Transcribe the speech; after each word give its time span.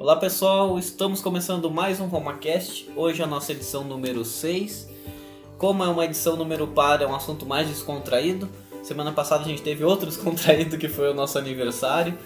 Olá 0.00 0.14
pessoal, 0.14 0.78
estamos 0.78 1.20
começando 1.20 1.68
mais 1.68 1.98
um 1.98 2.06
RomaCast. 2.06 2.88
Hoje 2.94 3.20
é 3.20 3.24
a 3.24 3.26
nossa 3.26 3.50
edição 3.50 3.82
número 3.82 4.24
6. 4.24 4.88
Como 5.58 5.82
é 5.82 5.88
uma 5.88 6.04
edição 6.04 6.36
número 6.36 6.68
par, 6.68 7.02
é 7.02 7.06
um 7.06 7.16
assunto 7.16 7.44
mais 7.44 7.66
descontraído. 7.66 8.48
Semana 8.80 9.10
passada 9.10 9.42
a 9.42 9.48
gente 9.48 9.60
teve 9.60 9.82
outro 9.82 10.06
descontraído 10.06 10.78
que 10.78 10.88
foi 10.88 11.10
o 11.10 11.14
nosso 11.14 11.36
aniversário. 11.36 12.16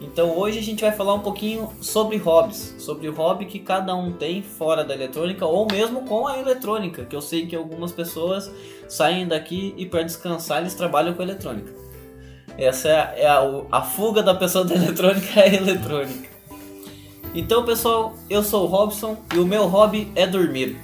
Então 0.00 0.38
hoje 0.38 0.58
a 0.58 0.62
gente 0.62 0.80
vai 0.80 0.90
falar 0.90 1.12
um 1.12 1.20
pouquinho 1.20 1.70
sobre 1.82 2.16
hobbies, 2.16 2.74
sobre 2.78 3.06
o 3.10 3.14
hobby 3.14 3.44
que 3.44 3.58
cada 3.58 3.94
um 3.94 4.10
tem 4.10 4.40
fora 4.40 4.82
da 4.82 4.94
eletrônica 4.94 5.44
ou 5.44 5.66
mesmo 5.70 6.06
com 6.06 6.26
a 6.26 6.38
eletrônica, 6.38 7.04
que 7.04 7.14
eu 7.14 7.20
sei 7.20 7.46
que 7.46 7.54
algumas 7.54 7.92
pessoas 7.92 8.50
saem 8.88 9.28
daqui 9.28 9.74
e 9.76 9.84
para 9.84 10.02
descansar 10.02 10.62
eles 10.62 10.74
trabalham 10.74 11.12
com 11.12 11.22
eletrônica. 11.22 11.74
Essa 12.56 12.88
é, 12.88 12.96
a, 12.96 13.14
é 13.18 13.26
a, 13.26 13.42
a 13.70 13.82
fuga 13.82 14.22
da 14.22 14.34
pessoa 14.34 14.64
da 14.64 14.74
eletrônica 14.76 15.38
é 15.38 15.42
a 15.42 15.54
eletrônica. 15.54 16.27
Então 17.34 17.64
pessoal, 17.64 18.16
eu 18.28 18.42
sou 18.42 18.64
o 18.64 18.66
Robson 18.66 19.16
e 19.34 19.38
o 19.38 19.46
meu 19.46 19.66
hobby 19.66 20.10
é 20.14 20.26
dormir. 20.26 20.76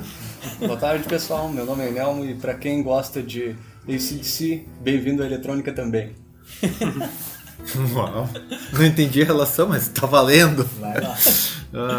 Boa 0.58 0.76
tarde 0.76 1.04
pessoal, 1.04 1.48
meu 1.48 1.66
nome 1.66 1.86
é 1.86 1.90
Nelmo 1.90 2.24
e 2.24 2.34
para 2.34 2.54
quem 2.54 2.82
gosta 2.82 3.22
de 3.22 3.54
ACDC, 3.86 4.66
bem-vindo 4.80 5.22
à 5.22 5.26
eletrônica 5.26 5.72
também. 5.72 6.14
Uau, 7.94 8.28
não 8.72 8.84
entendi 8.84 9.22
a 9.22 9.26
relação, 9.26 9.68
mas 9.68 9.88
tá 9.88 10.06
valendo. 10.06 10.68
Vai 10.80 11.00
lá. 11.00 11.16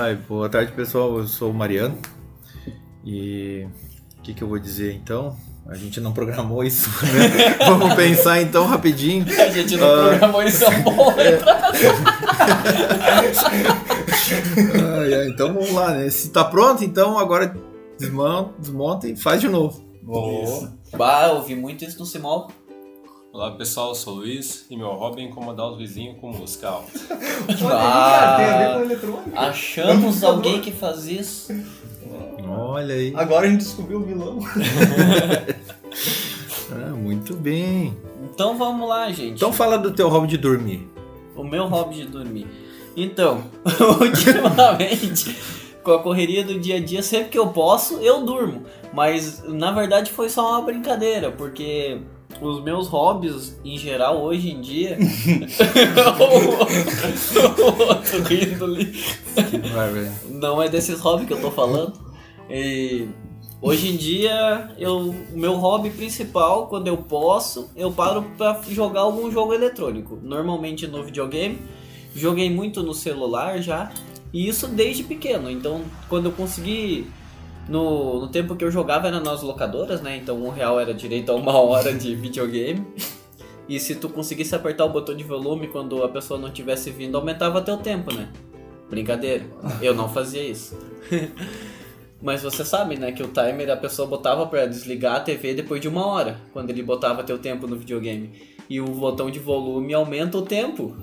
Ai, 0.02 0.16
boa 0.28 0.50
tarde 0.50 0.72
pessoal, 0.72 1.18
eu 1.18 1.28
sou 1.28 1.52
o 1.52 1.54
Mariano. 1.54 1.98
E 3.06 3.68
o 4.18 4.22
que, 4.24 4.34
que 4.34 4.42
eu 4.42 4.48
vou 4.48 4.60
dizer 4.60 4.94
então? 4.94 5.38
A 5.70 5.76
gente 5.76 6.02
não 6.02 6.12
programou 6.12 6.62
isso, 6.64 6.90
né? 7.06 7.56
Vamos 7.66 7.94
pensar 7.94 8.42
então 8.42 8.66
rapidinho. 8.66 9.26
A 9.40 9.50
gente 9.50 9.78
não 9.78 9.88
uh... 9.88 10.10
programou 10.10 10.44
isso 10.44 10.66
há 10.66 10.70
um 10.70 10.82
bom 10.82 11.14
ai, 14.44 15.30
Então 15.30 15.54
vamos 15.54 15.72
lá, 15.72 15.92
né? 15.92 16.10
Se 16.10 16.30
tá 16.30 16.44
pronto, 16.44 16.84
então 16.84 17.18
agora 17.18 17.56
desmonta, 17.98 18.54
desmonta 18.60 19.08
e 19.08 19.16
faz 19.16 19.40
de 19.42 19.48
novo. 19.48 19.82
Boa. 20.02 20.74
Bah, 20.96 21.32
ouvi 21.32 21.56
muito 21.56 21.86
isso 21.86 21.98
no 22.00 22.06
Simol. 22.06 22.52
Olá 23.32 23.52
pessoal, 23.52 23.90
eu 23.90 23.96
sou 23.96 24.14
o 24.14 24.18
Luiz 24.18 24.66
e 24.70 24.78
meu 24.78 24.90
hobby 24.90 25.22
é 25.22 25.26
incomodar 25.26 25.72
os 25.72 25.78
vizinhos 25.78 26.20
com 26.20 26.32
música 26.32 26.70
alta. 26.70 26.92
Ah. 27.72 28.78
Achamos 29.36 30.24
alguém 30.24 30.62
que 30.62 30.72
faz 30.72 31.08
isso. 31.08 31.52
Olha 32.48 32.94
aí. 32.94 33.12
Agora 33.16 33.48
a 33.48 33.50
gente 33.50 33.62
descobriu 33.62 34.02
o 34.02 34.04
vilão. 34.04 34.38
ah, 36.72 36.94
muito 36.96 37.34
bem. 37.34 37.98
Então 38.32 38.56
vamos 38.56 38.88
lá, 38.88 39.12
gente. 39.12 39.38
Então 39.38 39.52
fala 39.52 39.80
do 39.80 39.90
teu 39.92 40.10
hobby 40.10 40.28
de 40.28 40.38
dormir. 40.38 40.88
O 41.36 41.44
meu 41.44 41.66
hobby 41.66 41.96
de 41.96 42.06
dormir. 42.06 42.46
Então, 42.96 43.44
ultimamente, 44.00 45.36
com 45.84 45.92
a 45.92 46.00
correria 46.00 46.44
do 46.44 46.60
dia 46.60 46.78
a 46.78 46.80
dia, 46.80 47.04
sempre 47.04 47.30
que 47.30 47.38
eu 47.38 47.48
posso, 47.48 47.96
eu 47.96 48.26
durmo. 48.26 48.64
Mas 48.94 49.44
na 49.48 49.72
verdade 49.72 50.12
foi 50.12 50.30
só 50.30 50.52
uma 50.52 50.62
brincadeira, 50.62 51.32
porque 51.32 52.00
os 52.42 52.64
meus 52.64 52.88
hobbies 52.88 53.60
em 53.64 53.78
geral 53.78 54.22
hoje 54.22 54.52
em 54.52 54.62
dia. 54.62 54.98
o 57.48 57.82
outro 57.84 58.24
rindo 58.24 58.66
ali. 58.66 58.94
Não 60.30 60.62
é 60.62 60.70
desses 60.70 61.00
hobbies 61.00 61.28
que 61.28 61.34
eu 61.34 61.42
tô 61.42 61.52
falando. 61.52 61.94
E 62.50 63.08
hoje 63.62 63.90
em 63.90 63.98
dia, 63.98 64.70
eu, 64.78 65.16
o 65.34 65.38
meu 65.38 65.54
hobby 65.56 65.90
principal, 65.90 66.68
quando 66.68 66.88
eu 66.88 66.98
posso, 66.98 67.70
eu 67.76 67.92
paro 67.92 68.24
pra 68.38 68.62
jogar 68.70 69.02
algum 69.02 69.32
jogo 69.32 69.54
eletrônico. 69.54 70.20
Normalmente 70.22 70.88
no 70.88 71.04
videogame. 71.04 71.60
Joguei 72.16 72.50
muito 72.50 72.84
no 72.84 72.94
celular 72.94 73.62
já. 73.62 73.92
E 74.32 74.48
isso 74.48 74.68
desde 74.68 75.04
pequeno. 75.04 75.50
Então, 75.50 75.82
quando 76.10 76.26
eu 76.26 76.32
consegui 76.32 77.08
no, 77.68 78.22
no 78.22 78.28
tempo 78.28 78.56
que 78.56 78.66
eu 78.66 78.72
jogava 78.72 79.08
era 79.08 79.20
nas 79.20 79.42
locadoras, 79.42 80.02
né? 80.02 80.18
Então 80.18 80.44
um 80.44 80.50
real 80.50 80.80
era 80.80 80.94
direito 80.94 81.32
a 81.32 81.36
uma 81.36 81.54
hora 81.60 81.94
de 81.94 82.16
videogame. 82.16 82.86
E 83.68 83.80
se 83.80 83.96
tu 83.96 84.10
conseguisse 84.10 84.54
apertar 84.54 84.86
o 84.86 84.90
botão 84.90 85.16
de 85.16 85.24
volume 85.24 85.68
quando 85.68 86.04
a 86.04 86.10
pessoa 86.10 86.40
não 86.40 86.52
tivesse 86.52 86.90
vindo, 86.92 87.16
aumentava 87.16 87.62
teu 87.62 87.78
tempo, 87.78 88.14
né? 88.14 88.30
Brincadeira. 88.90 89.46
Eu 89.82 89.96
não 89.96 90.10
fazia 90.10 90.44
isso. 90.44 90.78
Mas 92.22 92.42
você 92.42 92.64
sabe, 92.64 92.98
né, 92.98 93.12
que 93.12 93.22
o 93.22 93.28
timer 93.28 93.70
a 93.70 93.76
pessoa 93.76 94.08
botava 94.08 94.46
para 94.46 94.66
desligar 94.66 95.18
a 95.18 95.20
TV 95.20 95.54
depois 95.54 95.82
de 95.82 95.90
uma 95.90 96.06
hora, 96.08 96.40
quando 96.54 96.70
ele 96.70 96.82
botava 96.82 97.22
teu 97.22 97.38
tempo 97.38 97.68
no 97.68 97.76
videogame. 97.76 98.32
E 98.70 98.80
o 98.80 98.86
botão 98.86 99.30
de 99.30 99.40
volume 99.40 99.94
aumenta 99.94 100.38
o 100.38 100.42
tempo. 100.42 100.96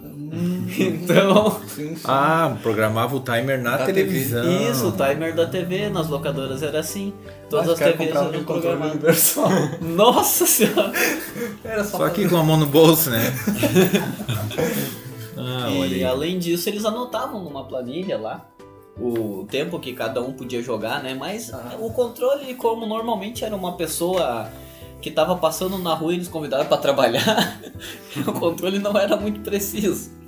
Então. 0.79 1.61
Sim, 1.67 1.97
sim. 1.97 2.03
Ah, 2.05 2.57
programava 2.63 3.17
o 3.17 3.21
timer 3.21 3.61
na 3.61 3.77
da 3.77 3.87
televisão. 3.87 4.43
TV. 4.43 4.71
Isso, 4.71 4.89
o 4.89 4.93
timer 4.93 5.35
da 5.35 5.47
TV, 5.47 5.89
nas 5.89 6.09
locadoras 6.09 6.63
era 6.63 6.81
assim. 6.81 7.13
Todas 7.49 7.71
as 7.71 7.79
TVs 7.79 8.15
eram 8.15 8.45
programadas. 8.45 8.95
universal. 8.95 9.51
Nossa 9.81 10.47
senhora! 10.47 10.93
Era 11.65 11.85
só, 11.85 11.99
só 11.99 12.09
que 12.11 12.29
com 12.29 12.37
a 12.37 12.45
mão 12.45 12.57
no 12.57 12.67
bolso, 12.67 13.11
né? 13.11 13.33
ah, 15.37 15.71
e 15.71 16.05
além 16.05 16.39
disso, 16.39 16.69
eles 16.69 16.85
anotavam 16.85 17.43
numa 17.43 17.65
planilha 17.65 18.19
lá 18.19 18.47
o 18.99 19.47
tempo 19.51 19.79
que 19.81 19.93
cada 19.93 20.21
um 20.21 20.33
podia 20.33 20.63
jogar, 20.63 21.03
né? 21.03 21.15
Mas 21.15 21.53
ah. 21.53 21.77
o 21.81 21.91
controle, 21.91 22.55
como 22.55 22.87
normalmente 22.87 23.45
era 23.45 23.57
uma 23.57 23.73
pessoa 23.73 24.51
que 25.01 25.09
estava 25.09 25.35
passando 25.37 25.79
na 25.79 25.95
rua 25.95 26.15
e 26.15 26.19
nos 26.19 26.29
convidaram 26.29 26.67
para 26.67 26.77
trabalhar, 26.77 27.61
o 28.27 28.33
controle 28.33 28.79
não 28.79 28.97
era 28.97 29.17
muito 29.17 29.41
preciso. 29.41 30.20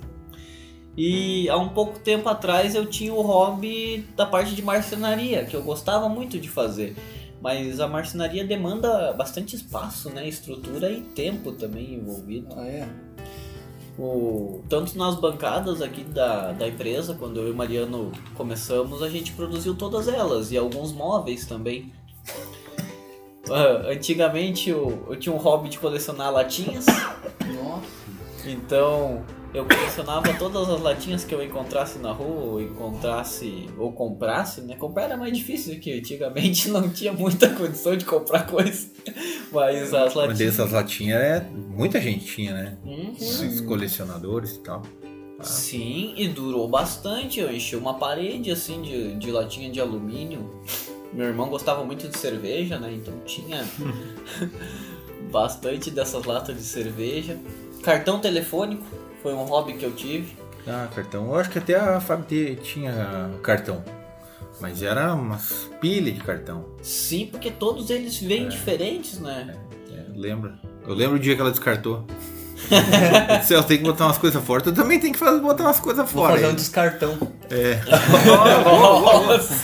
E 0.96 1.48
há 1.48 1.56
um 1.56 1.70
pouco 1.70 1.98
tempo 1.98 2.28
atrás 2.28 2.74
eu 2.74 2.84
tinha 2.84 3.12
o 3.14 3.22
hobby 3.22 4.06
da 4.14 4.26
parte 4.26 4.54
de 4.54 4.62
marcenaria, 4.62 5.44
que 5.44 5.56
eu 5.56 5.62
gostava 5.62 6.08
muito 6.08 6.38
de 6.38 6.48
fazer. 6.48 6.94
Mas 7.40 7.80
a 7.80 7.88
marcenaria 7.88 8.44
demanda 8.44 9.12
bastante 9.14 9.56
espaço, 9.56 10.10
né? 10.10 10.28
Estrutura 10.28 10.90
e 10.90 11.00
tempo 11.00 11.52
também 11.52 11.94
envolvido. 11.94 12.48
Ah, 12.56 12.66
é? 12.66 12.88
O, 13.98 14.62
tanto 14.68 14.96
nas 14.96 15.16
bancadas 15.16 15.82
aqui 15.82 16.04
da, 16.04 16.52
da 16.52 16.68
empresa, 16.68 17.14
quando 17.14 17.40
eu 17.40 17.48
e 17.48 17.50
o 17.50 17.54
Mariano 17.54 18.12
começamos, 18.34 19.02
a 19.02 19.08
gente 19.08 19.32
produziu 19.32 19.74
todas 19.74 20.08
elas 20.08 20.52
e 20.52 20.56
alguns 20.56 20.92
móveis 20.92 21.44
também. 21.46 21.92
Uh, 23.48 23.88
antigamente 23.90 24.70
eu, 24.70 25.04
eu 25.08 25.16
tinha 25.16 25.34
um 25.34 25.38
hobby 25.38 25.68
de 25.68 25.78
colecionar 25.78 26.30
latinhas. 26.30 26.86
Nossa. 26.86 28.48
Então 28.48 29.24
eu 29.54 29.66
colecionava 29.66 30.32
todas 30.34 30.68
as 30.68 30.80
latinhas 30.80 31.24
que 31.24 31.34
eu 31.34 31.42
encontrasse 31.42 31.98
na 31.98 32.10
rua, 32.10 32.52
ou 32.52 32.60
encontrasse 32.60 33.68
ou 33.76 33.92
comprasse, 33.92 34.62
né? 34.62 34.76
Comprar 34.76 35.04
era 35.04 35.16
mais 35.16 35.36
difícil, 35.36 35.74
porque 35.74 35.92
antigamente 35.92 36.68
não 36.70 36.88
tinha 36.88 37.12
muita 37.12 37.50
condição 37.50 37.94
de 37.94 38.04
comprar 38.04 38.46
coisa. 38.46 38.88
Mas 39.52 39.92
as 39.92 40.14
latinhas. 40.14 40.38
Mas 40.38 40.40
essas 40.40 40.72
latinhas 40.72 41.20
é. 41.20 41.46
Muita 41.68 42.00
gente 42.00 42.24
tinha, 42.24 42.54
né? 42.54 42.78
Uhum. 42.82 43.12
Os 43.12 43.60
colecionadores 43.60 44.56
e 44.56 44.60
tal. 44.60 44.82
Ah. 45.38 45.44
Sim, 45.44 46.14
e 46.16 46.28
durou 46.28 46.66
bastante. 46.66 47.40
Eu 47.40 47.52
enchi 47.52 47.76
uma 47.76 47.94
parede 47.94 48.50
assim 48.50 48.80
de, 48.80 49.14
de 49.16 49.30
latinha 49.30 49.70
de 49.70 49.80
alumínio. 49.80 50.62
Meu 51.12 51.26
irmão 51.26 51.50
gostava 51.50 51.84
muito 51.84 52.08
de 52.08 52.16
cerveja, 52.16 52.78
né? 52.78 52.90
Então 52.94 53.12
tinha 53.26 53.62
bastante 55.30 55.90
dessas 55.90 56.24
latas 56.24 56.56
de 56.56 56.62
cerveja. 56.62 57.38
Cartão 57.82 58.18
telefônico 58.18 59.01
foi 59.22 59.32
um 59.32 59.44
hobby 59.44 59.74
que 59.74 59.84
eu 59.84 59.92
tive. 59.92 60.36
Ah, 60.66 60.88
cartão. 60.94 61.26
Eu 61.26 61.36
acho 61.36 61.50
que 61.50 61.58
até 61.58 61.76
a 61.76 62.00
Fábio 62.00 62.56
tinha 62.56 63.30
cartão. 63.42 63.82
Mas 64.60 64.82
era 64.82 65.14
umas 65.14 65.70
pilhas 65.80 66.14
de 66.14 66.20
cartão. 66.20 66.64
Sim, 66.82 67.26
porque 67.30 67.50
todos 67.50 67.90
eles 67.90 68.18
vêm 68.18 68.46
é. 68.46 68.48
diferentes, 68.48 69.18
né? 69.18 69.56
É, 69.90 69.94
é, 69.94 70.04
lembra. 70.14 70.58
Eu 70.86 70.94
lembro 70.94 71.16
o 71.16 71.18
dia 71.18 71.34
que 71.34 71.40
ela 71.40 71.50
descartou. 71.50 72.04
Se 73.42 73.54
eu 73.54 73.62
tenho 73.64 73.80
que 73.80 73.86
botar 73.86 74.06
umas 74.06 74.18
coisas 74.18 74.42
fora, 74.42 74.62
tu 74.62 74.72
também 74.72 75.00
tem 75.00 75.10
que 75.10 75.18
fazer, 75.18 75.40
botar 75.40 75.64
umas 75.64 75.80
coisas 75.80 76.08
fora. 76.10 76.28
Vou 76.28 76.36
fazer 76.36 76.52
um 76.52 76.54
descartão. 76.54 77.18
É. 77.50 77.80
Nossa! 78.64 79.54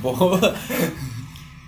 Boa! 0.00 0.56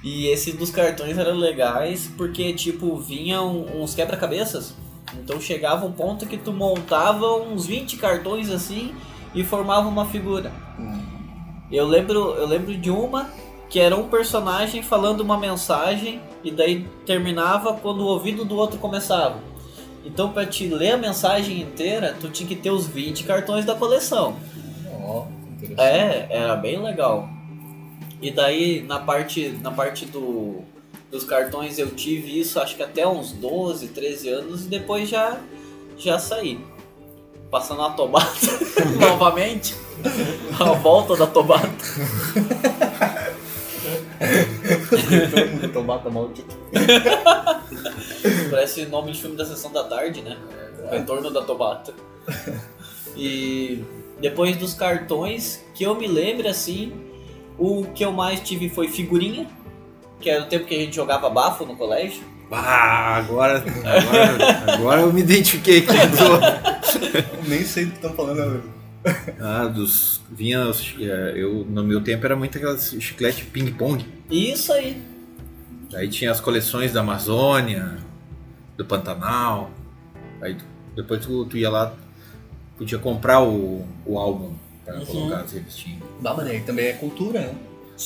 E 0.03 0.27
esse 0.27 0.53
dos 0.53 0.71
cartões 0.71 1.17
eram 1.17 1.37
legais 1.37 2.11
porque, 2.17 2.53
tipo, 2.53 2.97
vinham 2.97 3.67
uns 3.81 3.95
quebra-cabeças 3.95 4.75
então 5.23 5.41
chegava 5.41 5.87
um 5.87 5.93
ponto 5.93 6.27
que 6.27 6.37
tu 6.37 6.53
montava 6.53 7.35
uns 7.37 7.67
20 7.67 7.97
cartões 7.97 8.51
assim 8.51 8.95
e 9.35 9.43
formava 9.43 9.89
uma 9.89 10.07
figura. 10.07 10.53
Eu 11.71 11.87
lembro, 11.87 12.35
eu 12.35 12.47
lembro 12.47 12.77
de 12.77 12.91
uma 12.91 13.31
que 13.69 13.81
era 13.81 13.97
um 13.97 14.09
personagem 14.09 14.83
falando 14.83 15.21
uma 15.21 15.39
mensagem 15.39 16.21
e 16.45 16.51
daí 16.51 16.87
terminava 17.05 17.75
quando 17.75 18.03
o 18.03 18.07
ouvido 18.07 18.45
do 18.45 18.57
outro 18.57 18.79
começava. 18.79 19.39
Então 20.05 20.31
para 20.31 20.47
te 20.47 20.69
ler 20.69 20.93
a 20.93 20.97
mensagem 20.97 21.63
inteira, 21.63 22.15
tu 22.21 22.29
tinha 22.29 22.49
que 22.49 22.55
ter 22.55 22.71
os 22.71 22.87
20 22.87 23.25
cartões 23.25 23.65
da 23.65 23.75
coleção. 23.75 24.37
Oh, 25.07 25.25
é, 25.79 26.29
era 26.31 26.55
bem 26.57 26.81
legal. 26.81 27.29
E 28.21 28.31
daí 28.31 28.83
na 28.83 29.01
parte 29.01 29.49
na 29.63 29.71
parte 29.71 30.07
do 30.07 30.63
dos 31.15 31.23
cartões 31.23 31.79
eu 31.79 31.93
tive 31.93 32.41
isso 32.41 32.59
acho 32.59 32.75
que 32.75 32.83
até 32.83 33.07
uns 33.07 33.31
12, 33.31 33.87
13 33.89 34.29
anos 34.31 34.65
e 34.65 34.69
depois 34.69 35.09
já, 35.09 35.39
já 35.97 36.19
saí. 36.19 36.59
passando 37.53 37.83
a 37.83 37.91
Tobata 37.91 38.27
novamente. 38.99 39.77
A 40.59 40.73
volta 40.73 41.15
da 41.15 41.29
Tobata. 41.29 41.69
Tobata 45.73 46.11
maldito. 46.11 46.57
Parece 48.51 48.87
nome 48.87 49.13
de 49.13 49.21
filme 49.21 49.37
da 49.37 49.47
sessão 49.47 49.73
da 49.73 49.85
tarde, 49.85 50.21
né? 50.21 50.37
Retorno 50.91 51.31
da 51.31 51.43
Tobata. 51.43 51.95
E 53.17 53.85
depois 54.21 54.57
dos 54.57 54.75
cartões, 54.75 55.65
que 55.77 55.85
eu 55.85 55.95
me 55.95 56.09
lembro 56.09 56.49
assim, 56.49 56.93
o 57.57 57.85
que 57.95 58.05
eu 58.05 58.11
mais 58.11 58.41
tive 58.41 58.69
foi 58.69 58.89
figurinha, 58.89 59.49
que 60.21 60.31
era 60.31 60.43
o 60.43 60.47
tempo 60.47 60.65
que 60.65 60.75
a 60.75 60.79
gente 60.79 60.97
jogava 60.97 61.29
bafo 61.31 61.65
no 61.65 61.77
colégio. 61.77 62.23
Ah, 62.51 63.17
agora, 63.17 63.59
agora, 63.59 64.73
agora 64.75 65.01
eu 65.01 65.13
me 65.13 65.23
identifiquei 65.23 65.83
com 65.83 65.93
Nem 67.49 67.65
sei 67.65 67.87
do 67.87 67.91
que 67.91 67.97
estão 67.97 68.13
falando. 68.13 68.63
Ah, 69.41 69.67
dos. 69.67 70.21
Vinha. 70.31 70.71
Eu, 71.35 71.67
no 71.69 71.83
meu 71.83 72.01
tempo 72.03 72.25
era 72.25 72.37
muito 72.37 72.57
aquelas 72.57 72.95
chiclete 73.01 73.45
ping-pong. 73.47 74.05
Isso 74.31 74.73
aí. 74.73 75.03
Aí 75.95 76.09
tinha 76.09 76.31
as 76.31 76.41
coleções 76.41 76.93
da 76.93 77.01
Amazônia, 77.01 77.99
do 78.77 78.85
Pantanal. 78.85 79.71
Aí 80.41 80.57
depois 80.95 81.25
tu, 81.25 81.45
tu 81.47 81.57
ia 81.57 81.71
lá, 81.71 81.93
podia 82.77 82.99
comprar 82.99 83.43
o, 83.43 83.85
o 84.07 84.19
álbum 84.19 84.53
para 84.85 84.99
uhum. 84.99 85.07
colocar 85.07 85.41
as 85.41 85.53
revistinhas. 85.53 86.03
Bah, 86.21 86.35
mas 86.37 86.47
aí 86.47 86.61
também 86.61 86.87
é 86.87 86.93
cultura, 86.93 87.41
né? 87.41 87.55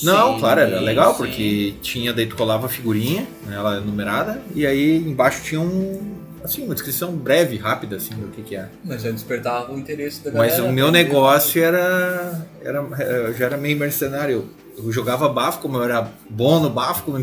Não, 0.02 0.34
sim, 0.34 0.40
claro, 0.40 0.60
era 0.60 0.80
legal, 0.80 1.12
sim. 1.12 1.16
porque 1.18 1.74
tinha, 1.82 2.12
daí 2.12 2.26
tu 2.26 2.36
colava 2.36 2.66
a 2.66 2.68
figurinha, 2.68 3.26
né, 3.46 3.56
ela 3.56 3.76
é 3.76 3.80
numerada, 3.80 4.40
e 4.54 4.66
aí 4.66 4.96
embaixo 4.96 5.42
tinha 5.42 5.60
um, 5.60 6.18
assim, 6.44 6.64
uma 6.64 6.74
descrição 6.74 7.12
breve, 7.12 7.56
rápida, 7.56 7.96
assim, 7.96 8.14
do 8.14 8.28
que 8.28 8.42
que 8.42 8.56
é. 8.56 8.68
Mas 8.84 9.02
já 9.02 9.10
despertava 9.10 9.72
o 9.72 9.78
interesse 9.78 10.22
da 10.24 10.30
galera. 10.30 10.52
Mas 10.52 10.64
o 10.64 10.72
meu 10.72 10.90
negócio 10.90 11.62
era, 11.62 12.46
era, 12.62 13.32
já 13.32 13.46
era 13.46 13.56
meio 13.56 13.76
mercenário. 13.78 14.48
Eu 14.76 14.92
jogava 14.92 15.28
bafo, 15.28 15.58
como 15.58 15.76
eu 15.78 15.84
era 15.84 16.08
bom 16.30 16.60
no 16.60 16.70
bafo, 16.70 17.02
como 17.02 17.18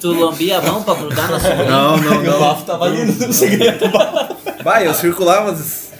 Tu 0.00 0.12
lambia 0.12 0.58
a 0.58 0.62
mão 0.62 0.82
pra 0.82 0.94
grudar 0.94 1.30
na 1.30 1.38
sua 1.40 1.54
Não, 1.56 1.96
não, 1.98 2.22
não. 2.24 2.36
o 2.36 2.40
bafo 2.40 2.64
tava 2.64 2.86
ali 2.86 3.04
no 3.04 3.32
segredo. 3.32 3.84
Vai, 4.62 4.86
eu 4.86 4.94
circulava 4.94 5.50
as, 5.50 5.92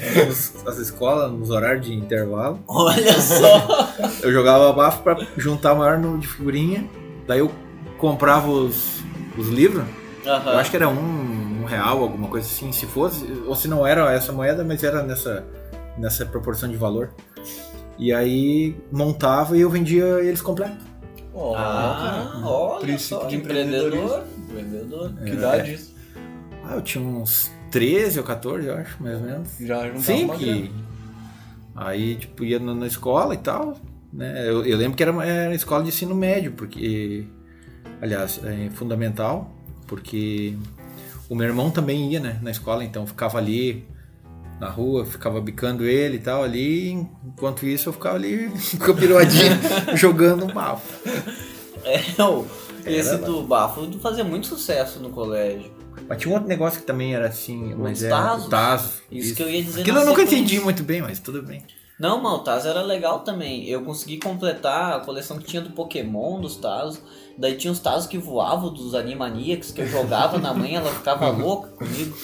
as 0.66 0.78
escolas 0.78 1.32
nos 1.32 1.50
horários 1.50 1.86
de 1.86 1.94
intervalo. 1.94 2.60
Olha 2.66 3.20
só! 3.20 3.88
Eu 4.22 4.32
jogava 4.32 4.72
bafo 4.72 5.02
pra 5.02 5.18
juntar 5.36 5.74
maior 5.74 5.98
número 5.98 6.20
de 6.20 6.26
figurinha. 6.26 6.88
Daí 7.26 7.38
eu 7.38 7.50
comprava 7.98 8.48
os, 8.48 9.02
os 9.36 9.48
livros. 9.48 9.84
Uhum. 10.24 10.52
Eu 10.52 10.58
acho 10.58 10.70
que 10.70 10.76
era 10.76 10.88
um, 10.88 11.62
um 11.62 11.64
real, 11.64 12.02
alguma 12.02 12.28
coisa 12.28 12.46
assim, 12.46 12.72
se 12.72 12.86
fosse. 12.86 13.26
Ou 13.46 13.54
se 13.54 13.68
não 13.68 13.86
era 13.86 14.12
essa 14.12 14.32
moeda, 14.32 14.64
mas 14.64 14.82
era 14.82 15.02
nessa, 15.02 15.44
nessa 15.98 16.24
proporção 16.24 16.68
de 16.68 16.76
valor. 16.76 17.10
E 17.98 18.12
aí 18.12 18.76
montava 18.90 19.56
e 19.56 19.60
eu 19.60 19.70
vendia 19.70 20.04
eles 20.20 20.42
completos. 20.42 20.84
Oh, 21.32 21.52
ah, 21.56 22.40
olha 22.44 22.80
Princípio 22.80 23.18
só, 23.22 23.26
de 23.26 23.36
empreendedor. 23.36 24.24
Empreendedor. 24.38 25.12
Que 25.14 25.30
idade 25.30 25.70
é. 25.70 25.74
isso? 25.74 25.94
Ah, 26.64 26.74
eu 26.74 26.82
tinha 26.82 27.02
uns 27.04 27.50
13 27.74 28.20
ou 28.20 28.24
14, 28.24 28.68
eu 28.68 28.76
acho, 28.76 29.02
mais 29.02 29.16
ou 29.16 29.26
menos. 29.26 29.48
Já 29.58 29.84
juntava 29.88 30.00
Sim, 30.00 30.28
que... 30.28 30.70
Aí, 31.74 32.14
tipo, 32.14 32.44
ia 32.44 32.60
na, 32.60 32.86
escola 32.86 33.34
e 33.34 33.38
tal, 33.38 33.76
né? 34.12 34.48
Eu, 34.48 34.64
eu 34.64 34.78
lembro 34.78 34.96
que 34.96 35.02
era, 35.02 35.26
era 35.26 35.52
escola 35.52 35.82
de 35.82 35.88
ensino 35.88 36.14
médio, 36.14 36.52
porque... 36.52 37.26
Aliás, 38.00 38.40
é 38.44 38.70
fundamental, 38.70 39.52
porque 39.88 40.56
o 41.28 41.34
meu 41.34 41.48
irmão 41.48 41.68
também 41.68 42.12
ia, 42.12 42.20
né, 42.20 42.38
na 42.42 42.52
escola, 42.52 42.84
então 42.84 43.04
ficava 43.08 43.38
ali 43.38 43.84
na 44.60 44.68
rua, 44.68 45.04
ficava 45.04 45.40
bicando 45.40 45.84
ele 45.84 46.18
e 46.18 46.20
tal 46.20 46.44
ali, 46.44 46.92
enquanto 46.92 47.66
isso 47.66 47.88
eu 47.88 47.92
ficava 47.92 48.14
ali 48.14 48.52
com 48.78 48.92
a 48.92 48.94
piruadinha 48.94 49.58
jogando 49.96 50.46
bafo. 50.46 51.08
É, 51.84 52.00
esse 52.86 53.16
do 53.16 53.42
bafo 53.42 53.90
fazia 53.98 54.22
muito 54.22 54.46
sucesso 54.46 55.00
no 55.00 55.10
colégio. 55.10 55.83
Mas 56.08 56.18
tinha 56.18 56.30
um 56.30 56.34
outro 56.34 56.48
negócio 56.48 56.80
que 56.80 56.86
também 56.86 57.14
era 57.14 57.28
assim, 57.28 57.74
mas 57.74 58.02
é 58.02 58.08
Tazo. 58.08 58.48
Tazo. 58.48 59.02
Isso, 59.10 59.28
isso, 59.28 59.34
que 59.34 59.42
eu 59.42 59.50
ia 59.50 59.62
dizer. 59.62 59.80
Aquilo 59.82 59.98
eu 59.98 60.06
nunca 60.06 60.22
entendi 60.22 60.60
muito 60.60 60.82
bem, 60.82 61.00
mas 61.00 61.18
tudo 61.18 61.42
bem. 61.42 61.64
Não, 61.98 62.20
mas 62.20 62.32
o 62.32 62.38
Tazo 62.40 62.68
era 62.68 62.82
legal 62.82 63.20
também. 63.20 63.68
Eu 63.68 63.82
consegui 63.84 64.18
completar 64.18 64.94
a 64.94 65.00
coleção 65.00 65.38
que 65.38 65.44
tinha 65.44 65.62
do 65.62 65.70
Pokémon, 65.70 66.40
dos 66.40 66.56
Tazos. 66.56 67.00
Daí 67.38 67.56
tinha 67.56 67.72
os 67.72 67.78
Tazos 67.78 68.06
que 68.08 68.18
voavam 68.18 68.72
dos 68.72 68.94
Animaniacs, 68.94 69.70
que 69.70 69.80
eu 69.80 69.86
jogava 69.86 70.38
na 70.38 70.52
mãe, 70.52 70.74
ela 70.74 70.90
ficava 70.90 71.30
louca 71.30 71.68
comigo. 71.68 72.16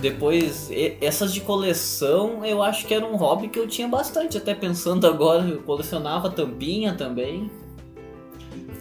Depois, 0.00 0.70
essas 1.00 1.32
de 1.32 1.40
coleção, 1.40 2.44
eu 2.44 2.62
acho 2.62 2.86
que 2.86 2.94
era 2.94 3.04
um 3.04 3.16
hobby 3.16 3.48
que 3.48 3.58
eu 3.58 3.66
tinha 3.66 3.88
bastante. 3.88 4.38
Até 4.38 4.54
pensando 4.54 5.06
agora, 5.06 5.48
eu 5.48 5.62
colecionava 5.62 6.30
tampinha 6.30 6.94
também. 6.94 7.50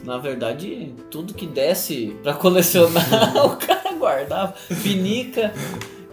Na 0.04 0.18
verdade, 0.18 0.94
tudo 1.10 1.34
que 1.34 1.46
desse 1.46 2.16
para 2.22 2.34
colecionar, 2.34 3.06
o 3.46 3.56
cara 3.56 3.94
guardava. 3.94 4.54
Pinica, 4.82 5.54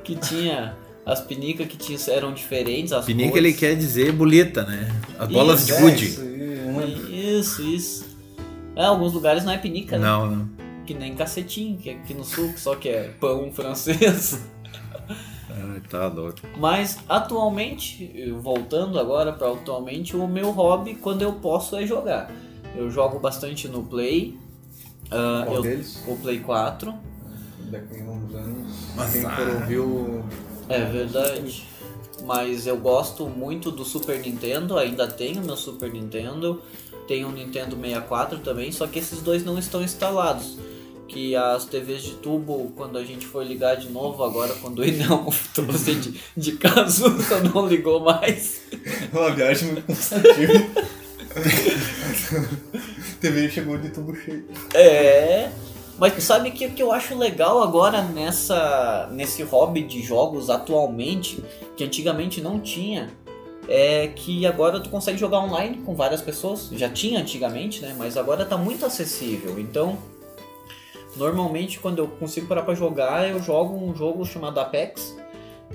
que 0.05 0.15
tinha. 0.15 0.77
As 1.05 1.21
pinicas 1.21 1.67
que 1.67 1.77
tinha, 1.77 1.99
eram 2.09 2.33
diferentes. 2.33 2.93
As 2.93 3.05
pinica 3.05 3.31
cores. 3.31 3.45
ele 3.45 3.53
quer 3.55 3.75
dizer 3.75 4.13
boleta, 4.13 4.63
né? 4.63 4.89
As 5.19 5.29
bolas 5.29 5.69
isso, 5.69 5.75
de 5.75 5.83
gude. 5.83 6.31
Isso, 7.11 7.63
isso. 7.63 8.07
É, 8.77 8.85
alguns 8.85 9.13
lugares 9.13 9.45
não 9.45 9.53
é 9.53 9.59
pinica, 9.59 9.99
né? 9.99 10.07
Não, 10.07 10.27
não. 10.31 10.49
Que 10.87 10.95
nem 10.95 11.15
cacetinho, 11.15 11.77
que 11.77 11.91
é 11.91 11.95
aqui 11.95 12.15
no 12.15 12.25
sul, 12.25 12.53
só 12.57 12.77
que 12.77 12.89
é 12.89 13.09
pão 13.19 13.51
francês. 13.53 14.41
Ai, 15.51 15.81
tá 15.89 16.07
louco. 16.07 16.39
Mas 16.57 16.99
atualmente, 17.09 18.33
voltando 18.41 18.99
agora 18.99 19.33
para 19.33 19.51
atualmente, 19.51 20.17
o 20.17 20.29
meu 20.29 20.51
hobby 20.51 20.95
quando 20.95 21.23
eu 21.23 21.33
posso 21.33 21.77
é 21.77 21.87
jogar. 21.87 22.31
Eu 22.77 22.91
jogo 22.91 23.19
bastante 23.19 23.69
no 23.69 23.83
Play. 23.83 24.39
Uh, 25.07 25.45
Qual 25.45 25.57
eu, 25.57 25.63
deles? 25.63 26.03
O 26.07 26.17
Play 26.17 26.41
4. 26.41 26.95
Daqui 27.71 28.01
a 28.01 28.05
uns 28.05 28.35
anos, 28.35 28.77
Mas, 28.97 29.13
quem 29.13 29.23
for 29.23 29.49
ouvir 29.49 30.25
É 30.69 30.85
verdade. 30.85 31.67
Mas 32.25 32.67
eu 32.67 32.77
gosto 32.77 33.27
muito 33.27 33.71
do 33.71 33.85
Super 33.85 34.21
Nintendo, 34.21 34.77
ainda 34.77 35.07
tenho 35.07 35.43
meu 35.43 35.57
Super 35.57 35.93
Nintendo. 35.93 36.61
Tenho 37.09 37.29
o 37.29 37.33
Nintendo 37.33 37.77
64 37.77 38.39
também, 38.39 38.71
só 38.71 38.87
que 38.87 38.99
esses 38.99 39.21
dois 39.21 39.45
não 39.45 39.59
estão 39.59 39.83
instalados 39.83 40.57
que 41.11 41.35
as 41.35 41.65
TVs 41.65 42.03
de 42.03 42.13
tubo, 42.13 42.73
quando 42.77 42.97
a 42.97 43.05
gente 43.05 43.27
for 43.27 43.45
ligar 43.45 43.75
de 43.77 43.91
novo, 43.91 44.23
agora 44.23 44.55
quando 44.63 44.79
o 44.79 44.85
Inel 44.85 45.29
trouxe 45.53 45.95
de, 45.97 46.21
de 46.37 46.53
Cazuza, 46.53 47.41
não 47.53 47.67
ligou 47.67 48.01
mais. 48.01 48.63
Uma 49.13 49.31
viagem 49.33 49.73
muito 49.73 49.87
cansativa. 49.87 50.89
TV 53.21 53.49
chegou 53.49 53.79
de 53.79 53.91
tubo 53.91 54.15
cheio. 54.15 54.47
É. 54.75 55.51
Mas 55.99 56.23
sabe 56.25 56.51
que 56.51 56.67
o 56.67 56.71
que 56.73 56.83
eu 56.83 56.91
acho 56.93 57.17
legal 57.17 57.63
agora 57.63 58.03
nessa 58.03 59.09
nesse 59.13 59.43
hobby 59.43 59.83
de 59.83 60.01
jogos 60.03 60.49
atualmente, 60.49 61.45
que 61.77 61.85
antigamente 61.85 62.41
não 62.41 62.59
tinha, 62.59 63.11
é 63.69 64.09
que 64.09 64.47
agora 64.47 64.81
tu 64.81 64.89
consegue 64.89 65.19
jogar 65.19 65.41
online 65.41 65.83
com 65.85 65.95
várias 65.95 66.23
pessoas. 66.23 66.71
Já 66.73 66.89
tinha 66.89 67.21
antigamente, 67.21 67.83
né? 67.83 67.95
Mas 67.99 68.17
agora 68.17 68.45
tá 68.45 68.57
muito 68.57 68.87
acessível. 68.87 69.61
Então, 69.61 69.99
normalmente 71.17 71.79
quando 71.79 71.99
eu 71.99 72.09
consigo 72.09 72.47
parar 72.47 72.63
para 72.63 72.75
jogar, 72.75 73.29
eu 73.29 73.43
jogo 73.43 73.77
um 73.77 73.95
jogo 73.95 74.25
chamado 74.25 74.59
Apex, 74.59 75.17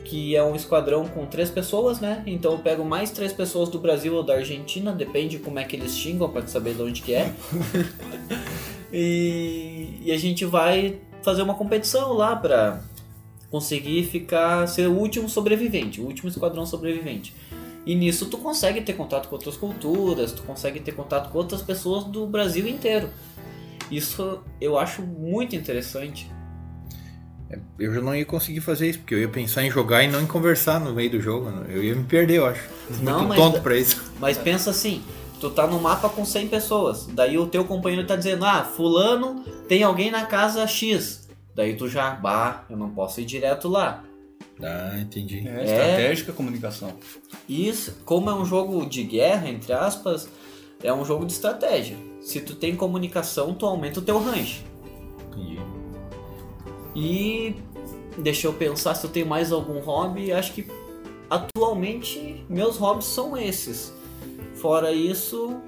que 0.03 0.35
é 0.35 0.43
um 0.43 0.55
esquadrão 0.55 1.07
com 1.07 1.25
três 1.25 1.49
pessoas, 1.49 1.99
né? 1.99 2.23
Então 2.25 2.53
eu 2.53 2.59
pego 2.59 2.83
mais 2.83 3.11
três 3.11 3.33
pessoas 3.33 3.69
do 3.69 3.79
Brasil 3.79 4.13
ou 4.13 4.23
da 4.23 4.35
Argentina, 4.35 4.91
depende 4.91 5.39
como 5.39 5.59
é 5.59 5.63
que 5.63 5.75
eles 5.75 5.97
xingam 5.97 6.29
para 6.29 6.45
saber 6.47 6.75
de 6.75 6.81
onde 6.81 7.01
que 7.01 7.13
é. 7.13 7.33
e, 8.93 9.99
e, 10.03 10.11
a 10.11 10.17
gente 10.17 10.45
vai 10.45 10.99
fazer 11.23 11.41
uma 11.41 11.55
competição 11.55 12.13
lá 12.13 12.35
para 12.35 12.81
conseguir 13.49 14.03
ficar 14.03 14.67
ser 14.67 14.87
o 14.87 14.93
último 14.93 15.29
sobrevivente, 15.29 16.01
o 16.01 16.05
último 16.05 16.29
esquadrão 16.29 16.65
sobrevivente. 16.65 17.33
E 17.85 17.95
nisso 17.95 18.25
tu 18.27 18.37
consegue 18.37 18.81
ter 18.81 18.93
contato 18.93 19.27
com 19.27 19.35
outras 19.35 19.55
culturas, 19.55 20.31
tu 20.31 20.43
consegue 20.43 20.79
ter 20.79 20.91
contato 20.91 21.31
com 21.31 21.37
outras 21.37 21.61
pessoas 21.61 22.03
do 22.03 22.25
Brasil 22.25 22.67
inteiro. 22.67 23.09
Isso 23.91 24.41
eu 24.59 24.77
acho 24.77 25.03
muito 25.03 25.55
interessante. 25.55 26.29
É, 27.55 27.59
eu 27.79 27.93
já 27.93 28.01
não 28.01 28.15
ia 28.15 28.25
conseguir 28.25 28.61
fazer 28.61 28.89
isso, 28.89 28.99
porque 28.99 29.15
eu 29.15 29.19
ia 29.19 29.29
pensar 29.29 29.63
em 29.63 29.71
jogar 29.71 30.03
e 30.03 30.07
não 30.07 30.21
em 30.21 30.27
conversar 30.27 30.79
no 30.79 30.93
meio 30.93 31.09
do 31.09 31.21
jogo. 31.21 31.49
Né? 31.49 31.67
Eu 31.69 31.83
ia 31.83 31.95
me 31.95 32.03
perder, 32.03 32.37
eu 32.37 32.45
acho. 32.45 32.63
Não, 33.01 33.19
Muito 33.19 33.29
mas, 33.29 33.39
tonto 33.39 33.61
pra 33.61 33.77
isso. 33.77 34.03
Mas 34.19 34.37
pensa 34.37 34.69
assim, 34.69 35.01
tu 35.39 35.49
tá 35.49 35.67
no 35.67 35.79
mapa 35.79 36.09
com 36.09 36.25
100 36.25 36.47
pessoas, 36.47 37.07
daí 37.07 37.37
o 37.37 37.47
teu 37.47 37.65
companheiro 37.65 38.05
tá 38.05 38.15
dizendo, 38.15 38.45
ah, 38.45 38.63
fulano 38.63 39.43
tem 39.67 39.83
alguém 39.83 40.11
na 40.11 40.25
casa 40.25 40.65
X. 40.67 41.27
Daí 41.55 41.75
tu 41.75 41.87
já, 41.87 42.11
bah, 42.11 42.65
eu 42.69 42.75
não 42.75 42.89
posso 42.89 43.21
ir 43.21 43.25
direto 43.25 43.69
lá. 43.69 44.03
Ah, 44.61 44.97
entendi. 44.99 45.47
É, 45.47 45.63
estratégica 45.63 46.31
é, 46.31 46.35
comunicação. 46.35 46.93
Isso, 47.47 47.97
como 48.05 48.29
é 48.29 48.35
um 48.35 48.45
jogo 48.45 48.85
de 48.85 49.03
guerra, 49.03 49.49
entre 49.49 49.73
aspas, 49.73 50.29
é 50.83 50.93
um 50.93 51.03
jogo 51.05 51.25
de 51.25 51.33
estratégia. 51.33 51.97
Se 52.21 52.41
tu 52.41 52.55
tem 52.55 52.75
comunicação, 52.75 53.53
tu 53.53 53.65
aumenta 53.65 53.99
o 53.99 54.03
teu 54.03 54.19
range. 54.19 54.65
Entendi. 55.31 55.59
E 56.95 57.55
deixa 58.17 58.47
eu 58.47 58.53
pensar 58.53 58.95
se 58.95 59.05
eu 59.05 59.11
tenho 59.11 59.27
mais 59.27 59.51
algum 59.51 59.79
hobby. 59.79 60.31
Acho 60.31 60.53
que 60.53 60.65
atualmente 61.29 62.45
meus 62.49 62.77
hobbies 62.77 63.05
são 63.05 63.37
esses. 63.37 63.93
Fora 64.55 64.91
isso, 64.91 65.59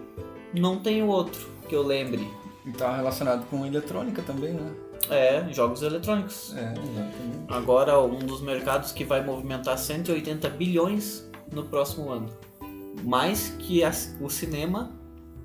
não 0.54 0.80
tenho 0.80 1.08
outro 1.08 1.48
que 1.68 1.76
eu 1.76 1.84
lembre. 1.84 2.28
E 2.66 2.72
tá 2.72 2.96
relacionado 2.96 3.46
com 3.50 3.66
eletrônica 3.66 4.22
também, 4.22 4.54
né? 4.54 4.74
É, 5.10 5.46
jogos 5.54 5.82
eletrônicos. 5.82 6.54
É, 6.56 6.74
exatamente. 6.74 7.16
Agora, 7.48 8.02
um 8.02 8.20
dos 8.20 8.42
mercados 8.42 8.92
que 8.92 9.04
vai 9.04 9.24
movimentar 9.24 9.78
180 9.78 10.50
bilhões 10.50 11.30
no 11.52 11.64
próximo 11.64 12.10
ano. 12.10 12.30
Mais 13.04 13.50
que 13.60 13.82
o 14.20 14.30
cinema 14.30 14.92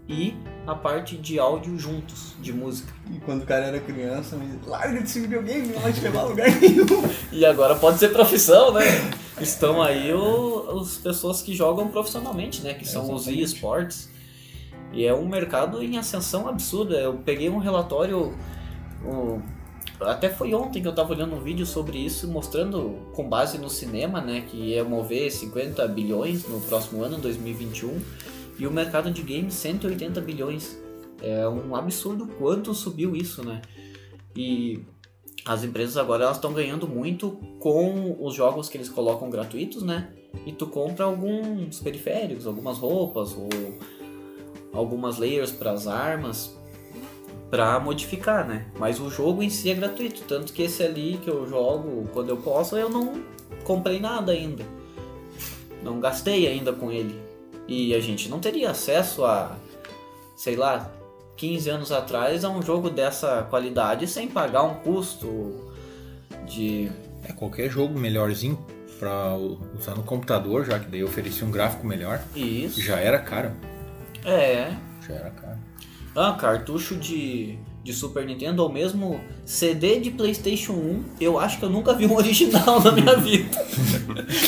e 0.09 0.35
a 0.67 0.75
parte 0.75 1.17
de 1.17 1.39
áudio 1.39 1.77
juntos, 1.79 2.35
de 2.41 2.53
música. 2.53 2.93
E 3.13 3.19
quando 3.21 3.43
o 3.43 3.47
cara 3.47 3.67
era 3.67 3.81
criança, 3.81 4.37
me 4.37 4.47
dizia, 4.47 4.61
larga 4.67 5.01
desse 5.01 5.21
videogame, 5.21 5.69
não 5.69 5.81
vai 5.81 5.93
te 5.93 6.01
levar 6.01 6.21
a 6.21 6.25
lugar 6.25 6.51
nenhum. 6.61 6.87
E 7.33 7.45
agora 7.45 7.75
pode 7.75 7.99
ser 7.99 8.11
profissão, 8.11 8.73
né? 8.73 8.83
Estão 9.41 9.83
aí 9.83 10.13
o, 10.13 10.81
as 10.81 10.97
pessoas 10.99 11.41
que 11.43 11.55
jogam 11.55 11.89
profissionalmente, 11.89 12.63
né? 12.63 12.75
Que 12.75 12.87
são 12.87 13.05
os 13.13 13.23
Exatamente. 13.27 13.43
eSports. 13.43 14.11
E 14.93 15.05
é 15.07 15.15
um 15.15 15.27
mercado 15.27 15.83
em 15.83 15.97
ascensão 15.99 16.47
absurda. 16.47 16.95
Eu 16.97 17.15
peguei 17.15 17.49
um 17.49 17.59
relatório. 17.59 18.35
o- 19.05 19.41
até 20.01 20.29
foi 20.29 20.53
ontem 20.53 20.83
que 20.83 20.89
eu 20.89 20.95
tava 20.95 21.13
olhando 21.13 21.35
um 21.37 21.41
vídeo 21.41 21.65
sobre 21.65 21.97
isso, 21.99 22.27
mostrando 22.29 22.99
com 23.15 23.29
base 23.29 23.57
no 23.59 23.71
cinema, 23.71 24.21
né? 24.21 24.45
Que 24.49 24.57
ia 24.57 24.85
mover 24.85 25.31
50 25.31 25.87
bilhões 25.89 26.47
no 26.49 26.61
próximo 26.61 27.03
ano, 27.03 27.19
2021. 27.19 28.01
E 28.59 28.67
o 28.67 28.71
mercado 28.71 29.11
de 29.11 29.23
games, 29.23 29.55
180 29.55 30.21
bilhões. 30.21 30.81
É 31.21 31.49
um 31.49 31.77
absurdo 31.77 32.27
quanto 32.39 32.75
subiu 32.75 33.15
isso, 33.15 33.45
né? 33.45 33.63
E 34.37 34.85
as 35.45 35.65
empresas 35.65 35.97
agora 35.97 36.25
elas 36.25 36.37
estão 36.37 36.53
ganhando 36.53 36.89
muito 36.89 37.39
com 37.59 38.17
os 38.21 38.35
jogos 38.35 38.69
que 38.69 38.77
eles 38.77 38.89
colocam 38.89 39.31
gratuitos, 39.31 39.83
né? 39.83 40.13
E 40.47 40.53
tu 40.53 40.67
compra 40.67 41.05
alguns 41.05 41.81
periféricos, 41.81 42.47
algumas 42.47 42.79
roupas 42.79 43.37
ou 43.37 43.49
algumas 44.73 45.19
layers 45.19 45.51
para 45.51 45.73
as 45.73 45.87
armas 45.87 46.57
para 47.51 47.79
modificar, 47.79 48.49
né? 48.49 48.67
Mas 48.79 48.99
o 48.99 49.11
jogo 49.11 49.43
em 49.43 49.51
si 49.51 49.71
é 49.71 49.75
gratuito, 49.75 50.23
tanto 50.27 50.53
que 50.53 50.63
esse 50.63 50.83
ali 50.83 51.21
que 51.23 51.29
eu 51.29 51.47
jogo 51.47 52.09
quando 52.13 52.31
eu 52.31 52.37
posso, 52.39 52.77
eu 52.79 52.89
não 52.89 53.23
comprei 53.65 54.01
nada 54.01 54.33
ainda. 54.33 54.65
Não 55.83 56.01
gastei 56.01 56.47
ainda 56.47 56.73
com 56.73 56.91
ele. 56.91 57.15
E 57.73 57.95
a 57.95 58.01
gente 58.01 58.29
não 58.29 58.39
teria 58.39 58.71
acesso 58.71 59.25
a, 59.25 59.57
sei 60.37 60.57
lá, 60.57 60.93
15 61.39 61.71
anos 61.71 61.91
atrás 61.91 62.45
a 62.45 62.51
um 62.51 62.61
jogo 62.61 62.91
dessa 62.91 63.47
qualidade 63.49 64.07
sem 64.07 64.29
pagar 64.29 64.63
um 64.65 64.75
custo 64.75 65.73
de. 66.47 66.93
É 67.25 67.33
qualquer 67.33 67.71
jogo 67.71 67.99
melhorzinho 67.99 68.63
pra 68.99 69.39
usar 69.75 69.95
no 69.95 70.03
computador, 70.03 70.67
já 70.67 70.79
que 70.79 70.91
daí 70.91 71.03
oferecia 71.03 71.47
um 71.47 71.51
gráfico 71.51 71.87
melhor. 71.87 72.23
Isso. 72.37 72.79
Já 72.79 72.99
era 72.99 73.19
caro. 73.19 73.53
É. 74.23 74.77
Já 75.09 75.15
era 75.15 75.31
caro. 75.31 75.59
Ah, 76.15 76.37
cartucho 76.39 76.95
de, 76.97 77.59
de 77.83 77.95
Super 77.95 78.27
Nintendo 78.27 78.63
ou 78.63 78.71
mesmo 78.71 79.19
CD 79.47 79.99
de 79.99 80.11
PlayStation 80.11 80.75
1, 80.75 81.05
eu 81.19 81.39
acho 81.39 81.59
que 81.59 81.65
eu 81.65 81.71
nunca 81.71 81.95
vi 81.95 82.05
um 82.05 82.13
original 82.21 82.83
na 82.83 82.93
minha 82.93 83.17
vida. 83.17 83.49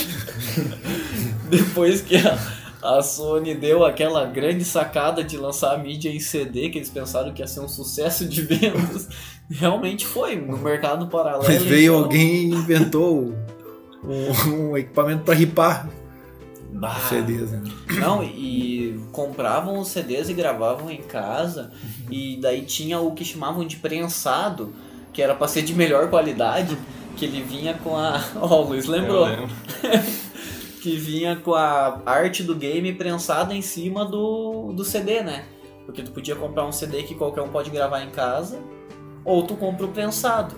Depois 1.48 2.02
que 2.02 2.16
a, 2.16 2.63
a 2.84 3.02
Sony 3.02 3.54
deu 3.54 3.84
aquela 3.84 4.26
grande 4.26 4.64
sacada 4.64 5.24
de 5.24 5.36
lançar 5.38 5.74
a 5.74 5.78
mídia 5.78 6.10
em 6.10 6.20
CD, 6.20 6.68
que 6.68 6.78
eles 6.78 6.90
pensaram 6.90 7.32
que 7.32 7.40
ia 7.40 7.46
ser 7.46 7.60
um 7.60 7.68
sucesso 7.68 8.26
de 8.28 8.42
vendas, 8.42 9.08
realmente 9.50 10.06
foi. 10.06 10.36
No 10.36 10.58
mercado 10.58 11.06
paralelo. 11.06 11.44
Mas 11.46 11.62
veio 11.62 11.92
então- 11.94 12.04
alguém 12.04 12.50
e 12.50 12.54
inventou 12.54 13.34
um, 14.04 14.50
um 14.70 14.76
equipamento 14.76 15.22
pra 15.24 15.34
ripar 15.34 15.88
Bah. 16.72 16.96
CDs, 17.08 17.50
né? 17.52 17.62
Não, 18.00 18.22
e 18.22 19.00
compravam 19.12 19.78
os 19.78 19.88
CDs 19.88 20.28
e 20.28 20.34
gravavam 20.34 20.90
em 20.90 21.00
casa. 21.02 21.70
E 22.10 22.36
daí 22.42 22.62
tinha 22.62 22.98
o 23.00 23.12
que 23.12 23.24
chamavam 23.24 23.64
de 23.66 23.76
prensado, 23.76 24.74
que 25.12 25.22
era 25.22 25.34
pra 25.34 25.46
ser 25.48 25.62
de 25.62 25.72
melhor 25.72 26.10
qualidade, 26.10 26.76
que 27.16 27.24
ele 27.24 27.42
vinha 27.42 27.74
com 27.74 27.96
a. 27.96 28.20
Ó, 28.36 28.62
o 28.62 28.68
Luiz 28.68 28.86
lembrou. 28.86 29.26
Eu 29.28 29.36
lembro. 29.40 29.50
Que 30.84 30.96
vinha 30.98 31.34
com 31.34 31.54
a 31.54 32.02
arte 32.04 32.42
do 32.42 32.54
game 32.54 32.92
prensada 32.92 33.54
em 33.54 33.62
cima 33.62 34.04
do, 34.04 34.70
do 34.74 34.84
CD, 34.84 35.22
né? 35.22 35.46
Porque 35.86 36.02
tu 36.02 36.10
podia 36.10 36.36
comprar 36.36 36.66
um 36.66 36.72
CD 36.72 37.04
que 37.04 37.14
qualquer 37.14 37.40
um 37.40 37.48
pode 37.48 37.70
gravar 37.70 38.02
em 38.02 38.10
casa, 38.10 38.60
ou 39.24 39.46
tu 39.46 39.56
compra 39.56 39.86
o 39.86 39.88
prensado. 39.88 40.54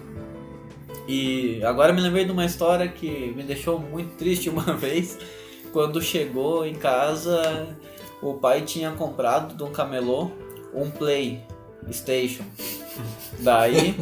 E 1.06 1.62
agora 1.62 1.92
me 1.92 2.00
lembrei 2.00 2.24
de 2.24 2.32
uma 2.32 2.44
história 2.44 2.88
que 2.88 3.32
me 3.36 3.44
deixou 3.44 3.78
muito 3.78 4.16
triste 4.16 4.50
uma 4.50 4.74
vez. 4.74 5.16
Quando 5.72 6.02
chegou 6.02 6.66
em 6.66 6.74
casa, 6.74 7.78
o 8.20 8.34
pai 8.34 8.62
tinha 8.62 8.90
comprado 8.90 9.54
de 9.54 9.62
um 9.62 9.70
camelô 9.70 10.32
um 10.74 10.90
Play 10.90 11.40
Station. 11.92 12.44
Daí 13.40 13.94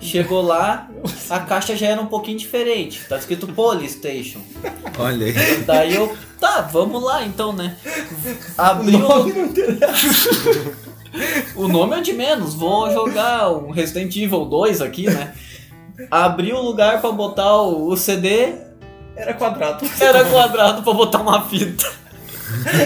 chegou 0.00 0.42
lá, 0.42 0.88
a 1.30 1.38
caixa 1.40 1.76
já 1.76 1.86
era 1.88 2.00
um 2.00 2.06
pouquinho 2.06 2.38
diferente. 2.38 3.04
Tá 3.08 3.16
escrito 3.16 3.46
Polystation. 3.46 4.40
Olha 4.98 5.26
aí. 5.26 5.62
Daí 5.64 5.94
eu, 5.94 6.16
tá, 6.40 6.62
vamos 6.62 7.02
lá 7.02 7.24
então, 7.24 7.52
né? 7.52 7.76
Abri 8.58 8.96
o, 8.96 9.24
o 11.64 11.68
nome 11.68 11.96
é 11.96 12.00
de 12.00 12.12
menos, 12.12 12.54
vou 12.54 12.90
jogar 12.92 13.52
um 13.52 13.70
Resident 13.70 14.14
Evil 14.16 14.44
2 14.44 14.80
aqui, 14.80 15.08
né? 15.08 15.32
Abri 16.10 16.52
o 16.52 16.60
lugar 16.60 17.00
pra 17.00 17.12
botar 17.12 17.62
o, 17.62 17.88
o 17.88 17.96
CD, 17.96 18.54
Era 19.14 19.32
quadrado. 19.34 19.86
era 20.00 20.24
quadrado 20.24 20.82
pra 20.82 20.92
botar 20.92 21.20
uma 21.20 21.44
fita. 21.44 21.88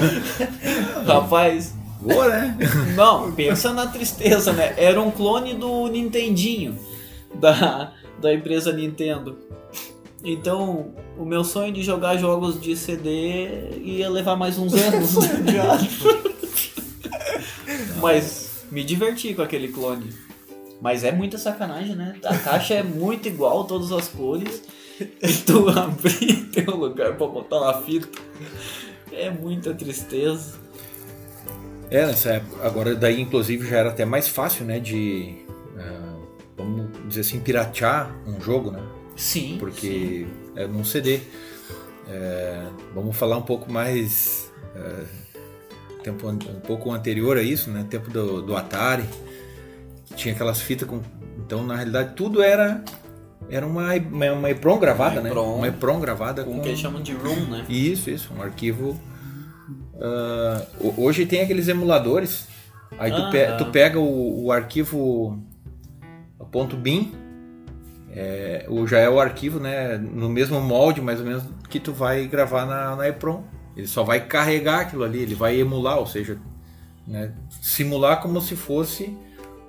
Rapaz, 1.07 1.73
Boa, 2.00 2.28
né? 2.28 2.57
não, 2.95 3.33
pensa 3.33 3.73
na 3.73 3.87
tristeza, 3.87 4.52
né? 4.52 4.75
Era 4.76 5.00
um 5.00 5.11
clone 5.11 5.55
do 5.55 5.88
Nintendinho, 5.88 6.78
da, 7.35 7.93
da 8.21 8.33
empresa 8.33 8.73
Nintendo. 8.73 9.37
Então, 10.23 10.95
o 11.17 11.25
meu 11.25 11.45
sonho 11.45 11.73
de 11.73 11.83
jogar 11.83 12.17
jogos 12.17 12.61
de 12.61 12.76
CD 12.76 13.81
ia 13.83 14.09
levar 14.09 14.37
mais 14.37 14.59
uns 14.59 14.75
anos. 14.81 15.14
Mas 18.00 18.64
me 18.71 18.83
diverti 18.83 19.35
com 19.35 19.43
aquele 19.43 19.69
clone. 19.69 20.12
Mas 20.81 21.02
é 21.02 21.11
muita 21.11 21.38
sacanagem, 21.38 21.97
né? 21.97 22.17
A 22.25 22.37
caixa 22.38 22.75
é 22.75 22.83
muito 22.83 23.26
igual, 23.26 23.64
todas 23.64 23.90
as 23.90 24.09
cores. 24.09 24.62
E 25.00 25.33
tu 25.45 25.69
abrir 25.71 26.49
tem 26.52 26.69
um 26.69 26.76
lugar 26.76 27.17
pra 27.17 27.26
botar 27.26 27.59
uma 27.59 27.83
fita. 27.83 28.09
É 29.12 29.31
muita 29.31 29.75
tristeza. 29.75 30.67
É, 31.90 32.07
nessa 32.07 32.30
época. 32.30 32.66
Agora, 32.66 32.95
daí, 32.95 33.21
inclusive, 33.21 33.68
já 33.68 33.78
era 33.78 33.88
até 33.90 34.04
mais 34.04 34.28
fácil, 34.28 34.64
né? 34.64 34.78
De. 34.78 35.35
ah, 35.78 36.16
vamos 36.57 36.90
dizer 37.09 37.23
assim, 37.23 37.40
piratear 37.40 38.14
um 38.26 38.40
jogo, 38.40 38.71
né? 38.71 38.83
Sim. 39.16 39.57
Porque 39.59 40.26
é 40.54 40.66
num 40.66 40.85
CD. 40.85 41.21
É, 42.09 42.66
vamos 42.95 43.16
falar 43.16 43.37
um 43.37 43.42
pouco 43.42 43.71
mais. 43.71 44.50
é, 44.76 45.04
tempo 46.02 46.28
um 46.28 46.61
pouco 46.61 46.92
anterior 46.92 47.37
a 47.37 47.42
isso, 47.42 47.71
né? 47.71 47.85
Tempo 47.88 48.11
do, 48.11 48.42
do 48.42 48.57
Atari. 48.57 49.04
Tinha 50.14 50.35
aquelas 50.35 50.61
fitas 50.61 50.88
com. 50.88 51.00
Então, 51.38 51.64
na 51.64 51.76
realidade, 51.76 52.14
tudo 52.14 52.42
era. 52.42 52.83
Era 53.50 53.66
uma, 53.66 53.95
uma, 53.95 54.33
uma 54.33 54.50
EPROM 54.50 54.78
gravada, 54.78 55.23
né? 55.23 55.30
EPROM. 55.30 55.57
Uma 55.57 55.68
EPROM 55.68 56.00
gravada 56.00 56.45
Com 56.45 56.52
com. 56.52 56.59
o 56.59 56.62
que 56.62 56.68
eles 56.68 56.80
chamam 56.80 57.00
de 57.00 57.14
room, 57.14 57.47
né? 57.49 57.64
Isso, 57.68 58.11
isso, 58.11 58.30
um 58.37 58.42
arquivo. 58.42 59.00
Ah, 60.00 60.62
ho- 60.81 60.95
hoje 61.05 61.26
tem 61.26 61.40
aqueles 61.43 61.69
emuladores. 61.69 62.47
Aí 62.99 63.12
tu, 63.12 63.31
pe- 63.31 63.45
Ah. 63.45 63.57
tu 63.57 63.67
pega 63.67 63.99
o, 64.00 64.45
o 64.47 64.52
arquivo 64.52 65.38
ponto 66.50 66.76
.bin, 66.76 67.12
é, 68.11 68.64
o, 68.69 68.87
já 68.87 68.99
é 68.99 69.09
o 69.09 69.21
arquivo, 69.21 69.61
né, 69.61 69.99
no 69.99 70.28
mesmo 70.31 70.59
molde 70.61 71.00
mais 71.00 71.21
ou 71.21 71.26
menos 71.26 71.43
que 71.69 71.78
tu 71.78 71.93
vai 71.93 72.26
gravar 72.26 72.64
na, 72.64 72.97
na 72.97 73.09
EPROM. 73.09 73.43
Ele 73.76 73.87
só 73.87 74.02
vai 74.02 74.21
carregar 74.26 74.81
aquilo 74.81 75.05
ali, 75.05 75.21
ele 75.23 75.35
vai 75.35 75.61
emular, 75.61 75.99
ou 75.99 76.07
seja, 76.07 76.38
né, 77.07 77.33
simular 77.62 78.21
como 78.23 78.40
se 78.40 78.57
fosse 78.57 79.17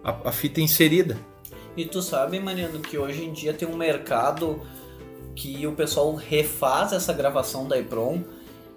a, 0.03 0.29
a 0.29 0.31
fita 0.31 0.61
inserida. 0.61 1.17
E 1.75 1.85
tu 1.85 2.01
sabe, 2.01 2.39
Mariano, 2.39 2.79
que 2.79 2.97
hoje 2.97 3.23
em 3.25 3.33
dia 3.33 3.53
tem 3.53 3.67
um 3.67 3.75
mercado 3.77 4.61
que 5.35 5.67
o 5.67 5.73
pessoal 5.73 6.15
refaz 6.15 6.91
essa 6.93 7.13
gravação 7.13 7.67
da 7.67 7.77
EPROM 7.77 8.23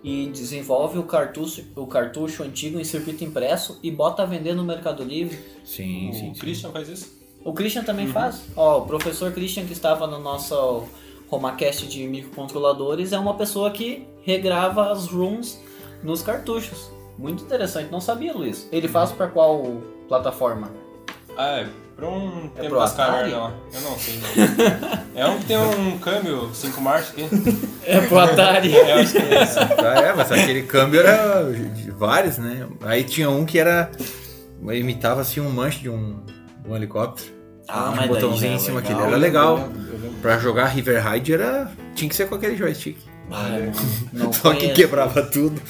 e 0.02 0.26
desenvolve 0.28 0.98
o 0.98 1.04
cartucho, 1.04 1.64
o 1.76 1.86
cartucho 1.86 2.42
antigo 2.42 2.78
em 2.80 2.84
circuito 2.84 3.22
impresso 3.22 3.78
e 3.82 3.90
bota 3.90 4.22
a 4.22 4.26
vender 4.26 4.54
no 4.54 4.64
Mercado 4.64 5.04
Livre. 5.04 5.38
Sim, 5.64 6.10
O 6.10 6.12
sim, 6.12 6.20
sim. 6.34 6.40
Christian 6.40 6.70
faz 6.70 6.88
isso? 6.88 7.22
O 7.44 7.52
Christian 7.52 7.84
também 7.84 8.06
faz. 8.08 8.42
Ó, 8.56 8.78
o 8.78 8.86
professor 8.86 9.32
Christian 9.32 9.64
que 9.66 9.72
estava 9.72 10.06
no 10.06 10.18
nosso 10.20 10.84
Romacast 11.28 11.86
de 11.86 12.06
microcontroladores 12.06 13.12
é 13.12 13.18
uma 13.18 13.34
pessoa 13.34 13.70
que 13.70 14.06
regrava 14.22 14.90
as 14.92 15.06
rooms 15.06 15.60
nos 16.02 16.22
cartuchos. 16.22 16.90
Muito 17.18 17.44
interessante, 17.44 17.90
não 17.90 18.00
sabia, 18.00 18.32
Luiz. 18.32 18.68
Ele 18.72 18.88
faz 18.88 19.12
para 19.12 19.28
qual 19.28 19.82
plataforma? 20.08 20.70
Ah, 21.36 21.60
é. 21.60 21.68
Pra 21.96 22.08
um 22.08 22.50
é 22.56 22.62
tempo 22.62 22.74
das 22.76 22.94
cavernas 22.94 23.32
lá. 23.32 23.52
Eu 23.72 23.80
não 23.82 23.98
sei. 23.98 24.18
Não. 24.18 25.02
é 25.22 25.26
um 25.28 25.38
que 25.38 25.44
tem 25.46 25.56
um 25.58 25.98
câmbio 25.98 26.50
5 26.54 26.80
marchas 26.80 27.10
aqui. 27.10 27.28
É 27.84 28.00
pro 28.00 28.18
Atari. 28.18 28.74
É, 28.76 28.92
acho 29.00 29.12
que 29.12 29.18
é 29.18 29.42
esse. 29.42 29.58
Ah, 29.82 30.00
é, 30.00 30.12
mas 30.14 30.32
aquele 30.32 30.62
câmbio 30.62 31.00
era 31.00 31.42
de 31.52 31.90
vários, 31.90 32.38
né? 32.38 32.66
Aí 32.82 33.04
tinha 33.04 33.28
um 33.30 33.44
que 33.44 33.58
era. 33.58 33.90
imitava 34.72 35.20
assim 35.20 35.40
um 35.40 35.50
manche 35.50 35.80
de 35.80 35.90
um, 35.90 36.20
de 36.64 36.70
um 36.70 36.74
helicóptero. 36.76 37.30
Ah, 37.68 37.90
um 37.90 37.96
mas 37.96 38.08
botãozinho 38.08 38.52
é 38.52 38.56
em 38.56 38.58
cima, 38.58 38.80
legal. 38.80 38.92
aquele 38.92 39.06
era 39.08 39.16
Eu 39.16 39.20
legal. 39.20 39.54
lembro, 39.56 39.80
eu 39.92 39.98
lembro. 40.00 40.16
Pra 40.20 40.38
jogar 40.38 40.66
River 40.66 41.06
Ride 41.08 41.34
era. 41.34 41.70
tinha 41.94 42.08
que 42.08 42.14
ser 42.16 42.28
com 42.28 42.34
aquele 42.34 42.56
joystick. 42.56 42.98
Não, 44.12 44.24
não 44.24 44.32
Só 44.32 44.52
que 44.54 44.68
quebrava 44.70 45.22
tudo. 45.22 45.60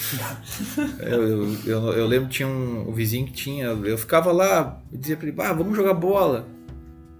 Eu, 0.99 1.23
eu, 1.23 1.57
eu, 1.64 1.92
eu 1.92 2.07
lembro 2.07 2.28
que 2.28 2.37
tinha 2.37 2.49
um, 2.49 2.88
um 2.88 2.92
vizinho 2.92 3.26
que 3.26 3.33
tinha. 3.33 3.66
Eu 3.66 3.97
ficava 3.97 4.33
lá, 4.33 4.81
eu 4.92 4.99
dizia 4.99 5.16
pra 5.16 5.28
ele, 5.28 5.37
ah, 5.40 5.52
vamos 5.52 5.76
jogar 5.76 5.95
bola. 5.95 6.47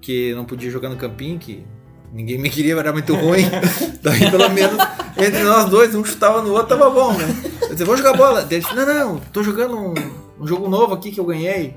Que 0.01 0.35
não 0.35 0.45
podia 0.45 0.71
jogar 0.71 0.89
no 0.89 0.97
campinho, 0.97 1.39
que 1.39 1.65
ninguém 2.13 2.39
me 2.39 2.51
queria, 2.51 2.75
era 2.75 2.93
muito 2.93 3.15
ruim. 3.15 3.45
Daí 4.03 4.31
pelo 4.31 4.49
menos 4.51 4.77
entre 5.17 5.45
nós 5.45 5.71
dois, 5.71 5.95
um 5.95 6.05
chutava 6.05 6.43
no 6.43 6.53
outro, 6.53 6.77
tava 6.77 6.91
bom, 6.91 7.13
né? 7.13 7.25
Eu 7.63 7.69
dizia, 7.71 7.87
vamos 7.87 8.01
jogar 8.01 8.17
bola. 8.17 8.47
Ele 8.51 8.61
disse, 8.61 8.75
não, 8.75 8.87
não, 8.87 9.21
tô 9.33 9.43
jogando 9.43 9.79
um, 9.79 9.95
um 10.41 10.47
jogo 10.47 10.69
novo 10.69 10.95
aqui 10.95 11.13
que 11.13 11.21
eu 11.21 11.25
ganhei. 11.25 11.77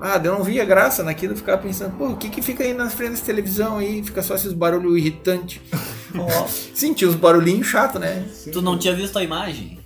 Ah, 0.00 0.20
eu 0.22 0.32
não 0.32 0.42
via 0.42 0.64
graça 0.64 1.04
naquilo, 1.04 1.34
eu 1.34 1.36
ficava 1.36 1.62
pensando, 1.62 1.96
pô, 1.96 2.08
o 2.08 2.16
que 2.16 2.28
que 2.28 2.42
fica 2.42 2.64
aí 2.64 2.74
na 2.74 2.90
frente 2.90 3.10
dessa 3.12 3.24
televisão 3.24 3.78
aí? 3.78 4.02
Fica 4.02 4.20
só 4.20 4.34
esses 4.34 4.52
barulhos 4.52 4.98
irritantes. 4.98 5.60
Sim, 6.74 6.92
tinha 6.94 7.08
os 7.08 7.16
barulhinhos 7.16 7.66
chatos, 7.66 8.00
né? 8.00 8.24
Tu 8.52 8.60
não 8.62 8.78
tinha 8.78 8.94
visto 8.94 9.18
a 9.18 9.22
imagem? 9.22 9.78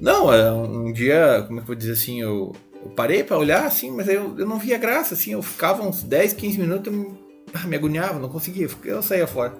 Não, 0.00 0.32
é, 0.32 0.52
um 0.52 0.92
dia, 0.92 1.44
como 1.46 1.58
é 1.58 1.62
que 1.62 1.64
eu 1.64 1.66
vou 1.66 1.76
dizer 1.76 1.92
assim, 1.92 2.20
eu, 2.20 2.54
eu 2.84 2.90
parei 2.90 3.24
pra 3.24 3.36
olhar 3.36 3.66
assim, 3.66 3.90
mas 3.90 4.08
eu, 4.08 4.34
eu 4.38 4.46
não 4.46 4.58
via 4.58 4.78
graça, 4.78 5.14
assim, 5.14 5.32
eu 5.32 5.42
ficava 5.42 5.82
uns 5.82 6.02
10, 6.02 6.34
15 6.34 6.58
minutos, 6.58 6.86
eu 6.86 6.92
me, 6.92 7.18
ah, 7.52 7.66
me 7.66 7.76
agoniava, 7.76 8.18
não 8.18 8.28
conseguia, 8.28 8.68
eu 8.84 9.02
saía 9.02 9.26
fora. 9.26 9.54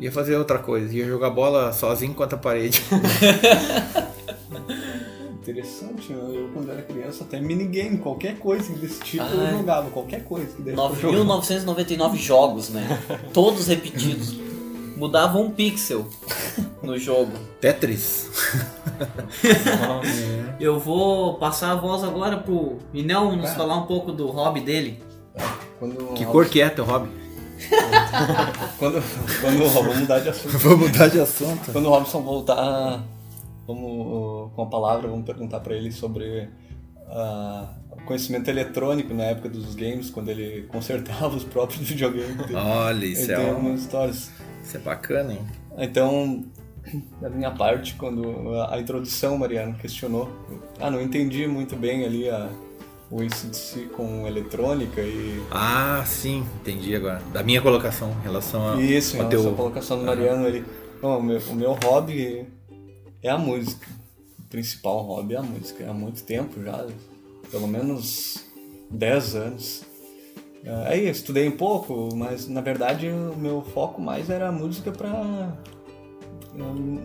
Ia 0.00 0.10
fazer 0.10 0.34
outra 0.36 0.58
coisa, 0.58 0.92
ia 0.94 1.06
jogar 1.06 1.30
bola 1.30 1.72
sozinho 1.72 2.14
contra 2.14 2.36
a 2.36 2.40
parede. 2.40 2.82
Interessante, 5.42 6.12
né? 6.12 6.18
eu 6.36 6.50
quando 6.52 6.70
era 6.70 6.82
criança, 6.82 7.24
até 7.24 7.40
minigame, 7.40 7.98
qualquer 7.98 8.38
coisa 8.38 8.72
desse 8.74 9.00
tipo 9.00 9.24
Ah, 9.24 9.30
eu 9.32 9.46
é. 9.46 9.50
jogava, 9.52 9.90
qualquer 9.90 10.22
coisa 10.24 10.46
que 10.46 10.62
desse 10.62 10.76
pra 10.76 10.94
jogar. 10.94 11.18
9.999 11.18 12.16
jogos, 12.16 12.70
né? 12.70 12.86
Todos 13.32 13.66
repetidos. 13.66 14.34
Mudava 15.00 15.38
um 15.38 15.50
pixel 15.50 16.06
no 16.82 16.98
jogo. 16.98 17.32
Tetris. 17.58 18.28
Eu 20.60 20.78
vou 20.78 21.38
passar 21.38 21.72
a 21.72 21.74
voz 21.74 22.04
agora 22.04 22.36
pro 22.36 22.76
Minel 22.92 23.34
nos 23.34 23.48
Ah. 23.50 23.54
falar 23.54 23.76
um 23.78 23.86
pouco 23.86 24.12
do 24.12 24.26
hobby 24.28 24.60
dele. 24.60 25.02
Quando, 25.78 26.12
Que 26.12 26.26
cor 26.26 26.44
que 26.46 26.60
é 26.60 26.68
teu 26.68 26.84
hobby? 26.84 27.08
Quando, 28.78 29.02
quando, 29.40 29.68
vamos 29.72 29.96
mudar 30.00 30.18
de 30.18 30.28
assunto. 30.28 30.58
Vou 30.58 30.76
mudar 30.76 31.08
de 31.08 31.20
assunto. 31.20 31.72
Quando 31.72 31.86
o 31.86 31.90
Robson 31.90 32.20
voltar 32.22 33.02
vamos, 33.66 34.50
com 34.54 34.62
a 34.62 34.66
palavra, 34.66 35.08
vamos 35.08 35.24
perguntar 35.24 35.60
pra 35.60 35.74
ele 35.74 35.90
sobre 35.92 36.48
o 37.90 38.04
conhecimento 38.06 38.48
eletrônico 38.48 39.12
na 39.14 39.24
época 39.24 39.48
dos 39.48 39.74
games, 39.74 40.10
quando 40.10 40.30
ele 40.30 40.62
consertava 40.72 41.28
os 41.36 41.44
próprios 41.44 41.88
videogames. 41.88 42.36
Olha, 42.54 43.04
isso 43.04 43.30
é, 43.32 43.38
um- 43.38 43.50
algumas 43.50 43.80
histórias. 43.80 44.30
isso 44.62 44.76
é 44.76 44.80
bacana, 44.80 45.32
hein? 45.32 45.40
Então, 45.78 46.44
da 47.20 47.28
minha 47.30 47.50
parte, 47.50 47.94
quando 47.94 48.54
a, 48.54 48.74
a 48.74 48.80
introdução, 48.80 49.36
Mariano, 49.38 49.74
questionou, 49.74 50.30
ah, 50.80 50.90
não 50.90 51.00
entendi 51.00 51.46
muito 51.46 51.76
bem 51.76 52.04
ali 52.04 52.28
a, 52.28 52.48
o 53.10 53.20
ACDC 53.20 53.86
com 53.96 54.26
eletrônica 54.26 55.00
e 55.00 55.42
Ah, 55.50 56.02
sim, 56.06 56.44
entendi 56.60 56.94
agora. 56.94 57.20
Da 57.32 57.42
minha 57.42 57.60
colocação 57.60 58.10
em 58.20 58.22
relação 58.22 58.72
a, 58.72 58.80
Isso, 58.80 59.16
em 59.16 59.18
relação 59.18 59.42
teu... 59.42 59.52
à 59.52 59.56
colocação 59.56 59.98
do 59.98 60.04
Mariano, 60.04 60.46
ele. 60.46 60.64
Não, 61.02 61.18
o, 61.18 61.22
meu, 61.22 61.38
o 61.48 61.54
meu 61.54 61.72
hobby 61.84 62.46
é 63.22 63.30
a 63.30 63.38
música. 63.38 63.86
Principal 64.50 64.98
hobby 65.02 65.34
é 65.34 65.38
a 65.38 65.42
música. 65.42 65.88
Há 65.88 65.94
muito 65.94 66.22
tempo 66.24 66.62
já, 66.62 66.86
pelo 67.50 67.66
menos 67.68 68.44
10 68.90 69.36
anos. 69.36 69.84
É, 70.64 70.88
Aí 70.88 71.06
eu 71.06 71.10
estudei 71.12 71.48
um 71.48 71.56
pouco, 71.56 72.14
mas 72.14 72.46
na 72.48 72.60
verdade 72.60 73.08
o 73.08 73.34
meu 73.38 73.62
foco 73.62 74.00
mais 74.00 74.28
era 74.28 74.48
a 74.48 74.52
música 74.52 74.90
para 74.92 75.56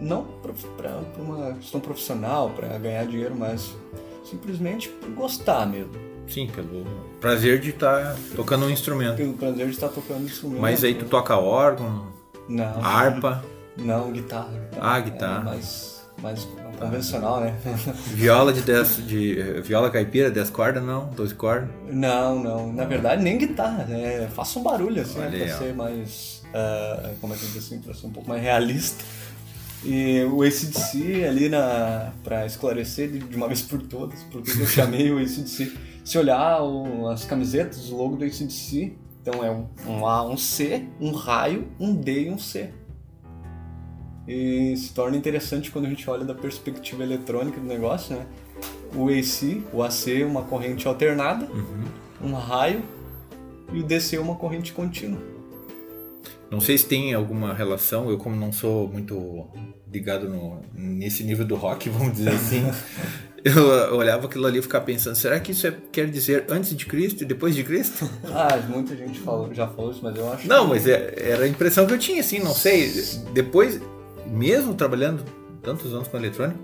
não 0.01 0.25
para 0.75 0.97
uma 1.21 1.53
questão 1.53 1.79
profissional, 1.79 2.49
para 2.49 2.67
ganhar 2.79 3.05
dinheiro, 3.05 3.36
mas 3.36 3.73
simplesmente 4.23 4.89
por 4.89 5.10
gostar 5.12 5.65
mesmo. 5.67 5.93
Sim, 6.27 6.47
pelo 6.47 6.84
prazer 7.21 7.60
de 7.62 7.69
estar 7.69 8.15
tocando 8.36 8.65
um 8.65 8.69
instrumento. 8.69 9.17
Pelo 9.17 9.34
prazer 9.34 9.67
de 9.67 9.71
estar 9.73 9.89
tocando 9.89 10.25
instrumento. 10.25 10.62
Mas 10.62 10.84
aí 10.84 10.95
tu 10.95 11.05
toca 11.05 11.38
órgão, 11.38 12.08
Não. 12.49 12.84
harpa, 12.84 13.45
Não, 13.77 14.12
guitarra. 14.12 14.69
Ah, 14.81 14.99
guitarra. 14.99 15.41
É 15.41 15.45
mais, 15.45 16.03
mais 16.21 16.43
convencional, 16.76 17.42
né? 17.42 17.56
viola 18.14 18.52
de 18.54 18.62
10, 18.62 19.08
de 19.08 19.40
eh, 19.40 19.62
viola 19.62 19.90
caipira, 19.90 20.30
10 20.32 20.50
cordas, 20.50 20.84
não, 20.84 21.08
12 21.16 21.36
cordas. 21.36 21.70
não, 21.92 22.42
não. 22.42 22.72
Na 22.74 22.86
verdade, 22.86 23.24
nem 23.24 23.38
guitarra, 23.38 23.86
né? 23.86 24.28
Faça 24.34 24.60
um 24.60 24.64
barulho, 24.64 25.02
assim, 25.02 25.20
Olha 25.20 25.30
pra 25.30 25.38
aí, 25.40 25.52
ó. 25.52 25.58
ser 25.58 25.74
mais... 25.74 26.44
ah, 26.54 27.12
como 27.22 27.34
é 27.34 27.38
que 27.38 27.44
eu 27.44 27.48
digo 27.48 27.60
assim? 27.60 27.80
Pra 27.80 27.94
ser 27.94 28.08
um 28.08 28.12
pouco 28.12 28.30
mais 28.30 28.42
realista. 28.42 29.04
E 29.84 30.24
o 30.24 30.42
ACDC 30.42 31.26
ali 31.28 31.48
na... 31.50 32.12
Pra 32.24 32.46
esclarecer 32.46 33.10
de 33.12 33.20
de 33.20 33.36
uma 33.38 33.48
vez 33.48 33.62
por 33.62 33.82
todas, 33.84 34.24
porque 34.32 34.50
eu 34.52 34.66
chamei 34.66 35.12
o 35.12 35.18
ACDC. 35.20 35.72
Se 36.04 36.18
olhar 36.18 36.62
o- 36.64 37.08
as 37.10 37.24
camisetas, 37.26 37.90
o 37.92 37.96
logo 37.98 38.16
do 38.16 38.26
ACDC, 38.26 38.94
então 39.22 39.44
é 39.44 39.52
um, 39.52 39.68
um 39.88 40.06
A, 40.08 40.24
um 40.28 40.38
C, 40.38 40.86
um 41.00 41.12
raio, 41.12 41.68
um 41.80 41.94
D 41.96 42.24
e 42.26 42.30
um 42.32 42.38
C. 42.40 42.70
E 44.28 44.76
se 44.78 44.94
torna 44.94 45.16
interessante 45.18 45.70
quando 45.72 45.86
a 45.86 45.90
gente 45.90 46.10
olha 46.10 46.26
da 46.26 46.34
perspectiva 46.34 47.04
eletrônica 47.04 47.60
do 47.60 47.66
negócio, 47.68 48.16
né? 48.16 48.26
O 48.96 49.10
AC, 49.10 49.62
o 49.74 49.84
AC 49.84 50.22
é 50.22 50.26
uma 50.26 50.44
corrente 50.44 50.88
alternada, 50.88 51.48
um 52.22 52.34
raio, 52.34 52.82
e 53.74 53.80
o 53.80 53.84
DC 53.84 54.16
é 54.16 54.20
uma 54.20 54.36
corrente 54.36 54.72
contínua. 54.72 55.20
Não 56.50 56.62
sei 56.62 56.78
se 56.78 56.86
tem 56.86 57.14
alguma 57.14 57.54
relação, 57.54 58.10
eu 58.10 58.18
como 58.18 58.36
não 58.36 58.52
sou 58.52 58.88
muito 58.88 59.48
ligado 59.92 60.30
no, 60.30 60.62
nesse 60.74 61.24
nível 61.24 61.46
do 61.46 61.56
rock, 61.56 61.90
vamos 61.92 62.14
dizer 62.18 62.30
assim, 62.32 62.64
eu, 63.44 63.54
eu 63.92 63.96
olhava 63.96 64.28
aquilo 64.28 64.46
ali 64.48 64.60
e 64.60 64.62
ficava 64.62 64.86
pensando, 64.86 65.16
será 65.16 65.40
que 65.40 65.52
isso 65.52 65.68
é- 65.68 65.76
quer 65.92 66.08
dizer 66.10 66.46
antes 66.50 66.76
de 66.76 66.86
Cristo 66.86 67.24
e 67.24 67.26
depois 67.26 67.54
de 67.56 67.64
Cristo? 67.64 68.10
Ah, 68.32 68.58
muita 68.70 68.96
gente 68.96 69.20
falou, 69.20 69.54
já 69.54 69.68
falou 69.68 69.92
isso, 69.92 70.00
mas 70.04 70.16
eu 70.16 70.32
acho 70.32 70.48
Não, 70.48 70.66
que- 70.66 70.70
mas 70.72 70.88
é- 70.88 71.14
era 71.18 71.44
a 71.44 71.48
impressão 71.48 71.86
que 71.86 71.94
eu 71.94 72.00
tinha, 72.00 72.22
assim, 72.22 72.40
não 72.40 72.54
sei. 72.54 72.92
Depois, 73.34 73.80
mesmo 74.28 74.74
trabalhando 74.74 75.24
tantos 75.62 75.94
anos 75.94 76.08
com 76.08 76.18
eletrônica, 76.18 76.60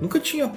nunca 0.00 0.18
tinha 0.20 0.52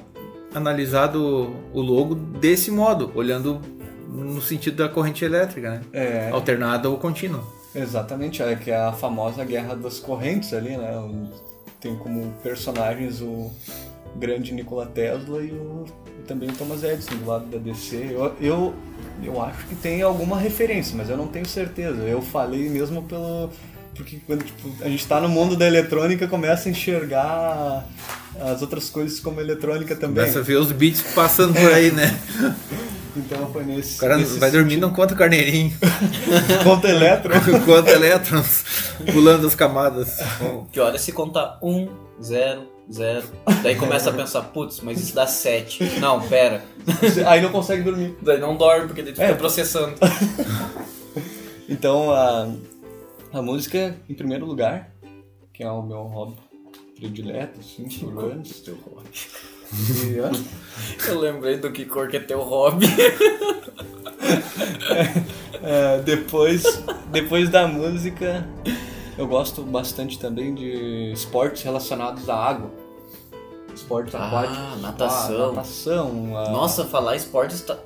analisado 0.53 1.55
o 1.73 1.81
logo 1.81 2.15
desse 2.15 2.71
modo, 2.71 3.11
olhando 3.15 3.61
no 4.07 4.41
sentido 4.41 4.77
da 4.77 4.89
corrente 4.89 5.25
elétrica, 5.25 5.69
né? 5.69 5.81
É, 5.91 6.29
Alternada 6.31 6.89
ou 6.89 6.97
contínua. 6.97 7.43
exatamente, 7.75 8.41
é 8.41 8.55
que 8.55 8.71
é 8.71 8.77
a 8.77 8.93
famosa 8.93 9.43
guerra 9.43 9.75
das 9.75 9.99
correntes 9.99 10.53
ali, 10.53 10.77
né? 10.77 10.91
Tem 11.79 11.95
como 11.95 12.33
personagens 12.41 13.21
o 13.21 13.51
grande 14.15 14.53
Nikola 14.53 14.85
Tesla 14.85 15.43
e, 15.43 15.51
o, 15.51 15.85
e 16.19 16.23
também 16.23 16.49
o 16.49 16.53
Thomas 16.53 16.83
Edison 16.83 17.15
do 17.17 17.25
lado 17.25 17.45
da 17.45 17.57
DC. 17.57 18.09
Eu, 18.11 18.35
eu, 18.41 18.73
eu 19.23 19.41
acho 19.41 19.67
que 19.67 19.75
tem 19.75 20.01
alguma 20.01 20.39
referência, 20.39 20.95
mas 20.97 21.09
eu 21.09 21.17
não 21.17 21.27
tenho 21.27 21.45
certeza. 21.45 22.01
Eu 22.03 22.21
falei 22.21 22.69
mesmo 22.69 23.03
pelo. 23.03 23.49
Porque 23.97 24.19
quando 24.25 24.43
tipo, 24.43 24.71
a 24.81 24.87
gente 24.87 25.05
tá 25.05 25.19
no 25.19 25.27
mundo 25.27 25.55
da 25.55 25.65
eletrônica, 25.65 26.27
começa 26.27 26.69
a 26.69 26.71
enxergar 26.71 27.85
as 28.39 28.61
outras 28.61 28.89
coisas 28.89 29.19
como 29.19 29.41
eletrônica 29.41 29.95
também. 29.95 30.23
Começa 30.23 30.39
a 30.39 30.43
ver 30.43 30.57
os 30.57 30.71
beats 30.71 31.01
passando 31.13 31.53
por 31.53 31.73
aí, 31.73 31.91
né? 31.91 32.17
Então 33.17 33.51
foi 33.51 33.63
nesse. 33.63 33.97
O 33.97 34.01
cara 34.01 34.15
nesse 34.15 34.37
vai 34.37 34.51
dormir 34.51 34.77
não 34.77 34.93
conta 34.93 35.15
carneirinho. 35.15 35.73
Conta 36.63 36.87
eletro. 36.87 37.33
conta 37.65 37.89
elétrons 37.89 38.63
pulando 39.11 39.47
as 39.47 39.55
camadas. 39.55 40.19
Que 40.71 40.79
hora 40.79 40.99
se 40.99 41.11
contar 41.11 41.57
um, 41.63 41.89
zero, 42.21 42.67
zero. 42.93 43.23
Daí 43.63 43.75
começa 43.75 44.11
a 44.11 44.13
pensar, 44.13 44.43
putz, 44.43 44.81
mas 44.81 45.01
isso 45.01 45.15
dá 45.15 45.25
sete. 45.25 45.83
Não, 45.99 46.21
pera. 46.27 46.63
Aí 47.25 47.41
não 47.41 47.49
consegue 47.49 47.81
dormir. 47.81 48.15
Daí 48.21 48.39
não 48.39 48.55
dorme, 48.55 48.85
porque 48.85 49.01
daí 49.01 49.13
tu 49.13 49.19
fica 49.19 49.31
É. 49.31 49.35
processando. 49.35 49.95
Então 51.67 52.11
a, 52.11 52.47
a 53.37 53.41
música, 53.41 53.95
em 54.09 54.13
primeiro 54.13 54.45
lugar, 54.45 54.91
que 55.53 55.63
é 55.63 55.69
o 55.69 55.81
meu 55.81 56.03
hobby 56.03 56.35
predileto, 56.95 57.59
assim, 57.59 57.87
por 57.99 58.31
anos. 58.31 58.63
E, 58.65 60.19
ó, 60.19 60.31
Eu 61.07 61.19
lembrei 61.19 61.57
do 61.57 61.71
que 61.71 61.85
cor 61.85 62.07
que 62.07 62.17
é 62.17 62.19
teu 62.19 62.41
hobby. 62.41 62.87
é, 65.61 65.99
depois, 65.99 66.63
depois 67.11 67.49
da 67.49 67.67
música, 67.67 68.47
eu 69.17 69.27
gosto 69.27 69.61
bastante 69.61 70.17
também 70.17 70.55
de 70.55 71.11
esportes 71.11 71.61
relacionados 71.61 72.27
à 72.29 72.35
água. 72.35 72.71
Esportes 73.77 74.13
Ah, 74.15 74.27
aquáticos. 74.27 74.81
natação. 74.81 75.43
Ah, 75.43 75.47
natação. 75.49 76.37
a- 76.37 76.49
Nossa, 76.51 76.85
falar 76.85 77.15
esportes 77.15 77.61
tá- 77.61 77.77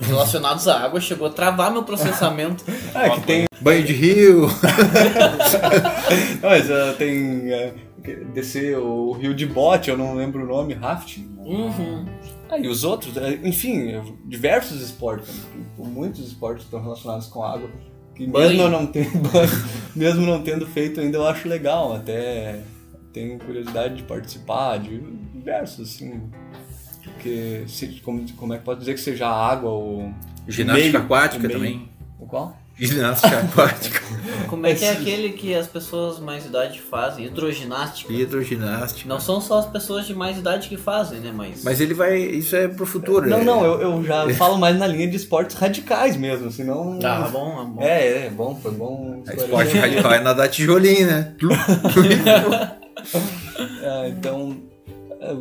relacionados 0.00 0.66
à 0.68 0.80
água 0.80 1.00
chegou 1.00 1.26
a 1.26 1.30
travar 1.30 1.70
meu 1.72 1.82
processamento. 1.82 2.64
É, 2.94 3.10
que 3.10 3.20
tem. 3.22 3.44
Banho 3.60 3.84
de 3.84 3.92
rio. 3.92 4.48
Mas 6.42 6.70
ah, 6.70 6.94
tem. 6.98 7.52
ah, 7.52 7.72
que- 8.02 8.16
descer 8.32 8.78
o 8.78 9.12
rio 9.12 9.34
de 9.34 9.46
bote, 9.46 9.90
eu 9.90 9.96
não 9.96 10.14
lembro 10.14 10.42
o 10.44 10.46
nome, 10.46 10.74
rafting. 10.74 11.28
Uhum. 11.38 12.06
Ah, 12.50 12.58
e 12.58 12.66
os 12.66 12.82
outros, 12.84 13.16
eh, 13.16 13.38
enfim, 13.44 14.00
diversos 14.26 14.80
esportes, 14.82 15.42
muitos 15.78 16.26
esportes 16.26 16.64
estão 16.64 16.82
relacionados 16.82 17.26
com 17.28 17.44
água. 17.44 17.68
Que 18.14 18.26
mesmo 18.26 18.68
não 18.68 18.86
tendo, 18.86 19.08
mesmo 19.94 20.26
não 20.26 20.42
tendo 20.42 20.66
feito 20.66 21.00
ainda, 21.00 21.16
eu 21.18 21.26
acho 21.26 21.48
legal. 21.48 21.94
Até 21.94 22.60
tenho 23.12 23.38
curiosidade 23.38 23.96
de 23.96 24.02
participar 24.02 24.78
de 24.78 24.98
diversos, 25.34 25.88
assim. 25.88 26.22
Porque 27.02 27.64
se- 27.66 28.00
como, 28.04 28.24
como 28.36 28.52
é 28.54 28.58
que 28.58 28.64
pode 28.64 28.80
dizer 28.80 28.94
que 28.94 29.00
seja 29.00 29.26
a 29.26 29.50
água 29.50 29.70
ou. 29.70 30.12
Ginástica 30.48 30.88
meio- 30.90 30.98
aquática 30.98 31.46
meio- 31.48 31.58
também. 31.58 31.88
O 32.18 32.26
qual? 32.26 32.56
Ginástica 32.78 33.40
aquática. 33.40 34.00
Como 34.48 34.66
é 34.66 34.74
que 34.74 34.84
é 34.84 34.90
aquele 34.92 35.30
que 35.32 35.54
as 35.54 35.66
pessoas 35.66 36.18
mais 36.18 36.46
idade 36.46 36.80
fazem? 36.80 37.26
Hidroginástica. 37.26 38.10
Hidroginástica. 38.12 39.06
Não 39.08 39.20
são 39.20 39.38
só 39.40 39.58
as 39.58 39.66
pessoas 39.66 40.06
de 40.06 40.14
mais 40.14 40.38
idade 40.38 40.66
que 40.68 40.76
fazem, 40.78 41.20
né? 41.20 41.30
Mas. 41.34 41.62
Mas 41.62 41.80
ele 41.80 41.92
vai. 41.94 42.16
Isso 42.18 42.56
é 42.56 42.68
pro 42.68 42.86
futuro. 42.86 43.28
Não, 43.28 43.38
é- 43.40 43.44
não, 43.44 43.64
eu, 43.64 43.80
eu 43.82 44.04
já 44.04 44.28
falo 44.34 44.56
mais 44.58 44.78
na 44.78 44.86
linha 44.86 45.08
de 45.08 45.16
esportes 45.16 45.56
radicais 45.56 46.16
mesmo, 46.16 46.50
senão. 46.50 46.98
Ah, 47.02 47.28
bom, 47.30 47.62
é 47.62 47.64
bom. 47.66 47.82
É, 47.82 48.26
é 48.26 48.30
bom, 48.30 48.54
foi 48.62 48.72
bom. 48.72 49.22
É 49.26 49.36
esporte 49.36 49.76
radical 49.76 50.12
é 50.12 50.20
nadar 50.20 50.48
tijolinho, 50.48 51.06
né? 51.06 51.34
É, 53.82 54.08
então, 54.08 54.56
é, 55.20 55.34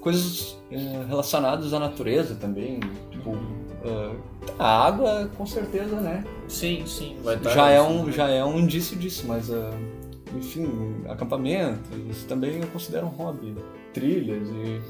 coisas 0.00 0.56
é, 0.70 0.76
relacionadas 1.08 1.72
à 1.72 1.80
natureza 1.80 2.36
também, 2.36 2.78
tipo, 3.10 3.36
é, 3.84 4.10
a 4.58 4.86
água 4.86 5.28
com 5.36 5.44
certeza, 5.44 6.00
né? 6.00 6.24
Sim, 6.48 6.84
sim, 6.86 7.16
vai 7.24 7.36
estar. 7.36 7.50
Já 7.50 7.70
é 7.70 7.82
um, 7.82 8.12
já 8.12 8.28
é 8.28 8.44
um 8.44 8.58
indício 8.58 8.96
disso, 8.96 9.24
mas, 9.26 9.50
é, 9.50 9.70
enfim, 10.36 10.68
acampamentos 11.08 12.22
também 12.28 12.60
eu 12.60 12.68
considero 12.68 13.06
um 13.06 13.10
hobby, 13.10 13.56
trilhas 13.92 14.48
e 14.48 14.80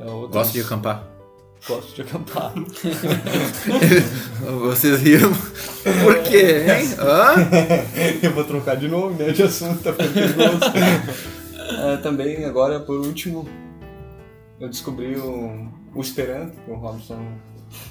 é, 0.00 0.10
outras... 0.10 0.46
Gosto 0.46 0.52
de 0.54 0.60
acampar. 0.60 1.18
Gosto 1.66 1.94
de 1.94 2.02
acampar. 2.02 2.52
Vocês 4.60 5.00
riram. 5.00 5.32
Por 6.04 6.22
quê, 6.22 6.66
hein? 6.68 6.94
Hã? 6.98 7.34
eu 8.22 8.30
vou 8.32 8.44
trocar 8.44 8.76
de 8.76 8.86
novo, 8.88 9.10
né, 9.10 9.32
de 9.32 9.42
assunto, 9.42 9.82
tá 9.82 9.92
ficando 9.92 10.14
perigoso. 10.14 10.60
É, 11.70 11.96
também, 11.98 12.44
agora, 12.44 12.80
por 12.80 12.98
último, 12.98 13.48
eu 14.60 14.68
descobri 14.68 15.16
o, 15.16 15.68
o 15.94 16.00
Esperanto, 16.00 16.56
que 16.64 16.70
o 16.70 16.74
Robson 16.74 17.20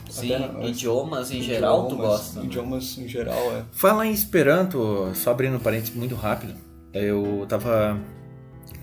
Sim, 0.10 0.34
até 0.34 0.68
idiomas 0.68 1.32
em 1.32 1.42
geral 1.42 1.88
tu 1.88 1.94
idiomas- 1.94 2.10
gosta. 2.20 2.40
né? 2.40 2.46
Idiomas 2.46 2.98
em 2.98 3.08
geral, 3.08 3.52
é. 3.56 3.64
Fala 3.72 4.06
em 4.08 4.12
Esperanto, 4.12 5.12
só 5.14 5.32
abrindo 5.32 5.56
um 5.58 5.60
parênteses 5.60 5.96
muito 5.96 6.16
rápido. 6.16 6.54
Eu 6.94 7.46
tava 7.48 8.00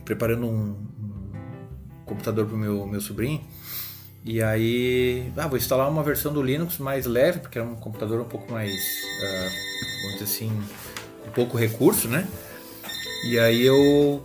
preparando 0.04 0.46
um, 0.46 0.76
um 1.02 2.04
computador 2.04 2.46
pro 2.46 2.56
meu, 2.56 2.86
meu 2.86 3.00
sobrinho. 3.00 3.40
E 4.24 4.40
aí, 4.42 5.30
ah, 5.36 5.48
vou 5.48 5.58
instalar 5.58 5.90
uma 5.90 6.02
versão 6.02 6.32
do 6.32 6.42
Linux 6.42 6.78
mais 6.78 7.04
leve, 7.04 7.40
porque 7.40 7.58
é 7.58 7.62
um 7.62 7.74
computador 7.74 8.20
um 8.20 8.24
pouco 8.24 8.50
mais, 8.52 8.70
ah, 9.22 9.48
vamos 10.02 10.12
dizer 10.20 10.24
assim, 10.24 10.62
com 11.24 11.30
pouco 11.32 11.58
recurso, 11.58 12.08
né? 12.08 12.26
E 13.28 13.38
aí 13.38 13.62
eu 13.62 14.22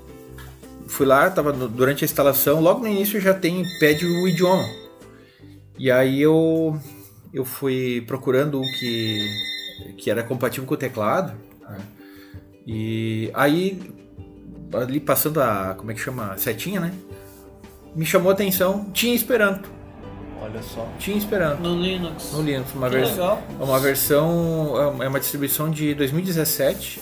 fui 0.90 1.06
lá, 1.06 1.30
tava 1.30 1.54
no- 1.54 1.68
durante 1.68 2.04
a 2.04 2.06
instalação, 2.06 2.60
logo 2.62 2.82
no 2.82 2.88
início 2.88 3.20
já 3.22 3.34
tem, 3.34 3.64
pede 3.80 4.06
o 4.06 4.28
idioma. 4.28 4.68
E 5.78 5.90
aí 5.90 6.22
eu, 6.22 6.78
eu 7.34 7.46
fui 7.46 8.04
procurando 8.06 8.60
um 8.60 8.72
que, 8.80 9.26
que 9.98 10.12
era 10.12 10.24
compatível 10.24 10.66
com 10.66 10.74
o 10.74 10.78
teclado. 10.78 11.34
né? 11.62 11.78
E 12.68 13.32
aí, 13.34 13.80
ali 14.74 15.00
passando 15.00 15.42
a, 15.42 15.74
como 15.78 15.92
é 15.92 15.94
que 15.94 16.02
chama, 16.02 16.34
a 16.34 16.38
setinha, 16.38 16.80
né? 16.82 16.94
Me 17.96 18.06
chamou 18.06 18.30
a 18.30 18.34
atenção, 18.34 18.86
tinha 18.94 19.16
Esperanto. 19.16 19.70
Olha 20.42 20.62
só. 20.64 20.88
Tinha 21.00 21.18
Esperanto 21.18 21.62
No 21.62 21.82
Linux. 21.82 22.32
no 22.34 22.42
Linux. 22.42 22.74
Uma, 22.74 22.90
Que 22.90 22.96
vers 22.98 23.12
legal. 23.12 23.42
é 23.60 23.64
uma 23.64 23.80
versão, 23.80 25.02
é 25.04 25.08
uma 25.08 25.20
distribuição 25.20 25.70
de 25.70 25.94
2017 25.96 27.02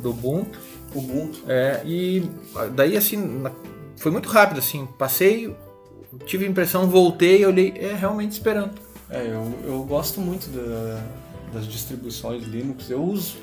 do 0.00 0.10
Ubuntu. 0.10 0.58
Ubuntu. 0.94 1.40
É, 1.48 1.82
e 1.84 2.22
daí 2.74 2.96
assim, 2.96 3.42
foi 3.96 4.10
muito 4.10 4.28
rápido 4.28 4.58
assim, 4.58 4.86
passei, 4.98 5.54
tive 6.26 6.44
a 6.46 6.48
impressão, 6.48 6.88
voltei, 6.88 7.44
olhei, 7.44 7.72
é 7.76 7.94
realmente 7.94 8.32
Esperanto. 8.32 8.80
É, 9.10 9.26
eu, 9.26 9.52
eu 9.64 9.82
gosto 9.84 10.20
muito 10.20 10.48
da- 10.50 11.02
das 11.52 11.66
distribuições 11.66 12.42
Linux. 12.44 12.90
Eu 12.90 13.02
uso 13.02 13.36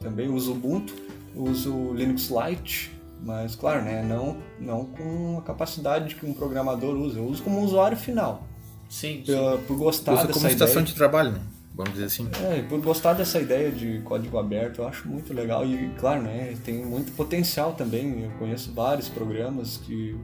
também 0.00 0.28
uso 0.28 0.52
Ubuntu, 0.52 0.92
uso 1.36 1.72
o 1.72 1.94
Linux 1.94 2.28
Lite, 2.30 2.90
mas 3.24 3.54
claro, 3.54 3.82
né, 3.84 4.02
não, 4.02 4.36
não 4.58 4.84
com 4.84 5.38
a 5.38 5.42
capacidade 5.42 6.14
que 6.16 6.26
um 6.26 6.32
programador 6.34 6.96
usa. 6.96 7.18
Eu 7.20 7.24
uso 7.26 7.42
como 7.42 7.60
usuário 7.62 7.96
final. 7.96 8.42
Sim, 8.88 9.22
sim. 9.24 9.32
Por 9.66 9.76
gostar 9.76 10.12
Usa 10.14 10.22
dessa 10.26 10.32
como 10.34 10.48
estação 10.48 10.72
ideia. 10.82 10.86
de 10.86 10.94
trabalho, 10.94 11.32
né? 11.32 11.40
Vamos 11.74 11.92
dizer 11.94 12.04
assim. 12.06 12.28
É, 12.50 12.58
e 12.58 12.62
por 12.62 12.80
gostar 12.80 13.14
dessa 13.14 13.40
ideia 13.40 13.70
de 13.70 14.00
código 14.00 14.38
aberto, 14.38 14.82
eu 14.82 14.88
acho 14.88 15.08
muito 15.08 15.32
legal 15.32 15.64
e, 15.66 15.88
claro, 15.98 16.22
né, 16.22 16.54
tem 16.64 16.84
muito 16.84 17.12
potencial 17.12 17.72
também. 17.72 18.24
Eu 18.24 18.30
conheço 18.38 18.72
vários 18.72 19.08
programas 19.08 19.78
que 19.78 20.16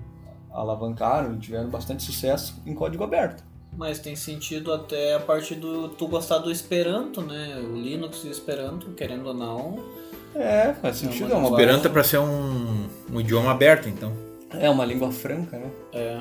alavancaram 0.53 1.35
e 1.35 1.39
tiveram 1.39 1.69
bastante 1.71 2.03
sucesso 2.03 2.61
em 2.67 2.75
código 2.75 3.03
aberto. 3.05 3.43
Mas 3.77 3.99
tem 3.99 4.17
sentido 4.17 4.73
até 4.73 5.15
a 5.15 5.21
partir 5.21 5.55
do 5.55 5.89
tu 5.91 6.09
gostar 6.09 6.39
do 6.39 6.51
Esperanto, 6.51 7.21
né? 7.23 7.59
O 7.63 7.77
Linux 7.77 8.25
e 8.25 8.29
o 8.29 8.31
Esperanto, 8.31 8.91
querendo 8.91 9.27
ou 9.27 9.35
não. 9.35 9.79
É, 10.35 10.75
faz 10.75 10.97
sentido. 10.97 11.33
É 11.33 11.37
uma, 11.37 11.49
Esperanto 11.49 11.87
é 11.87 11.91
para 11.91 12.03
ser 12.05 12.19
um, 12.19 12.87
um 13.13 13.21
idioma 13.21 13.51
aberto, 13.53 13.89
então. 13.89 14.13
é 14.51 14.69
uma 14.69 14.85
língua 14.85 15.11
franca, 15.13 15.59
né? 15.59 15.71
É. 15.93 16.19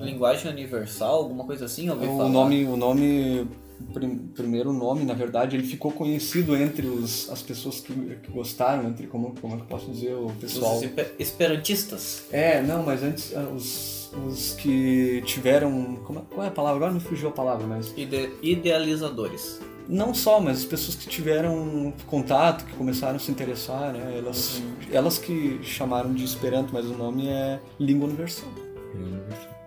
Linguagem 0.00 0.50
universal, 0.50 1.16
alguma 1.16 1.44
coisa 1.44 1.64
assim, 1.64 1.86
eu 1.86 1.94
ouvi 1.94 2.06
O 2.06 2.16
falar. 2.16 2.28
nome, 2.28 2.64
o 2.64 2.76
nome, 2.76 3.40
o 3.40 3.48
prim- 3.92 4.18
primeiro 4.34 4.72
nome, 4.72 5.04
na 5.04 5.14
verdade, 5.14 5.56
ele 5.56 5.66
ficou 5.66 5.90
conhecido 5.92 6.56
entre 6.56 6.86
os, 6.86 7.28
as 7.30 7.42
pessoas 7.42 7.80
que, 7.80 7.92
que 8.22 8.30
gostaram, 8.30 8.88
entre 8.88 9.06
como, 9.06 9.34
como 9.40 9.54
é 9.54 9.56
que 9.56 9.62
eu 9.62 9.66
posso 9.66 9.90
dizer, 9.90 10.14
o 10.14 10.30
pessoal. 10.40 10.76
Os 10.76 10.82
espe- 10.82 11.06
esperantistas. 11.18 12.24
É, 12.32 12.62
não, 12.62 12.82
mas 12.82 13.02
antes 13.02 13.34
ah, 13.34 13.48
os, 13.54 14.10
os 14.26 14.54
que 14.54 15.22
tiveram, 15.26 15.96
como 16.04 16.18
é- 16.20 16.22
qual 16.34 16.44
é 16.44 16.48
a 16.48 16.52
palavra? 16.52 16.76
Agora 16.76 16.92
me 16.92 17.00
fugiu 17.00 17.28
a 17.28 17.32
palavra, 17.32 17.66
mas 17.66 17.92
Ide 17.96 18.30
idealizadores. 18.42 19.60
não 19.88 20.14
só, 20.14 20.40
mas 20.40 20.58
as 20.58 20.64
pessoas 20.64 20.96
que 20.96 21.08
tiveram 21.08 21.92
contato, 22.06 22.64
que 22.64 22.72
começaram 22.76 23.16
a 23.16 23.18
se 23.18 23.30
interessar, 23.30 23.92
né? 23.92 24.16
Elas, 24.18 24.62
elas 24.90 25.18
que 25.18 25.58
chamaram 25.62 26.12
de 26.14 26.24
Esperanto, 26.24 26.72
mas 26.72 26.86
o 26.86 26.94
nome 26.94 27.28
é 27.28 27.58
Língua 27.80 28.06
Universal. 28.08 28.48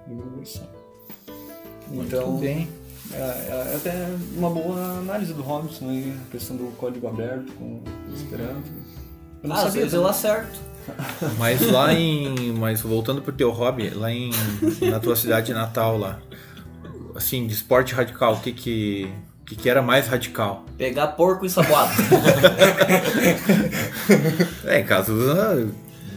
Língua 0.08 0.26
Universal. 0.26 0.68
Então, 1.92 2.28
Muito 2.32 2.42
bem. 2.42 2.68
É, 3.16 3.72
é 3.72 3.76
até 3.78 4.08
uma 4.36 4.50
boa 4.50 4.76
análise 5.00 5.34
do 5.34 5.42
Robson 5.42 5.90
aí, 5.90 6.14
a 6.28 6.32
questão 6.32 6.56
do 6.58 6.66
código 6.78 7.08
aberto 7.08 7.52
com 7.54 7.82
o 7.82 7.84
Esperanto. 8.14 8.70
Eu 9.44 9.50
não 9.50 9.56
Ah, 9.56 9.60
às 9.60 9.66
sabia 9.66 9.84
eu 9.84 9.90
também. 9.90 10.10
acerto. 10.10 10.60
Mas 11.40 11.62
lá 11.72 11.94
em. 11.94 12.52
Mas 12.54 12.82
voltando 12.82 13.22
pro 13.22 13.32
teu 13.34 13.52
hobby, 13.52 13.90
lá 13.90 14.12
em. 14.12 14.32
Na 14.82 15.00
tua 15.00 15.16
cidade 15.16 15.54
natal 15.54 15.98
lá. 15.98 16.20
Assim, 17.16 17.48
de 17.48 17.54
esporte 17.54 17.94
radical, 17.96 18.36
o 18.36 18.40
que 18.40 18.52
que. 18.52 19.12
O 19.42 19.46
que, 19.46 19.56
que 19.56 19.70
era 19.70 19.80
mais 19.82 20.08
radical? 20.08 20.66
Pegar 20.76 21.08
porco 21.10 21.46
e 21.46 21.50
saboado. 21.50 21.92
É, 24.66 24.80
em 24.80 24.86
caso. 24.86 25.14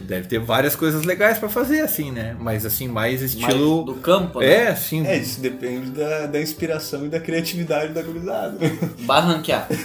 Ah, 0.08 0.14
Deve 0.14 0.26
ter 0.26 0.38
várias 0.38 0.74
coisas 0.74 1.04
legais 1.04 1.38
pra 1.38 1.48
fazer, 1.50 1.80
assim, 1.80 2.10
né? 2.10 2.34
Mas 2.40 2.64
assim, 2.64 2.88
mais 2.88 3.20
Mais 3.20 3.34
estilo. 3.34 3.84
do 3.84 3.94
campo, 3.96 4.40
né? 4.40 4.46
É, 4.46 4.68
assim. 4.68 5.06
É, 5.06 5.16
isso 5.18 5.40
depende 5.40 5.90
da, 5.90 6.26
da 6.26 6.40
inspiração 6.40 7.04
e 7.04 7.08
da 7.08 7.20
criatividade 7.20 7.92
da 7.92 8.00
gurizada. 8.02 8.56
Barranquear. 9.04 9.68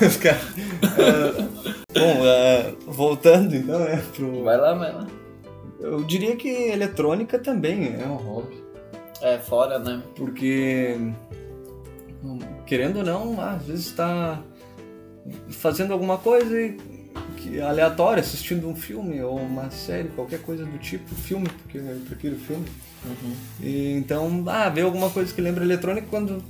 Os 0.00 0.16
caras. 0.16 0.42
é, 0.98 1.98
bom, 1.98 2.24
é, 2.26 2.72
voltando 2.86 3.54
então, 3.54 3.78
né, 3.80 4.02
pro. 4.14 4.44
Vai 4.44 4.56
lá, 4.56 4.74
vai 4.74 4.92
lá. 4.92 5.06
Eu 5.80 6.04
diria 6.04 6.36
que 6.36 6.48
eletrônica 6.48 7.38
também 7.38 7.96
é 8.00 8.06
um 8.06 8.14
hobby. 8.14 8.62
É, 9.20 9.38
fora, 9.38 9.78
né? 9.78 10.00
Porque, 10.16 10.96
querendo 12.66 12.98
ou 12.98 13.04
não, 13.04 13.40
às 13.40 13.62
vezes 13.64 13.86
está 13.86 14.40
fazendo 15.50 15.92
alguma 15.92 16.18
coisa 16.18 16.60
e- 16.60 16.76
que 17.36 17.58
é 17.58 17.62
aleatória, 17.62 18.20
assistindo 18.20 18.68
um 18.68 18.76
filme 18.76 19.20
ou 19.22 19.38
uma 19.38 19.70
série, 19.70 20.08
qualquer 20.10 20.40
coisa 20.40 20.64
do 20.64 20.78
tipo, 20.78 21.14
filme, 21.14 21.48
porque 21.48 21.78
eu 21.78 22.00
prefiro 22.06 22.36
filme. 22.36 22.66
E, 23.60 23.92
então, 23.92 24.44
ah, 24.46 24.68
ver 24.68 24.82
alguma 24.82 25.10
coisa 25.10 25.32
que 25.34 25.40
lembra 25.40 25.64
eletrônica 25.64 26.06
quando 26.08 26.42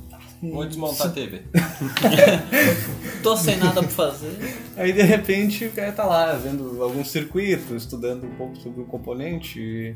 Vou 0.43 0.67
desmontar 0.67 1.07
a 1.07 1.11
TV. 1.11 1.43
Tô 3.23 3.37
sem 3.37 3.57
nada 3.59 3.81
pra 3.81 3.91
fazer. 3.91 4.37
Aí 4.77 4.93
de 4.93 5.03
repente 5.03 5.67
o 5.67 5.71
cara 5.71 5.93
tá 5.93 6.05
lá 6.05 6.33
vendo 6.33 6.83
alguns 6.83 7.13
circuitos, 7.13 7.85
estudando 7.85 8.27
um 8.27 8.35
pouco 8.35 8.57
sobre 8.57 8.81
o 8.83 8.85
componente 8.85 9.61
e, 9.61 9.95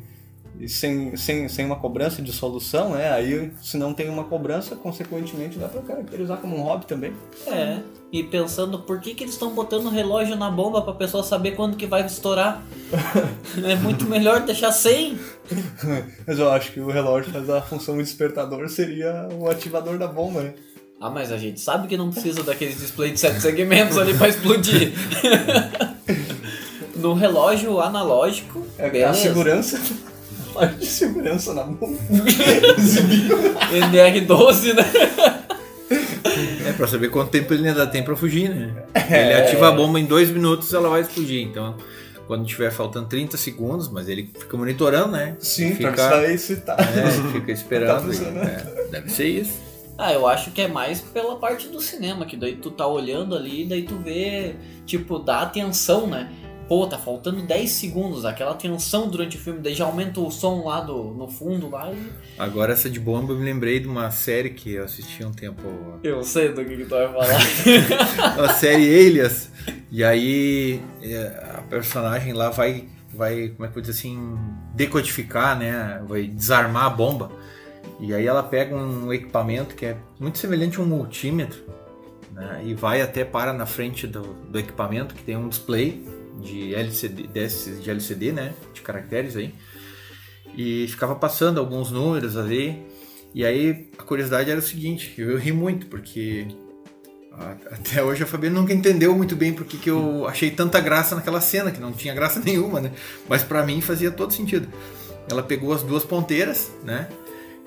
e 0.58 0.68
sem, 0.68 1.16
sem, 1.16 1.48
sem 1.48 1.66
uma 1.66 1.76
cobrança 1.76 2.22
de 2.22 2.32
solução, 2.32 2.90
né? 2.90 3.12
Aí 3.12 3.52
se 3.62 3.76
não 3.76 3.92
tem 3.92 4.08
uma 4.08 4.24
cobrança, 4.24 4.74
consequentemente 4.76 5.58
dá 5.58 5.68
pra 5.68 5.82
caracterizar 5.82 6.38
como 6.38 6.56
um 6.56 6.62
hobby 6.62 6.86
também. 6.86 7.12
É. 7.46 7.78
E 8.12 8.22
pensando 8.22 8.78
por 8.80 9.00
que, 9.00 9.14
que 9.14 9.24
eles 9.24 9.34
estão 9.34 9.50
botando 9.52 9.88
relógio 9.90 10.36
na 10.36 10.50
bomba 10.50 10.80
pra 10.80 10.92
pessoa 10.94 11.22
saber 11.22 11.52
quando 11.52 11.76
que 11.76 11.86
vai 11.86 12.06
estourar. 12.06 12.62
é 13.64 13.74
muito 13.76 14.04
melhor 14.06 14.40
deixar 14.40 14.72
sem. 14.72 15.18
Mas 16.26 16.38
eu 16.38 16.50
acho 16.50 16.72
que 16.72 16.80
o 16.80 16.90
relógio 16.90 17.32
faz 17.32 17.50
a 17.50 17.60
função 17.60 17.98
despertador, 17.98 18.68
seria 18.68 19.28
o 19.38 19.48
ativador 19.50 19.98
da 19.98 20.06
bomba, 20.06 20.40
né? 20.42 20.54
Ah, 20.98 21.10
mas 21.10 21.30
a 21.30 21.36
gente 21.36 21.60
sabe 21.60 21.88
que 21.88 21.96
não 21.96 22.10
precisa 22.10 22.42
daqueles 22.42 22.78
display 22.78 23.10
de 23.10 23.20
sete 23.20 23.40
segmentos 23.40 23.98
ali 23.98 24.14
pra 24.14 24.28
explodir. 24.28 24.94
no 26.96 27.12
relógio 27.12 27.80
analógico, 27.80 28.66
É 28.78 28.88
beleza. 28.88 29.10
a 29.10 29.14
segurança. 29.14 29.80
De 30.64 30.86
segurança 30.86 31.52
na 31.54 31.64
bomba. 31.64 31.98
NR12, 33.72 34.74
né? 34.74 34.84
É 36.66 36.72
pra 36.72 36.86
saber 36.86 37.08
quanto 37.10 37.30
tempo 37.30 37.54
ele 37.54 37.68
ainda 37.68 37.86
tem 37.86 38.02
pra 38.02 38.16
fugir, 38.16 38.48
né? 38.50 38.74
Ele 39.08 39.34
ativa 39.34 39.68
a 39.68 39.72
bomba 39.72 40.00
em 40.00 40.04
dois 40.04 40.30
minutos 40.30 40.72
ela 40.74 40.88
vai 40.88 41.00
explodir. 41.00 41.42
Então, 41.42 41.76
quando 42.26 42.44
tiver 42.44 42.70
faltando 42.70 43.06
30 43.06 43.36
segundos, 43.36 43.88
mas 43.88 44.08
ele 44.08 44.30
fica 44.36 44.56
monitorando, 44.56 45.12
né? 45.12 45.36
Sim, 45.38 45.74
fica, 45.74 45.92
pra 45.92 46.38
se 46.38 46.56
tá. 46.56 46.76
É, 46.78 47.32
fica 47.32 47.52
esperando. 47.52 48.06
Tá 48.16 48.40
é, 48.40 48.88
deve 48.90 49.10
ser 49.10 49.26
isso. 49.26 49.66
Ah, 49.98 50.12
eu 50.12 50.26
acho 50.26 50.50
que 50.50 50.60
é 50.60 50.68
mais 50.68 51.00
pela 51.00 51.36
parte 51.36 51.68
do 51.68 51.80
cinema, 51.80 52.26
que 52.26 52.36
daí 52.36 52.56
tu 52.56 52.70
tá 52.70 52.86
olhando 52.86 53.34
ali, 53.34 53.64
daí 53.64 53.82
tu 53.82 53.96
vê, 53.96 54.54
tipo, 54.84 55.18
dá 55.18 55.40
atenção, 55.40 56.06
né? 56.06 56.30
Pô, 56.68 56.84
tá 56.84 56.98
faltando 56.98 57.42
10 57.42 57.70
segundos, 57.70 58.24
aquela 58.24 58.52
tensão 58.54 59.08
durante 59.08 59.36
o 59.36 59.40
filme, 59.40 59.60
daí 59.60 59.74
já 59.74 59.84
aumenta 59.84 60.20
o 60.20 60.30
som 60.32 60.64
lá 60.64 60.80
do, 60.80 61.14
no 61.14 61.28
fundo 61.28 61.70
lá 61.70 61.92
e. 61.92 62.12
Agora 62.36 62.72
essa 62.72 62.90
de 62.90 62.98
bomba 62.98 63.32
eu 63.32 63.38
me 63.38 63.44
lembrei 63.44 63.78
de 63.78 63.86
uma 63.86 64.10
série 64.10 64.50
que 64.50 64.74
eu 64.74 64.84
assisti 64.84 65.24
um 65.24 65.32
tempo. 65.32 65.62
Eu 66.02 66.24
sei 66.24 66.52
do 66.52 66.64
que, 66.64 66.76
que 66.76 66.84
tu 66.84 66.90
vai 66.90 67.06
falar. 67.06 67.38
A 68.44 68.48
série 68.54 69.06
Alias. 69.06 69.48
E 69.92 70.02
aí 70.02 70.82
é, 71.00 71.26
a 71.58 71.62
personagem 71.62 72.32
lá 72.32 72.50
vai, 72.50 72.84
vai, 73.14 73.48
como 73.50 73.64
é 73.64 73.68
que 73.68 73.70
eu 73.70 73.74
vou 73.74 73.80
dizer 73.82 73.92
assim, 73.92 74.36
decodificar, 74.74 75.56
né? 75.56 76.02
Vai 76.08 76.24
desarmar 76.26 76.86
a 76.86 76.90
bomba. 76.90 77.30
E 78.00 78.12
aí 78.12 78.26
ela 78.26 78.42
pega 78.42 78.74
um 78.74 79.12
equipamento 79.12 79.74
que 79.74 79.86
é 79.86 79.96
muito 80.18 80.38
semelhante 80.38 80.78
a 80.78 80.82
um 80.82 80.86
multímetro. 80.86 81.60
Né? 82.32 82.62
E 82.66 82.74
vai 82.74 83.00
até 83.00 83.24
para 83.24 83.52
na 83.52 83.66
frente 83.66 84.06
do, 84.06 84.34
do 84.50 84.58
equipamento 84.58 85.14
que 85.14 85.22
tem 85.22 85.36
um 85.36 85.48
display 85.48 86.04
de 86.40 86.74
LCD, 86.74 87.26
desses 87.26 87.82
de 87.82 87.90
LCD, 87.90 88.32
né? 88.32 88.54
De 88.74 88.80
caracteres 88.80 89.36
aí. 89.36 89.54
E 90.56 90.86
ficava 90.88 91.14
passando 91.14 91.58
alguns 91.58 91.90
números 91.90 92.36
ali. 92.36 92.82
E 93.34 93.44
aí 93.44 93.90
a 93.98 94.02
curiosidade 94.02 94.50
era 94.50 94.58
o 94.58 94.62
seguinte, 94.62 95.14
eu, 95.18 95.32
eu 95.32 95.38
ri 95.38 95.52
muito, 95.52 95.86
porque 95.86 96.48
até 97.70 98.02
hoje 98.02 98.22
a 98.22 98.26
Fabiana 98.26 98.58
nunca 98.58 98.72
entendeu 98.72 99.14
muito 99.14 99.36
bem 99.36 99.52
porque 99.52 99.76
que 99.76 99.90
eu 99.90 100.26
achei 100.26 100.50
tanta 100.50 100.80
graça 100.80 101.14
naquela 101.14 101.40
cena, 101.40 101.70
que 101.70 101.80
não 101.80 101.92
tinha 101.92 102.14
graça 102.14 102.40
nenhuma, 102.44 102.80
né? 102.80 102.92
Mas 103.28 103.42
pra 103.42 103.64
mim 103.64 103.80
fazia 103.80 104.10
todo 104.10 104.32
sentido. 104.32 104.68
Ela 105.30 105.42
pegou 105.42 105.72
as 105.72 105.82
duas 105.82 106.04
ponteiras, 106.04 106.70
né? 106.82 107.08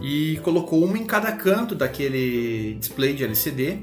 E 0.02 0.40
colocou 0.44 0.84
uma 0.84 0.98
em 0.98 1.06
cada 1.06 1.32
canto 1.34 1.76
daquele 1.76 2.76
display 2.80 3.14
de 3.14 3.24
LCD. 3.24 3.80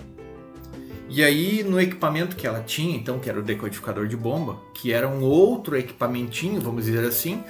E 1.09 1.23
aí 1.23 1.63
no 1.63 1.81
equipamento 1.81 2.37
que 2.37 2.47
ela 2.47 2.61
tinha, 2.61 2.97
então, 2.97 3.19
que 3.19 3.29
era 3.29 3.39
o 3.39 3.43
decodificador 3.43 4.07
de 4.09 4.17
bomba, 4.17 4.59
que 4.75 4.93
era 4.93 5.09
um 5.09 5.23
outro 5.23 5.77
equipamentinho, 5.77 6.61
vamos 6.61 6.85
dizer 6.85 7.07
assim, 7.07 7.43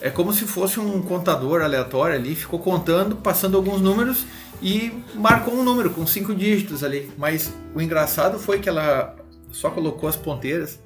é 0.00 0.10
como 0.10 0.32
se 0.32 0.44
fosse 0.44 0.78
um 0.80 1.00
contador 1.02 1.62
aleatório 1.62 2.16
ali, 2.16 2.34
ficou 2.34 2.58
contando, 2.58 3.16
passando 3.16 3.56
alguns 3.56 3.80
números 3.80 4.24
e 4.62 4.92
marcou 5.14 5.54
um 5.54 5.62
número 5.62 5.90
com 5.90 6.06
cinco 6.06 6.34
dígitos 6.34 6.82
ali. 6.84 7.10
Mas 7.16 7.52
o 7.74 7.80
engraçado 7.80 8.38
foi 8.38 8.58
que 8.58 8.68
ela 8.68 9.16
só 9.50 9.70
colocou 9.70 10.08
as 10.08 10.16
ponteiras, 10.16 10.78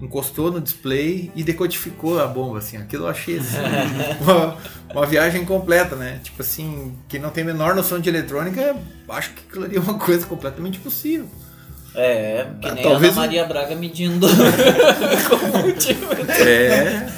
encostou 0.00 0.50
no 0.50 0.60
display 0.60 1.30
e 1.34 1.42
decodificou 1.42 2.20
a 2.20 2.26
bomba, 2.26 2.58
assim. 2.58 2.76
Aquilo 2.76 3.04
eu 3.04 3.08
achei 3.08 3.38
assim, 3.38 3.56
uma, 4.20 4.56
uma 4.92 5.06
viagem 5.06 5.44
completa, 5.44 5.96
né? 5.96 6.20
Tipo 6.22 6.42
assim, 6.42 6.94
quem 7.08 7.20
não 7.20 7.30
tem 7.30 7.42
a 7.42 7.46
menor 7.46 7.74
noção 7.74 7.98
de 7.98 8.08
eletrônica, 8.08 8.76
acho 9.08 9.32
que 9.32 9.42
aquilo 9.48 9.64
ali 9.64 9.76
é 9.76 9.80
uma 9.80 9.98
coisa 9.98 10.26
completamente 10.26 10.78
possível. 10.78 11.28
É, 11.94 12.46
que 12.60 12.68
Ah, 12.68 12.74
nem 12.74 12.82
talvez 12.82 13.12
a 13.12 13.20
Ana 13.20 13.26
Maria 13.26 13.44
Braga 13.44 13.74
medindo 13.74 14.28
multímetro. 15.62 16.18
É. 16.46 17.08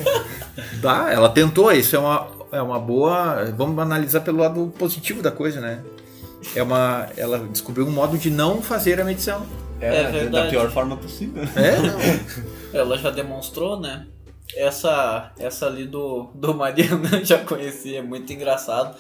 Dá, 0.80 1.10
ela 1.12 1.28
tentou, 1.28 1.70
isso 1.72 1.94
é 1.94 1.98
uma, 1.98 2.28
é 2.52 2.62
uma 2.62 2.78
boa. 2.78 3.52
Vamos 3.56 3.78
analisar 3.78 4.20
pelo 4.20 4.38
lado 4.38 4.72
positivo 4.78 5.22
da 5.22 5.30
coisa, 5.30 5.60
né? 5.60 5.80
É 6.54 6.62
uma. 6.62 7.08
Ela 7.16 7.38
descobriu 7.38 7.86
um 7.86 7.90
modo 7.90 8.16
de 8.16 8.30
não 8.30 8.62
fazer 8.62 9.00
a 9.00 9.04
medição. 9.04 9.44
É 9.80 10.04
da 10.04 10.10
verdade. 10.10 10.50
pior 10.50 10.70
forma 10.70 10.96
possível. 10.96 11.42
É, 11.56 11.76
não. 11.78 12.50
Ela 12.72 12.98
já 12.98 13.10
demonstrou, 13.10 13.80
né? 13.80 14.06
Essa, 14.56 15.32
essa 15.38 15.66
ali 15.66 15.86
do, 15.86 16.30
do 16.34 16.54
Mariana 16.54 17.08
eu 17.18 17.24
já 17.24 17.38
conheci, 17.38 17.96
é 17.96 18.02
muito 18.02 18.32
engraçado, 18.32 18.96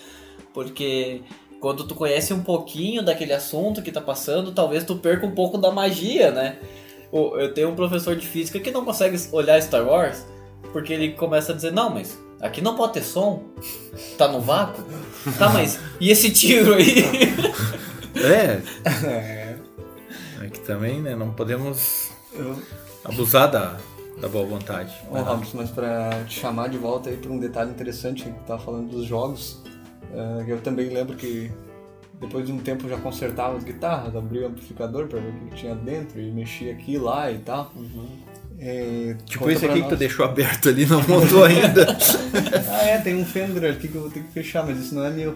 porque 0.54 1.22
quando 1.60 1.84
tu 1.84 1.94
conhece 1.94 2.32
um 2.32 2.42
pouquinho 2.42 3.02
daquele 3.02 3.32
assunto 3.32 3.82
que 3.82 3.92
tá 3.92 4.00
passando, 4.00 4.52
talvez 4.52 4.84
tu 4.84 4.96
perca 4.96 5.26
um 5.26 5.32
pouco 5.32 5.58
da 5.58 5.70
magia, 5.70 6.30
né? 6.30 6.58
Eu 7.12 7.52
tenho 7.52 7.70
um 7.70 7.74
professor 7.74 8.14
de 8.14 8.26
física 8.26 8.60
que 8.60 8.70
não 8.70 8.84
consegue 8.84 9.16
olhar 9.32 9.60
Star 9.60 9.84
Wars, 9.84 10.24
porque 10.72 10.92
ele 10.92 11.12
começa 11.12 11.52
a 11.52 11.54
dizer, 11.54 11.72
não, 11.72 11.90
mas 11.90 12.16
aqui 12.40 12.60
não 12.60 12.76
pode 12.76 12.94
ter 12.94 13.02
som, 13.02 13.42
tá 14.16 14.28
no 14.28 14.40
vácuo. 14.40 14.84
Tá, 15.38 15.50
mas 15.50 15.78
e 16.00 16.10
esse 16.10 16.30
tiro 16.30 16.72
aí? 16.72 17.04
É, 18.16 18.62
É, 20.40 20.46
é 20.46 20.48
que 20.48 20.60
também, 20.60 21.00
né? 21.00 21.14
Não 21.14 21.32
podemos 21.32 22.10
eu, 22.32 22.56
abusar 23.04 23.50
da, 23.50 23.76
da 24.20 24.28
boa 24.28 24.46
vontade. 24.46 24.94
Ô, 25.10 25.18
Robson, 25.18 25.58
mas 25.58 25.70
pra 25.70 26.24
te 26.24 26.40
chamar 26.40 26.68
de 26.68 26.78
volta 26.78 27.10
aí 27.10 27.16
pra 27.16 27.30
um 27.30 27.38
detalhe 27.38 27.70
interessante 27.70 28.24
que 28.24 28.30
tu 28.30 28.44
tava 28.44 28.62
falando 28.62 28.90
dos 28.90 29.06
jogos, 29.06 29.62
eh, 30.12 30.44
eu 30.48 30.60
também 30.60 30.88
lembro 30.88 31.16
que 31.16 31.50
depois 32.20 32.44
de 32.44 32.52
um 32.52 32.58
tempo 32.58 32.84
eu 32.84 32.90
já 32.90 32.98
consertava 32.98 33.56
as 33.56 33.64
guitarras, 33.64 34.14
abria 34.14 34.42
o 34.42 34.50
amplificador 34.50 35.06
pra 35.06 35.18
ver 35.18 35.30
o 35.30 35.48
que 35.48 35.56
tinha 35.56 35.74
dentro 35.74 36.20
e 36.20 36.30
mexia 36.30 36.72
aqui 36.72 36.92
e 36.92 36.98
lá 36.98 37.30
e 37.30 37.38
tal. 37.38 37.72
Eh, 38.62 39.16
Tipo 39.24 39.50
esse 39.50 39.64
aqui 39.64 39.76
que 39.76 39.84
tu 39.86 39.90
nós. 39.90 39.98
deixou 39.98 40.24
aberto 40.26 40.68
ali, 40.68 40.84
não 40.84 40.98
montou 41.08 41.44
ainda. 41.44 41.96
Ah 42.70 42.82
é, 42.84 42.98
tem 42.98 43.14
um 43.16 43.24
Fender 43.24 43.72
aqui 43.72 43.88
que 43.88 43.94
eu 43.94 44.02
vou 44.02 44.10
ter 44.10 44.22
que 44.22 44.28
fechar, 44.32 44.64
mas 44.64 44.78
isso 44.78 44.94
não 44.94 45.04
é 45.04 45.10
meu. 45.10 45.34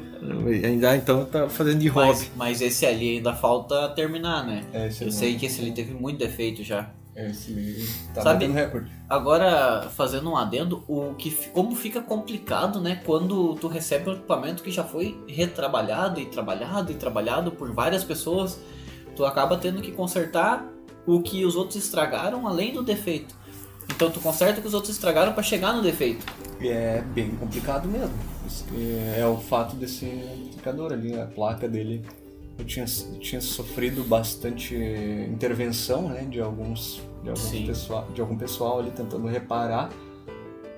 ainda 0.65 0.97
então 0.97 1.25
tá 1.25 1.49
fazendo 1.49 1.79
de 1.79 1.89
hobby. 1.89 2.09
Mas, 2.09 2.31
mas 2.37 2.61
esse 2.61 2.85
ali 2.87 3.17
ainda 3.17 3.33
falta 3.35 3.89
terminar, 3.91 4.47
né? 4.47 4.65
É, 4.73 4.87
esse 4.89 5.03
Eu 5.03 5.07
não. 5.07 5.13
sei 5.13 5.37
que 5.37 5.47
esse 5.47 5.61
ali 5.61 5.73
teve 5.73 5.93
muito 5.95 6.19
defeito 6.19 6.63
já. 6.63 6.91
Esse 7.17 7.87
tá 8.15 8.23
Sabe- 8.23 8.47
batendo 8.47 8.55
recorde. 8.55 8.91
Agora, 9.09 9.89
fazendo 9.95 10.31
um 10.31 10.37
adendo, 10.37 10.83
o 10.89 11.15
que, 11.15 11.31
como 11.53 11.75
fica 11.77 12.01
complicado, 12.01 12.81
né? 12.81 13.01
Quando 13.07 13.55
tu 13.57 13.69
recebe 13.69 14.11
um 14.11 14.13
equipamento 14.15 14.63
que 14.63 14.71
já 14.71 14.83
foi 14.85 15.17
retrabalhado 15.29 16.21
e 16.21 16.27
trabalhado 16.27 16.91
e 16.93 16.95
trabalhado 16.95 17.53
por 17.53 17.73
várias 17.73 18.03
pessoas, 18.05 18.59
tu 19.15 19.25
acaba 19.25 19.57
tendo 19.57 19.81
que 19.81 19.93
consertar 19.93 20.67
o 21.07 21.21
que 21.21 21.45
os 21.45 21.57
outros 21.57 21.77
estragaram 21.77 22.47
além 22.47 22.73
do 22.73 22.83
defeito. 22.83 23.35
Então 23.91 24.11
tu 24.11 24.21
conserta 24.21 24.59
o 24.59 24.63
que 24.63 24.69
os 24.69 24.75
outros 24.75 24.93
estragaram 24.93 25.33
para 25.33 25.43
chegar 25.43 25.73
no 25.73 25.83
defeito. 25.83 26.25
É 26.61 27.03
bem 27.15 27.31
complicado 27.37 27.87
mesmo. 27.89 28.15
Que 28.69 28.99
é 29.19 29.27
o 29.27 29.37
fato 29.37 29.77
desse 29.77 30.07
amplificador 30.07 30.93
ali, 30.93 31.19
a 31.19 31.27
placa 31.27 31.69
dele. 31.69 32.03
Eu 32.59 32.65
tinha, 32.65 32.87
tinha 33.21 33.41
sofrido 33.41 34.05
bastante 34.05 34.77
intervenção 35.29 36.09
né, 36.09 36.23
de, 36.23 36.41
alguns, 36.41 37.03
de, 37.23 37.31
alguns 37.31 37.67
pessoal, 37.67 38.09
de 38.15 38.21
algum 38.21 38.37
pessoal 38.37 38.79
ali 38.79 38.91
tentando 38.91 39.27
reparar. 39.27 39.91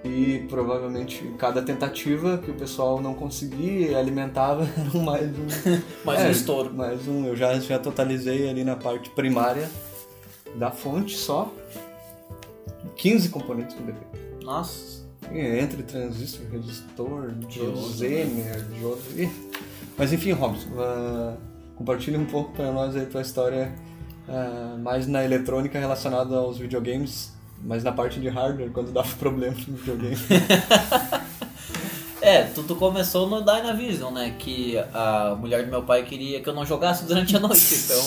E 0.05 0.47
provavelmente 0.49 1.35
cada 1.37 1.61
tentativa 1.61 2.39
que 2.39 2.51
o 2.51 2.55
pessoal 2.55 3.01
não 3.01 3.13
conseguia 3.13 3.99
alimentava 3.99 4.63
era 4.79 5.03
mais 5.03 5.29
um. 5.29 5.47
Mais 6.07 6.21
É, 6.21 6.29
um 6.29 6.31
estouro. 6.31 6.73
Mais 6.73 7.09
um. 7.09 7.27
Eu 7.27 7.37
já, 7.37 7.59
já 7.59 7.79
totalizei 7.79 8.49
ali 8.49 8.65
na 8.65 8.77
parte 8.77 9.11
primária 9.11 9.69
da 10.59 10.71
fonte 10.71 11.17
só 11.17 11.53
15 12.97 13.29
componentes 13.29 13.77
com 13.77 13.85
defeito. 13.85 14.45
Nossa. 14.45 15.05
Entre 15.33 15.83
transistor, 15.83 16.47
resistor, 16.51 17.31
Diodo. 17.49 17.89
Zener, 17.91 18.63
diodo. 18.65 19.03
Mas 19.99 20.13
enfim, 20.13 20.33
Robson, 20.33 20.69
ah, 20.79 21.37
compartilha 21.75 22.19
um 22.19 22.27
pouco 22.27 22.53
para 22.53 22.71
nós 22.71 22.95
aí 22.95 23.07
tua 23.07 23.23
história 23.23 23.73
ah, 24.29 24.77
mais 24.79 25.07
na 25.07 25.25
eletrônica 25.25 25.79
relacionada 25.79 26.37
aos 26.37 26.59
videogames, 26.59 27.33
mas 27.63 27.83
na 27.83 27.93
parte 27.93 28.21
de 28.21 28.29
hardware, 28.29 28.71
quando 28.71 28.93
dava 28.93 29.09
problema 29.19 29.57
no 29.67 29.77
videogame. 29.77 30.17
É, 32.27 32.43
tudo 32.43 32.75
começou 32.75 33.29
no 33.29 33.41
Dynavision, 33.41 34.13
né? 34.13 34.35
Que 34.37 34.77
a 34.93 35.37
mulher 35.39 35.65
do 35.65 35.71
meu 35.71 35.85
pai 35.85 36.03
queria 36.03 36.41
que 36.41 36.49
eu 36.49 36.53
não 36.55 36.67
jogasse 36.67 37.05
durante 37.07 37.37
a 37.37 37.39
noite. 37.39 37.73
Então, 37.85 38.03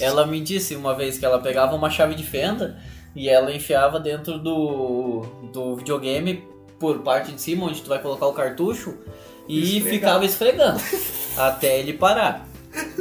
ela 0.00 0.26
me 0.26 0.40
disse 0.40 0.74
uma 0.74 0.92
vez 0.92 1.18
que 1.18 1.24
ela 1.24 1.38
pegava 1.38 1.76
uma 1.76 1.88
chave 1.88 2.16
de 2.16 2.24
fenda 2.24 2.76
e 3.14 3.28
ela 3.28 3.54
enfiava 3.54 4.00
dentro 4.00 4.40
do, 4.40 5.20
do 5.52 5.76
videogame 5.76 6.42
por 6.80 6.98
parte 6.98 7.30
de 7.30 7.40
cima, 7.40 7.66
onde 7.66 7.80
tu 7.80 7.88
vai 7.88 8.00
colocar 8.00 8.26
o 8.26 8.32
cartucho, 8.32 8.98
e 9.46 9.76
Esfregar. 9.76 9.92
ficava 9.92 10.24
esfregando 10.24 10.80
até 11.38 11.78
ele 11.78 11.92
parar. 11.92 12.48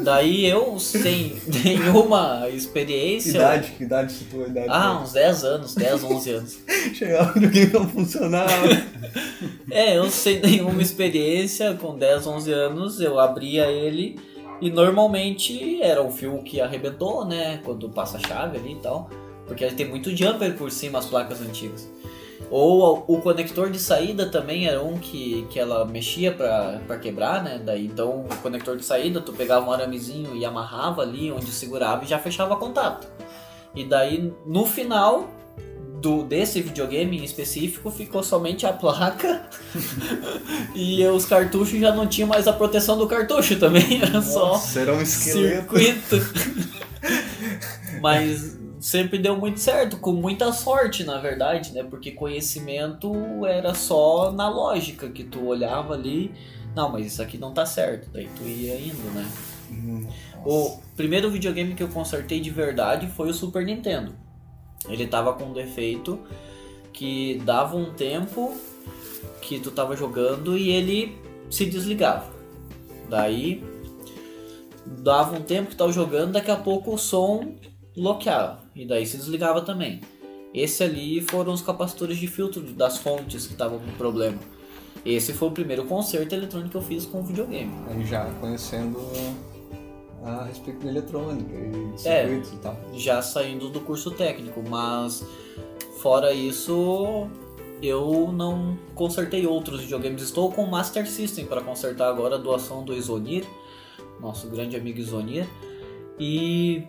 Daí 0.03 0.45
eu, 0.45 0.77
sem 0.79 1.36
nenhuma 1.63 2.47
experiência. 2.49 3.31
Que 3.31 3.38
idade? 3.38 3.71
Que 3.77 3.83
idade 3.83 4.12
se 4.12 4.23
tua 4.25 4.47
idade? 4.47 4.67
Ah, 4.69 4.99
uns 5.01 5.13
10 5.13 5.43
anos, 5.43 5.75
10, 5.75 6.03
11 6.03 6.29
anos. 6.31 6.59
Chegava 6.93 7.39
no 7.39 7.47
videogame 7.47 7.73
não 7.73 7.89
funcionava. 7.89 8.51
é, 9.71 9.97
eu 9.97 10.09
sem 10.09 10.39
nenhuma 10.39 10.81
experiência, 10.81 11.73
com 11.73 11.97
10, 11.97 12.27
11 12.27 12.51
anos, 12.51 13.01
eu 13.01 13.19
abria 13.19 13.65
ele 13.67 14.19
e 14.62 14.69
normalmente 14.69 15.81
era 15.81 16.01
um 16.01 16.12
fio 16.12 16.41
que 16.43 16.62
arrebentou, 16.62 17.25
né? 17.25 17.59
Quando 17.63 17.89
passa 17.89 18.17
a 18.17 18.19
chave 18.19 18.57
ali 18.57 18.73
e 18.73 18.79
tal. 18.79 19.09
Porque 19.45 19.63
ele 19.63 19.75
tem 19.75 19.88
muito 19.88 20.15
jumper 20.15 20.55
por 20.55 20.71
cima 20.71 20.99
as 20.99 21.05
placas 21.05 21.41
antigas. 21.41 21.89
Ou 22.56 23.04
o 23.08 23.20
conector 23.20 23.72
de 23.72 23.80
saída 23.80 24.28
também 24.28 24.68
era 24.68 24.80
um 24.80 25.00
que, 25.00 25.44
que 25.50 25.58
ela 25.60 25.86
mexia 25.86 26.32
para 26.32 27.00
quebrar, 27.00 27.44
né? 27.44 27.60
Daí 27.66 27.88
então 27.88 28.28
o 28.30 28.36
conector 28.44 28.78
de 28.78 28.86
saída 28.86 29.20
tu 29.20 29.34
pegava 29.34 29.66
um 29.66 29.72
aramezinho 29.72 30.36
e 30.36 30.46
amarrava 30.46 31.02
ali 31.02 31.32
onde 31.32 31.48
segurava 31.48 32.04
e 32.04 32.08
já 32.08 32.20
fechava 32.20 32.56
contato. 32.56 33.08
E 33.74 33.84
daí 33.84 34.32
no 34.46 34.68
final 34.68 35.32
do 36.00 36.22
desse 36.22 36.62
videogame 36.62 37.18
em 37.18 37.24
específico 37.24 37.89
ficou 37.89 38.22
somente 38.22 38.68
a 38.68 38.74
placa 38.74 39.50
e 40.76 41.04
os 41.08 41.26
cartuchos 41.26 41.80
já 41.80 41.92
não 41.92 42.06
tinham 42.06 42.30
mais 42.30 42.48
a 42.48 42.54
proteção 42.54 43.00
do 43.00 43.08
cartucho 43.08 43.58
também, 43.58 43.98
era 44.00 44.12
Nossa, 44.12 44.74
só 44.74 44.80
era 44.80 44.94
um 44.94 45.02
esqueleto. 45.02 45.76
circuito. 45.76 46.18
Mas 48.00 48.60
sempre 48.84 49.17
deu 49.17 49.38
muito 49.38 49.62
certo, 49.62 49.96
com 49.96 50.12
muita 50.12 50.52
sorte, 50.52 51.06
na 51.06 51.17
verdade, 51.17 51.72
né? 51.72 51.84
Porque 51.84 52.12
conhecimento 52.12 53.13
era 53.46 53.74
só 53.74 54.30
na 54.30 54.50
lógica 54.50 55.08
que 55.08 55.24
tu 55.24 55.46
olhava 55.46 55.93
ali, 55.93 56.34
não, 56.76 56.91
mas 56.91 57.06
isso 57.06 57.22
aqui 57.22 57.38
não 57.38 57.54
tá 57.54 57.65
certo, 57.65 58.10
daí 58.12 58.28
tu 58.36 58.43
ia 58.43 58.78
indo, 58.78 59.10
né? 59.13 59.26
Hum, 59.72 60.06
o 60.46 60.80
primeiro 60.98 61.32
videogame 61.32 61.76
que 61.76 61.82
eu 61.82 61.88
consertei 61.88 62.41
de 62.41 62.50
verdade 62.50 63.08
foi 63.08 63.30
o 63.30 63.34
Super 63.34 63.65
Nintendo. 63.65 64.13
Ele 64.89 65.08
tava 65.08 65.32
com 65.32 65.46
um 65.46 65.54
defeito 65.54 66.19
que 66.91 67.41
dava 67.46 67.78
um 67.78 67.93
tempo 67.93 68.54
que 69.41 69.62
tu 69.62 69.72
tava 69.72 69.96
jogando 69.96 70.58
e 70.58 70.69
ele 70.69 71.17
se 71.50 71.65
desligava. 71.65 72.30
Daí 73.10 73.63
dava 74.86 75.38
um 75.38 75.41
tempo 75.41 75.69
que 75.69 75.76
tava 75.78 75.93
jogando, 75.93 76.34
daqui 76.34 76.52
a 76.52 76.58
pouco 76.58 76.93
o 76.93 76.98
som 76.98 77.56
bloqueava 77.96 78.62
e 78.75 78.86
daí 78.86 79.05
se 79.05 79.17
desligava 79.17 79.62
também. 79.62 80.01
Esse 80.53 80.83
ali 80.83 81.21
foram 81.21 81.53
os 81.53 81.62
capacitores 81.62 82.17
de 82.17 82.27
filtro 82.27 82.62
das 82.62 82.97
fontes 82.97 83.47
que 83.47 83.53
estavam 83.53 83.79
com 83.79 83.91
problema. 83.93 84.38
Esse 85.05 85.33
foi 85.33 85.49
o 85.49 85.51
primeiro 85.51 85.86
conserto 85.86 86.33
eletrônico 86.33 86.71
que 86.71 86.77
eu 86.77 86.81
fiz 86.81 87.05
com 87.05 87.21
o 87.21 87.23
videogame. 87.23 87.73
Aí 87.89 88.05
já 88.05 88.25
conhecendo 88.39 88.99
a 90.23 90.43
respeito 90.43 90.79
da 90.86 90.91
eletrônica 90.91 91.53
e 91.53 91.97
de 91.97 92.07
é, 92.07 92.33
e 92.33 92.57
tal. 92.62 92.77
Já 92.93 93.21
saindo 93.21 93.69
do 93.69 93.81
curso 93.81 94.12
técnico, 94.12 94.63
mas 94.67 95.25
fora 96.01 96.31
isso 96.31 97.27
eu 97.81 98.31
não 98.31 98.77
consertei 98.95 99.45
outros 99.45 99.81
videogames. 99.81 100.21
Estou 100.21 100.51
com 100.51 100.63
o 100.63 100.71
Master 100.71 101.09
System 101.09 101.45
para 101.45 101.62
consertar 101.62 102.07
agora 102.07 102.36
a 102.36 102.38
doação 102.38 102.83
do 102.83 102.93
Isonir, 102.93 103.45
nosso 104.21 104.47
grande 104.47 104.77
amigo 104.77 104.99
Isonir. 104.99 105.45
E 106.17 106.88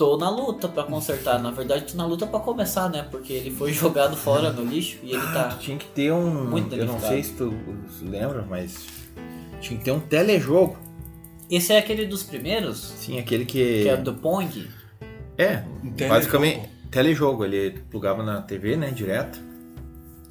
tô 0.00 0.16
na 0.16 0.30
luta 0.30 0.66
para 0.66 0.84
consertar. 0.84 1.38
Na 1.38 1.50
verdade, 1.50 1.92
tô 1.92 1.98
na 1.98 2.06
luta 2.06 2.26
para 2.26 2.40
começar, 2.40 2.88
né? 2.88 3.06
Porque 3.10 3.34
ele 3.34 3.50
foi 3.50 3.70
jogado 3.74 4.16
fora 4.16 4.50
no 4.50 4.64
lixo 4.64 4.98
e 5.02 5.12
ele 5.12 5.22
tá. 5.34 5.58
tinha 5.60 5.76
que 5.76 5.84
ter 5.88 6.10
um. 6.10 6.48
Muito 6.48 6.74
eu 6.74 6.86
não 6.86 6.98
sei 6.98 7.22
se 7.22 7.34
tu 7.34 7.52
lembra, 8.00 8.46
mas. 8.48 8.86
Tinha 9.60 9.78
que 9.78 9.84
ter 9.84 9.90
um 9.90 10.00
telejogo. 10.00 10.78
Esse 11.50 11.74
é 11.74 11.78
aquele 11.78 12.06
dos 12.06 12.22
primeiros? 12.22 12.78
Sim, 12.78 13.18
aquele 13.18 13.44
que. 13.44 13.82
Que 13.82 13.88
é 13.90 13.96
do 13.98 14.14
Pong? 14.14 14.70
É, 15.36 15.64
basicamente 16.08 16.66
telejogo. 16.90 17.44
Ele 17.44 17.82
plugava 17.90 18.22
na 18.22 18.40
TV, 18.40 18.76
né? 18.76 18.90
Direto. 18.90 19.38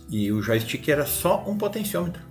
E 0.09 0.31
o 0.31 0.41
joystick 0.41 0.89
era 0.89 1.05
só 1.05 1.43
um 1.45 1.55
potenciômetro. 1.55 2.23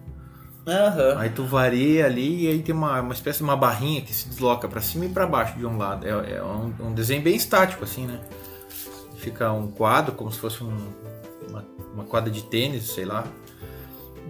Uhum. 0.68 1.18
Aí 1.18 1.30
tu 1.30 1.46
varia 1.46 2.04
ali 2.04 2.44
e 2.44 2.48
aí 2.48 2.62
tem 2.62 2.74
uma, 2.74 3.00
uma 3.00 3.14
espécie 3.14 3.38
de 3.38 3.44
uma 3.44 3.56
barrinha 3.56 4.02
que 4.02 4.12
se 4.12 4.28
desloca 4.28 4.68
para 4.68 4.82
cima 4.82 5.06
e 5.06 5.08
para 5.08 5.26
baixo 5.26 5.58
de 5.58 5.64
um 5.64 5.78
lado. 5.78 6.06
É, 6.06 6.36
é 6.36 6.42
um, 6.42 6.74
um, 6.88 6.94
desenho 6.94 7.22
bem 7.22 7.34
estático, 7.34 7.84
assim, 7.84 8.06
né? 8.06 8.20
Fica 9.16 9.50
um 9.50 9.68
quadro, 9.68 10.14
como 10.14 10.30
se 10.30 10.38
fosse 10.38 10.62
um, 10.62 10.76
uma, 11.48 11.64
uma 11.94 12.04
quadra 12.04 12.30
de 12.30 12.42
tênis, 12.44 12.84
sei 12.84 13.06
lá. 13.06 13.26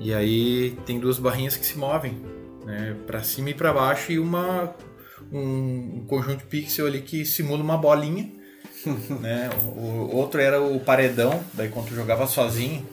E 0.01 0.15
aí 0.15 0.79
tem 0.87 1.01
duas 1.01 1.19
barrinhas 1.19 1.57
que 1.57 1.67
se 1.67 1.77
movem, 1.77 2.17
né? 2.65 2.95
Para 3.05 3.21
cima 3.25 3.51
e 3.51 3.55
para 3.55 3.73
baixo 3.73 4.13
e 4.13 4.19
uma 4.21 4.73
um, 5.33 5.97
um, 5.97 6.05
conjunto 6.07 6.39
de 6.39 6.45
pixel 6.45 6.87
ali 6.87 7.03
que 7.03 7.25
simula 7.25 7.63
uma 7.63 7.77
bolinha. 7.77 8.31
né? 9.21 9.51
O, 9.65 9.81
o, 9.81 10.17
outro 10.17 10.41
era 10.41 10.63
o 10.63 10.79
paredão, 10.79 11.43
daí 11.53 11.69
quando 11.69 11.89
tu 11.89 11.97
jogava 11.97 12.29
sozinho, 12.29 12.87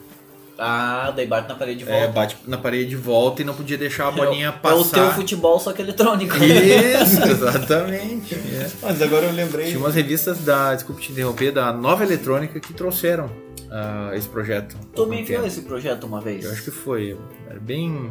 ah, 0.58 1.12
daí 1.14 1.26
bate 1.26 1.48
na 1.48 1.54
parede 1.54 1.80
de 1.80 1.84
volta. 1.84 2.04
É, 2.04 2.08
bate 2.08 2.36
na 2.46 2.56
parede 2.56 2.90
de 2.90 2.96
volta 2.96 3.42
e 3.42 3.44
não 3.44 3.54
podia 3.54 3.76
deixar 3.76 4.08
a 4.08 4.10
bolinha 4.10 4.48
é, 4.48 4.52
passar. 4.52 4.76
É 4.76 4.80
o 4.80 4.84
teu 4.84 5.10
futebol, 5.12 5.58
só 5.58 5.72
que 5.72 5.82
eletrônico. 5.82 6.34
Isso, 6.36 7.22
exatamente. 7.28 8.34
é. 8.34 8.70
Mas 8.82 9.02
agora 9.02 9.26
eu 9.26 9.32
lembrei. 9.32 9.66
Tinha 9.66 9.78
umas 9.78 9.94
revistas 9.94 10.38
da, 10.40 10.74
desculpe 10.74 11.02
te 11.02 11.12
interromper, 11.12 11.52
da 11.52 11.72
Nova 11.72 12.04
Eletrônica 12.04 12.58
que 12.58 12.72
trouxeram 12.72 13.26
uh, 13.26 14.14
esse 14.14 14.28
projeto. 14.28 14.76
Tu 14.94 15.06
me 15.06 15.20
enviou 15.20 15.46
esse 15.46 15.62
projeto 15.62 16.04
uma 16.04 16.20
vez? 16.20 16.44
Eu 16.44 16.52
acho 16.52 16.62
que 16.62 16.70
foi. 16.70 17.16
Era 17.48 17.60
bem. 17.60 18.10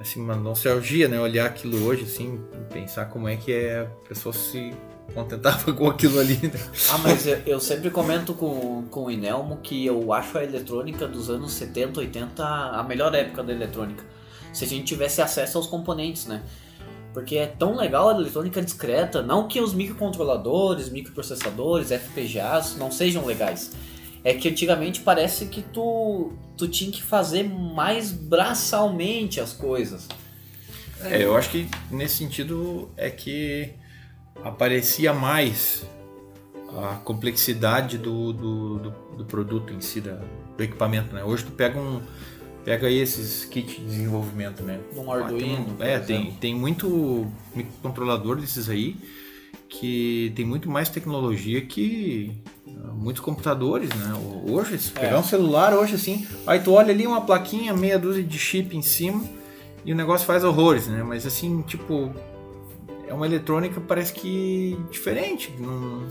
Assim, 0.00 0.20
uma 0.22 0.34
nostalgia, 0.34 1.08
né? 1.08 1.20
Olhar 1.20 1.44
aquilo 1.44 1.84
hoje, 1.84 2.04
assim, 2.04 2.40
pensar 2.72 3.04
como 3.06 3.28
é 3.28 3.36
que 3.36 3.52
é 3.52 3.80
a 3.80 4.08
pessoa 4.08 4.32
se 4.32 4.72
contentava 5.14 5.72
com 5.72 5.88
aquilo 5.88 6.18
ali. 6.18 6.36
Né? 6.36 6.60
Ah, 6.90 6.98
mas 6.98 7.26
eu, 7.26 7.38
eu, 7.46 7.60
sempre 7.60 7.90
comento 7.90 8.34
com, 8.34 8.84
com 8.90 9.04
o 9.04 9.10
Inelmo 9.10 9.58
que 9.62 9.84
eu 9.84 10.12
acho 10.12 10.38
a 10.38 10.44
eletrônica 10.44 11.06
dos 11.06 11.30
anos 11.30 11.52
70, 11.52 12.00
80 12.00 12.44
a 12.44 12.82
melhor 12.82 13.14
época 13.14 13.42
da 13.42 13.52
eletrônica. 13.52 14.04
Se 14.52 14.64
a 14.64 14.66
gente 14.66 14.84
tivesse 14.84 15.22
acesso 15.22 15.58
aos 15.58 15.66
componentes, 15.66 16.26
né? 16.26 16.42
Porque 17.12 17.36
é 17.36 17.46
tão 17.46 17.76
legal 17.76 18.08
a 18.08 18.14
eletrônica 18.14 18.62
discreta, 18.62 19.20
não 19.20 19.48
que 19.48 19.60
os 19.60 19.74
microcontroladores, 19.74 20.88
microprocessadores, 20.88 21.90
FPGAs 21.90 22.76
não 22.76 22.90
sejam 22.90 23.26
legais. 23.26 23.72
É 24.22 24.34
que 24.34 24.48
antigamente 24.48 25.00
parece 25.00 25.46
que 25.46 25.62
tu, 25.62 26.32
tu 26.56 26.68
tinha 26.68 26.90
que 26.90 27.02
fazer 27.02 27.42
mais 27.42 28.12
braçalmente 28.12 29.40
as 29.40 29.52
coisas. 29.52 30.06
É, 31.02 31.24
eu 31.24 31.36
acho 31.36 31.50
que 31.50 31.68
nesse 31.90 32.16
sentido 32.16 32.90
é 32.96 33.10
que 33.10 33.74
aparecia 34.44 35.12
mais 35.12 35.86
a 36.76 36.96
complexidade 37.04 37.98
do, 37.98 38.32
do, 38.32 38.78
do, 38.78 38.90
do 39.18 39.24
produto 39.24 39.72
em 39.72 39.80
si, 39.80 40.00
da, 40.00 40.20
do 40.56 40.62
equipamento. 40.62 41.14
Né? 41.14 41.24
Hoje 41.24 41.44
tu 41.44 41.52
pega 41.52 41.78
um 41.78 42.00
pega 42.64 42.86
aí 42.86 42.98
esses 42.98 43.44
kits 43.46 43.76
de 43.76 43.84
desenvolvimento, 43.84 44.62
né? 44.62 44.80
Um 44.94 45.10
Arduino. 45.10 45.66
Ah, 45.70 45.82
tem, 45.82 45.88
é, 45.88 45.98
tem, 45.98 46.32
tem 46.32 46.54
muito 46.54 47.26
microcontrolador 47.54 48.36
desses 48.36 48.68
aí 48.68 48.96
que 49.68 50.32
tem 50.34 50.44
muito 50.44 50.68
mais 50.68 50.88
tecnologia 50.88 51.60
que 51.60 52.32
uh, 52.66 52.92
muitos 52.92 53.22
computadores, 53.22 53.88
né? 53.90 54.12
Hoje, 54.46 54.78
se 54.78 54.90
pegar 54.90 55.16
é. 55.16 55.18
um 55.18 55.24
celular 55.24 55.72
hoje 55.72 55.94
assim, 55.94 56.26
aí 56.46 56.60
tu 56.60 56.72
olha 56.72 56.92
ali 56.92 57.06
uma 57.06 57.20
plaquinha, 57.20 57.72
meia 57.72 57.98
dúzia 57.98 58.22
de 58.22 58.38
chip 58.38 58.76
em 58.76 58.82
cima 58.82 59.24
e 59.84 59.92
o 59.92 59.96
negócio 59.96 60.26
faz 60.26 60.44
horrores, 60.44 60.86
né? 60.86 61.02
Mas 61.02 61.24
assim, 61.24 61.62
tipo, 61.62 62.12
é 63.10 63.14
uma 63.14 63.26
eletrônica 63.26 63.80
parece 63.80 64.12
que 64.12 64.78
diferente. 64.88 65.52
Não, 65.58 66.06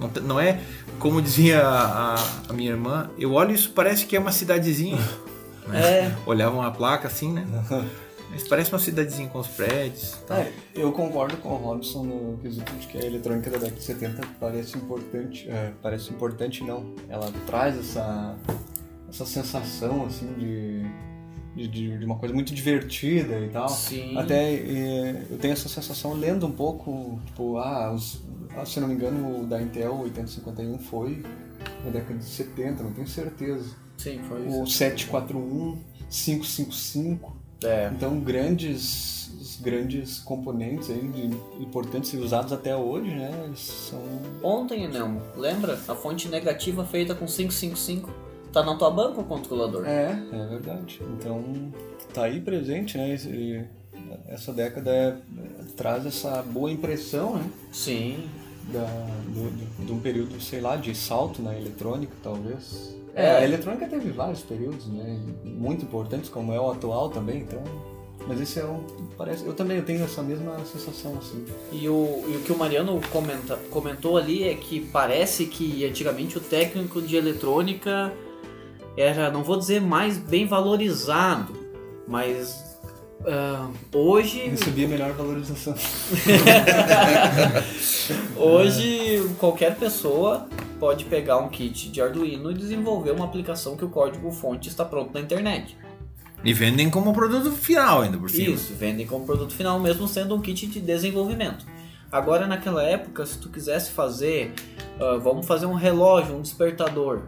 não, 0.00 0.22
não 0.22 0.40
é 0.40 0.60
como 0.98 1.22
dizia 1.22 1.62
a, 1.62 2.16
a, 2.48 2.52
minha 2.52 2.70
irmã, 2.70 3.08
eu 3.16 3.32
olho 3.32 3.54
isso 3.54 3.70
parece 3.70 4.04
que 4.04 4.16
é 4.16 4.20
uma 4.20 4.32
cidadezinha. 4.32 4.98
Né? 5.66 5.80
É. 5.80 6.16
Olhava 6.26 6.54
uma 6.54 6.70
placa 6.70 7.08
assim, 7.08 7.32
né? 7.32 7.46
Mas 8.30 8.46
parece 8.46 8.70
uma 8.70 8.78
cidadezinha 8.78 9.30
com 9.30 9.38
os 9.38 9.46
prédios. 9.46 10.10
Tá. 10.26 10.40
É, 10.40 10.52
eu 10.74 10.92
concordo 10.92 11.38
com 11.38 11.48
o 11.48 11.56
Robson 11.56 12.04
no 12.04 12.36
quesito 12.36 12.70
de 12.74 12.86
que 12.86 12.98
a 12.98 13.00
eletrônica 13.02 13.50
da 13.50 13.56
década 13.56 13.78
de 13.78 13.82
70 13.82 14.28
parece 14.38 14.76
importante. 14.76 15.48
É, 15.48 15.72
parece 15.80 16.10
importante 16.10 16.62
não. 16.62 16.94
Ela 17.08 17.32
traz 17.46 17.78
essa, 17.78 18.36
essa 19.08 19.24
sensação 19.24 20.04
assim 20.04 20.34
de 20.34 20.84
de, 21.54 21.68
de, 21.68 22.04
uma 22.04 22.16
coisa 22.16 22.34
muito 22.34 22.54
divertida 22.54 23.38
e 23.40 23.48
tal. 23.48 23.68
Sim. 23.68 24.16
Até 24.16 24.54
é, 24.54 25.26
eu 25.30 25.38
tenho 25.38 25.52
essa 25.52 25.68
sensação 25.68 26.14
lendo 26.14 26.46
um 26.46 26.52
pouco, 26.52 27.18
tipo, 27.26 27.58
ah, 27.58 27.92
os, 27.92 28.22
ah, 28.56 28.64
se 28.64 28.80
não 28.80 28.88
me 28.88 28.94
engano, 28.94 29.42
o 29.42 29.46
da 29.46 29.60
Intel 29.60 30.00
8051 30.00 30.78
foi 30.78 31.22
na 31.84 31.90
década 31.90 32.18
de 32.18 32.24
70, 32.24 32.82
não 32.82 32.92
tenho 32.92 33.06
certeza. 33.06 33.74
Sim, 33.96 34.20
foi 34.28 34.46
O 34.46 34.66
741. 34.66 35.94
555. 36.10 37.36
É. 37.64 37.90
Então, 37.92 38.20
grandes, 38.20 39.58
grandes 39.60 40.18
componentes 40.18 40.90
aí 40.90 41.08
de, 41.08 41.62
importantes 41.62 42.12
e 42.12 42.16
usados 42.18 42.52
até 42.52 42.76
hoje, 42.76 43.10
né? 43.10 43.50
São... 43.56 44.00
Ontem, 44.42 44.86
Nelmo, 44.86 45.22
lembra? 45.36 45.80
A 45.88 45.94
fonte 45.94 46.28
negativa 46.28 46.84
feita 46.84 47.14
com 47.14 47.26
555 47.26 48.23
tá 48.54 48.62
na 48.62 48.76
tua 48.76 48.90
banca 48.90 49.20
o 49.20 49.24
controlador. 49.24 49.84
É, 49.84 50.16
é 50.32 50.46
verdade. 50.46 51.00
Então, 51.18 51.42
tá 52.14 52.24
aí 52.24 52.40
presente, 52.40 52.96
né? 52.96 53.14
E 53.14 53.64
essa 54.28 54.52
década 54.52 54.90
é, 54.90 55.16
traz 55.76 56.06
essa 56.06 56.40
boa 56.42 56.70
impressão, 56.70 57.36
né? 57.36 57.50
Sim. 57.72 58.28
Da, 58.72 58.86
do, 59.26 59.50
do, 59.50 59.86
de 59.86 59.92
um 59.92 59.98
período, 59.98 60.40
sei 60.40 60.60
lá, 60.60 60.76
de 60.76 60.94
salto 60.94 61.42
na 61.42 61.54
eletrônica, 61.54 62.12
talvez. 62.22 62.96
É, 63.14 63.30
a 63.30 63.44
eletrônica 63.44 63.86
teve 63.86 64.10
vários 64.10 64.40
períodos, 64.42 64.86
né? 64.86 65.20
Muito 65.44 65.84
importantes, 65.84 66.30
como 66.30 66.52
é 66.52 66.60
o 66.60 66.70
atual 66.70 67.10
também, 67.10 67.40
então. 67.40 67.62
Mas 68.26 68.40
esse 68.40 68.58
é 68.58 68.64
um. 68.64 68.82
Parece, 69.18 69.44
eu 69.44 69.52
também 69.52 69.82
tenho 69.82 70.02
essa 70.02 70.22
mesma 70.22 70.56
sensação, 70.64 71.18
assim. 71.18 71.44
E 71.72 71.88
o, 71.88 72.24
e 72.26 72.36
o 72.36 72.40
que 72.40 72.52
o 72.52 72.56
Mariano 72.56 72.98
comenta, 73.12 73.56
comentou 73.70 74.16
ali 74.16 74.44
é 74.44 74.54
que 74.54 74.80
parece 74.80 75.44
que 75.44 75.84
antigamente 75.84 76.38
o 76.38 76.40
técnico 76.40 77.02
de 77.02 77.16
eletrônica 77.16 78.10
era, 78.96 79.30
não 79.30 79.42
vou 79.42 79.56
dizer 79.56 79.80
mais 79.80 80.18
bem 80.18 80.46
valorizado, 80.46 81.54
mas 82.06 82.74
Uh, 83.24 83.72
hoje. 83.96 84.50
Recebi 84.50 84.84
a 84.84 84.88
melhor 84.88 85.12
valorização. 85.12 85.74
hoje, 88.36 89.26
qualquer 89.38 89.76
pessoa 89.76 90.46
pode 90.78 91.06
pegar 91.06 91.38
um 91.38 91.48
kit 91.48 91.88
de 91.88 92.02
Arduino 92.02 92.50
e 92.50 92.54
desenvolver 92.54 93.12
uma 93.12 93.24
aplicação 93.24 93.78
que 93.78 93.84
o 93.84 93.88
código-fonte 93.88 94.68
está 94.68 94.84
pronto 94.84 95.14
na 95.14 95.20
internet. 95.20 95.74
E 96.44 96.52
vendem 96.52 96.90
como 96.90 97.14
produto 97.14 97.50
final 97.52 98.02
ainda 98.02 98.18
por 98.18 98.28
cima. 98.28 98.54
Isso, 98.54 98.74
vendem 98.74 99.06
como 99.06 99.24
produto 99.24 99.54
final, 99.54 99.80
mesmo 99.80 100.06
sendo 100.06 100.34
um 100.34 100.42
kit 100.42 100.66
de 100.66 100.80
desenvolvimento. 100.80 101.64
Agora, 102.12 102.46
naquela 102.46 102.82
época, 102.82 103.24
se 103.24 103.38
tu 103.38 103.48
quisesse 103.48 103.90
fazer, 103.90 104.52
uh, 105.00 105.18
vamos 105.18 105.46
fazer 105.46 105.64
um 105.64 105.72
relógio, 105.72 106.36
um 106.36 106.42
despertador 106.42 107.22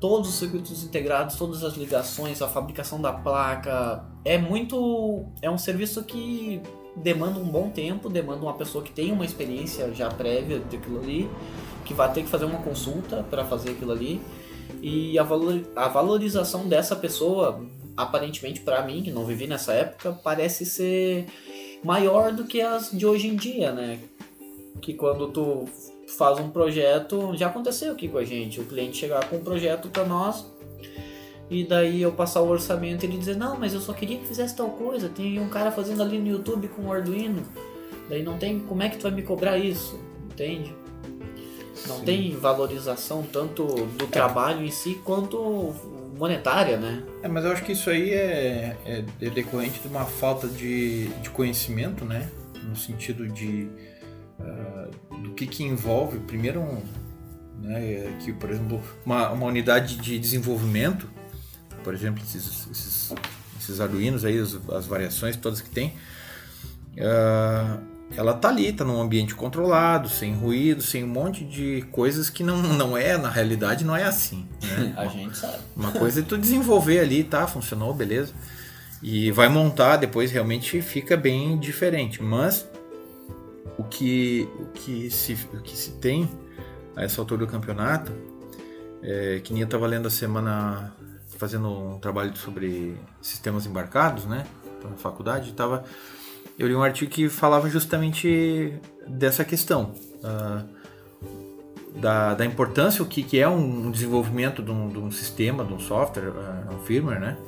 todos 0.00 0.30
os 0.30 0.34
circuitos 0.36 0.82
integrados, 0.82 1.36
todas 1.36 1.62
as 1.62 1.74
ligações, 1.76 2.40
a 2.40 2.48
fabricação 2.48 3.00
da 3.00 3.12
placa. 3.12 4.04
É 4.24 4.38
muito. 4.38 5.26
É 5.42 5.50
um 5.50 5.58
serviço 5.58 6.02
que 6.02 6.60
demanda 6.96 7.38
um 7.38 7.44
bom 7.44 7.70
tempo, 7.70 8.08
demanda 8.08 8.42
uma 8.42 8.54
pessoa 8.54 8.82
que 8.82 8.90
tem 8.90 9.12
uma 9.12 9.24
experiência 9.24 9.92
já 9.94 10.08
prévia 10.08 10.58
daquilo 10.58 10.98
ali, 10.98 11.30
que 11.84 11.94
vai 11.94 12.10
ter 12.12 12.22
que 12.22 12.28
fazer 12.28 12.46
uma 12.46 12.62
consulta 12.62 13.22
para 13.30 13.44
fazer 13.44 13.72
aquilo 13.72 13.92
ali. 13.92 14.20
E 14.82 15.18
a, 15.18 15.22
valor, 15.22 15.62
a 15.76 15.88
valorização 15.88 16.66
dessa 16.66 16.96
pessoa, 16.96 17.62
aparentemente 17.96 18.60
para 18.60 18.82
mim, 18.82 19.02
que 19.02 19.10
não 19.10 19.26
vivi 19.26 19.46
nessa 19.46 19.72
época, 19.74 20.18
parece 20.24 20.64
ser 20.64 21.26
maior 21.84 22.32
do 22.32 22.44
que 22.44 22.60
as 22.60 22.90
de 22.90 23.04
hoje 23.04 23.28
em 23.28 23.36
dia, 23.36 23.72
né? 23.72 23.98
Que 24.80 24.94
quando 24.94 25.28
tu 25.28 25.68
faz 26.16 26.38
um 26.38 26.50
projeto, 26.50 27.36
já 27.36 27.48
aconteceu 27.48 27.92
aqui 27.92 28.08
com 28.08 28.18
a 28.18 28.24
gente, 28.24 28.60
o 28.60 28.64
cliente 28.64 28.96
chegar 28.96 29.28
com 29.28 29.36
um 29.36 29.44
projeto 29.44 29.88
para 29.88 30.04
nós 30.04 30.44
e 31.50 31.64
daí 31.64 32.00
eu 32.00 32.12
passar 32.12 32.40
o 32.42 32.48
orçamento 32.48 33.04
e 33.04 33.08
ele 33.08 33.18
dizer, 33.18 33.36
não, 33.36 33.58
mas 33.58 33.74
eu 33.74 33.80
só 33.80 33.92
queria 33.92 34.18
que 34.18 34.26
fizesse 34.26 34.54
tal 34.54 34.70
coisa, 34.70 35.08
tem 35.08 35.40
um 35.40 35.48
cara 35.48 35.72
fazendo 35.72 36.02
ali 36.02 36.18
no 36.18 36.28
YouTube 36.28 36.68
com 36.68 36.82
o 36.82 36.92
Arduino, 36.92 37.42
daí 38.08 38.22
não 38.22 38.38
tem, 38.38 38.60
como 38.60 38.82
é 38.82 38.88
que 38.88 38.98
tu 38.98 39.02
vai 39.02 39.10
me 39.10 39.22
cobrar 39.22 39.58
isso? 39.58 39.98
Entende? 40.30 40.72
Não 41.88 41.98
Sim. 41.98 42.04
tem 42.04 42.36
valorização 42.36 43.22
tanto 43.22 43.64
do 43.64 44.06
trabalho 44.06 44.64
em 44.64 44.70
si 44.70 45.00
quanto 45.04 45.74
monetária, 46.16 46.76
né? 46.76 47.02
É, 47.22 47.28
mas 47.28 47.44
eu 47.44 47.52
acho 47.52 47.64
que 47.64 47.72
isso 47.72 47.88
aí 47.88 48.12
é, 48.12 48.76
é 48.84 49.30
decorrente 49.30 49.80
de 49.80 49.88
uma 49.88 50.04
falta 50.04 50.46
de, 50.46 51.08
de 51.08 51.30
conhecimento, 51.30 52.04
né? 52.04 52.30
No 52.62 52.76
sentido 52.76 53.26
de 53.26 53.68
uh, 54.38 54.69
que, 55.40 55.46
que 55.46 55.64
envolve, 55.64 56.18
primeiro, 56.18 56.60
um, 56.60 56.82
né, 57.62 58.16
que, 58.20 58.32
por 58.32 58.50
exemplo, 58.50 58.80
uma, 59.06 59.30
uma 59.30 59.46
unidade 59.46 59.96
de 59.96 60.18
desenvolvimento, 60.18 61.08
por 61.82 61.94
exemplo, 61.94 62.22
esses, 62.22 62.68
esses, 62.70 63.14
esses 63.58 63.80
Arduinos 63.80 64.24
aí, 64.24 64.38
as, 64.38 64.58
as, 64.70 64.86
variações 64.86 65.36
todas 65.36 65.62
que 65.62 65.70
tem, 65.70 65.94
uh, 66.96 67.80
ela 68.14 68.34
tá 68.34 68.48
ali, 68.48 68.72
tá 68.72 68.84
num 68.84 69.00
ambiente 69.00 69.34
controlado, 69.34 70.10
sem 70.10 70.34
ruído, 70.34 70.82
sem 70.82 71.04
um 71.04 71.08
monte 71.08 71.44
de 71.44 71.86
coisas 71.90 72.28
que 72.28 72.42
não, 72.42 72.60
não 72.62 72.96
é, 72.96 73.16
na 73.16 73.30
realidade, 73.30 73.84
não 73.84 73.96
é 73.96 74.04
assim. 74.04 74.46
Né? 74.62 74.92
A 74.98 75.06
gente 75.06 75.38
sabe. 75.38 75.58
Uma 75.74 75.92
coisa 75.92 76.20
é 76.20 76.22
tu 76.22 76.36
desenvolver 76.36 76.98
ali, 76.98 77.24
tá, 77.24 77.46
funcionou, 77.46 77.94
beleza. 77.94 78.32
E 79.02 79.30
vai 79.30 79.48
montar, 79.48 79.96
depois 79.96 80.30
realmente 80.30 80.82
fica 80.82 81.16
bem 81.16 81.58
diferente. 81.58 82.22
Mas 82.22 82.66
o 83.80 83.84
que, 83.84 84.46
o 84.58 84.66
que, 84.66 85.10
se, 85.10 85.32
o 85.54 85.62
que 85.62 85.74
se 85.74 85.92
tem 85.92 86.28
a 86.94 87.02
essa 87.02 87.18
altura 87.20 87.46
do 87.46 87.50
campeonato, 87.50 88.12
é, 89.02 89.40
que 89.42 89.54
nem 89.54 89.62
eu 89.62 89.64
estava 89.64 89.86
lendo 89.86 90.06
a 90.06 90.10
semana, 90.10 90.92
fazendo 91.38 91.68
um 91.70 91.98
trabalho 91.98 92.36
sobre 92.36 92.94
sistemas 93.22 93.64
embarcados, 93.64 94.26
né, 94.26 94.46
na 94.84 94.96
faculdade, 94.96 95.54
tava, 95.54 95.84
eu 96.58 96.68
li 96.68 96.74
um 96.74 96.82
artigo 96.82 97.10
que 97.10 97.30
falava 97.30 97.70
justamente 97.70 98.74
dessa 99.06 99.46
questão, 99.46 99.94
uh, 100.16 101.98
da, 101.98 102.34
da 102.34 102.44
importância, 102.44 103.02
o 103.02 103.06
que, 103.06 103.22
que 103.22 103.38
é 103.38 103.48
um 103.48 103.90
desenvolvimento 103.90 104.62
de 104.62 104.70
um, 104.70 104.88
de 104.88 104.98
um 104.98 105.10
sistema, 105.10 105.64
de 105.64 105.72
um 105.72 105.78
software, 105.78 106.28
uh, 106.28 106.74
um 106.74 106.78
firmware, 106.80 107.18
né, 107.20 107.38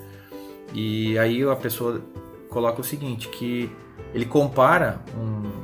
e 0.72 1.18
aí 1.18 1.43
a 1.43 1.57
pessoa 1.57 2.03
coloca 2.49 2.80
o 2.80 2.85
seguinte, 2.85 3.28
que 3.28 3.70
ele 4.14 4.24
compara 4.24 4.99
um, 5.14 5.62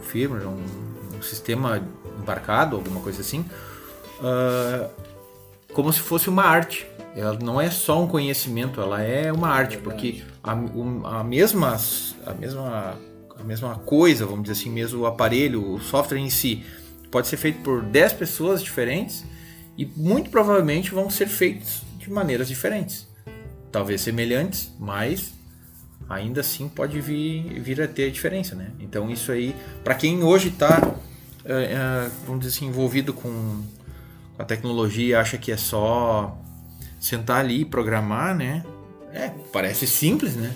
firmware, 0.00 0.46
um, 0.46 0.64
um 1.16 1.22
sistema 1.22 1.82
embarcado, 2.18 2.76
alguma 2.76 3.00
coisa 3.00 3.20
assim, 3.20 3.44
uh, 4.20 4.90
como 5.72 5.92
se 5.92 6.00
fosse 6.00 6.28
uma 6.28 6.44
arte. 6.44 6.86
Ela 7.16 7.36
não 7.42 7.60
é 7.60 7.70
só 7.70 8.02
um 8.02 8.06
conhecimento, 8.06 8.80
ela 8.80 9.02
é 9.02 9.32
uma 9.32 9.48
arte, 9.48 9.78
porque 9.78 10.22
a, 10.42 10.52
a, 10.52 11.24
mesma, 11.24 11.76
a, 12.24 12.34
mesma, 12.34 12.98
a 13.36 13.42
mesma 13.42 13.74
coisa, 13.76 14.24
vamos 14.24 14.42
dizer 14.42 14.60
assim, 14.60 14.70
mesmo 14.70 15.00
o 15.00 15.06
aparelho, 15.06 15.74
o 15.74 15.80
software 15.80 16.18
em 16.18 16.30
si, 16.30 16.64
pode 17.10 17.26
ser 17.26 17.36
feito 17.36 17.62
por 17.62 17.82
10 17.82 18.12
pessoas 18.12 18.62
diferentes 18.62 19.24
e 19.76 19.84
muito 19.84 20.30
provavelmente 20.30 20.92
vão 20.92 21.10
ser 21.10 21.26
feitos 21.26 21.82
de 21.98 22.10
maneiras 22.10 22.46
diferentes. 22.46 23.08
Talvez 23.72 24.00
semelhantes, 24.00 24.72
mas 24.78 25.32
ainda 26.10 26.40
assim 26.40 26.68
pode 26.68 27.00
vir, 27.00 27.60
vir 27.60 27.80
a 27.80 27.86
ter 27.86 28.10
diferença, 28.10 28.56
né? 28.56 28.72
Então 28.80 29.08
isso 29.08 29.30
aí, 29.30 29.54
para 29.84 29.94
quem 29.94 30.24
hoje 30.24 30.48
está, 30.48 30.92
é, 31.44 31.52
é, 31.52 32.10
vamos 32.26 32.40
dizer 32.44 32.56
assim, 32.56 32.66
envolvido 32.66 33.14
com 33.14 33.62
a 34.36 34.44
tecnologia, 34.44 35.20
acha 35.20 35.38
que 35.38 35.52
é 35.52 35.56
só 35.56 36.36
sentar 36.98 37.38
ali 37.38 37.60
e 37.60 37.64
programar, 37.64 38.36
né? 38.36 38.64
É, 39.12 39.30
parece 39.52 39.86
simples, 39.86 40.34
né? 40.34 40.52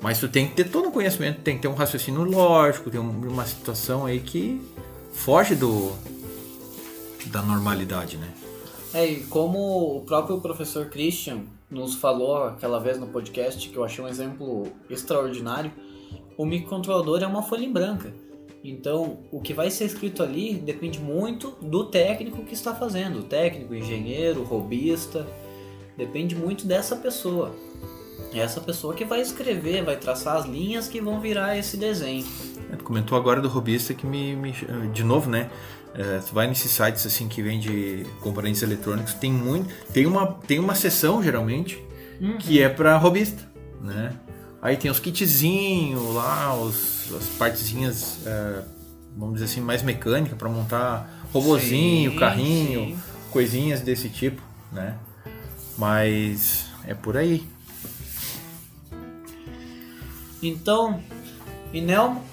Mas 0.00 0.18
tu 0.18 0.28
tem 0.28 0.46
que 0.46 0.54
ter 0.54 0.64
todo 0.64 0.88
um 0.88 0.92
conhecimento, 0.92 1.40
tem 1.40 1.56
que 1.56 1.62
ter 1.62 1.68
um 1.68 1.74
raciocínio 1.74 2.24
lógico, 2.24 2.90
tem 2.90 3.00
uma 3.00 3.46
situação 3.46 4.04
aí 4.04 4.20
que 4.20 4.60
foge 5.14 5.54
do 5.54 5.92
da 7.26 7.40
normalidade, 7.40 8.18
né? 8.18 8.28
É, 8.92 9.06
e 9.06 9.20
como 9.24 9.96
o 9.96 10.00
próprio 10.02 10.38
professor 10.40 10.86
Christian 10.86 11.44
nos 11.72 11.94
falou 11.94 12.44
aquela 12.44 12.78
vez 12.78 12.98
no 12.98 13.06
podcast, 13.06 13.68
que 13.68 13.76
eu 13.76 13.82
achei 13.82 14.04
um 14.04 14.08
exemplo 14.08 14.64
extraordinário, 14.90 15.72
o 16.36 16.44
microcontrolador 16.44 17.22
é 17.22 17.26
uma 17.26 17.42
folha 17.42 17.64
em 17.64 17.72
branca. 17.72 18.14
Então, 18.62 19.18
o 19.32 19.40
que 19.40 19.52
vai 19.52 19.70
ser 19.70 19.86
escrito 19.86 20.22
ali 20.22 20.54
depende 20.54 21.00
muito 21.00 21.56
do 21.60 21.84
técnico 21.86 22.44
que 22.44 22.54
está 22.54 22.74
fazendo. 22.74 23.20
O 23.20 23.22
técnico, 23.24 23.74
engenheiro, 23.74 24.44
robista, 24.44 25.26
depende 25.96 26.36
muito 26.36 26.66
dessa 26.66 26.94
pessoa. 26.94 27.52
É 28.32 28.38
essa 28.38 28.60
pessoa 28.60 28.94
que 28.94 29.04
vai 29.04 29.20
escrever, 29.20 29.82
vai 29.82 29.96
traçar 29.96 30.36
as 30.36 30.46
linhas 30.46 30.86
que 30.86 31.00
vão 31.00 31.20
virar 31.20 31.56
esse 31.56 31.76
desenho. 31.76 32.24
Tu 32.76 32.84
comentou 32.84 33.16
agora 33.16 33.40
do 33.40 33.48
robista 33.48 33.94
que 33.94 34.06
me, 34.06 34.34
me 34.34 34.52
de 34.92 35.04
novo, 35.04 35.30
né? 35.30 35.50
É, 35.94 36.18
tu 36.26 36.34
vai 36.34 36.46
nesses 36.46 36.70
sites 36.70 37.04
assim 37.06 37.28
que 37.28 37.42
vende 37.42 38.06
componentes 38.20 38.62
eletrônicos, 38.62 39.12
tem 39.14 39.30
muito, 39.30 39.68
tem 39.92 40.06
uma, 40.06 40.26
tem 40.26 40.58
uma 40.58 40.74
seção 40.74 41.22
geralmente 41.22 41.82
uhum. 42.18 42.38
que 42.38 42.62
é 42.62 42.68
para 42.68 42.96
robista, 42.96 43.42
né? 43.80 44.14
Aí 44.62 44.76
tem 44.76 44.90
os 44.90 44.98
kitzinhos 44.98 46.14
lá, 46.14 46.54
os, 46.54 47.12
as 47.14 47.26
partezinhas, 47.36 48.20
é, 48.24 48.62
vamos 49.16 49.34
dizer 49.34 49.46
assim, 49.46 49.60
mais 49.60 49.82
mecânica 49.82 50.34
para 50.34 50.48
montar 50.48 51.26
robozinho, 51.32 52.12
sim, 52.12 52.18
carrinho, 52.18 52.80
sim. 52.80 52.98
coisinhas 53.30 53.80
desse 53.80 54.08
tipo, 54.08 54.40
né? 54.70 54.96
Mas 55.76 56.70
é 56.86 56.94
por 56.94 57.16
aí. 57.16 57.46
Então, 60.42 61.02
Inelmo, 61.72 62.24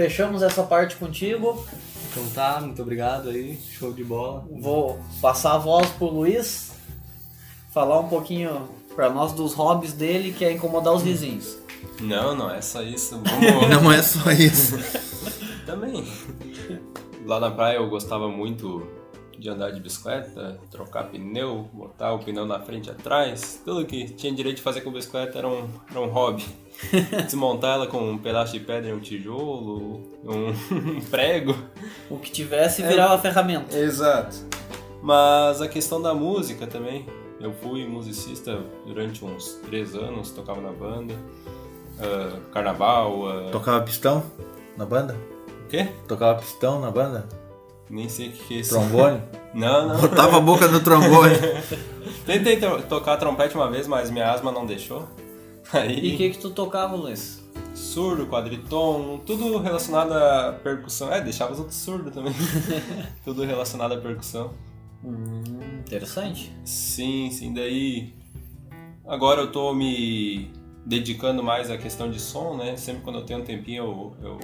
fechamos 0.00 0.42
essa 0.42 0.62
parte 0.62 0.96
contigo. 0.96 1.62
Então 2.10 2.26
tá, 2.30 2.58
muito 2.62 2.80
obrigado 2.80 3.28
aí, 3.28 3.58
show 3.70 3.92
de 3.92 4.02
bola. 4.02 4.46
Vou 4.58 4.98
passar 5.20 5.56
a 5.56 5.58
voz 5.58 5.90
pro 5.90 6.06
Luiz, 6.06 6.72
falar 7.70 8.00
um 8.00 8.08
pouquinho 8.08 8.66
pra 8.96 9.10
nós 9.10 9.34
dos 9.34 9.52
hobbies 9.52 9.92
dele, 9.92 10.32
que 10.32 10.42
é 10.42 10.52
incomodar 10.52 10.94
os 10.94 11.02
vizinhos. 11.02 11.58
Não, 12.00 12.34
não 12.34 12.50
é 12.50 12.62
só 12.62 12.82
isso. 12.82 13.20
Vamos... 13.22 13.68
não 13.68 13.92
é 13.92 14.00
só 14.00 14.30
isso. 14.30 14.78
Também. 15.66 16.02
Lá 17.26 17.38
na 17.38 17.50
praia 17.50 17.76
eu 17.76 17.90
gostava 17.90 18.26
muito 18.26 18.88
de 19.40 19.48
andar 19.48 19.70
de 19.70 19.80
bicicleta, 19.80 20.60
trocar 20.70 21.04
pneu, 21.04 21.68
botar 21.72 22.12
o 22.12 22.18
pneu 22.18 22.44
na 22.44 22.60
frente 22.60 22.88
e 22.88 22.90
atrás. 22.90 23.60
Tudo 23.64 23.86
que 23.86 24.04
tinha 24.10 24.32
direito 24.32 24.56
de 24.56 24.62
fazer 24.62 24.82
com 24.82 24.92
bicicleta 24.92 25.38
era 25.38 25.48
um, 25.48 25.66
era 25.90 26.00
um 26.00 26.08
hobby. 26.08 26.44
Desmontar 27.24 27.76
ela 27.76 27.86
com 27.86 27.98
um 27.98 28.18
pedaço 28.18 28.52
de 28.52 28.60
pedra 28.60 28.90
e 28.90 28.92
um 28.92 29.00
tijolo, 29.00 30.02
um 30.22 31.00
prego. 31.10 31.56
O 32.10 32.18
que 32.18 32.30
tivesse 32.30 32.82
virava 32.82 33.14
é, 33.14 33.18
ferramenta. 33.18 33.76
Exato. 33.76 34.36
Mas 35.02 35.62
a 35.62 35.68
questão 35.68 36.00
da 36.00 36.14
música 36.14 36.66
também. 36.66 37.06
Eu 37.40 37.54
fui 37.54 37.86
musicista 37.86 38.62
durante 38.86 39.24
uns 39.24 39.54
três 39.64 39.94
anos, 39.94 40.30
tocava 40.30 40.60
na 40.60 40.72
banda. 40.72 41.14
Uh, 41.14 42.38
carnaval. 42.50 43.20
Uh... 43.22 43.50
Tocava 43.50 43.82
pistão 43.82 44.22
na 44.76 44.84
banda? 44.84 45.16
O 45.64 45.68
quê? 45.68 45.88
Tocava 46.06 46.38
pistão 46.38 46.78
na 46.82 46.90
banda? 46.90 47.26
Nem 47.90 48.08
sei 48.08 48.28
o 48.28 48.32
que, 48.32 48.44
que 48.44 48.54
é 48.54 48.60
isso. 48.60 48.70
Trombone? 48.70 49.20
não, 49.52 49.88
não. 49.88 50.00
Botava 50.00 50.36
a 50.36 50.40
boca 50.40 50.68
no 50.68 50.80
trombone. 50.80 51.34
Tentei 52.24 52.58
tocar 52.88 53.16
trompete 53.16 53.56
uma 53.56 53.68
vez, 53.68 53.88
mas 53.88 54.10
minha 54.10 54.30
asma 54.30 54.52
não 54.52 54.64
deixou. 54.64 55.08
Aí... 55.72 56.12
E 56.12 56.14
o 56.14 56.16
que 56.16 56.30
que 56.30 56.38
tu 56.38 56.50
tocava, 56.50 56.94
Luiz? 56.94 57.44
Surdo, 57.74 58.26
quadriton, 58.26 59.20
tudo 59.26 59.58
relacionado 59.58 60.12
à 60.12 60.52
percussão. 60.62 61.12
É, 61.12 61.20
deixava 61.20 61.52
os 61.52 61.58
outros 61.58 61.78
surdos 61.78 62.14
também. 62.14 62.32
tudo 63.24 63.42
relacionado 63.44 63.92
à 63.92 63.96
percussão. 63.96 64.52
Hum, 65.04 65.42
interessante. 65.80 66.52
Sim, 66.64 67.30
sim. 67.32 67.52
Daí, 67.52 68.14
agora 69.06 69.40
eu 69.40 69.50
tô 69.50 69.74
me 69.74 70.50
dedicando 70.84 71.42
mais 71.42 71.70
à 71.70 71.76
questão 71.76 72.10
de 72.10 72.20
som, 72.20 72.56
né? 72.56 72.76
Sempre 72.76 73.02
quando 73.02 73.18
eu 73.20 73.24
tenho 73.24 73.40
um 73.40 73.44
tempinho 73.44 73.84
eu, 73.84 74.16
eu 74.22 74.40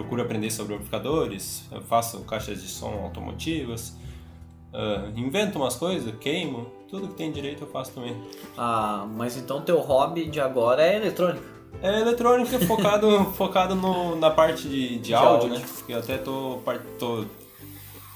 procuro 0.00 0.22
aprender 0.22 0.50
sobre 0.50 0.74
amplificadores, 0.74 1.64
faço 1.86 2.20
caixas 2.20 2.62
de 2.62 2.68
som 2.68 3.02
automotivas, 3.04 3.94
uh, 4.72 5.18
invento 5.18 5.58
umas 5.58 5.76
coisas, 5.76 6.14
queimo, 6.18 6.66
tudo 6.88 7.08
que 7.08 7.14
tem 7.14 7.30
direito 7.30 7.64
eu 7.64 7.68
faço 7.68 7.92
também. 7.92 8.16
Ah, 8.56 9.06
mas 9.14 9.36
então 9.36 9.60
teu 9.60 9.78
hobby 9.78 10.26
de 10.26 10.40
agora 10.40 10.82
é 10.82 10.96
eletrônica? 10.96 11.44
É 11.82 12.00
eletrônica 12.00 12.58
focado, 12.60 13.24
focado 13.36 13.74
no, 13.74 14.16
na 14.16 14.30
parte 14.30 14.68
de, 14.68 14.88
de, 14.88 14.98
de 14.98 15.14
áudio, 15.14 15.50
áudio, 15.50 15.58
né? 15.58 15.64
Porque 15.76 15.92
eu 15.92 15.98
até 15.98 16.16
tô, 16.16 16.58
tô 16.98 17.24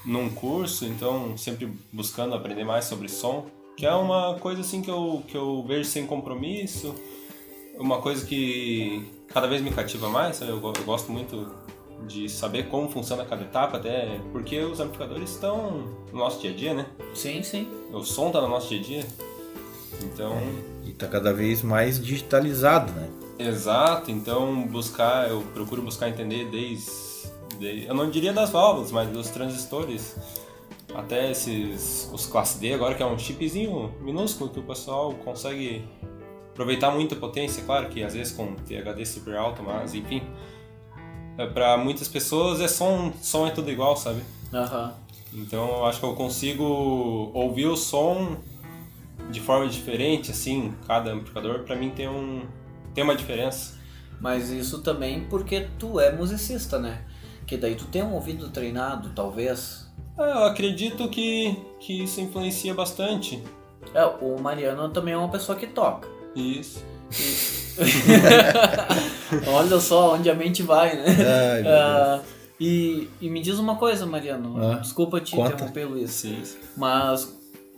num 0.03 0.29
curso, 0.29 0.85
então 0.85 1.37
sempre 1.37 1.71
buscando 1.93 2.35
aprender 2.35 2.63
mais 2.63 2.85
sobre 2.85 3.07
som, 3.07 3.45
que 3.77 3.85
é 3.85 3.93
uma 3.93 4.35
coisa 4.39 4.61
assim 4.61 4.81
que 4.81 4.89
eu, 4.89 5.23
que 5.27 5.37
eu 5.37 5.63
vejo 5.67 5.85
sem 5.85 6.05
compromisso, 6.05 6.95
uma 7.77 8.01
coisa 8.01 8.25
que 8.25 9.07
cada 9.27 9.47
vez 9.47 9.61
me 9.61 9.71
cativa 9.71 10.09
mais, 10.09 10.41
eu, 10.41 10.47
eu 10.47 10.83
gosto 10.85 11.11
muito 11.11 11.65
de 12.07 12.29
saber 12.29 12.69
como 12.69 12.89
funciona 12.89 13.25
cada 13.25 13.43
etapa, 13.43 13.77
até 13.77 14.19
porque 14.31 14.59
os 14.59 14.79
amplificadores 14.79 15.31
estão 15.31 15.87
no 16.11 16.19
nosso 16.19 16.39
dia 16.41 16.51
a 16.51 16.53
dia, 16.53 16.73
né? 16.73 16.85
Sim, 17.13 17.41
sim. 17.41 17.67
O 17.91 18.03
som 18.03 18.27
está 18.27 18.41
no 18.41 18.47
nosso 18.47 18.69
dia 18.69 18.79
a 18.79 18.83
dia. 18.83 19.05
Então. 20.03 20.33
É, 20.33 20.87
e 20.87 20.91
está 20.91 21.07
cada 21.07 21.33
vez 21.33 21.61
mais 21.61 21.99
digitalizado, 22.03 22.91
né? 22.93 23.09
Exato, 23.37 24.11
então 24.11 24.65
buscar, 24.67 25.29
eu 25.29 25.41
procuro 25.53 25.81
buscar 25.81 26.07
entender 26.07 26.45
desde, 26.49 26.89
desde 27.59 27.85
eu 27.85 27.93
não 27.93 28.09
diria 28.09 28.31
das 28.31 28.49
válvulas, 28.49 28.91
mas 28.91 29.09
dos 29.09 29.29
transistores, 29.29 30.15
até 30.93 31.31
esses, 31.31 32.09
os 32.13 32.25
classe 32.25 32.59
D 32.59 32.73
agora 32.73 32.95
que 32.95 33.03
é 33.03 33.05
um 33.05 33.19
chipzinho 33.19 33.93
minúsculo 33.99 34.49
que 34.49 34.59
o 34.59 34.63
pessoal 34.63 35.13
consegue 35.15 35.83
aproveitar 36.51 36.91
muita 36.91 37.15
potência, 37.17 37.61
claro 37.65 37.89
que 37.89 38.01
às 38.01 38.13
vezes 38.13 38.31
com 38.31 38.55
THD 38.55 39.05
super 39.05 39.35
alto, 39.35 39.61
mas 39.61 39.93
enfim, 39.93 40.23
para 41.53 41.77
muitas 41.77 42.07
pessoas 42.07 42.59
é 42.59 42.67
som, 42.67 43.11
som 43.21 43.47
é 43.47 43.51
tudo 43.51 43.69
igual, 43.69 43.95
sabe? 43.97 44.21
Uhum. 44.53 44.91
Então 45.33 45.67
eu 45.77 45.85
acho 45.85 45.99
que 45.99 46.05
eu 46.05 46.15
consigo 46.15 46.63
ouvir 47.33 47.65
o 47.65 47.75
som 47.75 48.37
de 49.29 49.41
forma 49.41 49.67
diferente, 49.67 50.31
assim, 50.31 50.73
cada 50.87 51.11
amplificador 51.11 51.63
para 51.63 51.75
mim 51.75 51.89
tem 51.89 52.07
um 52.07 52.43
tem 52.93 53.03
uma 53.03 53.15
diferença. 53.15 53.77
Mas 54.19 54.49
isso 54.49 54.81
também 54.81 55.25
porque 55.25 55.67
tu 55.77 55.99
é 55.99 56.11
musicista, 56.11 56.79
né? 56.79 57.05
Que 57.45 57.57
daí 57.57 57.75
tu 57.75 57.85
tem 57.85 58.01
um 58.01 58.13
ouvido 58.13 58.49
treinado, 58.49 59.09
talvez. 59.13 59.91
É, 60.17 60.31
eu 60.31 60.45
acredito 60.45 61.09
que, 61.09 61.57
que 61.79 62.03
isso 62.03 62.21
influencia 62.21 62.73
bastante. 62.73 63.43
É, 63.93 64.05
o 64.05 64.39
Mariano 64.41 64.89
também 64.89 65.13
é 65.13 65.17
uma 65.17 65.29
pessoa 65.29 65.57
que 65.57 65.67
toca. 65.67 66.07
Isso. 66.33 66.83
Olha 69.47 69.79
só 69.79 70.15
onde 70.15 70.29
a 70.29 70.35
mente 70.35 70.63
vai, 70.63 70.95
né? 70.95 71.05
Ai, 71.07 71.63
uh, 71.63 72.21
e, 72.59 73.09
e, 73.19 73.29
me 73.29 73.41
diz 73.41 73.59
uma 73.59 73.75
coisa, 73.75 74.05
Mariano. 74.05 74.55
Ah, 74.57 74.75
Desculpa 74.75 75.19
te 75.19 75.35
conta. 75.35 75.53
interromper, 75.53 75.85
Luiz. 75.85 76.11
Sim. 76.11 76.41
Mas, 76.77 77.35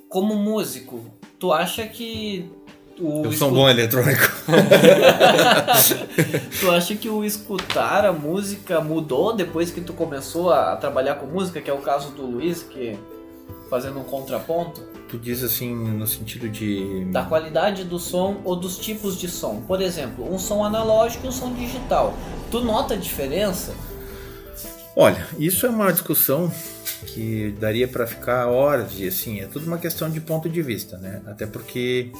como 0.09 0.35
músico, 0.35 1.05
tu 1.39 1.51
acha 1.51 1.85
que. 1.87 2.49
O 2.99 3.25
Eu 3.25 3.31
sou 3.31 3.49
um 3.49 3.53
bom 3.53 3.69
eletrônico. 3.69 4.23
tu 6.59 6.71
acha 6.71 6.95
que 6.95 7.07
o 7.07 7.23
escutar 7.23 8.05
a 8.05 8.11
música 8.11 8.81
mudou 8.81 9.35
depois 9.35 9.69
que 9.69 9.81
tu 9.81 9.93
começou 9.93 10.51
a 10.51 10.75
trabalhar 10.75 11.15
com 11.15 11.27
música, 11.27 11.61
que 11.61 11.69
é 11.69 11.73
o 11.73 11.81
caso 11.81 12.09
do 12.11 12.25
Luiz, 12.25 12.63
que 12.63 12.97
fazendo 13.69 13.99
um 13.99 14.03
contraponto? 14.03 14.81
Tu 15.09 15.17
diz 15.17 15.41
assim, 15.41 15.73
no 15.73 16.05
sentido 16.05 16.49
de. 16.49 17.05
Da 17.05 17.23
qualidade 17.23 17.83
do 17.83 17.97
som 17.97 18.41
ou 18.43 18.55
dos 18.55 18.77
tipos 18.77 19.17
de 19.17 19.29
som. 19.29 19.61
Por 19.61 19.81
exemplo, 19.81 20.29
um 20.31 20.37
som 20.37 20.63
analógico 20.63 21.25
e 21.25 21.29
um 21.29 21.31
som 21.31 21.53
digital. 21.53 22.13
Tu 22.51 22.61
nota 22.61 22.93
a 22.93 22.97
diferença? 22.97 23.73
Olha, 24.95 25.27
isso 25.37 25.65
é 25.65 25.69
uma 25.69 25.91
discussão 25.93 26.51
que 27.05 27.55
daria 27.59 27.87
para 27.87 28.07
ficar 28.07 28.47
horas 28.47 28.93
e 28.97 29.07
assim, 29.07 29.39
é 29.39 29.45
tudo 29.45 29.67
uma 29.67 29.77
questão 29.77 30.09
de 30.09 30.19
ponto 30.19 30.49
de 30.49 30.61
vista, 30.61 30.97
né? 30.97 31.21
Até 31.27 31.45
porque 31.45 32.11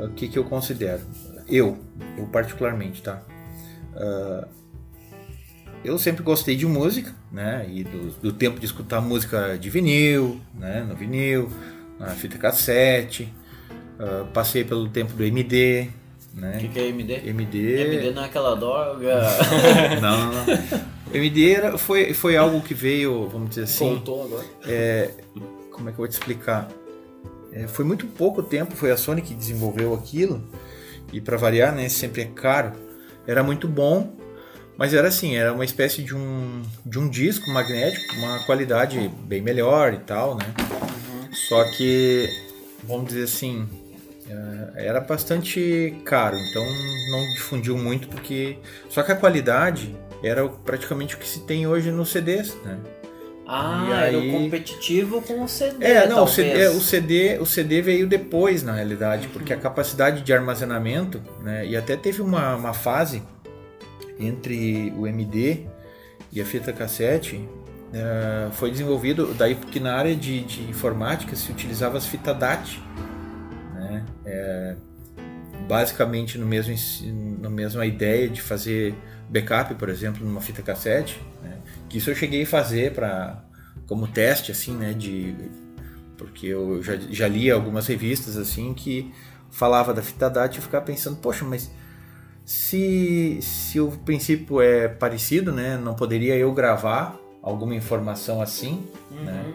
o 0.00 0.08
que, 0.10 0.28
que 0.28 0.38
eu 0.38 0.44
considero? 0.44 1.02
Eu, 1.48 1.78
eu 2.16 2.26
particularmente, 2.26 3.02
tá? 3.02 3.22
Uh, 3.92 4.46
eu 5.84 5.98
sempre 5.98 6.22
gostei 6.22 6.56
de 6.56 6.66
música, 6.66 7.12
né? 7.32 7.66
E 7.68 7.84
do, 7.84 8.10
do, 8.20 8.32
tempo 8.32 8.60
de 8.60 8.66
escutar 8.66 9.00
música 9.00 9.58
de 9.58 9.68
vinil, 9.68 10.40
né? 10.54 10.84
No 10.88 10.94
vinil, 10.94 11.50
na 12.00 12.08
fita 12.08 12.38
cassete. 12.38 13.32
Uh, 13.98 14.24
passei 14.32 14.64
pelo 14.64 14.88
tempo 14.88 15.12
do 15.12 15.22
MD. 15.22 15.88
Né? 16.34 16.56
O 16.56 16.60
que, 16.60 16.68
que 16.68 16.78
é 16.78 16.88
MD? 16.88 17.28
MD. 17.28 17.82
MD 17.82 18.10
não 18.12 18.22
é 18.22 18.26
aquela 18.26 18.56
droga. 18.56 19.20
não, 20.00 20.32
não, 20.32 20.32
não. 20.32 20.80
MD 21.12 21.52
era, 21.52 21.78
foi, 21.78 22.14
foi 22.14 22.36
algo 22.36 22.62
que 22.62 22.72
veio, 22.72 23.28
vamos 23.28 23.50
dizer 23.50 23.64
assim. 23.64 23.90
Voltou 23.90 24.24
agora. 24.24 24.44
É, 24.64 25.10
como 25.70 25.88
é 25.88 25.92
que 25.92 25.96
eu 25.98 26.02
vou 26.02 26.08
te 26.08 26.12
explicar? 26.12 26.68
É, 27.52 27.66
foi 27.66 27.84
muito 27.84 28.06
pouco 28.06 28.42
tempo, 28.42 28.74
foi 28.74 28.90
a 28.90 28.96
Sony 28.96 29.20
que 29.20 29.34
desenvolveu 29.34 29.92
aquilo. 29.92 30.42
E 31.12 31.20
para 31.20 31.36
variar, 31.36 31.74
né, 31.74 31.88
sempre 31.88 32.22
é 32.22 32.26
caro. 32.26 32.72
Era 33.26 33.42
muito 33.42 33.68
bom, 33.68 34.14
mas 34.78 34.94
era 34.94 35.08
assim, 35.08 35.36
era 35.36 35.52
uma 35.52 35.64
espécie 35.64 36.02
de 36.02 36.14
um, 36.14 36.62
de 36.86 36.98
um 36.98 37.08
disco 37.08 37.50
magnético, 37.50 38.14
uma 38.16 38.38
qualidade 38.44 39.10
bem 39.24 39.42
melhor 39.42 39.92
e 39.92 39.98
tal, 39.98 40.36
né? 40.36 40.46
Só 41.50 41.64
que, 41.64 42.30
vamos 42.84 43.08
dizer 43.08 43.24
assim, 43.24 43.68
é, 44.28 44.86
era 44.86 45.00
bastante 45.00 45.92
caro, 46.04 46.36
então 46.38 46.64
não 47.10 47.32
difundiu 47.32 47.76
muito 47.76 48.06
porque. 48.06 48.56
Só 48.88 49.02
que 49.02 49.10
a 49.10 49.16
qualidade 49.16 49.92
era 50.22 50.48
praticamente 50.48 51.16
o 51.16 51.18
que 51.18 51.26
se 51.26 51.40
tem 51.40 51.66
hoje 51.66 51.90
nos 51.90 52.12
CDs, 52.12 52.56
né? 52.64 52.78
Ah, 53.48 53.84
e 53.88 53.92
era 53.92 54.18
o 54.20 54.30
competitivo 54.30 55.20
com 55.22 55.42
o 55.42 55.48
CD. 55.48 55.84
É, 55.84 56.06
não, 56.06 56.22
o 56.22 56.28
CD, 56.28 56.68
o 56.68 56.80
CD, 56.80 57.38
o 57.40 57.46
CD 57.46 57.82
veio 57.82 58.06
depois, 58.06 58.62
na 58.62 58.74
realidade, 58.74 59.26
uhum. 59.26 59.32
porque 59.32 59.52
a 59.52 59.56
capacidade 59.56 60.22
de 60.22 60.32
armazenamento, 60.32 61.20
né? 61.42 61.66
E 61.66 61.76
até 61.76 61.96
teve 61.96 62.22
uma, 62.22 62.54
uma 62.54 62.72
fase 62.72 63.24
entre 64.20 64.94
o 64.96 65.04
MD 65.04 65.66
e 66.32 66.40
a 66.40 66.44
fita 66.44 66.72
cassete 66.72 67.44
uh, 67.90 68.52
foi 68.52 68.70
desenvolvido 68.70 69.34
daí 69.34 69.54
porque 69.54 69.80
na 69.80 69.94
área 69.94 70.14
de, 70.14 70.42
de 70.44 70.62
informática 70.62 71.34
se 71.36 71.50
utilizava 71.50 71.98
as 71.98 72.06
fitas 72.06 72.36
DAT, 72.36 72.80
né? 73.74 74.04
É, 74.24 74.76
basicamente 75.68 76.36
no 76.38 76.46
mesmo 76.46 76.74
na 77.40 77.48
mesma 77.48 77.86
ideia 77.86 78.28
de 78.28 78.42
fazer 78.42 78.94
backup, 79.28 79.74
por 79.76 79.88
exemplo, 79.88 80.26
numa 80.26 80.40
fita 80.40 80.62
cassete, 80.62 81.20
né? 81.42 81.58
que 81.88 81.98
isso 81.98 82.10
eu 82.10 82.14
cheguei 82.14 82.42
a 82.42 82.46
fazer 82.46 82.92
para 82.92 83.44
como 83.86 84.06
teste 84.08 84.50
assim, 84.50 84.74
né, 84.74 84.92
de 84.92 85.34
porque 86.16 86.48
eu 86.48 86.82
já, 86.82 86.96
já 86.96 87.26
li 87.26 87.50
algumas 87.50 87.86
revistas 87.86 88.36
assim 88.36 88.74
que 88.74 89.12
falava 89.50 89.94
da 89.94 90.02
fita 90.02 90.28
DAT 90.28 90.58
e 90.58 90.60
ficava 90.60 90.84
pensando, 90.84 91.16
poxa, 91.16 91.44
mas 91.44 91.70
se, 92.44 93.38
se 93.40 93.80
o 93.80 93.90
princípio 93.90 94.60
é 94.60 94.88
parecido, 94.88 95.52
né, 95.52 95.76
não 95.76 95.94
poderia 95.94 96.36
eu 96.36 96.52
gravar 96.52 97.18
alguma 97.42 97.74
informação 97.74 98.40
assim, 98.40 98.86
uhum. 99.10 99.24
né? 99.24 99.54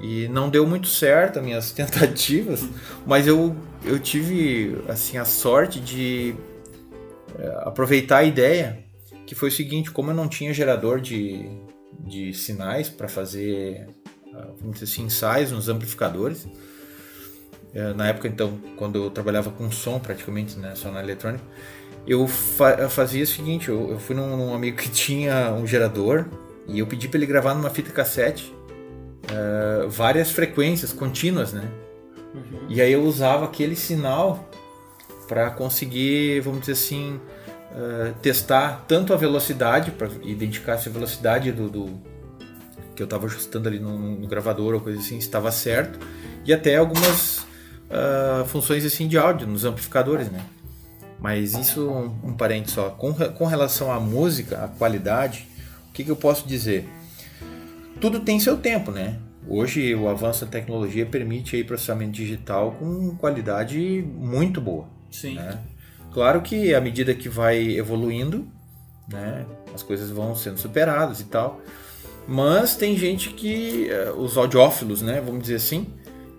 E 0.00 0.28
não 0.28 0.50
deu 0.50 0.66
muito 0.66 0.88
certo 0.88 1.38
as 1.38 1.44
minhas 1.44 1.72
tentativas, 1.72 2.64
mas 3.06 3.26
eu, 3.26 3.56
eu 3.84 3.98
tive 3.98 4.82
assim 4.88 5.16
a 5.16 5.24
sorte 5.24 5.80
de 5.80 6.34
é, 7.38 7.46
aproveitar 7.62 8.18
a 8.18 8.24
ideia, 8.24 8.84
que 9.26 9.34
foi 9.34 9.48
o 9.48 9.52
seguinte, 9.52 9.90
como 9.90 10.10
eu 10.10 10.14
não 10.14 10.28
tinha 10.28 10.52
gerador 10.52 11.00
de, 11.00 11.48
de 11.98 12.32
sinais 12.34 12.88
para 12.88 13.08
fazer 13.08 13.88
ah, 14.36 14.48
vamos 14.60 14.78
dizer 14.78 14.84
assim, 14.84 15.04
ensaios 15.04 15.50
nos 15.50 15.68
amplificadores, 15.68 16.46
é, 17.74 17.92
na 17.94 18.08
época 18.08 18.28
então, 18.28 18.58
quando 18.76 19.04
eu 19.04 19.10
trabalhava 19.10 19.50
com 19.50 19.70
som 19.70 19.98
praticamente, 19.98 20.58
né, 20.58 20.74
só 20.74 20.90
na 20.90 21.02
eletrônica, 21.02 21.42
eu, 22.06 22.26
fa 22.28 22.70
eu 22.72 22.90
fazia 22.90 23.24
o 23.24 23.26
seguinte, 23.26 23.68
eu, 23.68 23.90
eu 23.90 23.98
fui 23.98 24.14
num, 24.14 24.36
num, 24.36 24.54
amigo 24.54 24.76
que 24.76 24.88
tinha 24.90 25.52
um 25.52 25.66
gerador 25.66 26.26
e 26.68 26.78
eu 26.78 26.86
pedi 26.86 27.08
para 27.08 27.18
ele 27.18 27.26
gravar 27.26 27.54
numa 27.54 27.70
fita 27.70 27.90
cassete 27.90 28.52
uh, 29.30 29.88
várias 29.88 30.30
frequências 30.30 30.92
contínuas, 30.92 31.52
né? 31.52 31.68
Uhum. 32.34 32.66
E 32.68 32.80
aí 32.80 32.92
eu 32.92 33.04
usava 33.04 33.44
aquele 33.44 33.76
sinal 33.76 34.48
para 35.28 35.50
conseguir, 35.50 36.40
vamos 36.40 36.60
dizer 36.60 36.72
assim, 36.72 37.20
uh, 37.72 38.14
testar 38.20 38.84
tanto 38.86 39.12
a 39.12 39.16
velocidade, 39.16 39.90
para 39.90 40.08
identificar 40.22 40.78
se 40.78 40.88
a 40.88 40.92
velocidade 40.92 41.52
do, 41.52 41.68
do 41.68 42.00
que 42.94 43.02
eu 43.02 43.04
estava 43.04 43.26
ajustando 43.26 43.68
ali 43.68 43.78
no, 43.78 43.98
no, 43.98 44.26
gravador 44.26 44.74
ou 44.74 44.80
coisa 44.80 44.98
assim 44.98 45.18
estava 45.18 45.50
certo, 45.52 45.98
e 46.44 46.52
até 46.52 46.76
algumas 46.76 47.38
uh, 47.90 48.44
funções 48.46 48.84
assim 48.84 49.06
de 49.06 49.18
áudio 49.18 49.46
nos 49.46 49.64
amplificadores, 49.64 50.30
né? 50.30 50.40
Mas 51.18 51.54
isso 51.54 51.88
um, 51.88 52.30
um 52.30 52.34
parente 52.34 52.70
só. 52.70 52.90
Com, 52.90 53.12
com 53.14 53.46
relação 53.46 53.90
à 53.90 53.98
música, 53.98 54.64
à 54.64 54.68
qualidade, 54.68 55.48
que, 55.96 56.04
que 56.04 56.10
eu 56.10 56.16
posso 56.16 56.46
dizer? 56.46 56.86
Tudo 57.98 58.20
tem 58.20 58.38
seu 58.38 58.58
tempo, 58.58 58.90
né? 58.90 59.18
Hoje 59.48 59.94
o 59.94 60.08
avanço 60.08 60.44
da 60.44 60.50
tecnologia 60.50 61.06
permite 61.06 61.56
aí 61.56 61.64
processamento 61.64 62.12
digital 62.12 62.72
com 62.72 63.16
qualidade 63.16 64.04
muito 64.06 64.60
boa. 64.60 64.86
Sim. 65.10 65.36
Né? 65.36 65.58
Claro 66.12 66.42
que 66.42 66.74
à 66.74 66.80
medida 66.82 67.14
que 67.14 67.30
vai 67.30 67.78
evoluindo, 67.78 68.46
né, 69.08 69.46
as 69.74 69.82
coisas 69.82 70.10
vão 70.10 70.34
sendo 70.34 70.58
superadas 70.58 71.20
e 71.20 71.24
tal. 71.24 71.62
Mas 72.28 72.76
tem 72.76 72.98
gente 72.98 73.30
que, 73.30 73.88
eh, 73.88 74.10
os 74.10 74.36
audiófilos, 74.36 75.00
né, 75.00 75.22
vamos 75.24 75.42
dizer 75.42 75.54
assim, 75.54 75.86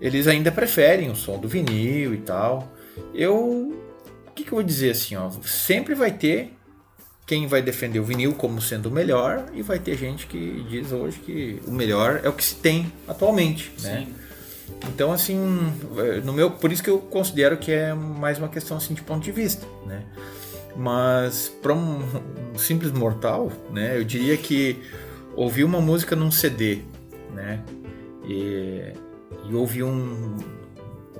eles 0.02 0.28
ainda 0.28 0.52
preferem 0.52 1.10
o 1.10 1.16
som 1.16 1.40
do 1.40 1.48
vinil 1.48 2.14
e 2.14 2.18
tal. 2.18 2.72
Eu, 3.14 3.74
o 4.28 4.32
que, 4.36 4.44
que 4.44 4.50
eu 4.50 4.58
vou 4.58 4.64
dizer 4.64 4.92
assim, 4.92 5.16
ó, 5.16 5.30
sempre 5.44 5.96
vai 5.96 6.12
ter 6.12 6.57
quem 7.28 7.46
vai 7.46 7.62
defender 7.62 8.00
o 8.00 8.06
vinil 8.06 8.34
como 8.34 8.62
sendo 8.62 8.88
o 8.88 8.92
melhor 8.92 9.46
e 9.54 9.62
vai 9.62 9.78
ter 9.78 9.98
gente 9.98 10.26
que 10.26 10.66
diz 10.70 10.94
hoje 10.94 11.20
que 11.20 11.62
o 11.68 11.72
melhor 11.72 12.22
é 12.24 12.30
o 12.30 12.34
que 12.34 12.44
se 12.44 12.56
tem 12.56 12.92
atualmente, 13.06 13.70
né? 13.82 14.06
Sim. 14.08 14.16
Então 14.88 15.12
assim, 15.12 15.38
no 16.24 16.32
meu, 16.32 16.50
por 16.50 16.72
isso 16.72 16.82
que 16.82 16.90
eu 16.90 17.00
considero 17.00 17.58
que 17.58 17.72
é 17.72 17.94
mais 17.94 18.38
uma 18.38 18.48
questão 18.48 18.78
assim 18.78 18.94
de 18.94 19.02
ponto 19.02 19.24
de 19.24 19.32
vista, 19.34 19.68
né? 19.86 20.04
Mas 20.76 21.50
para 21.62 21.74
um, 21.74 22.02
um 22.54 22.58
simples 22.58 22.92
mortal, 22.92 23.52
né, 23.72 23.98
eu 23.98 24.06
diria 24.06 24.38
que 24.38 24.82
ouvir 25.36 25.66
uma 25.66 25.82
música 25.82 26.16
num 26.16 26.32
CD, 26.32 26.80
né? 27.34 27.62
E 28.26 28.94
e 29.50 29.54
houve 29.54 29.84
um 29.84 30.38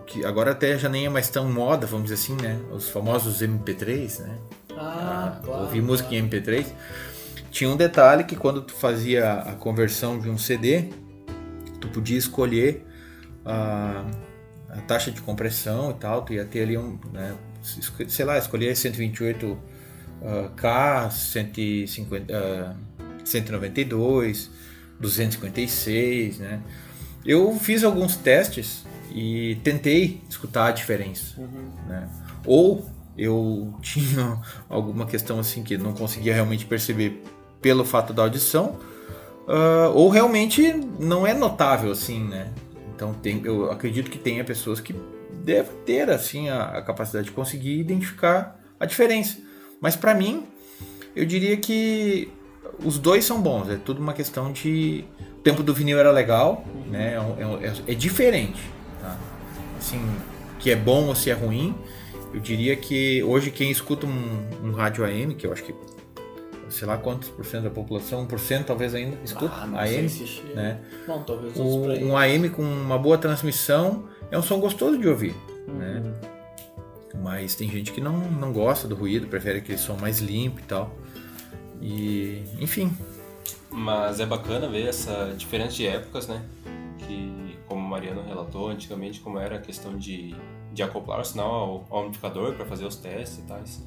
que 0.06 0.24
agora 0.24 0.52
até 0.52 0.78
já 0.78 0.88
nem 0.88 1.06
é 1.06 1.10
mais 1.10 1.30
tão 1.30 1.52
moda, 1.52 1.86
vamos 1.86 2.10
dizer 2.10 2.16
assim, 2.16 2.42
né? 2.42 2.60
Os 2.72 2.88
famosos 2.90 3.42
MP3, 3.42 4.20
né? 4.22 4.38
Ah, 4.78 5.40
claro, 5.44 5.64
ouvir 5.64 5.82
música 5.82 6.14
em 6.14 6.28
MP3. 6.28 6.66
Tinha 7.52 7.70
um 7.70 7.76
detalhe 7.76 8.24
que 8.24 8.36
quando 8.36 8.62
tu 8.62 8.74
fazia 8.74 9.34
a 9.34 9.54
conversão 9.54 10.20
de 10.20 10.30
um 10.30 10.38
CD, 10.38 10.90
tu 11.82 11.88
podia 11.88 12.18
escolher 12.18 12.86
a, 13.46 14.06
a 14.70 14.82
taxa 14.82 15.12
de 15.12 15.22
compressão 15.22 15.92
e 15.92 15.94
tal, 15.96 16.22
tu 16.24 16.34
ia 16.34 16.46
ter 16.46 16.64
ali 16.64 16.78
um, 16.78 17.00
né, 17.12 17.36
sei 18.08 18.26
lá, 18.26 18.38
escolher 18.38 18.76
128 18.76 19.46
uh, 19.48 20.50
K, 20.56 21.10
150, 21.10 22.34
uh, 22.34 22.76
192, 23.26 24.52
256, 25.00 26.40
né? 26.40 26.62
Eu 27.26 27.54
fiz 27.60 27.84
alguns 27.84 28.16
testes 28.16 28.86
e 29.14 29.58
tentei 29.64 30.22
escutar 30.30 30.68
a 30.68 30.72
diferença. 30.72 31.40
Uhum. 31.40 31.72
Né? 31.88 32.10
Ou 32.46 32.90
eu 33.18 33.74
tinha 33.82 34.40
alguma 34.70 35.06
questão 35.06 35.40
assim 35.40 35.64
que 35.64 35.78
não 35.78 35.94
conseguia 35.94 36.34
realmente 36.34 36.66
perceber 36.66 37.24
pelo 37.62 37.84
fato 37.84 38.14
da 38.14 38.24
audição, 38.24 38.78
uh, 39.48 39.92
ou 39.94 40.10
realmente 40.10 40.74
não 41.00 41.26
é 41.26 41.34
notável 41.34 41.92
assim, 41.92 42.24
né? 42.24 42.52
Então 42.96 43.14
tem, 43.14 43.42
eu 43.44 43.72
acredito 43.72 44.10
que 44.10 44.18
tenha 44.18 44.44
pessoas 44.44 44.80
que 44.80 44.96
devem 45.44 45.72
ter 45.86 46.10
assim 46.10 46.50
a, 46.50 46.64
a 46.64 46.82
capacidade 46.82 47.26
de 47.26 47.32
conseguir 47.32 47.80
identificar 47.80 48.60
a 48.80 48.86
diferença. 48.86 49.38
Mas 49.80 49.96
para 49.96 50.14
mim, 50.14 50.46
eu 51.16 51.26
diria 51.26 51.58
que 51.58 52.32
os 52.84 52.98
dois 52.98 53.26
são 53.26 53.42
bons. 53.42 53.70
É 53.70 53.76
tudo 53.76 54.02
uma 54.02 54.14
questão 54.14 54.52
de 54.52 55.06
tempo 55.44 55.64
do 55.64 55.74
vinil 55.74 56.00
era 56.00 56.12
legal, 56.12 56.66
né? 56.88 57.14
É, 57.14 57.44
é, 57.44 57.68
é, 57.68 57.74
é, 57.92 57.96
diferente, 57.96 58.62
tá? 59.02 59.18
Assim, 59.78 60.00
que 60.60 60.70
é 60.70 60.76
bom 60.76 61.08
ou 61.08 61.16
se 61.16 61.30
é 61.30 61.34
ruim. 61.34 61.76
Eu 62.38 62.42
diria 62.42 62.76
que 62.76 63.24
hoje 63.24 63.50
quem 63.50 63.72
escuta 63.72 64.06
um, 64.06 64.68
um 64.68 64.72
rádio 64.72 65.04
AM, 65.04 65.34
que 65.34 65.48
eu 65.48 65.52
acho 65.52 65.64
que 65.64 65.74
sei 66.70 66.88
lá 66.88 66.96
quantos 66.96 67.30
por 67.30 67.44
cento 67.44 67.64
da 67.64 67.72
população, 67.72 68.28
1% 68.28 68.64
talvez 68.64 68.94
ainda 68.94 69.18
escuta 69.24 69.56
ah, 69.56 69.82
AM, 69.82 70.08
se 70.08 70.44
né? 70.54 70.80
Bom, 71.08 71.24
talvez 71.24 71.56
o, 71.56 71.88
um 72.06 72.16
AM 72.16 72.52
com 72.52 72.62
uma 72.62 73.00
boa 73.00 73.18
transmissão 73.18 74.08
é 74.30 74.38
um 74.38 74.44
som 74.44 74.60
gostoso 74.60 75.00
de 75.00 75.08
ouvir, 75.08 75.36
uhum. 75.68 75.74
né? 75.78 76.14
Mas 77.24 77.56
tem 77.56 77.68
gente 77.72 77.92
que 77.92 78.00
não, 78.00 78.16
não 78.16 78.54
gosta 78.54 78.88
do 78.88 78.94
ruído, 78.94 79.26
prefere 79.26 79.58
aquele 79.58 79.80
som 79.80 79.98
mais 80.00 80.20
limpo 80.20 80.60
e 80.60 80.64
tal. 80.64 80.96
E, 81.82 82.44
enfim, 82.60 82.96
mas 83.72 84.20
é 84.20 84.28
bacana 84.28 84.70
ver 84.70 84.90
essa 84.90 85.34
diferença 85.36 85.74
de 85.74 85.88
épocas, 85.88 86.28
né? 86.28 86.46
Que, 87.00 87.58
como 87.68 87.84
o 87.84 87.90
Mariano 87.90 88.22
relatou, 88.22 88.70
antigamente 88.70 89.22
como 89.22 89.40
era 89.40 89.56
a 89.56 89.60
questão 89.60 89.98
de, 89.98 90.36
de 90.78 90.84
acoplar 90.84 91.20
o 91.20 91.26
sinal 91.26 91.50
ao, 91.50 91.86
ao 91.90 92.04
amplificador 92.04 92.54
para 92.54 92.64
fazer 92.64 92.86
os 92.86 92.96
testes 92.96 93.40
e 93.40 93.42
tais. 93.42 93.84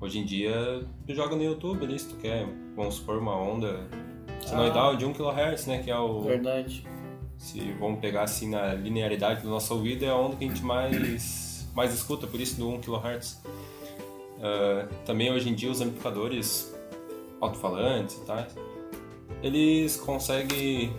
Hoje 0.00 0.18
em 0.18 0.24
dia, 0.24 0.84
tu 1.06 1.14
joga 1.14 1.36
no 1.36 1.44
YouTube 1.44 1.84
ali, 1.84 1.96
se 1.96 2.08
tu 2.08 2.16
quer, 2.16 2.44
vamos 2.74 2.96
supor, 2.96 3.18
uma 3.18 3.36
onda 3.36 3.88
sinoidal 4.40 4.90
ah, 4.90 4.94
de 4.96 5.04
1 5.04 5.12
kHz, 5.12 5.66
né? 5.66 5.80
Que 5.82 5.92
é 5.92 5.96
o... 5.96 6.22
Verdade. 6.22 6.84
Se 7.38 7.60
vamos 7.78 8.00
pegar 8.00 8.24
assim 8.24 8.50
na 8.50 8.74
linearidade 8.74 9.42
do 9.42 9.48
nosso 9.48 9.72
ouvido, 9.74 10.04
é 10.04 10.08
a 10.08 10.16
onda 10.16 10.34
que 10.34 10.44
a 10.44 10.48
gente 10.48 10.64
mais, 10.64 11.70
mais 11.72 11.94
escuta, 11.94 12.26
por 12.26 12.40
isso 12.40 12.56
do 12.56 12.68
1 12.68 12.80
kHz. 12.80 13.40
Uh, 13.44 14.92
também 15.06 15.30
hoje 15.30 15.48
em 15.48 15.54
dia 15.54 15.70
os 15.70 15.80
amplificadores 15.80 16.74
alto-falantes 17.40 18.16
e 18.16 18.24
tal, 18.24 18.44
eles 19.40 19.96
conseguem. 19.96 20.92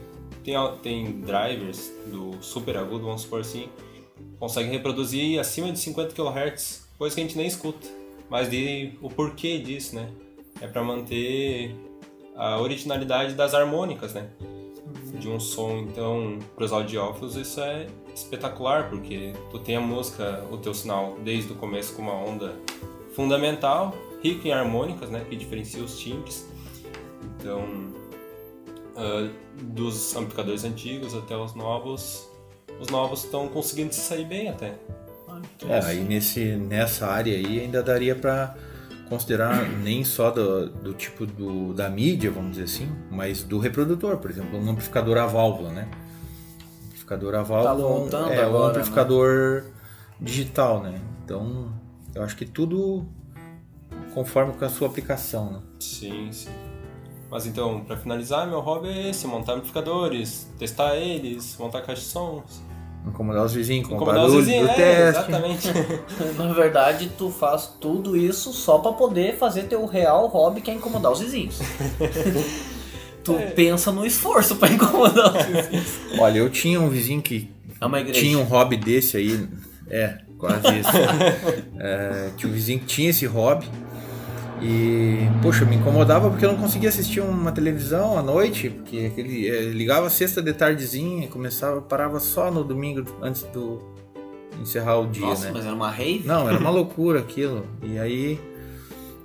Tem, 0.46 0.56
tem 0.82 1.22
drivers 1.22 1.92
do 2.08 2.42
super 2.42 2.78
agudo, 2.78 3.06
vamos 3.06 3.24
supor 3.24 3.42
assim, 3.42 3.68
conseguem 4.46 4.72
reproduzir 4.72 5.40
acima 5.40 5.72
de 5.72 5.80
50 5.80 6.14
kHz, 6.14 6.88
coisa 7.00 7.16
que 7.16 7.22
a 7.22 7.24
gente 7.24 7.36
nem 7.36 7.48
escuta. 7.48 7.88
Mas 8.30 8.48
de, 8.48 8.94
o 9.02 9.10
porquê 9.10 9.58
disso, 9.58 9.96
né? 9.96 10.08
É 10.62 10.68
para 10.68 10.84
manter 10.84 11.76
a 12.36 12.60
originalidade 12.62 13.34
das 13.34 13.56
harmônicas, 13.56 14.14
né? 14.14 14.30
De 15.20 15.28
um 15.28 15.40
som. 15.40 15.78
Então, 15.80 16.38
para 16.56 16.64
os 16.64 16.72
audiófilos, 16.72 17.36
isso 17.36 17.60
é 17.60 17.88
espetacular, 18.14 18.88
porque 18.88 19.34
tu 19.50 19.58
tem 19.58 19.78
a 19.78 19.82
música, 19.82 20.46
o 20.52 20.58
teu 20.58 20.76
sinal, 20.76 21.18
desde 21.24 21.52
o 21.52 21.56
começo 21.56 21.96
com 21.96 22.04
uma 22.04 22.14
onda 22.14 22.54
fundamental, 23.16 23.96
rica 24.22 24.48
em 24.48 24.52
harmônicas, 24.52 25.10
né? 25.10 25.26
Que 25.28 25.36
diferencia 25.36 25.84
os 25.84 25.98
timbres. 25.98 26.48
Então, 27.40 27.64
uh, 28.94 29.64
dos 29.64 30.16
amplificadores 30.16 30.64
antigos 30.64 31.16
até 31.16 31.36
os 31.36 31.56
novos, 31.56 32.30
os 32.80 32.88
novos 32.90 33.24
estão 33.24 33.48
conseguindo 33.48 33.94
se 33.94 34.02
sair 34.02 34.26
bem 34.26 34.50
até. 34.50 34.74
Ah, 35.28 35.42
é, 35.68 35.86
aí 35.86 36.04
nesse, 36.04 36.56
nessa 36.56 37.08
área 37.08 37.36
aí 37.36 37.60
ainda 37.60 37.82
daria 37.82 38.16
para 38.16 38.56
considerar 39.10 39.68
nem 39.70 40.04
só 40.04 40.32
do, 40.32 40.70
do 40.70 40.94
tipo 40.94 41.26
do, 41.26 41.74
da 41.74 41.90
mídia, 41.90 42.32
vamos 42.32 42.52
dizer 42.52 42.64
assim, 42.64 42.90
mas 43.12 43.44
do 43.44 43.60
reprodutor, 43.60 44.18
por 44.18 44.32
exemplo, 44.32 44.58
um 44.58 44.70
amplificador 44.70 45.18
a 45.18 45.26
válvula, 45.26 45.72
né? 45.72 45.88
amplificador 47.06 47.36
a 47.36 47.44
válvula 47.44 48.10
tá 48.10 48.34
é 48.34 48.44
agora, 48.44 48.66
um 48.66 48.70
amplificador 48.70 49.64
né? 49.64 49.72
digital, 50.20 50.82
né? 50.82 51.00
Então, 51.24 51.72
eu 52.14 52.24
acho 52.24 52.36
que 52.36 52.46
tudo 52.46 53.06
conforme 54.14 54.54
com 54.54 54.66
a 54.66 54.70
sua 54.70 54.88
aplicação, 54.88 55.52
né? 55.52 55.60
Sim, 55.80 56.32
sim. 56.32 56.50
Mas 57.30 57.46
então, 57.46 57.82
para 57.82 57.98
finalizar, 57.98 58.48
meu 58.48 58.60
hobby 58.60 58.90
é 58.90 59.10
esse: 59.10 59.28
montar 59.28 59.54
amplificadores, 59.54 60.48
testar 60.58 60.96
eles, 60.96 61.56
montar 61.58 61.82
caixa 61.82 62.02
de 62.02 62.08
sons. 62.08 62.64
Incomodar 63.08 63.46
os 63.46 63.54
vizinhos 63.54 63.88
com 63.88 63.96
Incomodar 63.96 64.22
barulho 64.22 64.40
os 64.40 64.46
vizinhos, 64.46 64.68
do 64.68 64.72
é, 64.72 64.76
teste. 64.76 65.22
Exatamente. 65.22 65.68
Na 66.38 66.54
verdade, 66.54 67.12
tu 67.16 67.30
faz 67.30 67.76
tudo 67.80 68.18
isso 68.18 68.52
só 68.52 68.80
para 68.80 68.94
poder 68.94 69.38
fazer 69.38 69.64
teu 69.64 69.86
real 69.86 70.28
hobby, 70.28 70.62
que 70.62 70.72
é 70.72 70.74
incomodar 70.74 71.12
os 71.12 71.20
vizinhos. 71.20 71.60
tu 73.24 73.36
é. 73.36 73.48
pensa 73.52 73.92
no 73.92 74.06
esforço 74.06 74.56
pra 74.56 74.70
incomodar 74.70 75.36
os 75.36 75.46
vizinhos. 75.46 76.00
Olha, 76.18 76.40
eu 76.40 76.50
tinha 76.50 76.82
um 76.82 76.90
vizinho 76.90 77.22
que 77.22 77.52
é 77.80 78.12
tinha 78.12 78.40
um 78.40 78.44
hobby 78.44 78.78
desse 78.78 79.18
aí. 79.18 79.48
É, 79.88 80.18
quase 80.40 80.80
isso. 80.80 80.90
é, 81.78 82.30
tinha 82.38 82.50
um 82.50 82.54
vizinho 82.54 82.80
que 82.80 82.86
tinha 82.86 83.10
esse 83.12 83.26
hobby. 83.28 83.68
E, 84.62 85.28
poxa, 85.42 85.66
me 85.66 85.76
incomodava 85.76 86.30
porque 86.30 86.46
eu 86.46 86.52
não 86.52 86.58
conseguia 86.58 86.90
assistir 86.90 87.20
uma 87.20 87.52
televisão 87.52 88.18
à 88.18 88.24
noite, 88.24 88.70
porque 88.70 89.12
ele 89.18 89.48
é, 89.48 89.62
ligava 89.64 90.10
sexta 90.10 90.42
de 90.42 90.54
tardezinha, 90.54 91.28
começava, 91.28 91.82
parava 91.82 92.20
só 92.20 92.50
no 92.50 92.64
domingo 92.64 93.04
antes 93.22 93.44
do 93.44 93.82
encerrar 94.62 95.00
o 95.00 95.08
dia, 95.08 95.26
Nossa, 95.26 95.46
né? 95.48 95.52
mas 95.54 95.66
era 95.66 95.76
uma 95.76 95.92
rave? 95.92 96.26
Não, 96.26 96.48
era 96.48 96.58
uma 96.58 96.70
loucura 96.72 97.20
aquilo. 97.20 97.66
E 97.84 98.00
aí, 98.00 98.40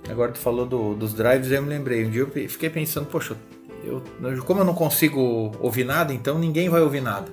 agora 0.09 0.31
tu 0.31 0.39
falou 0.39 0.65
do, 0.65 0.93
dos 0.93 1.13
drives, 1.13 1.49
eu 1.49 1.61
me 1.61 1.69
lembrei. 1.69 2.05
Um 2.05 2.09
dia 2.09 2.21
eu 2.21 2.49
fiquei 2.49 2.69
pensando, 2.69 3.05
poxa, 3.05 3.35
eu, 3.83 4.03
como 4.45 4.61
eu 4.61 4.65
não 4.65 4.73
consigo 4.73 5.51
ouvir 5.59 5.85
nada, 5.85 6.13
então 6.13 6.37
ninguém 6.37 6.69
vai 6.69 6.81
ouvir 6.81 7.01
nada. 7.01 7.31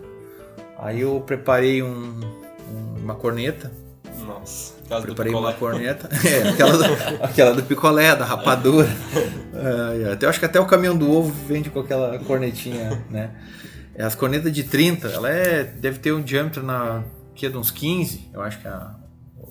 Aí 0.78 1.00
eu 1.00 1.20
preparei 1.26 1.82
um, 1.82 2.20
um, 2.70 3.02
uma 3.02 3.14
corneta. 3.14 3.72
Preparei 4.88 5.34
uma 5.34 5.52
corneta. 5.52 6.08
É, 6.24 6.48
aquela 6.48 6.76
do, 6.76 7.24
aquela 7.24 7.54
do 7.54 7.62
picolé, 7.62 8.14
da 8.16 8.24
rapadura. 8.24 8.88
É, 9.54 10.12
até, 10.12 10.26
acho 10.26 10.38
que 10.38 10.44
até 10.44 10.58
o 10.58 10.66
caminhão 10.66 10.96
do 10.96 11.10
ovo 11.10 11.32
vende 11.46 11.70
com 11.70 11.80
aquela 11.80 12.18
cornetinha, 12.20 13.02
né? 13.10 13.30
É, 13.94 14.04
as 14.04 14.14
cornetas 14.14 14.52
de 14.52 14.64
30, 14.64 15.08
ela 15.08 15.28
é, 15.28 15.64
deve 15.64 15.98
ter 15.98 16.12
um 16.12 16.22
diâmetro 16.22 16.62
na, 16.62 17.02
que 17.34 17.46
é 17.46 17.48
de 17.48 17.56
uns 17.56 17.70
15, 17.70 18.30
eu 18.32 18.42
acho 18.42 18.60
que 18.60 18.66
é 18.66 18.70
a, 18.70 18.94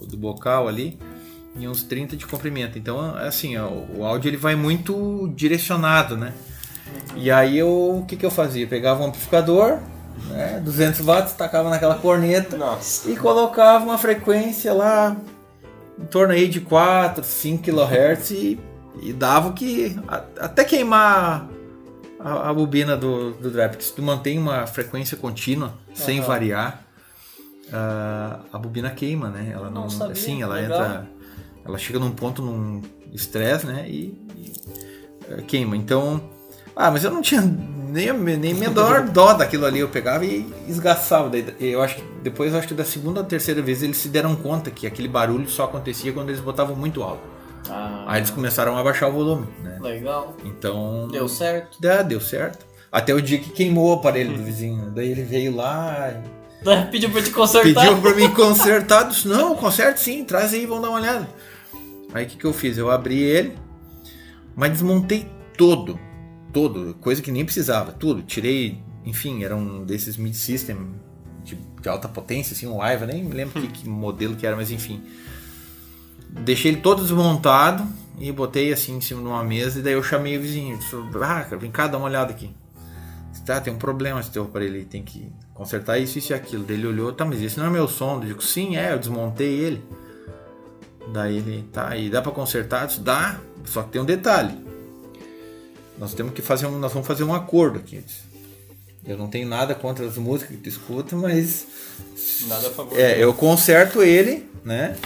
do 0.07 0.17
bocal 0.17 0.67
ali, 0.67 0.99
e 1.57 1.67
uns 1.67 1.83
30 1.83 2.15
de 2.15 2.25
comprimento. 2.25 2.77
Então, 2.77 3.15
assim, 3.15 3.57
ó, 3.57 3.67
o 3.69 4.05
áudio 4.05 4.29
ele 4.29 4.37
vai 4.37 4.55
muito 4.55 5.31
direcionado, 5.35 6.15
né? 6.15 6.33
E 7.15 7.31
aí 7.31 7.57
eu, 7.57 7.99
o 8.01 8.05
que, 8.05 8.15
que 8.15 8.25
eu 8.25 8.31
fazia? 8.31 8.63
Eu 8.63 8.67
pegava 8.67 9.03
um 9.03 9.07
amplificador, 9.07 9.79
né, 10.25 10.61
200 10.63 11.01
watts, 11.01 11.33
tacava 11.33 11.69
naquela 11.69 11.95
corneta 11.95 12.57
Nossa. 12.57 13.09
e 13.09 13.15
colocava 13.15 13.83
uma 13.85 13.97
frequência 13.97 14.73
lá 14.73 15.15
em 15.99 16.05
torno 16.05 16.33
aí 16.33 16.47
de 16.47 16.61
4, 16.61 17.23
5 17.23 17.63
kHz 17.63 18.31
e, 18.31 18.59
e 19.01 19.13
dava 19.13 19.49
o 19.49 19.53
que 19.53 19.99
até 20.39 20.63
queimar 20.63 21.47
a, 22.19 22.49
a 22.49 22.53
bobina 22.53 22.95
do, 22.95 23.31
do 23.31 23.49
drive, 23.49 23.71
porque 23.71 23.85
se 23.85 23.93
tu 23.93 24.01
mantém 24.01 24.37
uma 24.37 24.67
frequência 24.67 25.17
contínua 25.17 25.73
sem 25.93 26.19
uhum. 26.19 26.25
variar, 26.25 26.83
a, 27.71 28.39
a 28.51 28.57
bobina 28.57 28.89
queima, 28.89 29.29
né? 29.29 29.51
Ela 29.53 29.69
não, 29.69 29.87
não 29.87 30.09
assim, 30.11 30.41
ela 30.41 30.55
legal. 30.55 30.81
entra, 30.81 31.07
ela 31.65 31.77
chega 31.77 31.99
num 31.99 32.11
ponto 32.11 32.41
num 32.41 32.81
estresse, 33.13 33.65
né? 33.65 33.85
E, 33.89 34.17
e 34.35 35.33
uh, 35.33 35.43
queima. 35.43 35.75
Então, 35.75 36.29
ah, 36.77 36.91
mas 36.91 37.03
eu 37.03 37.09
não 37.09 37.21
tinha 37.21 37.41
nem, 37.41 38.13
nem 38.13 38.53
menor 38.53 39.07
dó 39.09 39.33
daquilo 39.33 39.65
ali. 39.65 39.79
Eu 39.79 39.89
pegava 39.89 40.23
e 40.25 40.47
esgaçava. 40.67 41.31
Eu 41.59 41.81
acho 41.81 41.95
que 41.95 42.03
depois, 42.21 42.53
eu 42.53 42.59
acho 42.59 42.67
que 42.67 42.73
da 42.73 42.85
segunda 42.85 43.21
ou 43.21 43.25
terceira 43.25 43.61
vez 43.61 43.81
eles 43.81 43.97
se 43.97 44.09
deram 44.09 44.35
conta 44.35 44.69
que 44.69 44.85
aquele 44.85 45.07
barulho 45.07 45.49
só 45.49 45.63
acontecia 45.63 46.13
quando 46.13 46.29
eles 46.29 46.41
botavam 46.41 46.75
muito 46.75 47.01
alto. 47.01 47.21
Ah, 47.69 48.05
Aí 48.07 48.19
eles 48.19 48.29
começaram 48.29 48.77
a 48.77 48.83
baixar 48.83 49.07
o 49.07 49.11
volume, 49.11 49.47
né? 49.63 49.77
Legal. 49.81 50.35
Então. 50.45 51.07
Deu 51.11 51.27
certo? 51.27 51.81
Dá, 51.81 52.01
deu 52.01 52.21
certo. 52.21 52.65
Até 52.91 53.13
o 53.13 53.21
dia 53.21 53.39
que 53.39 53.49
queimou 53.49 53.89
o 53.89 53.93
aparelho 53.93 54.37
do 54.37 54.43
vizinho. 54.43 54.91
Daí 54.91 55.11
ele 55.11 55.23
veio 55.23 55.55
lá. 55.55 56.11
E... 56.11 56.85
Pediu 56.91 57.09
pra 57.09 57.21
te 57.21 57.31
consertar. 57.31 57.81
Pediu 57.81 58.01
pra 58.01 58.13
mim 58.13 58.29
consertar. 58.29 59.09
Disse, 59.09 59.27
não, 59.27 59.55
conserte 59.55 59.99
sim, 59.99 60.23
traz 60.23 60.53
aí, 60.53 60.65
vamos 60.65 60.83
dar 60.83 60.89
uma 60.89 60.99
olhada. 60.99 61.27
Aí 62.13 62.25
o 62.25 62.27
que, 62.27 62.37
que 62.37 62.45
eu 62.45 62.53
fiz? 62.53 62.77
Eu 62.77 62.89
abri 62.89 63.21
ele, 63.21 63.57
mas 64.55 64.71
desmontei 64.71 65.27
todo 65.57 65.99
todo, 66.53 66.95
coisa 66.95 67.21
que 67.21 67.31
nem 67.31 67.45
precisava, 67.45 67.91
tudo. 67.91 68.21
Tirei, 68.21 68.81
enfim, 69.05 69.43
era 69.43 69.55
um 69.55 69.83
desses 69.83 70.17
mid-system 70.17 70.89
de, 71.43 71.55
de, 71.81 71.89
alta 71.89 72.07
potência, 72.07 72.53
assim, 72.53 72.67
um 72.67 72.81
Aiva, 72.81 73.05
nem 73.05 73.23
me 73.23 73.33
lembro 73.33 73.61
que, 73.61 73.67
que, 73.67 73.89
modelo 73.89 74.35
que 74.35 74.45
era, 74.45 74.55
mas 74.55 74.71
enfim. 74.71 75.01
Deixei 76.29 76.71
ele 76.71 76.81
todo 76.81 77.01
desmontado 77.01 77.87
e 78.19 78.31
botei 78.31 78.73
assim 78.73 78.97
em 78.97 79.01
cima 79.01 79.21
de 79.21 79.27
uma 79.27 79.43
mesa 79.43 79.79
e 79.79 79.81
daí 79.81 79.93
eu 79.93 80.03
chamei 80.03 80.37
o 80.37 80.41
vizinho. 80.41 80.77
Disse, 80.77 80.95
ah, 80.95 81.43
cara, 81.43 81.57
vem 81.57 81.71
cá, 81.71 81.87
dá 81.87 81.97
uma 81.97 82.07
olhada 82.07 82.31
aqui. 82.31 82.49
Tá, 83.45 83.61
tem 83.61 83.73
um 83.73 83.77
problema 83.77 84.19
esse 84.19 84.29
teu 84.29 84.43
aparelho, 84.43 84.83
tem 84.85 85.01
que 85.01 85.31
consertar 85.53 85.97
isso, 85.97 86.17
isso 86.17 86.33
e 86.33 86.35
aquilo. 86.35 86.65
Daí 86.65 86.75
ele 86.75 86.87
olhou, 86.87 87.13
tá, 87.13 87.23
mas 87.23 87.41
esse 87.41 87.57
não 87.57 87.65
é 87.65 87.69
meu 87.69 87.87
som. 87.87 88.15
Eu 88.15 88.27
digo, 88.27 88.43
sim, 88.43 88.75
é, 88.75 88.91
eu 88.91 88.99
desmontei 88.99 89.47
ele. 89.47 89.81
Daí 91.13 91.37
ele, 91.37 91.63
tá, 91.71 91.95
e 91.95 92.09
dá 92.09 92.21
para 92.21 92.33
consertar? 92.33 92.81
Eu 92.81 92.87
disse, 92.87 92.99
dá, 92.99 93.39
só 93.63 93.83
que 93.83 93.91
tem 93.91 94.01
um 94.01 94.05
detalhe 94.05 94.66
nós 95.97 96.13
temos 96.13 96.33
que 96.33 96.41
fazer 96.41 96.67
um, 96.67 96.77
nós 96.77 96.93
vamos 96.93 97.07
fazer 97.07 97.23
um 97.23 97.33
acordo 97.33 97.79
aqui. 97.79 98.03
Eu 99.05 99.17
não 99.17 99.27
tenho 99.27 99.47
nada 99.47 99.73
contra 99.73 100.05
as 100.05 100.17
músicas 100.17 100.55
que 100.55 100.63
tu 100.63 100.69
escuta, 100.69 101.15
mas 101.15 101.65
nada 102.47 102.67
a 102.67 102.71
favor. 102.71 102.99
É, 102.99 103.23
eu 103.23 103.33
conserto 103.33 104.03
ele, 104.03 104.45
né? 104.63 104.97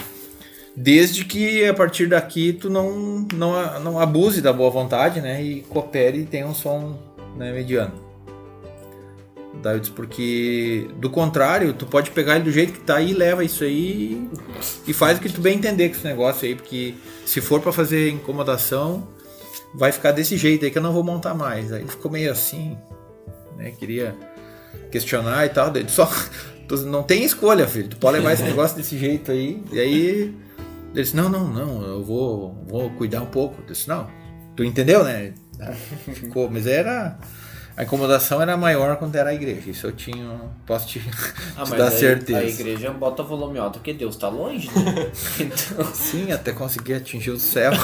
Desde 0.74 1.24
que 1.24 1.64
a 1.66 1.74
partir 1.74 2.08
daqui 2.08 2.52
tu 2.52 2.68
não, 2.68 3.26
não, 3.32 3.80
não 3.80 4.00
abuse 4.00 4.40
da 4.40 4.52
boa 4.52 4.70
vontade, 4.70 5.20
né? 5.20 5.42
E 5.42 5.60
coopere 5.62 6.20
e 6.20 6.26
tenha 6.26 6.46
um 6.46 6.54
som 6.54 6.98
né, 7.36 7.52
mediano. 7.52 7.92
Daí 9.62 9.76
eu 9.76 9.80
disse, 9.80 9.92
porque 9.92 10.88
do 10.96 11.10
contrário, 11.10 11.72
tu 11.72 11.86
pode 11.86 12.10
pegar 12.10 12.36
ele 12.36 12.44
do 12.44 12.50
jeito 12.50 12.72
que 12.72 12.80
tá 12.80 12.96
aí, 12.96 13.12
leva 13.12 13.44
isso 13.44 13.62
aí 13.62 14.28
e 14.86 14.92
faz 14.92 15.18
o 15.18 15.20
que 15.20 15.28
tu 15.28 15.40
bem 15.40 15.56
entender 15.56 15.88
com 15.90 15.96
esse 15.96 16.06
negócio 16.06 16.46
aí, 16.46 16.54
porque 16.54 16.94
se 17.24 17.40
for 17.40 17.60
para 17.60 17.70
fazer 17.70 18.10
incomodação, 18.10 19.06
vai 19.74 19.92
ficar 19.92 20.12
desse 20.12 20.36
jeito 20.36 20.64
aí 20.64 20.70
que 20.70 20.78
eu 20.78 20.82
não 20.82 20.92
vou 20.92 21.02
montar 21.02 21.34
mais. 21.34 21.72
Aí 21.72 21.82
ele 21.82 21.90
ficou 21.90 22.10
meio 22.10 22.30
assim, 22.30 22.76
né? 23.56 23.70
Queria 23.72 24.14
questionar 24.90 25.46
e 25.46 25.48
tal. 25.48 25.74
Ele 25.74 25.88
só 25.88 26.10
não 26.86 27.02
tem 27.02 27.24
escolha, 27.24 27.66
filho. 27.66 27.88
Tu 27.88 27.96
pode 27.96 28.18
levar 28.18 28.32
esse 28.32 28.42
negócio 28.44 28.76
desse 28.76 28.98
jeito 28.98 29.32
aí. 29.32 29.62
E 29.72 29.80
aí 29.80 30.06
ele 30.92 31.02
disse: 31.02 31.16
Não, 31.16 31.28
não, 31.28 31.48
não, 31.48 31.82
eu 31.82 32.04
vou, 32.04 32.64
vou 32.66 32.90
cuidar 32.90 33.22
um 33.22 33.26
pouco. 33.26 33.60
Eu 33.62 33.66
disse: 33.66 33.88
Não, 33.88 34.08
tu 34.56 34.64
entendeu, 34.64 35.04
né? 35.04 35.32
Ficou, 36.14 36.50
mas 36.50 36.66
era. 36.66 37.18
A 37.76 37.84
incomodação 37.84 38.42
era 38.42 38.56
maior 38.56 38.96
quando 38.96 39.14
era 39.16 39.30
a 39.30 39.34
igreja. 39.34 39.70
Isso 39.70 39.86
eu 39.86 39.92
tinha. 39.92 40.40
Posso 40.66 40.88
te, 40.88 41.02
ah, 41.56 41.64
te 41.64 41.74
dar 41.74 41.90
certeza. 41.90 42.40
A 42.40 42.44
igreja 42.44 42.90
bota 42.90 43.22
volume 43.22 43.58
alto 43.58 43.78
porque 43.78 43.94
Deus 43.94 44.14
está 44.14 44.28
longe, 44.28 44.68
né? 44.68 45.10
então... 45.40 45.94
Sim, 45.94 46.32
até 46.32 46.52
conseguir 46.52 46.94
atingir 46.94 47.30
o 47.30 47.38
céu. 47.38 47.72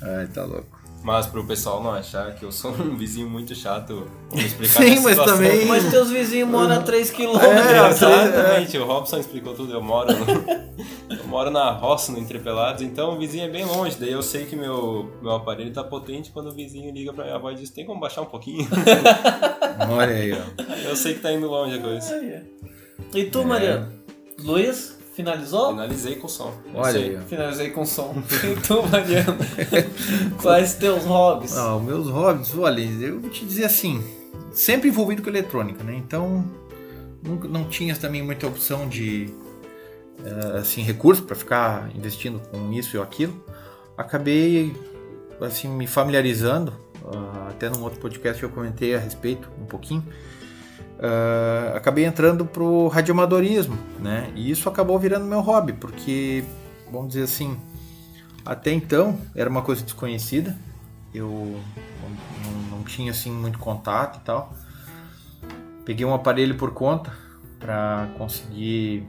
Ai, 0.00 0.26
tá 0.28 0.44
louco. 0.44 0.77
Mas 1.02 1.26
pro 1.26 1.46
pessoal 1.46 1.82
não 1.82 1.92
achar 1.92 2.34
que 2.34 2.44
eu 2.44 2.50
sou 2.50 2.72
um 2.80 2.96
vizinho 2.96 3.28
muito 3.28 3.54
chato, 3.54 4.06
vou 4.28 4.40
explicar 4.40 4.82
Sim, 4.82 5.00
mas 5.00 5.16
também. 5.16 5.64
Mas 5.66 5.88
teus 5.90 6.10
vizinhos 6.10 6.48
moram 6.48 6.76
a 6.76 6.82
3km. 6.82 7.40
É, 7.40 7.88
exatamente, 7.88 8.76
é. 8.76 8.80
o 8.80 8.84
Robson 8.84 9.18
explicou 9.18 9.54
tudo. 9.54 9.72
Eu 9.72 9.82
moro, 9.82 10.12
no... 10.12 10.26
eu 11.16 11.26
moro 11.26 11.50
na 11.50 11.70
roça, 11.70 12.12
no 12.12 12.18
Entrepelados, 12.18 12.82
então 12.82 13.14
o 13.14 13.18
vizinho 13.18 13.44
é 13.44 13.48
bem 13.48 13.64
longe. 13.64 13.96
Daí 13.98 14.12
eu 14.12 14.22
sei 14.22 14.44
que 14.46 14.56
meu, 14.56 15.10
meu 15.22 15.32
aparelho 15.32 15.72
tá 15.72 15.84
potente 15.84 16.30
quando 16.30 16.48
o 16.48 16.52
vizinho 16.54 16.92
liga 16.92 17.12
pra 17.12 17.24
minha 17.24 17.36
avó 17.36 17.50
e 17.52 17.54
diz: 17.54 17.70
tem 17.70 17.86
como 17.86 18.00
baixar 18.00 18.22
um 18.22 18.26
pouquinho? 18.26 18.68
Olha 19.90 20.14
aí, 20.14 20.32
ó. 20.32 20.88
Eu 20.88 20.96
sei 20.96 21.14
que 21.14 21.20
tá 21.20 21.32
indo 21.32 21.46
longe 21.48 21.76
a 21.76 21.80
coisa. 21.80 22.44
E 23.14 23.24
tu, 23.24 23.40
é. 23.40 23.44
Mariana? 23.44 23.92
Luiz? 24.40 24.97
Finalizou? 25.18 25.70
Finalizei 25.70 26.14
com 26.14 26.28
som. 26.28 26.54
Olha 26.72 27.00
aí. 27.00 27.18
Finalizei 27.26 27.70
com 27.70 27.84
som. 27.84 28.14
então, 28.56 28.86
Mariano, 28.86 29.36
quais 30.40 30.74
teus 30.74 31.04
hobbies? 31.04 31.56
Ah, 31.56 31.74
os 31.74 31.82
meus 31.82 32.08
hobbies, 32.08 32.56
olha, 32.56 32.80
eu 32.80 33.18
vou 33.18 33.28
te 33.28 33.44
dizer 33.44 33.64
assim, 33.64 34.00
sempre 34.52 34.90
envolvido 34.90 35.20
com 35.20 35.28
eletrônica, 35.28 35.82
né? 35.82 35.96
Então, 35.96 36.48
nunca, 37.20 37.48
não 37.48 37.64
tinha 37.64 37.96
também 37.96 38.22
muita 38.22 38.46
opção 38.46 38.88
de, 38.88 39.28
uh, 40.20 40.58
assim, 40.58 40.82
recurso 40.82 41.24
para 41.24 41.34
ficar 41.34 41.90
investindo 41.96 42.38
com 42.38 42.72
isso 42.72 42.96
e 42.96 43.00
aquilo. 43.00 43.44
Acabei, 43.96 44.72
assim, 45.40 45.66
me 45.66 45.88
familiarizando, 45.88 46.72
uh, 47.02 47.48
até 47.48 47.68
num 47.68 47.82
outro 47.82 47.98
podcast 47.98 48.40
eu 48.40 48.50
comentei 48.50 48.94
a 48.94 49.00
respeito 49.00 49.50
um 49.60 49.66
pouquinho, 49.66 50.06
uh, 50.98 51.76
acabei 51.76 52.04
entrando 52.04 52.44
pro 52.44 52.88
radioamadorismo, 52.88 53.78
né? 53.98 54.30
E 54.34 54.50
isso 54.50 54.68
acabou 54.68 54.98
virando 54.98 55.24
meu 55.24 55.40
hobby, 55.40 55.72
porque, 55.72 56.44
vamos 56.90 57.08
dizer 57.08 57.24
assim, 57.24 57.56
até 58.44 58.72
então 58.72 59.18
era 59.34 59.48
uma 59.48 59.62
coisa 59.62 59.82
desconhecida, 59.82 60.56
eu 61.14 61.60
não, 62.44 62.78
não 62.78 62.84
tinha 62.84 63.10
assim 63.10 63.30
muito 63.30 63.58
contato 63.58 64.18
e 64.18 64.24
tal. 64.24 64.52
Peguei 65.84 66.04
um 66.04 66.14
aparelho 66.14 66.56
por 66.56 66.72
conta 66.72 67.12
para 67.58 68.08
conseguir 68.16 69.06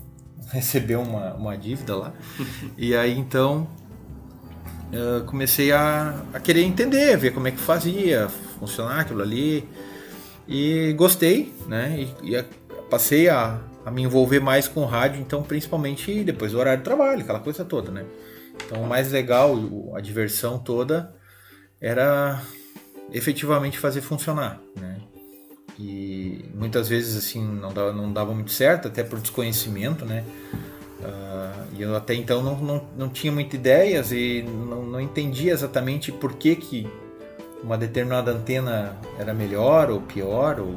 receber 0.50 0.96
uma, 0.96 1.34
uma 1.34 1.56
dívida 1.56 1.96
lá. 1.96 2.12
e 2.76 2.94
aí 2.94 3.18
então 3.18 3.66
uh, 4.92 5.24
comecei 5.24 5.72
a, 5.72 6.20
a, 6.32 6.40
querer 6.40 6.62
entender, 6.62 7.16
ver 7.16 7.32
como 7.32 7.48
é 7.48 7.50
que 7.50 7.58
fazia, 7.58 8.28
funcionar 8.58 9.00
aquilo 9.00 9.22
ali. 9.22 9.68
E 10.52 10.92
gostei, 10.92 11.50
né? 11.66 12.06
E, 12.22 12.36
e 12.36 12.44
passei 12.90 13.26
a, 13.26 13.58
a, 13.86 13.90
me 13.90 14.02
envolver 14.02 14.38
mais 14.38 14.68
com 14.68 14.84
rádio, 14.84 15.18
então 15.18 15.42
principalmente 15.42 16.22
depois 16.22 16.52
do 16.52 16.58
horário 16.58 16.80
de 16.80 16.84
trabalho, 16.84 17.22
aquela 17.22 17.40
coisa 17.40 17.64
toda, 17.64 17.90
né? 17.90 18.04
Então 18.66 18.82
o 18.82 18.86
mais 18.86 19.10
legal, 19.10 19.56
a 19.96 20.00
diversão 20.02 20.58
toda 20.58 21.14
era 21.80 22.42
efetivamente 23.10 23.78
fazer 23.78 24.02
funcionar, 24.02 24.60
né? 24.78 25.00
E 25.78 26.44
muitas 26.54 26.86
vezes 26.86 27.16
assim 27.16 27.42
não 27.42 27.72
dava, 27.72 27.92
não 27.94 28.12
dava 28.12 28.34
muito 28.34 28.50
certo, 28.50 28.88
até 28.88 29.02
por 29.02 29.20
desconhecimento, 29.20 30.04
né? 30.04 30.22
Uh, 31.00 31.76
e 31.78 31.82
eu 31.82 31.96
até 31.96 32.12
então 32.12 32.42
não, 32.42 32.58
não, 32.58 32.88
não 32.94 33.08
tinha 33.08 33.32
muitas 33.32 33.54
ideias 33.54 34.12
e 34.12 34.42
não, 34.42 34.84
não 34.84 35.00
entendia 35.00 35.54
exatamente 35.54 36.12
por 36.12 36.34
que, 36.34 36.54
que 36.54 36.86
uma 37.62 37.78
determinada 37.78 38.32
antena 38.32 38.96
era 39.18 39.32
melhor 39.32 39.90
ou 39.90 40.00
pior, 40.00 40.58
ou, 40.58 40.76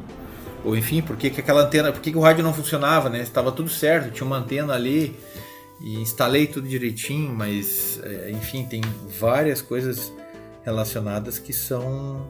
ou 0.64 0.78
enfim, 0.78 1.02
por 1.02 1.18
que, 1.18 1.30
que 1.30 1.42
aquela 1.42 1.62
antena, 1.62 1.92
por 1.92 2.02
que, 2.02 2.12
que 2.12 2.18
o 2.18 2.22
rádio 2.22 2.44
não 2.44 2.54
funcionava, 2.54 3.10
né? 3.10 3.22
Estava 3.22 3.52
tudo 3.52 3.70
certo, 3.70 4.12
tinha 4.12 4.26
uma 4.26 4.38
antena 4.38 4.74
ali 4.74 5.16
e 5.82 5.96
instalei 6.00 6.48
tudo 6.48 6.68
direitinho, 6.68 7.34
mas 7.34 8.00
é, 8.04 8.32
enfim, 8.32 8.66
tem 8.66 8.82
várias 9.20 9.62
coisas 9.62 10.12
relacionadas 10.64 11.38
que 11.40 11.54
são 11.54 12.28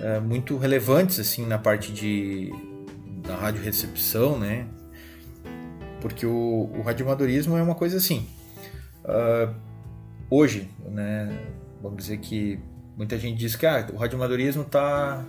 é, 0.00 0.20
muito 0.20 0.56
relevantes 0.56 1.18
assim 1.18 1.46
na 1.46 1.58
parte 1.58 1.92
de 1.92 2.52
da 3.26 3.36
rádio 3.36 3.62
recepção, 3.62 4.38
né? 4.38 4.66
Porque 6.00 6.26
o, 6.26 6.70
o 6.76 6.82
radioamadorismo 6.82 7.56
é 7.56 7.62
uma 7.62 7.74
coisa 7.74 7.96
assim. 7.96 8.28
Uh, 9.04 9.54
hoje, 10.28 10.68
né? 10.90 11.34
Vamos 11.80 11.98
dizer 11.98 12.18
que 12.18 12.58
muita 12.96 13.18
gente 13.18 13.38
diz 13.38 13.56
que 13.56 13.66
ah, 13.66 13.86
o 13.92 13.96
radioamadorismo 13.96 14.62
está 14.62 15.24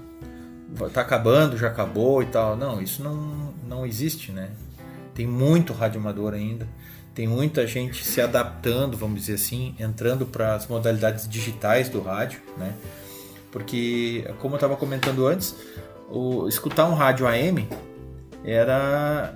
tá 0.93 1.01
acabando, 1.01 1.57
já 1.57 1.67
acabou 1.67 2.21
e 2.21 2.25
tal. 2.27 2.55
Não, 2.55 2.81
isso 2.81 3.03
não, 3.03 3.53
não 3.67 3.85
existe, 3.85 4.31
né? 4.31 4.51
Tem 5.13 5.25
muito 5.25 5.73
radioamador 5.73 6.33
ainda. 6.33 6.67
Tem 7.13 7.27
muita 7.27 7.65
gente 7.65 8.03
se 8.03 8.19
adaptando, 8.19 8.97
vamos 8.97 9.21
dizer 9.21 9.35
assim, 9.35 9.73
entrando 9.79 10.25
para 10.25 10.55
as 10.55 10.67
modalidades 10.67 11.29
digitais 11.29 11.87
do 11.87 12.01
rádio, 12.01 12.41
né? 12.57 12.73
Porque, 13.51 14.29
como 14.39 14.55
eu 14.55 14.57
estava 14.57 14.75
comentando 14.75 15.25
antes, 15.25 15.55
o, 16.09 16.45
escutar 16.49 16.85
um 16.89 16.93
rádio 16.93 17.25
AM 17.25 17.67
era. 18.43 19.33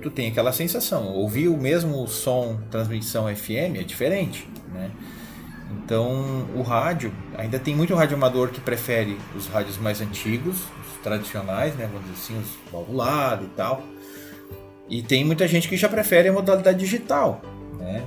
Tu 0.00 0.10
tem 0.10 0.28
aquela 0.28 0.52
sensação. 0.52 1.08
Ouvir 1.08 1.48
o 1.48 1.56
mesmo 1.56 2.06
som, 2.06 2.60
transmissão 2.70 3.26
FM 3.34 3.80
é 3.80 3.82
diferente, 3.82 4.48
né? 4.72 4.92
Então, 5.86 6.48
o 6.52 6.62
rádio, 6.62 7.14
ainda 7.38 7.60
tem 7.60 7.72
muito 7.72 7.94
rádio 7.94 8.16
amador 8.16 8.48
que 8.48 8.60
prefere 8.60 9.16
os 9.36 9.46
rádios 9.46 9.78
mais 9.78 10.00
antigos, 10.00 10.56
os 10.56 11.00
tradicionais, 11.00 11.76
né? 11.76 11.86
Vamos 11.86 12.10
dizer 12.10 12.14
assim, 12.14 12.40
os 12.40 12.72
valvulados 12.72 13.46
e 13.46 13.50
tal. 13.50 13.84
E 14.88 15.00
tem 15.00 15.24
muita 15.24 15.46
gente 15.46 15.68
que 15.68 15.76
já 15.76 15.88
prefere 15.88 16.28
a 16.28 16.32
modalidade 16.32 16.76
digital, 16.76 17.40
né? 17.78 18.04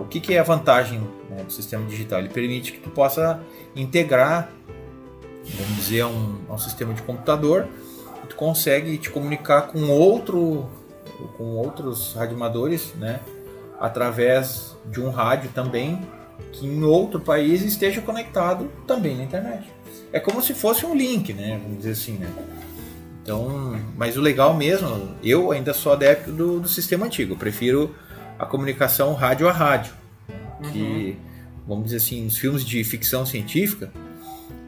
O 0.00 0.04
que, 0.04 0.20
que 0.20 0.34
é 0.34 0.38
a 0.38 0.44
vantagem 0.44 1.00
né, 1.28 1.42
do 1.42 1.52
sistema 1.52 1.84
digital? 1.86 2.20
Ele 2.20 2.28
permite 2.28 2.70
que 2.70 2.78
tu 2.78 2.90
possa 2.90 3.40
integrar, 3.74 4.48
vamos 5.44 5.76
dizer, 5.78 6.02
a 6.02 6.06
um, 6.06 6.38
um 6.48 6.58
sistema 6.58 6.94
de 6.94 7.02
computador, 7.02 7.66
tu 8.28 8.36
consegue 8.36 8.98
te 8.98 9.10
comunicar 9.10 9.62
com 9.62 9.90
outro, 9.90 10.70
com 11.36 11.56
outros 11.56 12.14
radioamadores, 12.14 12.94
né? 12.94 13.18
Através 13.80 14.76
de 14.86 15.00
um 15.00 15.10
rádio 15.10 15.50
também 15.52 16.00
que 16.58 16.66
em 16.66 16.82
outro 16.82 17.20
país 17.20 17.62
esteja 17.62 18.00
conectado 18.00 18.70
também 18.86 19.16
na 19.16 19.24
internet. 19.24 19.70
É 20.12 20.18
como 20.18 20.42
se 20.42 20.54
fosse 20.54 20.86
um 20.86 20.94
link, 20.94 21.32
né? 21.32 21.60
Vamos 21.62 21.78
dizer 21.78 21.90
assim, 21.90 22.12
né? 22.12 22.28
Então, 23.22 23.78
mas 23.96 24.16
o 24.16 24.20
legal 24.20 24.54
mesmo, 24.54 25.16
eu 25.22 25.50
ainda 25.50 25.74
sou 25.74 25.92
adepto 25.92 26.30
do, 26.30 26.60
do 26.60 26.68
sistema 26.68 27.06
antigo. 27.06 27.34
Eu 27.34 27.36
prefiro 27.36 27.94
a 28.38 28.46
comunicação 28.46 29.12
rádio 29.14 29.48
a 29.48 29.52
rádio. 29.52 29.92
Uhum. 30.62 30.70
Que, 30.70 31.18
vamos 31.66 31.84
dizer 31.86 31.96
assim, 31.96 32.24
nos 32.24 32.38
filmes 32.38 32.64
de 32.64 32.82
ficção 32.84 33.26
científica, 33.26 33.90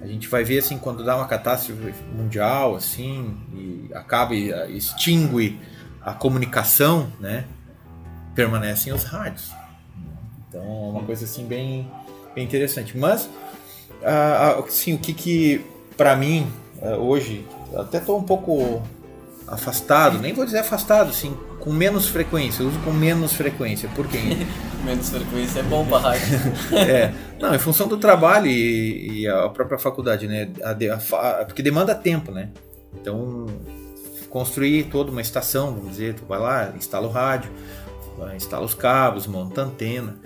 a 0.02 0.06
gente 0.06 0.28
vai 0.28 0.44
ver 0.44 0.58
assim 0.58 0.78
quando 0.78 1.04
dá 1.04 1.16
uma 1.16 1.26
catástrofe 1.26 1.92
mundial 2.12 2.76
assim 2.76 3.36
e 3.52 3.90
acaba 3.94 4.34
e 4.34 4.76
extingue 4.76 5.58
a 6.00 6.12
comunicação, 6.12 7.12
né? 7.20 7.44
Permanecem 8.34 8.92
os 8.92 9.04
rádios. 9.04 9.52
Então, 10.48 10.62
é 10.62 10.90
uma 10.90 11.02
coisa 11.02 11.24
assim 11.24 11.44
bem, 11.44 11.90
bem 12.34 12.44
interessante. 12.44 12.96
Mas, 12.96 13.28
assim, 14.66 14.94
o 14.94 14.98
que 14.98 15.12
que 15.12 15.64
para 15.96 16.14
mim 16.16 16.46
eh, 16.80 16.94
hoje 16.94 17.44
até 17.74 17.98
estou 17.98 18.16
um 18.18 18.22
pouco 18.22 18.82
afastado, 19.46 20.18
nem 20.18 20.32
vou 20.32 20.44
dizer 20.44 20.58
afastado, 20.58 21.10
assim, 21.10 21.36
com 21.60 21.72
menos 21.72 22.08
frequência. 22.08 22.64
Uso 22.64 22.78
com 22.80 22.92
menos 22.92 23.32
frequência. 23.32 23.88
Por 23.94 24.06
quê? 24.06 24.18
menos 24.84 25.10
frequência 25.10 25.60
é 25.60 25.62
bom 25.62 25.84
para 25.86 26.16
é, 26.76 27.12
não, 27.40 27.54
em 27.54 27.58
função 27.58 27.88
do 27.88 27.96
trabalho 27.96 28.46
e, 28.46 29.22
e 29.22 29.28
a 29.28 29.48
própria 29.48 29.78
faculdade, 29.78 30.26
né? 30.26 30.50
A, 30.62 30.70
a, 30.70 31.44
porque 31.44 31.62
demanda 31.62 31.94
tempo, 31.94 32.30
né? 32.30 32.50
Então, 33.00 33.46
construir 34.30 34.84
toda 34.84 35.10
uma 35.10 35.20
estação, 35.20 35.74
vamos 35.74 35.90
dizer, 35.90 36.14
tu 36.14 36.24
vai 36.26 36.38
lá, 36.38 36.72
instala 36.76 37.06
o 37.06 37.10
rádio, 37.10 37.50
instala 38.36 38.64
os 38.64 38.74
cabos, 38.74 39.26
monta 39.26 39.62
a 39.62 39.64
antena. 39.64 40.16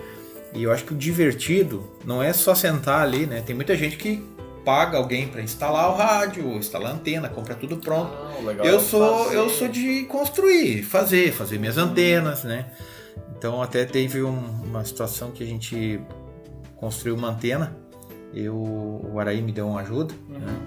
E 0.55 0.63
eu 0.63 0.71
acho 0.71 0.85
que 0.85 0.93
o 0.93 0.97
divertido 0.97 1.83
não 2.05 2.21
é 2.21 2.31
só 2.31 2.53
sentar 2.53 3.01
ali, 3.01 3.25
né? 3.25 3.41
Tem 3.41 3.55
muita 3.55 3.75
gente 3.75 3.97
que 3.97 4.23
paga 4.63 4.97
alguém 4.97 5.27
para 5.27 5.41
instalar 5.41 5.89
o 5.89 5.95
rádio, 5.95 6.47
instalar 6.53 6.91
a 6.91 6.95
antena, 6.95 7.27
compra 7.27 7.55
tudo 7.55 7.77
pronto. 7.77 8.11
Ah, 8.13 8.65
eu 8.65 8.79
sou 8.79 9.25
fazer. 9.25 9.35
eu 9.37 9.49
sou 9.49 9.67
de 9.67 10.03
construir, 10.05 10.83
fazer, 10.83 11.33
fazer 11.33 11.59
minhas 11.59 11.77
antenas, 11.77 12.43
né? 12.43 12.67
Então 13.37 13.61
até 13.61 13.83
teve 13.83 14.23
um, 14.23 14.39
uma 14.63 14.85
situação 14.85 15.31
que 15.31 15.43
a 15.43 15.47
gente 15.47 15.99
construiu 16.77 17.15
uma 17.15 17.29
antena. 17.29 17.75
Eu, 18.33 18.55
o 18.55 19.19
Araí 19.19 19.41
me 19.41 19.51
deu 19.51 19.67
uma 19.67 19.81
ajuda, 19.81 20.13
uhum. 20.29 20.39
né? 20.39 20.59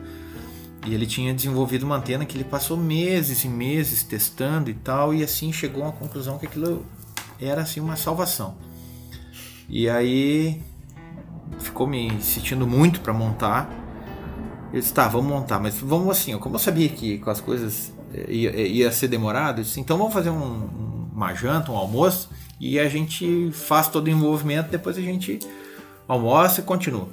E 0.86 0.94
ele 0.94 1.04
tinha 1.04 1.34
desenvolvido 1.34 1.82
uma 1.82 1.96
antena 1.96 2.24
que 2.24 2.36
ele 2.36 2.44
passou 2.44 2.76
meses 2.76 3.42
e 3.42 3.48
meses 3.48 4.04
testando 4.04 4.70
e 4.70 4.74
tal, 4.74 5.12
e 5.12 5.24
assim 5.24 5.52
chegou 5.52 5.82
a 5.82 5.86
uma 5.86 5.92
conclusão 5.92 6.38
que 6.38 6.46
aquilo 6.46 6.86
era 7.40 7.62
assim 7.62 7.80
uma 7.80 7.96
salvação. 7.96 8.56
E 9.68 9.88
aí 9.88 10.62
ficou 11.58 11.86
me 11.86 12.06
insistindo 12.06 12.66
muito 12.66 13.00
para 13.00 13.12
montar. 13.12 13.70
Eu 14.72 14.80
disse, 14.80 14.92
tá, 14.92 15.08
vamos 15.08 15.28
montar, 15.30 15.58
mas 15.58 15.78
vamos 15.78 16.10
assim, 16.10 16.36
como 16.38 16.56
eu 16.56 16.58
sabia 16.58 16.88
que 16.88 17.18
com 17.18 17.30
as 17.30 17.40
coisas 17.40 17.92
eh, 18.12 18.32
ia, 18.32 18.50
eh, 18.50 18.68
ia 18.68 18.92
ser 18.92 19.08
demorado, 19.08 19.60
eu 19.60 19.64
disse, 19.64 19.80
então 19.80 19.96
vamos 19.96 20.12
fazer 20.12 20.30
um, 20.30 21.08
uma 21.12 21.32
janta, 21.34 21.70
um 21.70 21.76
almoço, 21.76 22.28
e 22.60 22.78
a 22.78 22.88
gente 22.88 23.50
faz 23.52 23.88
todo 23.88 24.06
o 24.06 24.10
envolvimento, 24.10 24.70
depois 24.70 24.98
a 24.98 25.00
gente 25.00 25.38
almoça 26.06 26.60
e 26.60 26.64
continua. 26.64 27.08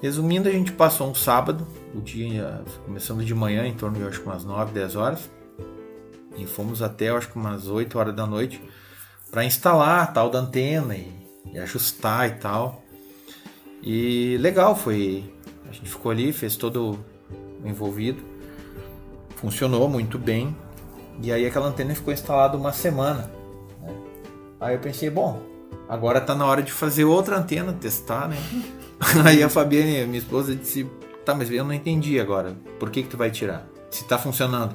Resumindo, 0.00 0.48
a 0.48 0.52
gente 0.52 0.72
passou 0.72 1.10
um 1.10 1.14
sábado, 1.14 1.66
o 1.94 2.00
dia 2.00 2.62
começando 2.86 3.24
de 3.24 3.34
manhã, 3.34 3.66
em 3.66 3.74
torno 3.74 3.98
de 3.98 4.04
acho 4.04 4.20
que 4.20 4.26
umas 4.26 4.44
9, 4.44 4.72
10 4.72 4.96
horas, 4.96 5.30
e 6.36 6.46
fomos 6.46 6.80
até 6.80 7.08
acho 7.08 7.28
que 7.28 7.36
umas 7.36 7.66
8 7.66 7.98
horas 7.98 8.14
da 8.14 8.26
noite 8.26 8.62
para 9.30 9.44
instalar 9.44 10.04
a 10.04 10.06
tal 10.06 10.30
da 10.30 10.38
antena 10.38 10.94
e, 10.94 11.17
e 11.52 11.58
ajustar 11.58 12.28
e 12.28 12.32
tal. 12.32 12.82
E 13.82 14.36
legal, 14.38 14.74
foi. 14.74 15.24
A 15.68 15.72
gente 15.72 15.88
ficou 15.88 16.10
ali, 16.10 16.32
fez 16.32 16.56
todo 16.56 16.98
o 17.62 17.68
envolvido. 17.68 18.22
Funcionou 19.36 19.88
muito 19.88 20.18
bem. 20.18 20.56
E 21.22 21.32
aí 21.32 21.46
aquela 21.46 21.66
antena 21.66 21.94
ficou 21.94 22.12
instalada 22.12 22.56
uma 22.56 22.72
semana. 22.72 23.30
Né? 23.82 23.94
Aí 24.60 24.74
eu 24.74 24.80
pensei, 24.80 25.10
bom, 25.10 25.40
agora 25.88 26.20
tá 26.20 26.34
na 26.34 26.46
hora 26.46 26.62
de 26.62 26.72
fazer 26.72 27.04
outra 27.04 27.36
antena, 27.38 27.72
testar, 27.72 28.28
né? 28.28 28.36
aí 29.24 29.42
a 29.42 29.48
Fabiane, 29.48 30.06
minha 30.06 30.18
esposa, 30.18 30.54
disse, 30.54 30.88
tá, 31.24 31.34
mas 31.34 31.50
eu 31.50 31.64
não 31.64 31.72
entendi 31.72 32.18
agora. 32.18 32.56
Por 32.78 32.90
que 32.90 33.02
que 33.02 33.08
tu 33.08 33.16
vai 33.16 33.30
tirar? 33.30 33.66
Se 33.90 34.04
tá 34.04 34.18
funcionando. 34.18 34.74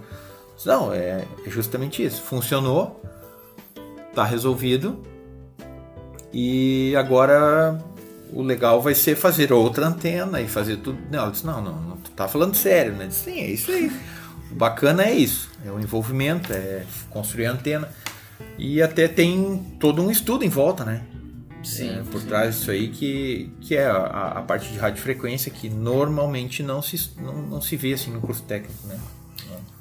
Não, 0.66 0.94
é, 0.94 1.26
é 1.46 1.50
justamente 1.50 2.04
isso. 2.04 2.22
Funcionou, 2.22 3.02
tá 4.14 4.24
resolvido. 4.24 5.00
E 6.34 6.96
agora 6.96 7.80
o 8.32 8.42
legal 8.42 8.82
vai 8.82 8.96
ser 8.96 9.16
fazer 9.16 9.54
outra 9.54 9.88
antena 9.88 10.42
e 10.42 10.48
fazer 10.48 10.78
tudo. 10.78 10.98
Não, 11.12 11.20
ela 11.20 11.32
disse, 11.32 11.46
não, 11.46 11.62
não, 11.62 11.80
não 11.82 11.98
tu 11.98 12.12
tá 12.12 12.28
falando 12.28 12.56
sério, 12.56 12.94
né? 12.94 13.08
disse, 13.08 13.26
sim, 13.26 13.40
é 13.40 13.48
isso 13.48 13.72
aí. 13.72 13.92
O 14.52 14.56
bacana 14.56 15.04
é 15.04 15.14
isso, 15.14 15.50
é 15.66 15.72
o 15.72 15.80
envolvimento, 15.80 16.52
é 16.52 16.84
construir 17.10 17.46
a 17.46 17.52
antena. 17.52 17.90
E 18.58 18.82
até 18.82 19.08
tem 19.08 19.64
todo 19.80 20.02
um 20.02 20.10
estudo 20.10 20.44
em 20.44 20.50
volta, 20.50 20.84
né? 20.84 21.04
Sim, 21.64 22.00
é, 22.00 22.04
por 22.04 22.20
sim. 22.20 22.28
trás 22.28 22.56
disso 22.56 22.72
aí 22.72 22.90
que, 22.90 23.50
que 23.62 23.76
é 23.76 23.86
a, 23.86 24.34
a 24.36 24.42
parte 24.42 24.70
de 24.70 24.78
radiofrequência 24.78 25.50
que 25.50 25.70
normalmente 25.70 26.62
não 26.62 26.82
se, 26.82 27.12
não, 27.18 27.42
não 27.42 27.62
se 27.62 27.78
vê 27.78 27.94
assim 27.94 28.12
no 28.12 28.20
curso 28.20 28.44
técnico, 28.44 28.86
né? 28.88 29.00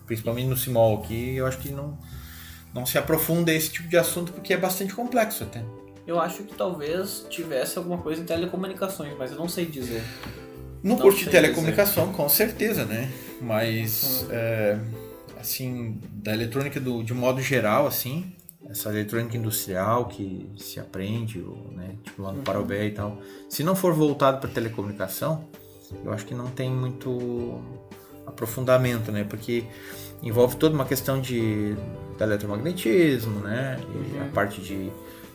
Principalmente 0.06 0.46
no 0.46 0.56
CIMOL 0.56 1.02
aqui, 1.02 1.36
eu 1.36 1.46
acho 1.46 1.58
que 1.58 1.70
não, 1.70 1.98
não 2.74 2.84
se 2.84 2.98
aprofunda 2.98 3.52
esse 3.52 3.70
tipo 3.70 3.88
de 3.88 3.96
assunto 3.96 4.32
porque 4.32 4.52
é 4.52 4.56
bastante 4.56 4.94
complexo 4.94 5.42
até. 5.44 5.64
Eu 6.06 6.20
acho 6.20 6.42
que 6.42 6.54
talvez 6.54 7.26
tivesse 7.30 7.78
alguma 7.78 7.98
coisa 7.98 8.20
em 8.20 8.24
telecomunicações, 8.24 9.14
mas 9.18 9.30
eu 9.30 9.38
não 9.38 9.48
sei 9.48 9.66
dizer. 9.66 10.02
No 10.82 10.98
curso 10.98 11.20
de 11.20 11.30
telecomunicação, 11.30 12.06
dizer. 12.06 12.16
com 12.16 12.28
certeza, 12.28 12.84
né? 12.84 13.10
Mas, 13.40 14.24
hum. 14.24 14.32
é, 14.32 14.78
assim, 15.40 16.00
da 16.10 16.32
eletrônica 16.32 16.80
do, 16.80 17.04
de 17.04 17.14
modo 17.14 17.40
geral, 17.40 17.86
assim, 17.86 18.32
essa 18.68 18.88
eletrônica 18.88 19.36
industrial 19.36 20.06
que 20.06 20.50
se 20.56 20.80
aprende, 20.80 21.38
né, 21.72 21.94
tipo 22.02 22.22
lá 22.22 22.32
no 22.32 22.42
Parobé 22.42 22.86
e 22.86 22.90
tal, 22.90 23.18
se 23.48 23.62
não 23.62 23.76
for 23.76 23.92
voltado 23.92 24.40
para 24.40 24.50
telecomunicação, 24.50 25.44
eu 26.04 26.12
acho 26.12 26.24
que 26.24 26.34
não 26.34 26.46
tem 26.46 26.70
muito 26.70 27.60
aprofundamento, 28.26 29.12
né? 29.12 29.24
Porque 29.24 29.64
envolve 30.22 30.56
toda 30.56 30.74
uma 30.74 30.84
questão 30.84 31.20
de, 31.20 31.74
de 31.74 32.22
eletromagnetismo, 32.22 33.40
né? 33.40 33.78
E 34.14 34.18
a 34.18 34.24
parte 34.32 34.60
de 34.60 34.90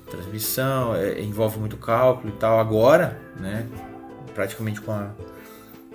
transmissão, 0.10 0.96
é, 0.96 1.22
envolve 1.22 1.60
muito 1.60 1.78
cálculo 1.78 2.30
e 2.30 2.38
tal. 2.38 2.60
Agora, 2.60 3.20
né? 3.40 3.68
Praticamente 4.34 4.82
com, 4.82 4.92
a, 4.92 5.10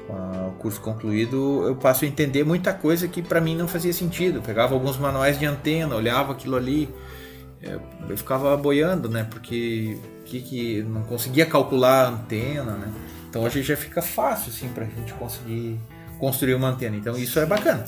com 0.07 0.17
a, 0.17 0.49
o 0.49 0.53
curso 0.59 0.81
concluído, 0.81 1.65
eu 1.67 1.77
passo 1.77 2.05
a 2.05 2.09
entender 2.09 2.45
muita 2.45 2.73
coisa 2.73 3.07
que 3.09 3.23
para 3.23 3.41
mim 3.41 3.57
não 3.57 3.69
fazia 3.69 3.93
sentido. 3.93 4.39
Eu 4.39 4.43
pegava 4.43 4.75
alguns 4.75 4.97
manuais 4.97 5.39
de 5.39 5.47
antena, 5.47 5.95
olhava 5.95 6.33
aquilo 6.33 6.57
ali, 6.57 6.89
é, 7.63 7.79
eu 8.09 8.17
ficava 8.17 8.57
boiando, 8.57 9.09
né? 9.09 9.27
Porque 9.31 9.99
que, 10.25 10.41
que 10.41 10.83
não 10.83 11.03
conseguia 11.03 11.47
calcular 11.47 12.07
a 12.07 12.09
antena, 12.09 12.73
né? 12.73 12.93
Então 13.29 13.43
hoje 13.43 13.63
já 13.63 13.77
fica 13.77 14.03
fácil 14.03 14.51
assim 14.51 14.69
para 14.69 14.85
a 14.85 14.89
gente 14.89 15.13
conseguir 15.15 15.79
construir 16.19 16.55
uma 16.55 16.69
antena. 16.69 16.97
Então 16.97 17.17
isso 17.17 17.39
é 17.39 17.47
bacana. 17.47 17.85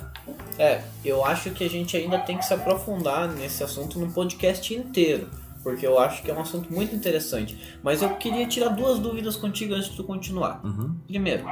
É, 0.58 0.80
eu 1.04 1.24
acho 1.24 1.50
que 1.50 1.64
a 1.64 1.68
gente 1.68 1.96
ainda 1.96 2.18
tem 2.18 2.38
que 2.38 2.44
se 2.44 2.54
aprofundar 2.54 3.28
nesse 3.28 3.62
assunto 3.62 3.98
no 3.98 4.10
podcast 4.12 4.74
inteiro, 4.74 5.28
porque 5.64 5.84
eu 5.84 5.98
acho 5.98 6.22
que 6.22 6.30
é 6.30 6.34
um 6.34 6.40
assunto 6.40 6.72
muito 6.72 6.94
interessante. 6.94 7.58
Mas 7.82 8.02
eu 8.02 8.10
queria 8.10 8.46
tirar 8.46 8.68
duas 8.68 9.00
dúvidas 9.00 9.34
contigo 9.34 9.74
antes 9.74 9.90
de 9.90 9.96
tu 9.96 10.04
continuar. 10.04 10.60
Uhum. 10.64 10.94
Primeiro, 11.08 11.44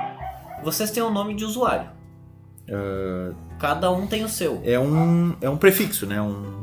vocês 0.62 0.92
têm 0.92 1.02
um 1.02 1.10
nome 1.10 1.34
de 1.34 1.44
usuário. 1.44 1.90
Uh, 2.68 3.34
Cada 3.58 3.90
um 3.90 4.06
tem 4.06 4.22
o 4.22 4.28
seu. 4.28 4.60
é 4.64 4.78
um 4.78 5.34
é 5.40 5.50
um 5.50 5.56
prefixo, 5.56 6.06
né? 6.06 6.22
Um 6.22 6.62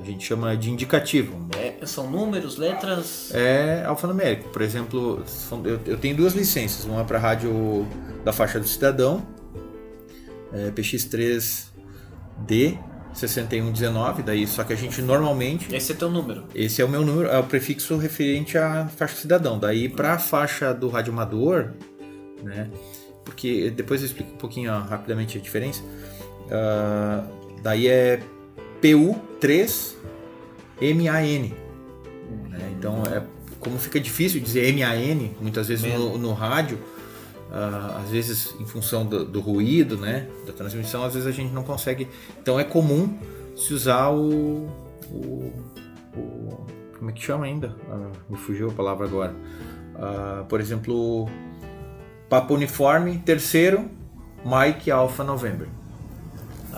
a 0.00 0.04
gente 0.04 0.24
chama 0.26 0.56
de 0.56 0.70
indicativo. 0.70 1.46
É, 1.56 1.84
são 1.86 2.10
números, 2.10 2.56
letras. 2.56 3.30
É 3.34 3.84
alfanumérico. 3.84 4.48
Por 4.48 4.62
exemplo, 4.62 5.22
são- 5.26 5.64
eu, 5.66 5.78
eu 5.84 5.98
tenho 5.98 6.16
duas 6.16 6.32
licenças, 6.34 6.84
uma 6.84 7.04
para 7.04 7.18
rádio 7.18 7.86
da 8.24 8.32
faixa 8.32 8.58
do 8.58 8.66
cidadão, 8.66 9.22
é, 10.52 10.70
PX3D 10.70 12.78
6119, 13.12 14.22
daí 14.22 14.46
só 14.46 14.64
que 14.64 14.72
a 14.72 14.76
gente 14.76 15.02
normalmente 15.02 15.74
Esse 15.74 15.92
é 15.92 15.94
teu 15.94 16.10
número. 16.10 16.44
esse 16.54 16.80
é 16.80 16.84
o 16.84 16.88
meu 16.88 17.04
número, 17.04 17.28
é 17.28 17.38
o 17.38 17.44
prefixo 17.44 17.96
referente 17.96 18.56
à 18.56 18.88
faixa 18.88 19.16
cidadão. 19.16 19.58
Daí 19.58 19.88
para 19.88 20.14
a 20.14 20.18
faixa 20.18 20.72
do 20.72 20.88
rádio 20.88 21.12
amador, 21.12 21.72
né? 22.42 22.70
Porque 23.24 23.70
depois 23.70 24.00
eu 24.00 24.06
explico 24.06 24.32
um 24.32 24.38
pouquinho 24.38 24.72
ó, 24.72 24.80
rapidamente 24.80 25.38
a 25.38 25.40
diferença. 25.40 25.82
Ah, 26.50 27.24
daí 27.62 27.86
é 27.86 28.20
PU3MAN. 28.82 31.52
Né? 32.48 32.72
Então 32.78 33.02
é 33.04 33.22
como 33.58 33.78
fica 33.78 34.00
difícil 34.00 34.40
dizer 34.40 34.72
MAN 34.74 35.30
muitas 35.40 35.68
vezes 35.68 35.92
no, 35.92 36.18
no 36.18 36.32
rádio, 36.32 36.78
ah, 37.52 38.00
às 38.02 38.10
vezes 38.10 38.54
em 38.60 38.66
função 38.66 39.04
do, 39.04 39.24
do 39.24 39.40
ruído, 39.40 39.96
né, 39.96 40.26
da 40.46 40.52
transmissão, 40.52 41.04
às 41.04 41.14
vezes 41.14 41.26
a 41.28 41.32
gente 41.32 41.52
não 41.52 41.62
consegue. 41.62 42.08
Então 42.40 42.58
é 42.58 42.64
comum 42.64 43.18
se 43.56 43.74
usar 43.74 44.08
o, 44.10 44.68
o, 45.10 45.52
o- 46.16 46.66
como 46.98 47.10
é 47.10 47.12
que 47.14 47.22
chama 47.22 47.46
ainda? 47.46 47.74
Ah, 47.90 48.10
me 48.28 48.36
fugiu 48.36 48.68
a 48.68 48.72
palavra 48.72 49.06
agora. 49.06 49.34
Ah, 49.96 50.44
por 50.48 50.60
exemplo, 50.60 51.28
Papa 52.28 52.52
Uniforme, 52.54 53.18
terceiro, 53.18 53.90
Mike 54.44 54.90
Alpha 54.90 55.24
November. 55.24 55.66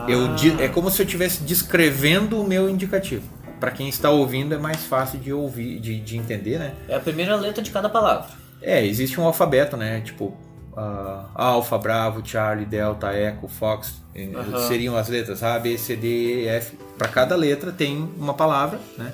Eu 0.08 0.26
Ah. 0.26 0.34
di- 0.34 0.62
é 0.62 0.68
como 0.68 0.90
se 0.90 1.02
eu 1.02 1.04
estivesse 1.06 1.42
descrevendo 1.42 2.40
o 2.40 2.46
meu 2.48 2.68
indicativo. 2.70 3.22
Para 3.60 3.70
quem 3.70 3.88
está 3.88 4.10
ouvindo 4.10 4.54
é 4.54 4.58
mais 4.58 4.84
fácil 4.86 5.20
de 5.20 5.32
ouvir, 5.32 5.78
de, 5.78 6.00
de 6.00 6.16
entender, 6.16 6.58
né? 6.58 6.74
É 6.88 6.96
a 6.96 7.00
primeira 7.00 7.36
letra 7.36 7.62
de 7.62 7.70
cada 7.70 7.88
palavra. 7.88 8.30
É, 8.60 8.84
existe 8.84 9.20
um 9.20 9.24
alfabeto, 9.24 9.76
né? 9.76 10.00
Tipo, 10.00 10.34
ah, 10.76 11.26
Alfa, 11.34 11.76
Bravo, 11.78 12.22
Charlie, 12.24 12.66
Delta, 12.66 13.12
Echo, 13.16 13.48
Fox. 13.48 14.00
Aham. 14.16 14.68
Seriam 14.68 14.96
as 14.96 15.08
letras 15.08 15.42
A, 15.42 15.58
B, 15.58 15.76
C, 15.78 15.96
D, 15.96 16.06
E, 16.44 16.46
F. 16.48 16.76
Para 16.98 17.08
cada 17.08 17.34
letra 17.34 17.72
tem 17.72 17.96
uma 18.18 18.34
palavra, 18.34 18.78
né? 18.98 19.12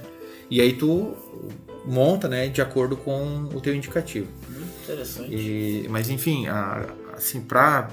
E 0.51 0.61
aí 0.61 0.73
tu 0.73 1.15
monta, 1.87 2.29
né? 2.29 2.49
De 2.49 2.61
acordo 2.61 2.97
com 2.97 3.49
o 3.55 3.61
teu 3.61 3.75
indicativo. 3.75 4.27
Muito 4.49 4.83
interessante. 4.83 5.35
E- 5.35 5.87
mas 5.89 6.09
enfim, 6.11 6.47
a- 6.49 6.87
assim, 7.17 7.41
para 7.41 7.89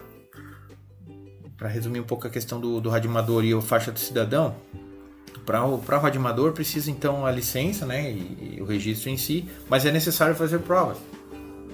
para 1.58 1.70
resumir 1.70 2.00
um 2.02 2.04
pouco 2.04 2.28
a 2.28 2.30
questão 2.30 2.60
do, 2.60 2.82
do 2.82 2.90
radioamador 2.90 3.44
e 3.46 3.54
o 3.54 3.62
faixa 3.62 3.90
do 3.92 3.98
cidadão, 4.00 4.56
para 5.46 5.64
o 5.66 5.78
pra 5.78 5.98
radioamador 5.98 6.52
precisa 6.52 6.92
então 6.92 7.26
a 7.26 7.32
licença, 7.32 7.86
né, 7.86 8.12
e, 8.12 8.56
e 8.58 8.62
o 8.62 8.66
registro 8.66 9.10
em 9.10 9.16
si, 9.16 9.48
mas 9.70 9.86
é 9.86 9.92
necessário 9.92 10.36
fazer 10.36 10.60
provas. 10.60 10.98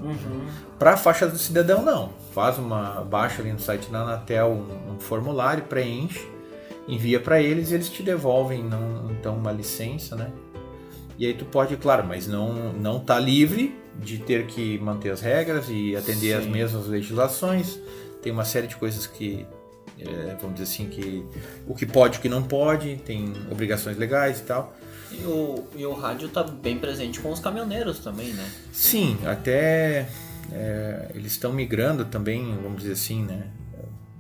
Uhum. 0.02 0.48
Para 0.80 0.94
a 0.94 0.98
faixa 0.98 1.28
do 1.28 1.38
cidadão 1.38 1.84
não, 1.84 2.10
faz 2.34 2.58
uma 2.58 3.02
baixa 3.02 3.42
ali 3.42 3.52
no 3.52 3.60
site 3.60 3.90
da 3.90 4.02
Anatel 4.02 4.50
um, 4.50 4.94
um 4.94 5.00
formulário, 5.00 5.64
preenche, 5.64 6.28
envia 6.88 7.20
para 7.20 7.42
eles 7.42 7.72
e 7.72 7.76
eles 7.76 7.90
te 7.90 8.02
devolvem 8.02 8.64
não, 8.64 9.12
então 9.12 9.36
uma 9.36 9.52
licença, 9.52 10.16
né? 10.16 10.32
E 11.18 11.26
aí 11.26 11.34
tu 11.34 11.46
pode, 11.46 11.78
claro, 11.78 12.04
mas 12.08 12.28
não 12.28 12.74
não 12.74 13.00
tá 13.00 13.20
livre 13.20 13.76
de 14.00 14.18
ter 14.18 14.48
que 14.48 14.80
manter 14.80 15.12
as 15.12 15.22
regras 15.22 15.66
e 15.70 15.96
atender 15.96 16.42
Sim. 16.42 16.50
mesmas 16.50 16.88
legislações. 16.88 17.80
Tem 18.22 18.32
uma 18.32 18.46
série 18.46 18.68
de 18.68 18.76
coisas 18.76 19.06
que 19.06 19.46
é, 20.00 20.36
vamos 20.42 20.60
dizer 20.60 20.64
assim 20.64 20.88
que 20.88 21.24
o 21.68 21.76
que 21.76 21.86
pode, 21.86 22.18
o 22.18 22.22
que 22.22 22.30
não 22.30 22.42
pode, 22.42 22.96
tem 22.98 23.34
obrigações 23.52 23.98
legais 23.98 24.40
e 24.40 24.44
tal. 24.44 24.74
E 25.12 25.24
o, 25.26 25.68
e 25.76 25.86
o 25.86 25.94
rádio 25.94 26.30
tá 26.30 26.44
bem 26.44 26.78
presente 26.78 27.20
com 27.20 27.32
os 27.32 27.40
caminhoneiros 27.40 28.00
também, 28.00 28.34
né? 28.34 28.50
Sim, 28.72 29.18
até 29.26 30.08
é, 30.52 31.12
eles 31.14 31.34
estão 31.34 31.52
migrando 31.52 32.06
também, 32.06 32.56
vamos 32.62 32.82
dizer 32.82 32.94
assim, 32.94 33.24
né? 33.24 33.48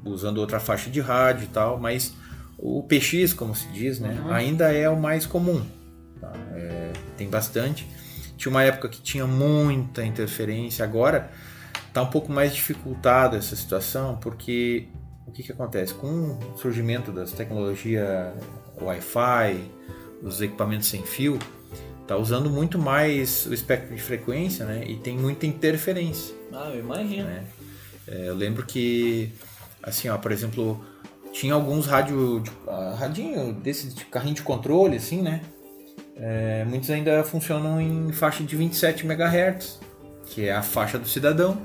Usando 0.03 0.39
outra 0.39 0.59
faixa 0.59 0.89
de 0.89 0.99
rádio 0.99 1.45
e 1.45 1.47
tal, 1.47 1.79
mas 1.79 2.13
o 2.57 2.83
PX, 2.83 3.33
como 3.33 3.55
se 3.55 3.67
diz, 3.69 3.99
né? 3.99 4.23
Ainda 4.29 4.71
é 4.71 4.89
o 4.89 4.99
mais 4.99 5.25
comum. 5.25 5.63
tá? 6.19 6.31
É, 6.53 6.91
tem 7.17 7.29
bastante. 7.29 7.87
Tinha 8.37 8.49
uma 8.49 8.63
época 8.63 8.89
que 8.89 9.01
tinha 9.01 9.27
muita 9.27 10.03
interferência, 10.03 10.83
agora 10.83 11.29
está 11.87 12.01
um 12.01 12.07
pouco 12.07 12.31
mais 12.31 12.53
dificultada 12.53 13.37
essa 13.37 13.55
situação, 13.55 14.17
porque 14.17 14.87
o 15.27 15.31
que, 15.31 15.43
que 15.43 15.51
acontece? 15.51 15.93
Com 15.93 16.37
o 16.53 16.57
surgimento 16.57 17.11
das 17.11 17.31
tecnologias 17.31 18.33
Wi-Fi, 18.81 19.63
os 20.21 20.41
equipamentos 20.41 20.87
sem 20.87 21.03
fio, 21.03 21.37
tá 22.07 22.15
usando 22.17 22.49
muito 22.49 22.77
mais 22.77 23.45
o 23.45 23.53
espectro 23.53 23.95
de 23.95 24.01
frequência, 24.01 24.65
né? 24.65 24.83
E 24.85 24.95
tem 24.97 25.17
muita 25.17 25.45
interferência. 25.45 26.35
Ah, 26.53 26.69
eu 26.73 26.79
imagino. 26.79 27.23
né? 27.25 27.43
É, 28.07 28.27
eu 28.29 28.35
lembro 28.35 28.65
que, 28.65 29.31
assim, 29.81 30.09
ó, 30.09 30.17
por 30.17 30.31
exemplo, 30.31 30.83
tinha 31.31 31.53
alguns 31.53 31.85
rádio, 31.85 32.41
de- 32.41 32.51
ah, 32.67 32.95
radinho 32.99 33.53
desse 33.53 33.87
de 33.93 34.05
carrinho 34.05 34.35
de 34.35 34.41
controle, 34.41 34.97
assim, 34.97 35.21
né? 35.21 35.41
É, 36.15 36.65
muitos 36.65 36.89
ainda 36.89 37.23
funcionam 37.23 37.79
em 37.81 38.11
faixa 38.11 38.43
de 38.43 38.55
27 38.55 39.05
MHz, 39.05 39.79
que 40.25 40.45
é 40.45 40.53
a 40.53 40.61
faixa 40.61 40.99
do 40.99 41.07
cidadão, 41.07 41.55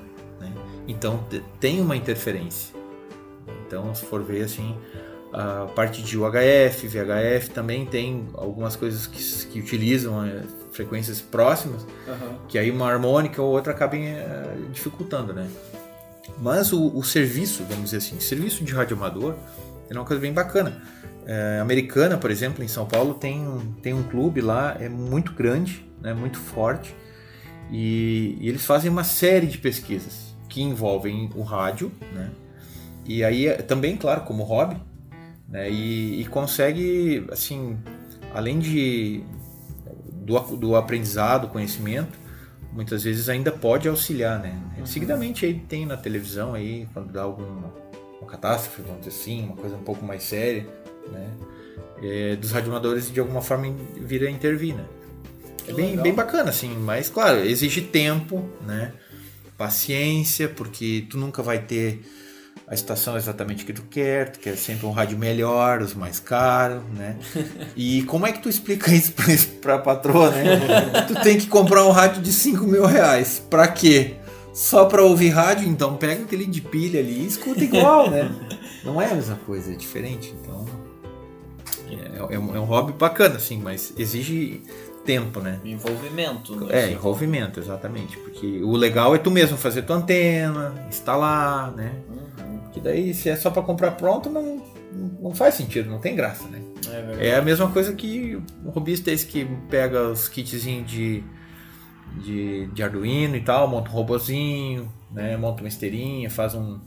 né? 0.40 0.52
Então 0.88 1.24
te- 1.28 1.42
tem 1.60 1.80
uma 1.80 1.96
interferência. 1.96 2.74
Então, 3.66 3.92
se 3.94 4.04
for 4.06 4.22
ver 4.22 4.44
assim, 4.44 4.76
a 5.32 5.66
parte 5.74 6.02
de 6.02 6.16
UHF, 6.18 6.86
VHF 6.88 7.50
também 7.50 7.84
tem 7.84 8.26
algumas 8.34 8.74
coisas 8.76 9.06
que, 9.06 9.46
que 9.46 9.60
utilizam 9.60 10.24
eh, 10.24 10.42
frequências 10.72 11.20
próximas, 11.20 11.86
Aham. 12.08 12.38
que 12.48 12.58
aí 12.58 12.70
uma 12.70 12.88
harmônica 12.90 13.40
ou 13.42 13.50
outra 13.52 13.72
acabem 13.72 14.06
eh, 14.08 14.56
dificultando, 14.72 15.32
né? 15.34 15.48
Mas 16.40 16.72
o, 16.72 16.88
o 16.96 17.02
serviço, 17.04 17.64
vamos 17.68 17.84
dizer 17.84 17.98
assim, 17.98 18.18
serviço 18.20 18.64
de 18.64 18.72
radioamador 18.72 19.34
é 19.90 19.94
uma 19.94 20.04
coisa 20.04 20.20
bem 20.20 20.32
bacana. 20.32 20.82
É, 21.26 21.58
Americana, 21.60 22.16
por 22.16 22.30
exemplo, 22.30 22.62
em 22.62 22.68
São 22.68 22.86
Paulo 22.86 23.14
tem, 23.14 23.40
um- 23.46 23.72
tem 23.82 23.92
um 23.92 24.02
clube 24.04 24.40
lá, 24.40 24.76
é 24.80 24.88
muito 24.88 25.32
grande, 25.32 25.84
né, 26.00 26.14
muito 26.14 26.38
forte, 26.38 26.94
e, 27.70 28.36
e 28.40 28.48
eles 28.48 28.64
fazem 28.64 28.90
uma 28.90 29.02
série 29.04 29.46
de 29.46 29.58
pesquisas 29.58 30.34
que 30.48 30.62
envolvem 30.62 31.30
o 31.34 31.42
rádio, 31.42 31.90
né? 32.12 32.30
E 33.04 33.24
aí 33.24 33.46
é- 33.46 33.54
também, 33.56 33.96
claro, 33.96 34.22
como 34.22 34.42
hobby, 34.44 34.76
né? 35.48 35.70
E, 35.70 36.20
e 36.20 36.24
consegue, 36.26 37.26
assim, 37.30 37.78
além 38.34 38.58
de 38.58 39.22
do, 40.26 40.38
do 40.56 40.76
aprendizado, 40.76 41.48
conhecimento, 41.48 42.18
muitas 42.72 43.04
vezes 43.04 43.28
ainda 43.28 43.52
pode 43.52 43.88
auxiliar, 43.88 44.38
né? 44.40 44.58
Seguidamente 44.84 45.46
aí 45.46 45.54
tem 45.54 45.86
na 45.86 45.96
televisão 45.96 46.54
aí, 46.54 46.86
quando 46.92 47.12
dá 47.12 47.22
alguma 47.22 47.72
uma 48.20 48.30
catástrofe, 48.30 48.82
vamos 48.82 49.04
dizer 49.04 49.16
assim, 49.16 49.44
uma 49.44 49.56
coisa 49.56 49.76
um 49.76 49.82
pouco 49.82 50.04
mais 50.04 50.22
séria, 50.24 50.66
né? 51.10 51.30
É, 52.02 52.36
dos 52.36 52.50
radioamadores 52.50 53.10
de 53.10 53.18
alguma 53.20 53.40
forma 53.40 53.74
vir 53.96 54.26
a 54.26 54.30
intervir, 54.30 54.74
né? 54.74 54.84
É 55.66 55.72
bem, 55.72 55.90
legal. 55.90 56.02
bem 56.02 56.14
bacana, 56.14 56.50
assim, 56.50 56.76
mas 56.76 57.08
claro, 57.08 57.40
exige 57.40 57.80
tempo, 57.80 58.48
né? 58.66 58.92
Paciência, 59.56 60.48
porque 60.48 61.06
tu 61.08 61.16
nunca 61.16 61.42
vai 61.42 61.60
ter 61.60 62.02
a 62.68 62.74
estação 62.74 63.16
exatamente 63.16 63.64
que 63.64 63.72
tu 63.72 63.82
quer, 63.82 64.32
tu 64.32 64.40
quer 64.40 64.56
sempre 64.56 64.86
um 64.86 64.90
rádio 64.90 65.16
melhor, 65.16 65.80
os 65.80 65.94
mais 65.94 66.18
caros, 66.18 66.82
né? 66.94 67.16
E 67.76 68.02
como 68.04 68.26
é 68.26 68.32
que 68.32 68.42
tu 68.42 68.48
explica 68.48 68.92
isso 68.92 69.12
pra, 69.12 69.26
pra 69.60 69.78
patroa, 69.78 70.30
né? 70.30 71.04
tu 71.06 71.14
tem 71.22 71.38
que 71.38 71.46
comprar 71.46 71.84
um 71.84 71.90
rádio 71.90 72.22
de 72.22 72.32
5 72.32 72.64
mil 72.64 72.84
reais. 72.84 73.42
Pra 73.50 73.68
quê? 73.68 74.14
Só 74.52 74.86
pra 74.86 75.02
ouvir 75.02 75.28
rádio? 75.28 75.68
Então 75.68 75.96
pega 75.96 76.22
aquele 76.22 76.46
de 76.46 76.60
pilha 76.60 76.98
ali 76.98 77.20
e 77.22 77.26
escuta 77.26 77.62
igual, 77.62 78.10
né? 78.10 78.30
Não 78.82 79.00
é 79.00 79.10
a 79.10 79.14
mesma 79.14 79.36
coisa, 79.46 79.72
é 79.72 79.76
diferente. 79.76 80.34
Então 80.40 80.66
é, 81.88 82.34
é, 82.34 82.38
um, 82.38 82.56
é 82.56 82.60
um 82.60 82.64
hobby 82.64 82.92
bacana, 82.92 83.36
assim, 83.36 83.60
mas 83.62 83.92
exige 83.96 84.62
tempo, 85.04 85.40
né? 85.40 85.60
Envolvimento. 85.64 86.56
Né? 86.56 86.66
É, 86.70 86.90
envolvimento, 86.90 87.60
exatamente. 87.60 88.16
Porque 88.18 88.60
o 88.62 88.72
legal 88.72 89.14
é 89.14 89.18
tu 89.18 89.30
mesmo 89.30 89.56
fazer 89.56 89.82
tua 89.82 89.96
antena, 89.96 90.74
instalar, 90.88 91.70
né? 91.72 91.92
Uhum. 92.08 92.15
Que 92.76 92.80
daí, 92.82 93.14
se 93.14 93.30
é 93.30 93.36
só 93.36 93.50
para 93.50 93.62
comprar 93.62 93.92
pronto, 93.92 94.28
não, 94.28 94.62
não 95.18 95.34
faz 95.34 95.54
sentido, 95.54 95.88
não 95.88 95.98
tem 95.98 96.14
graça, 96.14 96.46
né? 96.48 96.60
É, 97.18 97.28
é 97.28 97.36
a 97.36 97.40
mesma 97.40 97.70
coisa 97.70 97.94
que 97.94 98.38
o 98.62 98.68
robista 98.68 99.10
esse 99.10 99.24
que 99.24 99.48
pega 99.70 100.10
os 100.10 100.28
kitzinhos 100.28 100.86
de, 100.86 101.24
de, 102.22 102.66
de 102.66 102.82
Arduino 102.82 103.34
e 103.34 103.40
tal, 103.40 103.66
monta 103.66 103.88
um 103.88 103.94
robozinho, 103.94 104.92
né? 105.10 105.38
Monta 105.38 105.62
uma 105.62 105.68
esteirinha, 105.68 106.28
faz 106.28 106.54
um, 106.54 106.78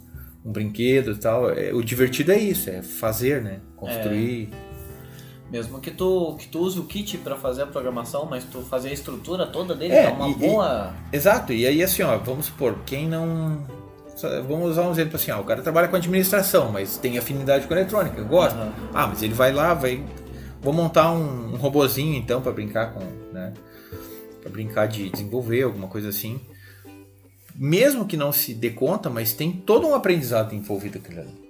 um 0.45 0.51
brinquedo 0.51 1.13
e 1.13 1.15
tal. 1.15 1.49
É, 1.49 1.73
o 1.73 1.81
divertido 1.81 2.33
é 2.33 2.37
isso, 2.37 2.69
é 2.69 2.83
fazer, 2.83 3.41
né? 3.41 3.59
Construir. 3.75 4.51
É. 4.53 4.69
Mesmo 5.51 5.79
que 5.79 5.89
tu, 5.89 6.35
que 6.37 6.47
tu 6.49 6.59
use 6.59 6.79
o 6.79 6.83
kit 6.83 7.17
para 7.17 7.35
fazer 7.35 7.63
a 7.63 7.65
programação, 7.65 8.27
mas 8.29 8.43
tu 8.43 8.61
fazer 8.61 8.89
a 8.89 8.93
estrutura 8.93 9.47
toda 9.47 9.73
dele 9.73 9.95
é, 9.95 10.07
uma 10.07 10.29
e, 10.29 10.35
boa. 10.35 10.93
E, 11.11 11.15
exato, 11.15 11.51
e 11.51 11.65
aí 11.65 11.81
assim, 11.81 12.03
ó, 12.03 12.15
vamos 12.19 12.45
supor, 12.45 12.77
quem 12.85 13.07
não. 13.07 13.78
Vamos 14.47 14.71
usar 14.71 14.83
um 14.83 14.91
exemplo 14.91 15.15
assim, 15.15 15.31
ó, 15.31 15.39
o 15.39 15.43
cara 15.43 15.61
trabalha 15.61 15.87
com 15.87 15.95
administração, 15.95 16.71
mas 16.71 16.97
tem 16.97 17.17
afinidade 17.17 17.67
com 17.67 17.73
eletrônica, 17.73 18.21
gosta. 18.23 18.59
Uhum. 18.59 18.71
Ah, 18.93 19.07
mas 19.07 19.21
ele 19.23 19.33
vai 19.33 19.51
lá, 19.51 19.73
vai. 19.73 20.03
Vou 20.61 20.73
montar 20.73 21.11
um, 21.11 21.53
um 21.53 21.57
robozinho 21.57 22.15
então 22.15 22.41
para 22.41 22.51
brincar 22.51 22.93
com. 22.93 22.99
Né, 23.31 23.53
para 24.41 24.51
brincar 24.51 24.87
de 24.87 25.09
desenvolver, 25.09 25.63
alguma 25.63 25.87
coisa 25.87 26.09
assim. 26.09 26.39
Mesmo 27.55 28.05
que 28.05 28.15
não 28.15 28.31
se 28.31 28.53
dê 28.53 28.69
conta, 28.69 29.09
mas 29.09 29.33
tem 29.33 29.51
todo 29.51 29.85
um 29.85 29.93
aprendizado 29.93 30.55
envolvido 30.55 30.97
aquilo 30.97 31.21
ali 31.21 31.49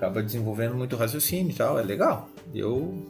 acaba 0.00 0.22
desenvolvendo 0.22 0.74
muito 0.74 0.96
raciocínio 0.96 1.52
e 1.52 1.54
tal, 1.54 1.78
é 1.78 1.82
legal. 1.82 2.30
Eu 2.54 3.06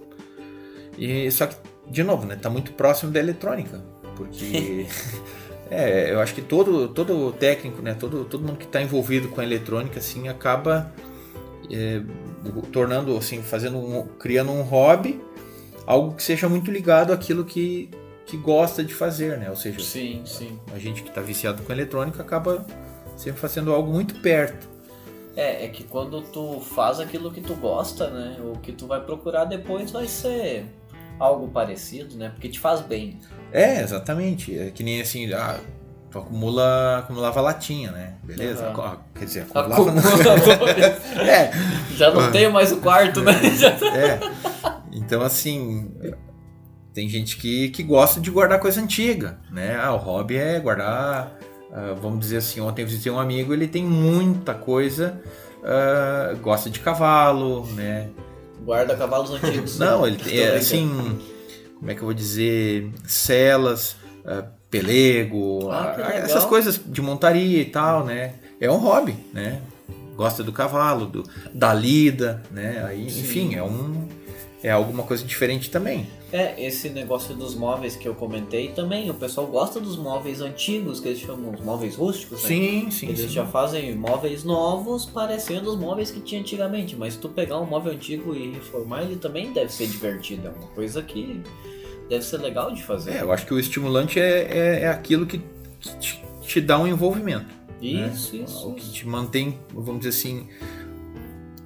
e 0.99 1.31
só 1.31 1.47
que 1.47 1.57
de 1.89 2.03
novo, 2.03 2.27
né, 2.27 2.37
tá 2.37 2.51
muito 2.51 2.73
próximo 2.73 3.13
da 3.13 3.21
eletrônica, 3.21 3.81
porque 4.17 4.87
é, 5.71 6.13
eu 6.13 6.21
acho 6.21 6.35
que 6.35 6.43
todo 6.43 6.89
todo 6.89 7.33
técnico, 7.33 7.81
né, 7.81 7.95
todo 7.95 8.25
todo 8.25 8.43
mundo 8.43 8.57
que 8.57 8.65
está 8.65 8.83
envolvido 8.83 9.29
com 9.29 9.41
a 9.41 9.45
eletrônica 9.45 10.01
assim 10.01 10.29
acaba 10.29 10.93
é, 11.71 12.03
tornando 12.73 13.17
assim, 13.17 13.41
fazendo 13.41 13.79
um, 13.79 14.07
criando 14.19 14.51
um 14.51 14.63
hobby, 14.63 15.21
algo 15.87 16.15
que 16.17 16.23
seja 16.23 16.49
muito 16.49 16.71
ligado 16.71 17.13
àquilo 17.13 17.45
que 17.45 17.89
que 18.27 18.37
gosta 18.37 18.85
de 18.85 18.95
fazer, 18.95 19.39
né? 19.39 19.51
Ou 19.51 19.57
seja, 19.57 19.81
sim, 19.81 20.23
sim. 20.25 20.59
a 20.73 20.79
gente 20.79 21.03
que 21.03 21.09
está 21.09 21.21
viciado 21.21 21.63
com 21.63 21.73
eletrônica 21.73 22.23
acaba 22.23 22.65
sempre 23.17 23.41
fazendo 23.41 23.73
algo 23.73 23.93
muito 23.93 24.15
perto. 24.21 24.69
É, 25.37 25.65
é 25.65 25.69
que 25.69 25.83
quando 25.83 26.23
tu 26.23 26.61
faz 26.61 27.01
aquilo 27.01 27.33
que 27.33 27.41
tu 27.41 27.55
gosta, 27.55 28.09
né? 28.09 28.37
O 28.41 28.59
que 28.59 28.73
tu 28.73 28.87
vai 28.87 29.01
procurar 29.01 29.45
depois 29.47 29.91
vai 29.91 30.07
ser 30.07 30.65
algo 31.21 31.49
parecido, 31.49 32.17
né? 32.17 32.31
Porque 32.31 32.49
te 32.49 32.59
faz 32.59 32.81
bem. 32.81 33.19
É, 33.53 33.83
exatamente. 33.83 34.59
É 34.59 34.71
que 34.71 34.83
nem 34.83 35.01
assim, 35.01 35.33
ah, 35.33 35.59
tu 36.11 36.19
acumula, 36.19 36.99
acumulava 36.99 37.41
latinha, 37.41 37.93
né? 37.93 38.15
Beleza? 38.25 38.71
Uhum. 38.71 38.97
Quer 39.15 39.25
dizer, 39.25 39.47
acumulava... 39.49 40.01
é. 41.23 41.51
Já 41.95 42.11
não 42.13 42.33
tenho 42.33 42.53
mais 42.53 42.73
o 42.73 42.79
quarto, 42.79 43.21
né? 43.21 43.33
é. 43.95 44.19
Então, 44.91 45.23
assim, 45.23 45.93
tem 46.93 47.09
gente 47.09 47.37
que, 47.37 47.69
que 47.69 47.83
gosta 47.83 48.21
de 48.21 48.31
guardar 48.31 48.59
coisa 48.59 48.81
antiga, 48.81 49.39
né? 49.53 49.79
Ah, 49.81 49.95
o 49.95 49.99
hobby 49.99 50.37
é 50.37 50.59
guardar 50.59 51.39
Uh, 51.71 51.95
vamos 51.95 52.19
dizer 52.19 52.39
assim, 52.39 52.61
ontem 52.61 52.83
eu 52.83 52.89
visitei 52.89 53.13
um 53.13 53.19
amigo, 53.19 53.55
ele 53.55 53.69
tem 53.69 53.85
muita 53.85 54.53
coisa, 54.53 55.21
uh, 55.59 56.37
gosta 56.39 56.69
de 56.69 56.81
cavalo, 56.81 57.65
né? 57.75 58.09
Guarda 58.65 58.97
cavalos 58.97 59.31
antigos. 59.31 59.79
Não, 59.81 60.07
ele 60.07 60.17
tem, 60.17 60.39
é, 60.39 60.57
assim, 60.57 61.19
como 61.79 61.91
é 61.91 61.95
que 61.95 62.01
eu 62.01 62.05
vou 62.05 62.15
dizer, 62.15 62.91
celas, 63.07 63.97
uh, 64.25 64.45
pelego, 64.71 65.71
ah, 65.71 65.97
essas 66.15 66.45
coisas 66.45 66.81
de 66.85 67.03
montaria 67.03 67.61
e 67.61 67.65
tal, 67.65 68.05
né? 68.05 68.35
É 68.61 68.71
um 68.71 68.77
hobby, 68.77 69.17
né? 69.33 69.61
Gosta 70.15 70.45
do 70.45 70.53
cavalo, 70.53 71.07
do, 71.07 71.25
da 71.53 71.73
lida, 71.73 72.43
né? 72.51 72.85
Aí, 72.87 73.07
enfim, 73.07 73.55
é 73.55 73.63
um 73.63 74.07
é 74.63 74.71
alguma 74.71 75.03
coisa 75.03 75.25
diferente 75.25 75.71
também. 75.71 76.07
É, 76.33 76.55
esse 76.63 76.91
negócio 76.91 77.35
dos 77.35 77.55
móveis 77.55 77.97
que 77.97 78.07
eu 78.07 78.15
comentei 78.15 78.69
também, 78.69 79.11
o 79.11 79.15
pessoal 79.15 79.47
gosta 79.47 79.81
dos 79.81 79.97
móveis 79.97 80.41
antigos, 80.41 81.01
que 81.01 81.09
eles 81.09 81.21
chamam 81.21 81.53
os 81.53 81.61
móveis 81.61 81.97
rústicos, 81.97 82.43
né? 82.43 82.49
Sim, 82.49 82.91
sim. 82.91 83.07
Eles 83.09 83.21
sim. 83.21 83.29
já 83.29 83.47
fazem 83.47 83.95
móveis 83.95 84.45
novos 84.45 85.07
parecendo 85.07 85.71
os 85.71 85.79
móveis 85.79 86.11
que 86.11 86.21
tinha 86.21 86.41
antigamente, 86.41 86.95
mas 86.95 87.15
se 87.15 87.21
tu 87.21 87.29
pegar 87.29 87.59
um 87.59 87.67
móvel 87.67 87.93
antigo 87.93 88.35
e 88.35 88.53
reformar, 88.53 89.03
ele 89.03 89.17
também 89.17 89.53
deve 89.53 89.73
ser 89.73 89.87
divertido, 89.87 90.49
é 90.49 90.51
uma 90.51 90.69
coisa 90.69 91.03
que 91.03 91.43
deve 92.09 92.25
ser 92.25 92.39
legal 92.39 92.73
de 92.73 92.83
fazer. 92.83 93.13
É, 93.13 93.23
eu 93.23 93.33
acho 93.33 93.47
que 93.47 93.55
o 93.55 93.59
estimulante 93.59 94.21
é, 94.21 94.43
é, 94.43 94.81
é 94.83 94.89
aquilo 94.89 95.25
que, 95.25 95.39
que 95.81 95.97
te, 95.99 96.23
te, 96.43 96.61
dá 96.61 96.79
um 96.79 96.87
envolvimento. 96.87 97.47
Né? 97.81 98.11
Isso, 98.13 98.37
né? 98.37 98.45
isso. 98.45 98.69
O 98.69 98.75
que 98.75 98.93
te 98.93 99.09
mantém, 99.09 99.59
vamos 99.73 100.01
dizer 100.01 100.11
assim, 100.11 100.47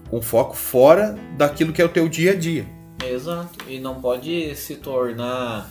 com 0.08 0.22
foco 0.22 0.54
fora 0.54 1.18
daquilo 1.36 1.72
que 1.72 1.82
é 1.82 1.84
o 1.84 1.88
teu 1.88 2.08
dia 2.08 2.30
a 2.32 2.34
dia. 2.36 2.64
Exato. 3.02 3.68
E 3.68 3.78
não 3.78 4.00
pode 4.00 4.54
se 4.56 4.76
tornar 4.76 5.70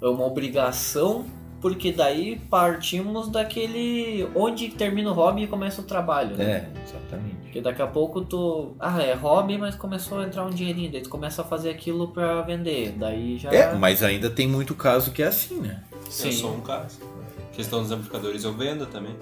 uma 0.00 0.24
obrigação, 0.24 1.24
porque 1.60 1.92
daí 1.92 2.40
partimos 2.50 3.28
daquele 3.28 4.28
onde 4.34 4.68
termina 4.68 5.10
o 5.10 5.12
hobby 5.12 5.42
e 5.42 5.46
começa 5.46 5.80
o 5.80 5.84
trabalho, 5.84 6.36
né? 6.36 6.44
É, 6.44 6.82
exatamente. 6.82 7.36
Porque 7.42 7.60
daqui 7.60 7.82
a 7.82 7.86
pouco 7.86 8.20
tu, 8.20 8.76
ah, 8.78 9.02
é 9.02 9.14
hobby, 9.14 9.58
mas 9.58 9.74
começou 9.74 10.20
a 10.20 10.24
entrar 10.24 10.44
um 10.44 10.50
dinheirinho, 10.50 10.92
daí 10.92 11.00
tu 11.00 11.08
começa 11.08 11.42
a 11.42 11.44
fazer 11.44 11.70
aquilo 11.70 12.08
para 12.08 12.42
vender, 12.42 12.92
daí 12.92 13.38
já 13.38 13.50
É, 13.50 13.74
mas 13.74 14.02
ainda 14.02 14.30
tem 14.30 14.46
muito 14.46 14.74
caso 14.74 15.10
que 15.10 15.22
é 15.22 15.26
assim, 15.26 15.60
né? 15.60 15.82
Sim. 16.08 16.28
Eu 16.28 16.32
sou 16.32 16.54
um 16.54 16.60
caso. 16.60 17.00
Questão 17.52 17.82
dos 17.82 17.90
amplificadores 17.90 18.44
eu 18.44 18.52
vendo 18.52 18.86
também 18.86 19.16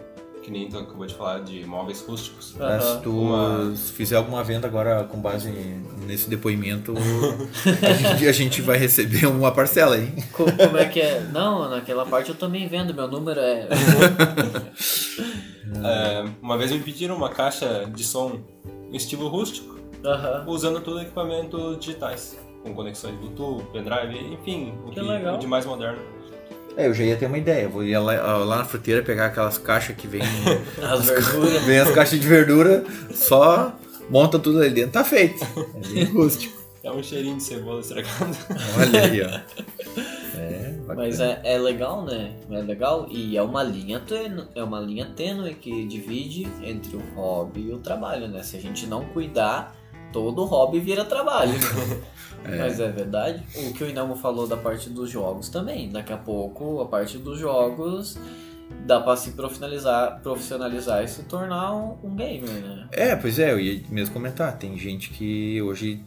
que 0.46 0.52
nem 0.52 0.68
tu 0.68 0.78
acabou 0.78 1.04
de 1.04 1.12
falar 1.12 1.40
de 1.40 1.66
móveis 1.66 2.00
rústicos. 2.02 2.54
Uhum. 2.54 2.80
Se 2.80 3.02
tu 3.02 3.10
Uma... 3.10 3.74
fizer 3.74 4.14
alguma 4.14 4.44
venda 4.44 4.68
agora 4.68 5.02
com 5.02 5.18
base 5.18 5.50
nesse 6.06 6.30
depoimento, 6.30 6.94
a, 7.82 7.92
gente, 7.92 8.28
a, 8.28 8.32
gente, 8.32 8.62
vai 8.62 8.78
receber 8.78 9.26
uma 9.26 9.50
parcela 9.50 9.96
aí. 9.96 10.12
Como 10.30 10.78
é 10.78 10.84
que 10.84 11.00
é? 11.00 11.20
Não, 11.32 11.68
naquela 11.68 12.06
parte 12.06 12.28
eu 12.28 12.36
também 12.36 12.68
vendo, 12.68 12.94
meu 12.94 13.08
número 13.08 13.40
é. 13.40 13.66
é 15.82 16.24
uma 16.40 16.56
vez 16.56 16.70
me 16.70 16.78
pediram 16.78 17.16
uma 17.16 17.28
caixa 17.28 17.84
de 17.92 18.04
som 18.04 18.38
estilo 18.92 19.26
rústico, 19.26 19.80
uhum. 20.04 20.48
usando 20.48 20.80
todo 20.80 21.00
equipamento 21.00 21.74
digitais, 21.74 22.38
com 22.62 22.72
conexões 22.72 23.16
Bluetooth, 23.16 23.64
pendrive, 23.72 24.16
enfim, 24.32 24.72
o 24.86 24.90
que, 24.90 25.00
que 25.00 25.28
o 25.28 25.38
de 25.38 25.46
mais 25.48 25.66
moderno. 25.66 26.15
É, 26.76 26.86
eu 26.86 26.94
já 26.94 27.04
ia 27.04 27.16
ter 27.16 27.26
uma 27.26 27.38
ideia. 27.38 27.62
Eu 27.62 27.70
vou 27.70 27.82
ir 27.82 27.96
lá, 27.98 28.36
lá 28.36 28.58
na 28.58 28.64
fruteira 28.64 29.02
pegar 29.02 29.26
aquelas 29.26 29.56
caixas 29.56 29.96
que 29.96 30.06
vem. 30.06 30.22
as 30.82 31.06
verduras. 31.06 31.62
Vem 31.64 31.78
as 31.78 31.90
caixas 31.90 32.20
de 32.20 32.26
verdura, 32.26 32.84
só 33.14 33.74
monta 34.10 34.38
tudo 34.38 34.60
ali 34.60 34.70
dentro. 34.70 34.92
Tá 34.92 35.04
feito. 35.04 35.42
É 35.74 35.88
bem 35.88 36.04
rústico. 36.12 36.54
É 36.82 36.92
um 36.92 37.02
cheirinho 37.02 37.36
de 37.36 37.42
cebola 37.42 37.80
estragado. 37.80 38.36
Olha 38.78 39.02
aí, 39.02 39.22
ó. 39.22 39.40
É, 40.38 40.74
Mas 40.94 41.18
é, 41.18 41.40
é 41.44 41.58
legal, 41.58 42.04
né? 42.04 42.34
É 42.50 42.60
legal 42.60 43.06
e 43.10 43.38
é 43.38 43.42
uma 43.42 43.62
linha 43.62 43.98
tênue, 43.98 44.44
é 44.54 44.62
uma 44.62 44.78
linha 44.78 45.06
tênue 45.16 45.54
que 45.54 45.86
divide 45.86 46.46
entre 46.62 46.94
o 46.94 47.02
hobby 47.14 47.62
e 47.62 47.72
o 47.72 47.78
trabalho, 47.78 48.28
né? 48.28 48.42
Se 48.42 48.54
a 48.58 48.60
gente 48.60 48.86
não 48.86 49.06
cuidar, 49.06 49.74
todo 50.12 50.44
hobby 50.44 50.80
vira 50.80 51.04
trabalho. 51.04 51.54
É. 52.44 52.58
Mas 52.58 52.78
é 52.78 52.88
verdade. 52.88 53.42
O 53.56 53.72
que 53.72 53.82
o 53.82 53.88
Inamo 53.88 54.14
falou 54.14 54.46
da 54.46 54.56
parte 54.56 54.88
dos 54.88 55.10
jogos 55.10 55.48
também. 55.48 55.90
Daqui 55.90 56.12
a 56.12 56.16
pouco, 56.16 56.80
a 56.80 56.86
parte 56.86 57.18
dos 57.18 57.40
jogos 57.40 58.16
dá 58.84 59.00
pra 59.00 59.16
se 59.16 59.32
profissionalizar, 59.32 60.20
profissionalizar 60.22 61.02
e 61.02 61.08
se 61.08 61.24
tornar 61.24 61.74
um, 61.74 61.96
um 62.04 62.14
gamer, 62.14 62.48
né? 62.48 62.88
É, 62.92 63.16
pois 63.16 63.38
é, 63.38 63.52
eu 63.52 63.58
ia 63.58 63.82
mesmo 63.90 64.14
comentar. 64.14 64.56
Tem 64.58 64.78
gente 64.78 65.10
que 65.10 65.60
hoje 65.60 66.00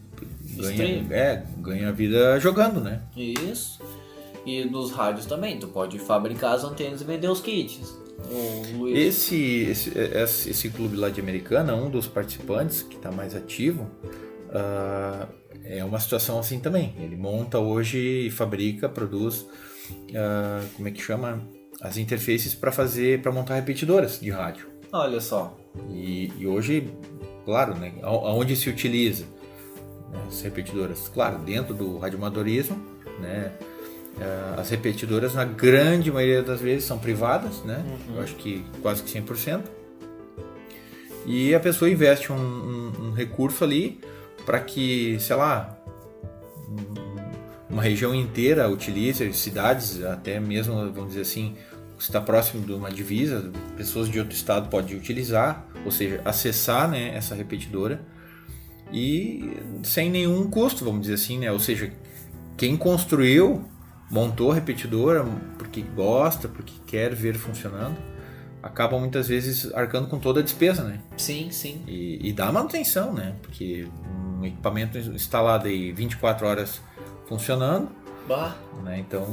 ganha, 0.55 1.05
é, 1.11 1.43
ganha 1.57 1.91
vida 1.91 2.39
jogando, 2.39 2.80
né? 2.80 3.01
Isso. 3.15 3.81
E 4.45 4.63
nos 4.63 4.91
rádios 4.91 5.26
também, 5.26 5.59
tu 5.59 5.67
pode 5.67 5.99
fabricar 5.99 6.53
as 6.53 6.63
antenas 6.63 7.01
e 7.01 7.03
vender 7.03 7.27
os 7.27 7.41
kits. 7.41 7.97
Esse, 8.87 9.63
esse, 9.63 9.97
esse, 9.97 10.49
esse, 10.49 10.69
clube 10.69 10.95
lá 10.95 11.09
de 11.09 11.19
Americana, 11.21 11.73
um 11.75 11.89
dos 11.89 12.07
participantes 12.07 12.81
que 12.81 12.95
está 12.95 13.11
mais 13.11 13.35
ativo, 13.35 13.83
uh, 14.49 15.27
é 15.63 15.83
uma 15.83 15.99
situação 15.99 16.39
assim 16.39 16.59
também. 16.59 16.95
Ele 16.99 17.15
monta 17.15 17.59
hoje 17.59 18.27
e 18.27 18.31
fabrica, 18.31 18.89
produz, 18.89 19.41
uh, 19.41 20.67
como 20.75 20.87
é 20.87 20.91
que 20.91 21.01
chama? 21.01 21.41
As 21.81 21.97
interfaces 21.97 22.53
para 22.53 22.71
fazer, 22.71 23.21
para 23.21 23.31
montar 23.31 23.55
repetidoras 23.55 24.19
de 24.19 24.29
rádio. 24.29 24.67
Olha 24.91 25.21
só. 25.21 25.57
E, 25.89 26.31
e 26.37 26.47
hoje, 26.47 26.91
claro, 27.45 27.75
né, 27.75 27.93
aonde 28.01 28.55
se 28.55 28.69
utiliza 28.69 29.25
né, 30.11 30.19
as 30.27 30.41
repetidoras? 30.41 31.07
Claro, 31.07 31.39
dentro 31.39 31.73
do 31.73 31.97
radioamadorismo, 31.97 32.75
né, 33.19 33.53
é, 33.59 33.68
as 34.57 34.69
repetidoras, 34.69 35.33
na 35.33 35.45
grande 35.45 36.11
maioria 36.11 36.43
das 36.43 36.61
vezes, 36.61 36.85
são 36.85 36.97
privadas, 36.99 37.63
né? 37.63 37.83
Uhum. 37.87 38.15
Eu 38.15 38.23
acho 38.23 38.35
que 38.35 38.65
quase 38.81 39.03
que 39.03 39.09
100%. 39.09 39.61
E 41.25 41.53
a 41.53 41.59
pessoa 41.59 41.89
investe 41.89 42.31
um, 42.31 42.35
um, 42.35 43.07
um 43.07 43.11
recurso 43.11 43.63
ali 43.63 43.99
para 44.45 44.59
que, 44.59 45.17
sei 45.19 45.35
lá, 45.35 45.77
uma 47.69 47.83
região 47.83 48.15
inteira 48.15 48.69
utilize, 48.69 49.31
cidades, 49.33 50.03
até 50.03 50.39
mesmo, 50.39 50.73
vamos 50.91 51.09
dizer 51.09 51.21
assim, 51.21 51.55
está 51.99 52.19
próximo 52.19 52.65
de 52.65 52.73
uma 52.73 52.89
divisa, 52.89 53.51
pessoas 53.77 54.09
de 54.09 54.19
outro 54.19 54.33
estado 54.33 54.69
podem 54.69 54.97
utilizar, 54.97 55.65
ou 55.85 55.91
seja, 55.91 56.21
acessar 56.25 56.89
né, 56.89 57.15
essa 57.15 57.35
repetidora 57.35 58.01
e 58.91 59.57
sem 59.83 60.09
nenhum 60.09 60.49
custo, 60.49 60.83
vamos 60.83 61.01
dizer 61.01 61.13
assim, 61.13 61.37
né? 61.37 61.51
Ou 61.51 61.59
seja, 61.59 61.91
quem 62.57 62.75
construiu, 62.75 63.65
montou 64.10 64.52
a 64.52 64.56
repetidora 64.56 65.26
porque 65.57 65.81
gosta, 65.81 66.48
porque 66.48 66.73
quer 66.86 67.14
ver 67.14 67.36
funcionando, 67.36 67.98
acaba 68.61 68.98
muitas 68.99 69.27
vezes 69.27 69.72
arcando 69.73 70.07
com 70.07 70.19
toda 70.19 70.40
a 70.40 70.44
despesa, 70.44 70.84
né? 70.84 70.99
Sim, 71.18 71.49
sim. 71.52 71.81
E, 71.88 72.30
e 72.30 72.34
dá 72.34 72.52
manutenção, 72.52 73.14
né? 73.14 73.36
Porque 73.41 73.88
um 74.40 74.45
equipamento 74.45 74.98
instalado 74.98 75.68
aí 75.68 75.91
24 75.91 76.48
horas 76.48 76.81
funcionando, 77.27 77.90
Bah. 78.30 78.56
Né? 78.84 78.99
Então, 78.99 79.26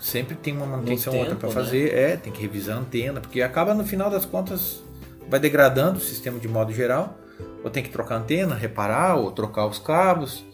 sempre 0.00 0.34
tem 0.34 0.56
uma 0.56 0.64
manutenção 0.64 1.14
outra 1.14 1.36
para 1.36 1.50
fazer. 1.50 1.92
Né? 1.92 2.12
É, 2.12 2.16
tem 2.16 2.32
que 2.32 2.40
revisar 2.40 2.78
a 2.78 2.80
antena, 2.80 3.20
porque 3.20 3.42
acaba 3.42 3.74
no 3.74 3.84
final 3.84 4.08
das 4.08 4.24
contas 4.24 4.82
vai 5.28 5.38
degradando 5.38 5.98
o 5.98 6.00
sistema 6.00 6.38
de 6.38 6.48
modo 6.48 6.72
geral. 6.72 7.18
Ou 7.62 7.70
tem 7.70 7.82
que 7.82 7.90
trocar 7.90 8.14
a 8.14 8.18
antena, 8.18 8.54
reparar, 8.54 9.16
ou 9.16 9.30
trocar 9.30 9.66
os 9.66 9.78
cabos. 9.78 10.44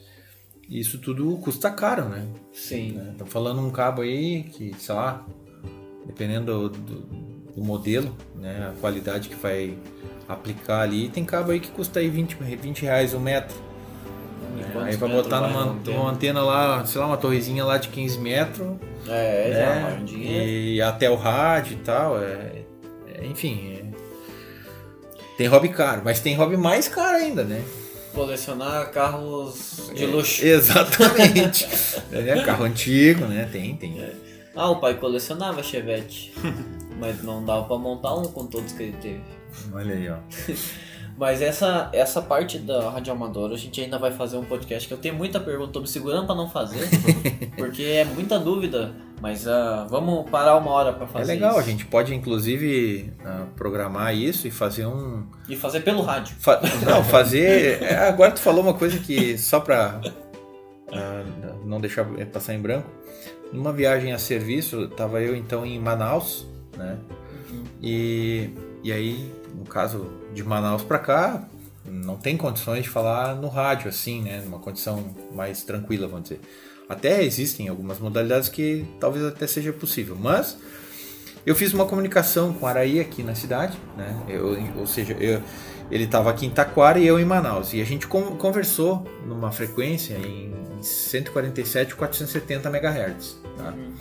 Isso 0.75 0.99
tudo 0.99 1.37
custa 1.37 1.71
caro, 1.71 2.07
né? 2.07 2.27
Sim. 2.53 2.95
Né? 2.95 3.15
Tô 3.17 3.25
falando 3.25 3.61
um 3.61 3.71
cabo 3.71 4.03
aí 4.03 4.43
que, 4.43 4.75
sei 4.77 4.93
lá, 4.93 5.25
dependendo 6.05 6.69
do, 6.69 6.69
do, 6.69 7.01
do, 7.55 7.63
modelo, 7.63 8.13
né? 8.35 8.73
A 8.73 8.81
qualidade 8.81 9.29
que 9.29 9.37
vai 9.37 9.79
aplicar 10.29 10.81
ali, 10.81 11.09
tem 11.09 11.25
cabo 11.25 11.53
aí 11.53 11.61
que 11.61 11.69
custa 11.69 12.01
aí 12.01 12.09
20, 12.09 12.35
20 12.61 12.83
reais 12.83 13.15
o 13.15 13.19
um 13.19 13.21
metro. 13.21 13.57
É, 14.59 14.83
aí 14.83 14.97
vai 14.97 15.09
botar 15.09 15.43
numa 15.43 16.11
antena? 16.11 16.43
lá, 16.43 16.85
sei 16.85 17.01
lá, 17.01 17.07
uma 17.07 17.17
torrezinha 17.17 17.65
lá 17.65 17.79
de 17.79 17.87
15 17.91 18.19
metros. 18.19 18.77
É, 19.07 19.51
já 19.53 19.91
é, 19.91 19.99
um 20.01 20.05
dinheiro. 20.05 20.45
E 20.45 20.83
até 20.83 21.09
o 21.09 21.15
rádio 21.15 21.75
e 21.75 21.85
tal. 21.85 22.21
É, 22.21 22.65
é, 23.15 23.27
enfim. 23.27 23.79
É, 23.79 23.85
tem 25.39 25.47
hobby 25.47 25.69
caro, 25.69 26.03
mas 26.05 26.19
tem 26.19 26.35
hobby 26.35 26.57
mais 26.57 26.89
caro 26.89 27.17
ainda, 27.17 27.45
né? 27.45 27.63
Colecionar 28.15 28.91
carros 28.93 29.91
de 29.95 30.07
luxo. 30.07 30.45
exatamente. 30.47 31.67
é, 32.13 32.45
carro 32.45 32.65
antigo, 32.65 33.27
né? 33.27 33.49
Tem, 33.51 33.77
tem. 33.77 34.01
Ah, 34.55 34.71
o 34.71 34.77
pai 34.77 34.95
colecionava 34.95 35.63
Chevette. 35.63 36.33
mas 36.99 37.23
não 37.23 37.45
dava 37.45 37.65
pra 37.65 37.77
montar 37.77 38.15
um 38.15 38.25
com 38.25 38.47
todos 38.47 38.73
que 38.73 38.83
ele 38.85 38.97
teve. 39.01 39.23
Olha 39.73 39.95
aí, 39.95 40.09
ó. 40.09 40.17
Mas 41.17 41.41
essa, 41.41 41.91
essa 41.93 42.21
parte 42.21 42.59
da 42.59 42.91
Rádio 42.91 43.13
Amadora, 43.13 43.55
a 43.55 43.57
gente 43.57 43.81
ainda 43.81 43.99
vai 43.99 44.11
fazer 44.11 44.37
um 44.37 44.45
podcast 44.45 44.89
que 44.89 44.95
eu 44.95 44.99
tenho 44.99 45.15
muita 45.15 45.39
pergunta, 45.39 45.73
tô 45.73 45.81
me 45.81 45.87
segurando 45.87 46.27
para 46.27 46.35
não 46.35 46.51
fazer, 46.51 46.89
porque 47.57 47.85
é 47.85 48.05
muita 48.05 48.37
dúvida. 48.37 48.93
Mas 49.25 49.47
uh, 49.47 49.89
vamos 49.89 50.29
parar 50.29 50.55
uma 50.59 50.71
hora 50.71 50.93
para 50.93 51.07
fazer. 51.07 51.33
É 51.33 51.35
legal, 51.35 51.53
isso. 51.53 51.61
a 51.61 51.63
gente 51.63 51.87
pode 51.87 52.15
inclusive 52.15 53.11
uh, 53.21 53.47
programar 53.57 54.15
isso 54.15 54.47
e 54.47 54.51
fazer 54.51 54.85
um. 54.85 55.25
E 55.49 55.57
fazer 55.57 55.81
pelo 55.81 56.03
rádio. 56.03 56.37
Fa... 56.39 56.61
Não, 56.85 57.03
fazer. 57.03 57.83
É, 57.83 58.07
agora 58.07 58.33
tu 58.33 58.41
falou 58.41 58.63
uma 58.63 58.75
coisa 58.75 58.99
que 58.99 59.39
só 59.39 59.61
para 59.61 59.99
uh, 60.03 61.67
não 61.67 61.81
deixar 61.81 62.05
passar 62.31 62.53
em 62.53 62.61
branco. 62.61 62.87
Numa 63.51 63.73
viagem 63.73 64.13
a 64.13 64.19
serviço, 64.19 64.89
tava 64.89 65.23
eu 65.23 65.35
então 65.35 65.65
em 65.65 65.79
Manaus, 65.79 66.47
né? 66.77 66.99
Uhum. 67.51 67.65
E, 67.83 68.51
e 68.83 68.93
aí, 68.93 69.33
no 69.55 69.65
caso, 69.65 70.07
de 70.35 70.45
Manaus 70.45 70.83
para 70.83 70.99
cá, 70.99 71.49
não 71.83 72.19
tem 72.19 72.37
condições 72.37 72.83
de 72.83 72.91
falar 72.91 73.35
no 73.35 73.49
rádio 73.49 73.89
assim, 73.89 74.21
né? 74.21 74.43
Numa 74.45 74.59
condição 74.59 75.03
mais 75.33 75.65
tranquila, 75.65 76.07
vamos 76.07 76.25
dizer. 76.25 76.43
Até 76.89 77.23
existem 77.25 77.69
algumas 77.69 77.99
modalidades 77.99 78.49
que 78.49 78.87
talvez 79.01 79.25
até 79.25 79.47
seja 79.47 79.73
possível, 79.73 80.17
mas 80.21 80.59
eu 81.47 81.55
fiz 81.55 81.73
uma 81.73 81.87
comunicação 81.87 82.53
com 82.53 82.67
Araí 82.67 83.01
aqui 83.01 83.23
na 83.23 83.35
cidade, 83.35 83.77
né? 83.97 84.25
Eu, 84.29 84.57
ou 84.79 84.87
seja, 84.87 85.15
eu, 85.15 85.43
ele 85.91 86.05
estava 86.05 86.31
aqui 86.31 86.47
em 86.47 86.51
Taquara 86.51 86.99
e 86.99 87.07
eu 87.07 87.21
em 87.21 87.25
Manaus. 87.25 87.73
E 87.75 87.81
a 87.81 87.85
gente 87.85 88.07
conversou 88.07 89.07
numa 89.27 89.53
frequência 89.53 90.15
em 90.15 90.53
147 90.81 91.95
470 91.95 92.69
MHz. 92.69 93.37
Tá? 93.57 93.71
Uhum. 93.71 93.93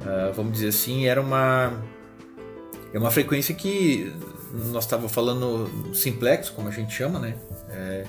Uh, 0.00 0.32
vamos 0.34 0.52
dizer 0.52 0.68
assim, 0.68 1.06
era 1.06 1.20
uma, 1.20 1.82
é 2.92 2.98
uma 2.98 3.10
frequência 3.10 3.54
que 3.54 4.12
nós 4.72 4.84
estávamos 4.84 5.12
falando 5.12 5.94
simplex, 5.94 6.50
como 6.50 6.68
a 6.68 6.70
gente 6.70 6.92
chama, 6.92 7.18
né? 7.18 7.36
É, 7.70 8.04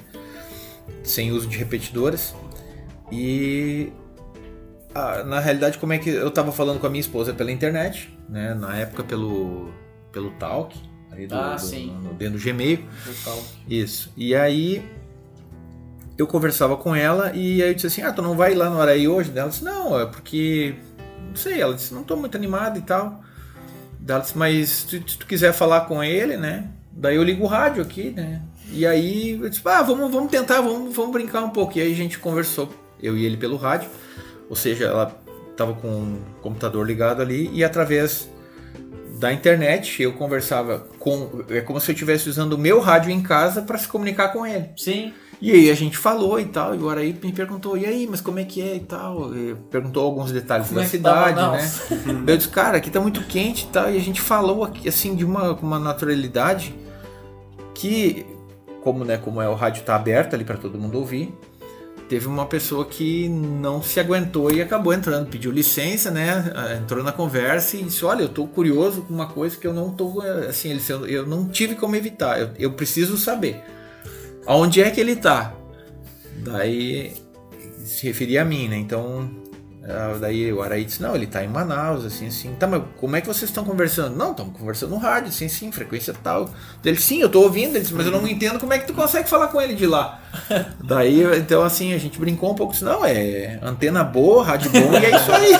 sem 1.03 1.31
uso 1.31 1.47
de 1.47 1.57
repetidoras. 1.57 2.33
E 3.13 3.93
a, 4.95 5.23
na 5.23 5.39
realidade, 5.39 5.77
como 5.77 5.93
é 5.93 5.99
que 5.99 6.09
eu 6.09 6.29
estava 6.29 6.51
falando 6.51 6.79
com 6.79 6.87
a 6.87 6.89
minha 6.89 6.99
esposa 6.99 7.31
pela 7.31 7.51
internet, 7.51 8.09
né? 8.27 8.55
Na 8.55 8.75
época 8.75 9.03
pelo 9.03 9.71
pelo 10.11 10.31
Talk, 10.31 10.75
ali 11.11 11.27
do, 11.27 11.35
ah, 11.35 11.55
do, 11.55 11.61
sim. 11.61 11.95
No, 12.03 12.13
dentro 12.13 12.39
do 12.39 12.43
Gmail. 12.43 12.79
Isso. 13.69 14.11
E 14.17 14.35
aí 14.35 14.83
eu 16.17 16.25
conversava 16.25 16.75
com 16.75 16.95
ela 16.95 17.31
e 17.35 17.61
aí 17.61 17.69
eu 17.69 17.73
disse 17.75 17.87
assim: 17.87 18.01
"Ah, 18.01 18.11
tu 18.11 18.23
não 18.23 18.35
vai 18.35 18.55
lá 18.55 18.69
no 18.69 18.81
Araí 18.81 19.07
hoje?" 19.07 19.31
Ela 19.35 19.49
disse: 19.49 19.63
"Não, 19.63 19.99
é 19.99 20.07
porque 20.07 20.75
não 21.27 21.35
sei, 21.35 21.61
ela 21.61 21.75
disse: 21.75 21.93
"Não 21.93 22.01
estou 22.01 22.17
muito 22.17 22.35
animada 22.35 22.79
e 22.79 22.81
tal". 22.81 23.23
Dallas, 23.99 24.33
mas 24.33 24.69
se 24.89 24.99
tu 24.99 25.25
quiser 25.27 25.53
falar 25.53 25.81
com 25.81 26.03
ele, 26.03 26.35
né? 26.35 26.67
Daí 26.91 27.15
eu 27.15 27.23
ligo 27.23 27.43
o 27.43 27.47
rádio 27.47 27.81
aqui, 27.81 28.09
né? 28.09 28.41
E 28.71 28.85
aí 28.85 29.39
eu 29.39 29.49
disse, 29.49 29.61
ah, 29.65 29.81
vamos, 29.81 30.11
vamos 30.11 30.31
tentar, 30.31 30.61
vamos, 30.61 30.95
vamos 30.95 31.11
brincar 31.11 31.43
um 31.43 31.49
pouco. 31.49 31.77
E 31.77 31.81
aí 31.81 31.91
a 31.91 31.95
gente 31.95 32.19
conversou, 32.19 32.73
eu 33.03 33.17
e 33.17 33.25
ele 33.25 33.37
pelo 33.37 33.57
rádio. 33.57 33.89
Ou 34.49 34.55
seja, 34.55 34.85
ela 34.85 35.15
estava 35.51 35.73
com 35.73 35.87
o 35.87 36.19
computador 36.41 36.85
ligado 36.85 37.21
ali 37.21 37.49
e 37.53 37.63
através 37.63 38.29
da 39.19 39.31
internet 39.31 40.01
eu 40.01 40.13
conversava 40.13 40.87
com. 40.97 41.43
É 41.49 41.61
como 41.61 41.79
se 41.79 41.91
eu 41.91 41.93
estivesse 41.93 42.29
usando 42.29 42.53
o 42.53 42.57
meu 42.57 42.79
rádio 42.79 43.11
em 43.11 43.21
casa 43.21 43.61
para 43.61 43.77
se 43.77 43.87
comunicar 43.87 44.29
com 44.29 44.45
ele. 44.45 44.69
Sim. 44.75 45.13
E 45.41 45.51
aí 45.51 45.69
a 45.69 45.73
gente 45.73 45.97
falou 45.97 46.39
e 46.39 46.45
tal, 46.45 46.73
e 46.73 46.77
o 46.77 46.89
Araí 46.89 47.13
me 47.21 47.33
perguntou, 47.33 47.77
e 47.77 47.85
aí, 47.85 48.07
mas 48.09 48.21
como 48.21 48.39
é 48.39 48.45
que 48.45 48.61
é 48.61 48.77
e 48.77 48.79
tal? 48.79 49.35
E 49.35 49.53
perguntou 49.69 50.05
alguns 50.05 50.31
detalhes 50.31 50.67
como 50.67 50.79
da 50.79 50.85
é 50.85 50.87
cidade, 50.87 51.41
né? 51.41 52.23
eu 52.25 52.37
disse, 52.37 52.47
cara, 52.47 52.77
aqui 52.77 52.89
tá 52.89 53.01
muito 53.01 53.21
quente 53.25 53.65
e 53.65 53.67
tal, 53.67 53.91
e 53.91 53.97
a 53.97 53.99
gente 53.99 54.21
falou 54.21 54.63
aqui, 54.63 54.87
assim, 54.87 55.15
de 55.15 55.25
uma, 55.25 55.51
uma 55.55 55.77
naturalidade 55.77 56.73
que, 57.73 58.25
como, 58.81 59.03
né, 59.03 59.17
como 59.17 59.41
é 59.41 59.49
o 59.49 59.53
rádio 59.53 59.83
tá 59.83 59.97
aberto 59.97 60.33
ali 60.33 60.45
para 60.45 60.55
todo 60.55 60.79
mundo 60.79 60.97
ouvir, 60.97 61.37
teve 62.09 62.27
uma 62.27 62.45
pessoa 62.45 62.85
que 62.85 63.27
não 63.29 63.81
se 63.81 63.99
aguentou 63.99 64.51
e 64.51 64.61
acabou 64.61 64.93
entrando, 64.93 65.29
pediu 65.29 65.51
licença, 65.51 66.11
né? 66.11 66.53
Entrou 66.81 67.03
na 67.03 67.11
conversa 67.11 67.77
e 67.77 67.83
disse: 67.83 68.05
Olha, 68.05 68.23
eu 68.23 68.29
tô 68.29 68.47
curioso 68.47 69.01
com 69.03 69.13
uma 69.13 69.27
coisa 69.27 69.57
que 69.57 69.65
eu 69.65 69.73
não 69.73 69.91
tô. 69.91 70.21
Assim, 70.47 70.77
eu 71.07 71.25
não 71.25 71.47
tive 71.47 71.75
como 71.75 71.95
evitar, 71.95 72.39
eu, 72.39 72.49
eu 72.57 72.73
preciso 72.73 73.17
saber. 73.17 73.63
Aonde 74.45 74.81
é 74.81 74.91
que 74.91 74.99
ele 74.99 75.15
tá? 75.15 75.53
Daí 76.37 77.13
se 77.85 78.05
referia 78.05 78.41
a 78.41 78.45
mim, 78.45 78.67
né? 78.67 78.77
Então, 78.77 79.29
daí 80.19 80.51
o 80.53 80.61
Araí 80.61 80.85
disse, 80.85 81.01
não, 81.01 81.13
ele 81.13 81.27
tá 81.27 81.43
em 81.43 81.47
Manaus, 81.47 82.05
assim, 82.05 82.27
assim. 82.27 82.55
Tá, 82.55 82.65
mas 82.65 82.83
como 82.97 83.15
é 83.17 83.21
que 83.21 83.27
vocês 83.27 83.49
estão 83.49 83.65
conversando? 83.65 84.15
Não, 84.15 84.31
estamos 84.31 84.57
conversando 84.57 84.91
no 84.91 84.97
rádio, 84.97 85.27
assim, 85.27 85.49
sim, 85.49 85.71
frequência 85.73 86.13
tal. 86.23 86.49
Ele, 86.85 86.97
sim, 86.97 87.19
eu 87.19 87.27
tô 87.27 87.41
ouvindo, 87.41 87.75
ele 87.75 87.81
disse, 87.81 87.93
mas 87.93 88.05
eu 88.05 88.11
não 88.11 88.25
entendo 88.25 88.59
como 88.59 88.71
é 88.71 88.79
que 88.79 88.87
tu 88.87 88.93
consegue 88.93 89.29
falar 89.29 89.47
com 89.47 89.59
ele 89.59 89.75
de 89.75 89.85
lá. 89.85 90.21
daí, 90.81 91.21
então, 91.37 91.63
assim, 91.63 91.93
a 91.93 91.97
gente 91.97 92.17
brincou 92.17 92.51
um 92.51 92.55
pouco, 92.55 92.71
disse, 92.71 92.85
não, 92.85 93.03
é 93.05 93.59
antena 93.61 94.05
boa, 94.05 94.43
rádio 94.43 94.71
bom, 94.71 94.93
e 94.93 95.05
é 95.05 95.15
isso 95.15 95.31
aí. 95.31 95.53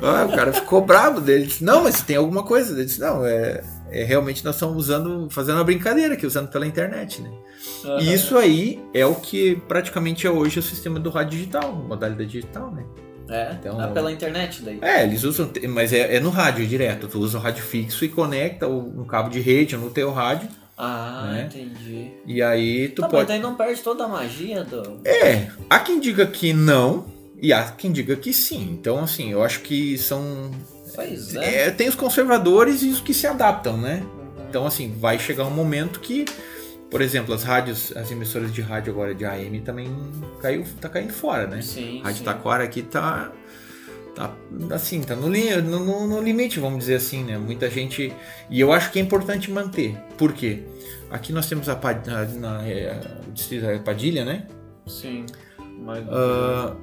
ah, 0.02 0.26
o 0.26 0.36
cara 0.36 0.52
ficou 0.52 0.84
bravo 0.84 1.20
dele, 1.20 1.46
disse, 1.46 1.64
não, 1.64 1.84
mas 1.84 2.02
tem 2.02 2.16
alguma 2.16 2.42
coisa. 2.42 2.74
Ele 2.74 2.84
disse, 2.84 3.00
não, 3.00 3.24
é, 3.24 3.62
é 3.90 4.04
realmente 4.04 4.44
nós 4.44 4.56
estamos 4.56 4.76
usando, 4.76 5.28
fazendo 5.30 5.56
uma 5.56 5.64
brincadeira 5.64 6.14
aqui, 6.14 6.26
usando 6.26 6.48
pela 6.48 6.66
internet, 6.66 7.22
né? 7.22 7.30
Uhum. 7.84 8.00
E 8.00 8.12
isso 8.12 8.36
aí 8.36 8.80
é 8.94 9.04
o 9.06 9.14
que 9.14 9.56
praticamente 9.68 10.26
é 10.26 10.30
hoje 10.30 10.58
o 10.58 10.62
sistema 10.62 10.98
do 10.98 11.10
rádio 11.10 11.38
digital, 11.38 11.72
modalidade 11.72 12.30
digital, 12.30 12.70
né? 12.70 12.84
É, 13.30 13.52
então, 13.52 13.78
ah, 13.78 13.88
pela 13.88 14.10
internet 14.10 14.62
daí. 14.62 14.78
É, 14.80 15.04
eles 15.04 15.22
usam, 15.22 15.50
mas 15.68 15.92
é, 15.92 16.16
é, 16.16 16.20
no 16.20 16.30
rádio 16.30 16.66
direto. 16.66 17.06
Tu 17.08 17.18
usa 17.18 17.36
o 17.36 17.40
rádio 17.40 17.62
fixo 17.62 18.04
e 18.04 18.08
conecta 18.08 18.66
um 18.66 19.04
cabo 19.04 19.28
de 19.28 19.38
rede 19.38 19.76
no 19.76 19.90
teu 19.90 20.10
rádio. 20.10 20.48
Ah, 20.78 21.30
né? 21.32 21.48
entendi. 21.50 22.12
E 22.24 22.40
aí 22.40 22.88
tu 22.88 23.02
tá, 23.02 23.08
pode. 23.08 23.22
Mas 23.22 23.28
daí 23.28 23.40
não 23.40 23.54
perde 23.54 23.82
toda 23.82 24.04
a 24.04 24.08
magia 24.08 24.64
do. 24.64 25.00
É, 25.04 25.50
há 25.68 25.80
quem 25.80 26.00
diga 26.00 26.26
que 26.26 26.52
não 26.52 27.04
e 27.40 27.52
há 27.52 27.64
quem 27.72 27.92
diga 27.92 28.16
que 28.16 28.32
sim. 28.32 28.70
Então, 28.72 29.00
assim, 29.00 29.32
eu 29.32 29.42
acho 29.42 29.60
que 29.60 29.98
são. 29.98 30.50
Pois 30.98 31.36
é. 31.36 31.66
é 31.66 31.70
tem 31.70 31.88
os 31.88 31.94
conservadores 31.94 32.82
e 32.82 32.88
os 32.88 33.00
que 33.00 33.14
se 33.14 33.24
adaptam, 33.26 33.76
né? 33.76 34.02
Então, 34.48 34.66
assim, 34.66 34.92
vai 34.98 35.16
chegar 35.16 35.44
um 35.44 35.50
momento 35.50 36.00
que, 36.00 36.24
por 36.90 37.00
exemplo, 37.00 37.32
as 37.32 37.44
rádios, 37.44 37.96
as 37.96 38.10
emissoras 38.10 38.52
de 38.52 38.60
rádio 38.60 38.92
agora 38.92 39.14
de 39.14 39.24
AM 39.24 39.60
também 39.60 39.94
caiu, 40.42 40.64
tá 40.80 40.88
caindo 40.88 41.12
fora, 41.12 41.46
né? 41.46 41.62
Sim, 41.62 42.00
Rádio 42.02 42.18
sim. 42.18 42.24
Taquara 42.24 42.64
aqui 42.64 42.82
tá, 42.82 43.30
tá 44.16 44.32
assim, 44.72 45.00
tá 45.02 45.14
no, 45.14 45.28
li- 45.28 45.54
no, 45.62 46.06
no- 46.08 46.20
limite, 46.20 46.58
vamos 46.58 46.80
dizer 46.80 46.96
assim, 46.96 47.22
né? 47.22 47.38
Muita 47.38 47.70
gente. 47.70 48.12
E 48.50 48.58
eu 48.58 48.72
acho 48.72 48.90
que 48.90 48.98
é 48.98 49.02
importante 49.02 49.50
manter. 49.52 49.96
Por 50.16 50.32
quê? 50.32 50.62
Aqui 51.10 51.32
nós 51.32 51.46
temos 51.48 51.68
a, 51.68 51.76
Pad- 51.76 52.06
na, 52.40 52.66
é, 52.66 53.00
o 53.28 53.30
distrito 53.30 53.66
da 53.66 53.78
Padilha, 53.78 54.24
né? 54.24 54.46
Sim. 54.86 55.26
Mas... 55.84 56.04
Ah, 56.08 56.74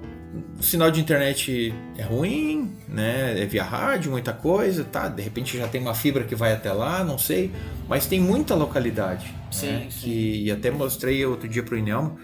o 0.60 0.64
sinal 0.64 0.92
de 0.92 1.00
internet 1.00 1.74
é 1.98 2.04
ruim, 2.04 2.74
né? 2.88 3.42
É 3.42 3.46
via 3.46 3.64
rádio, 3.64 4.12
muita 4.12 4.34
coisa, 4.34 4.84
tá? 4.84 5.08
De 5.08 5.22
repente 5.22 5.58
já 5.58 5.68
tem 5.68 5.82
uma 5.82 5.94
fibra 5.94 6.24
que 6.24 6.36
vai 6.36 6.54
até 6.54 6.72
lá, 6.72 7.04
não 7.04 7.18
sei. 7.18 7.52
Mas 7.88 8.06
tem 8.06 8.20
muita 8.20 8.56
localidade. 8.56 9.34
Sim, 9.52 9.68
né? 9.68 9.88
sim. 9.90 10.00
Que, 10.02 10.44
e 10.46 10.52
até 10.52 10.72
mostrei 10.72 11.26
outro 11.26 11.48
dia 11.48 11.64
pro 11.64 11.78
Inelmo 11.78 12.18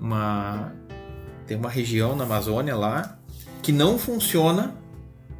uma 0.00 0.72
tem 1.46 1.56
uma 1.56 1.68
região 1.68 2.14
na 2.16 2.24
Amazônia 2.24 2.76
lá 2.76 3.18
que 3.60 3.72
não 3.72 3.98
funciona 3.98 4.74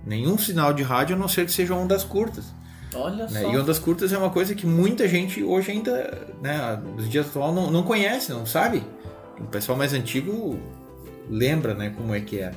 nenhum 0.05 0.37
sinal 0.37 0.73
de 0.73 0.83
rádio 0.83 1.17
a 1.17 1.19
não 1.19 1.29
ser 1.29 1.47
que 1.47 1.53
seja 1.53 1.75
ondas 1.75 2.05
curtas. 2.05 2.53
Olha 2.95 3.29
né? 3.29 3.43
só. 3.43 3.53
E 3.53 3.57
ondas 3.57 3.79
curtas 3.79 4.13
é 4.13 4.19
uma 4.19 4.31
coisa 4.31 4.55
que 4.55 4.67
muita 4.67 5.07
gente 5.07 5.43
hoje 5.43 5.71
ainda, 5.71 6.27
né, 6.43 6.83
nos 6.97 7.09
dias 7.09 7.29
atuais, 7.29 7.55
não, 7.55 7.71
não 7.71 7.83
conhece, 7.85 8.33
não 8.33 8.45
sabe. 8.45 8.83
O 9.39 9.45
pessoal 9.45 9.79
mais 9.79 9.95
antigo 9.95 10.59
lembra 11.31 11.73
né, 11.75 11.95
como 11.97 12.15
é 12.15 12.21
que 12.21 12.39
é. 12.41 12.53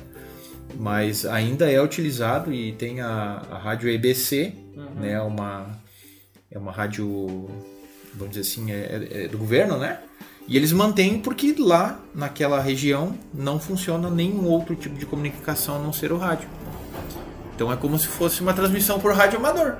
Mas 0.76 1.24
ainda 1.24 1.70
é 1.70 1.80
utilizado 1.80 2.52
e 2.52 2.72
tem 2.72 3.00
a, 3.00 3.42
a 3.50 3.58
rádio 3.58 3.88
EBC, 3.88 4.52
Uhum. 4.76 5.00
né, 5.00 5.20
uma, 5.20 5.66
é 6.50 6.58
uma 6.58 6.72
rádio, 6.72 7.48
vamos 8.12 8.34
dizer 8.34 8.40
assim, 8.40 8.72
é, 8.72 8.74
é- 9.12 9.24
é 9.24 9.28
do 9.28 9.38
governo, 9.38 9.78
né? 9.78 10.00
E 10.48 10.56
eles 10.56 10.72
mantêm 10.72 11.20
porque 11.20 11.54
lá, 11.58 12.00
naquela 12.14 12.60
região, 12.60 13.16
não 13.32 13.58
funciona 13.60 14.10
nenhum 14.10 14.44
outro 14.46 14.74
tipo 14.74 14.96
de 14.98 15.06
comunicação 15.06 15.76
a 15.76 15.78
não 15.78 15.92
ser 15.92 16.12
o 16.12 16.18
rádio. 16.18 16.48
Então 17.54 17.72
é 17.72 17.76
como 17.76 17.96
se 17.98 18.08
fosse 18.08 18.40
uma 18.40 18.52
transmissão 18.52 18.98
por 18.98 19.14
rádio 19.14 19.38
amador. 19.38 19.76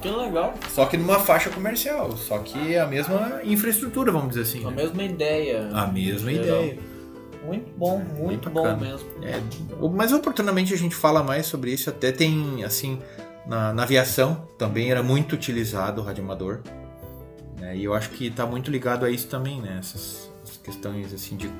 Que 0.00 0.08
legal. 0.08 0.54
Só 0.70 0.86
que 0.86 0.96
numa 0.96 1.18
faixa 1.18 1.50
comercial. 1.50 2.16
Só 2.16 2.38
que 2.38 2.72
é 2.74 2.78
a 2.80 2.86
mesma 2.86 3.40
infraestrutura, 3.44 4.10
vamos 4.12 4.30
dizer 4.30 4.42
assim. 4.42 4.64
A 4.64 4.70
né? 4.70 4.76
mesma 4.76 5.02
ideia. 5.02 5.68
A 5.72 5.86
mesma 5.88 6.32
ideia. 6.32 6.78
Muito 7.44 7.72
bom, 7.76 7.98
muito 8.18 8.50
Bem 8.50 8.62
bom 8.62 8.76
mesmo. 8.76 9.08
É, 9.22 9.40
mas 9.92 10.12
oportunamente 10.12 10.72
a 10.74 10.76
gente 10.76 10.94
fala 10.94 11.22
mais 11.22 11.46
sobre 11.46 11.72
isso. 11.72 11.88
Até 11.90 12.12
tem, 12.12 12.62
assim, 12.64 12.98
na, 13.46 13.72
na 13.72 13.82
aviação 13.82 14.46
também 14.58 14.90
era 14.90 15.02
muito 15.02 15.34
utilizado 15.34 16.00
o 16.00 16.04
radioamador. 16.04 16.60
né? 17.58 17.76
E 17.76 17.84
eu 17.84 17.94
acho 17.94 18.10
que 18.10 18.26
está 18.26 18.44
muito 18.46 18.70
ligado 18.70 19.04
a 19.04 19.10
isso 19.10 19.26
também, 19.28 19.60
né? 19.60 19.76
Essas, 19.78 20.30
essas 20.44 20.58
questões, 20.58 21.12
assim, 21.14 21.36
de 21.36 21.50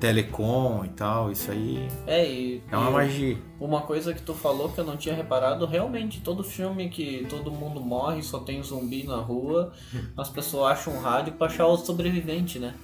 telecom 0.00 0.84
e 0.84 0.88
tal. 0.90 1.30
Isso 1.32 1.50
aí 1.50 1.88
É, 2.06 2.24
e, 2.28 2.62
é 2.70 2.76
uma 2.76 2.90
e 2.90 2.92
magia. 2.92 3.38
uma 3.60 3.82
coisa 3.82 4.14
que 4.14 4.22
tu 4.22 4.32
falou 4.34 4.68
que 4.68 4.78
eu 4.78 4.84
não 4.84 4.96
tinha 4.96 5.14
reparado, 5.14 5.66
realmente, 5.66 6.20
todo 6.20 6.44
filme 6.44 6.88
que 6.88 7.26
todo 7.28 7.50
mundo 7.50 7.80
morre, 7.80 8.22
só 8.22 8.38
tem 8.38 8.62
zumbi 8.62 9.04
na 9.04 9.16
rua, 9.16 9.72
as 10.16 10.28
pessoas 10.28 10.72
acham 10.72 10.94
um 10.94 11.00
rádio 11.00 11.32
pra 11.32 11.48
achar 11.48 11.66
o 11.66 11.76
sobrevivente, 11.76 12.58
né? 12.58 12.74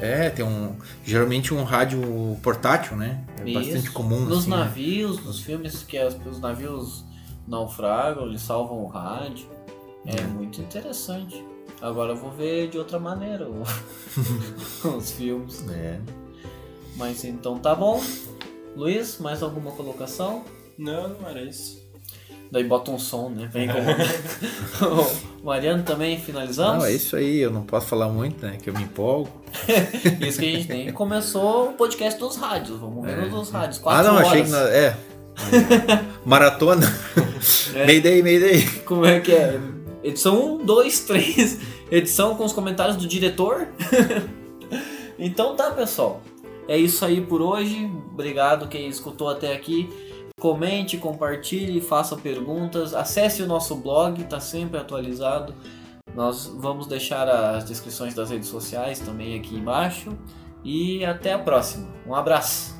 É, 0.00 0.30
tem 0.30 0.44
um. 0.44 0.74
Geralmente 1.04 1.52
um 1.54 1.62
rádio 1.64 2.00
portátil, 2.42 2.96
né? 2.96 3.24
É 3.40 3.48
Isso. 3.48 3.58
bastante 3.60 3.90
comum. 3.90 4.20
Nos 4.20 4.38
assim, 4.40 4.50
né? 4.50 4.56
navios, 4.56 5.24
nos 5.24 5.40
filmes 5.40 5.82
que 5.82 5.98
as- 5.98 6.16
os 6.26 6.40
navios 6.40 7.04
naufragam, 7.46 8.26
eles 8.26 8.40
salvam 8.42 8.78
o 8.84 8.86
rádio. 8.86 9.46
É, 10.06 10.20
muito 10.22 10.60
interessante. 10.60 11.44
Agora 11.82 12.12
eu 12.12 12.16
vou 12.16 12.30
ver 12.30 12.68
de 12.68 12.78
outra 12.78 12.98
maneira 12.98 13.46
os 14.96 15.10
filmes. 15.12 15.64
É. 15.70 15.98
Mas 16.96 17.24
então 17.24 17.58
tá 17.58 17.74
bom. 17.74 18.02
Luiz, 18.76 19.18
mais 19.18 19.42
alguma 19.42 19.70
colocação? 19.72 20.44
Não, 20.78 21.08
não 21.08 21.28
era 21.28 21.42
isso. 21.42 21.80
Daí 22.52 22.64
bota 22.64 22.90
um 22.90 22.98
som, 22.98 23.28
né? 23.30 23.48
Vem 23.52 23.68
com... 23.70 25.40
o 25.40 25.44
Mariano 25.44 25.82
também 25.84 26.18
finalizamos? 26.20 26.78
Não, 26.78 26.84
é 26.84 26.92
isso 26.92 27.14
aí, 27.16 27.38
eu 27.38 27.50
não 27.50 27.62
posso 27.62 27.86
falar 27.86 28.08
muito, 28.08 28.44
né? 28.44 28.58
Que 28.60 28.70
eu 28.70 28.74
me 28.74 28.82
empolgo. 28.82 29.30
Isso 30.26 30.38
que 30.38 30.46
a 30.46 30.58
gente 30.58 30.68
nem 30.68 30.92
começou 30.92 31.70
o 31.70 31.72
podcast 31.72 32.18
dos 32.18 32.36
rádios. 32.36 32.78
Vamos 32.78 33.04
ver 33.04 33.18
os 33.24 33.30
dos 33.30 33.50
rádios. 33.50 33.78
ah, 33.78 33.82
Quatro 33.82 34.06
não, 34.08 34.14
horas. 34.16 34.28
achei 34.28 34.42
que. 34.44 34.48
na- 34.50 34.68
É. 34.68 34.96
Maratona. 36.24 36.86
Mayday, 37.86 38.22
Mayday. 38.22 38.62
Como 38.84 39.04
é 39.06 39.20
que 39.20 39.32
é? 39.32 39.58
Edição 40.02 40.56
1, 40.60 40.64
2, 40.64 41.00
3. 41.00 41.58
Edição 41.90 42.34
com 42.34 42.44
os 42.44 42.52
comentários 42.52 42.96
do 42.96 43.06
diretor. 43.06 43.66
então 45.18 45.54
tá, 45.56 45.70
pessoal. 45.70 46.20
É 46.68 46.76
isso 46.76 47.04
aí 47.04 47.20
por 47.20 47.42
hoje. 47.42 47.90
Obrigado 48.12 48.68
quem 48.68 48.88
escutou 48.88 49.28
até 49.28 49.52
aqui. 49.52 49.88
Comente, 50.38 50.96
compartilhe, 50.96 51.80
faça 51.80 52.16
perguntas. 52.16 52.94
Acesse 52.94 53.42
o 53.42 53.46
nosso 53.46 53.74
blog, 53.76 54.22
tá 54.24 54.40
sempre 54.40 54.78
atualizado. 54.78 55.54
Nós 56.14 56.46
vamos 56.46 56.86
deixar 56.86 57.28
as 57.28 57.64
descrições 57.64 58.14
das 58.14 58.30
redes 58.30 58.48
sociais 58.48 58.98
também 58.98 59.38
aqui 59.38 59.56
embaixo. 59.56 60.16
E 60.64 61.04
até 61.04 61.32
a 61.32 61.38
próxima. 61.38 61.88
Um 62.06 62.14
abraço. 62.14 62.79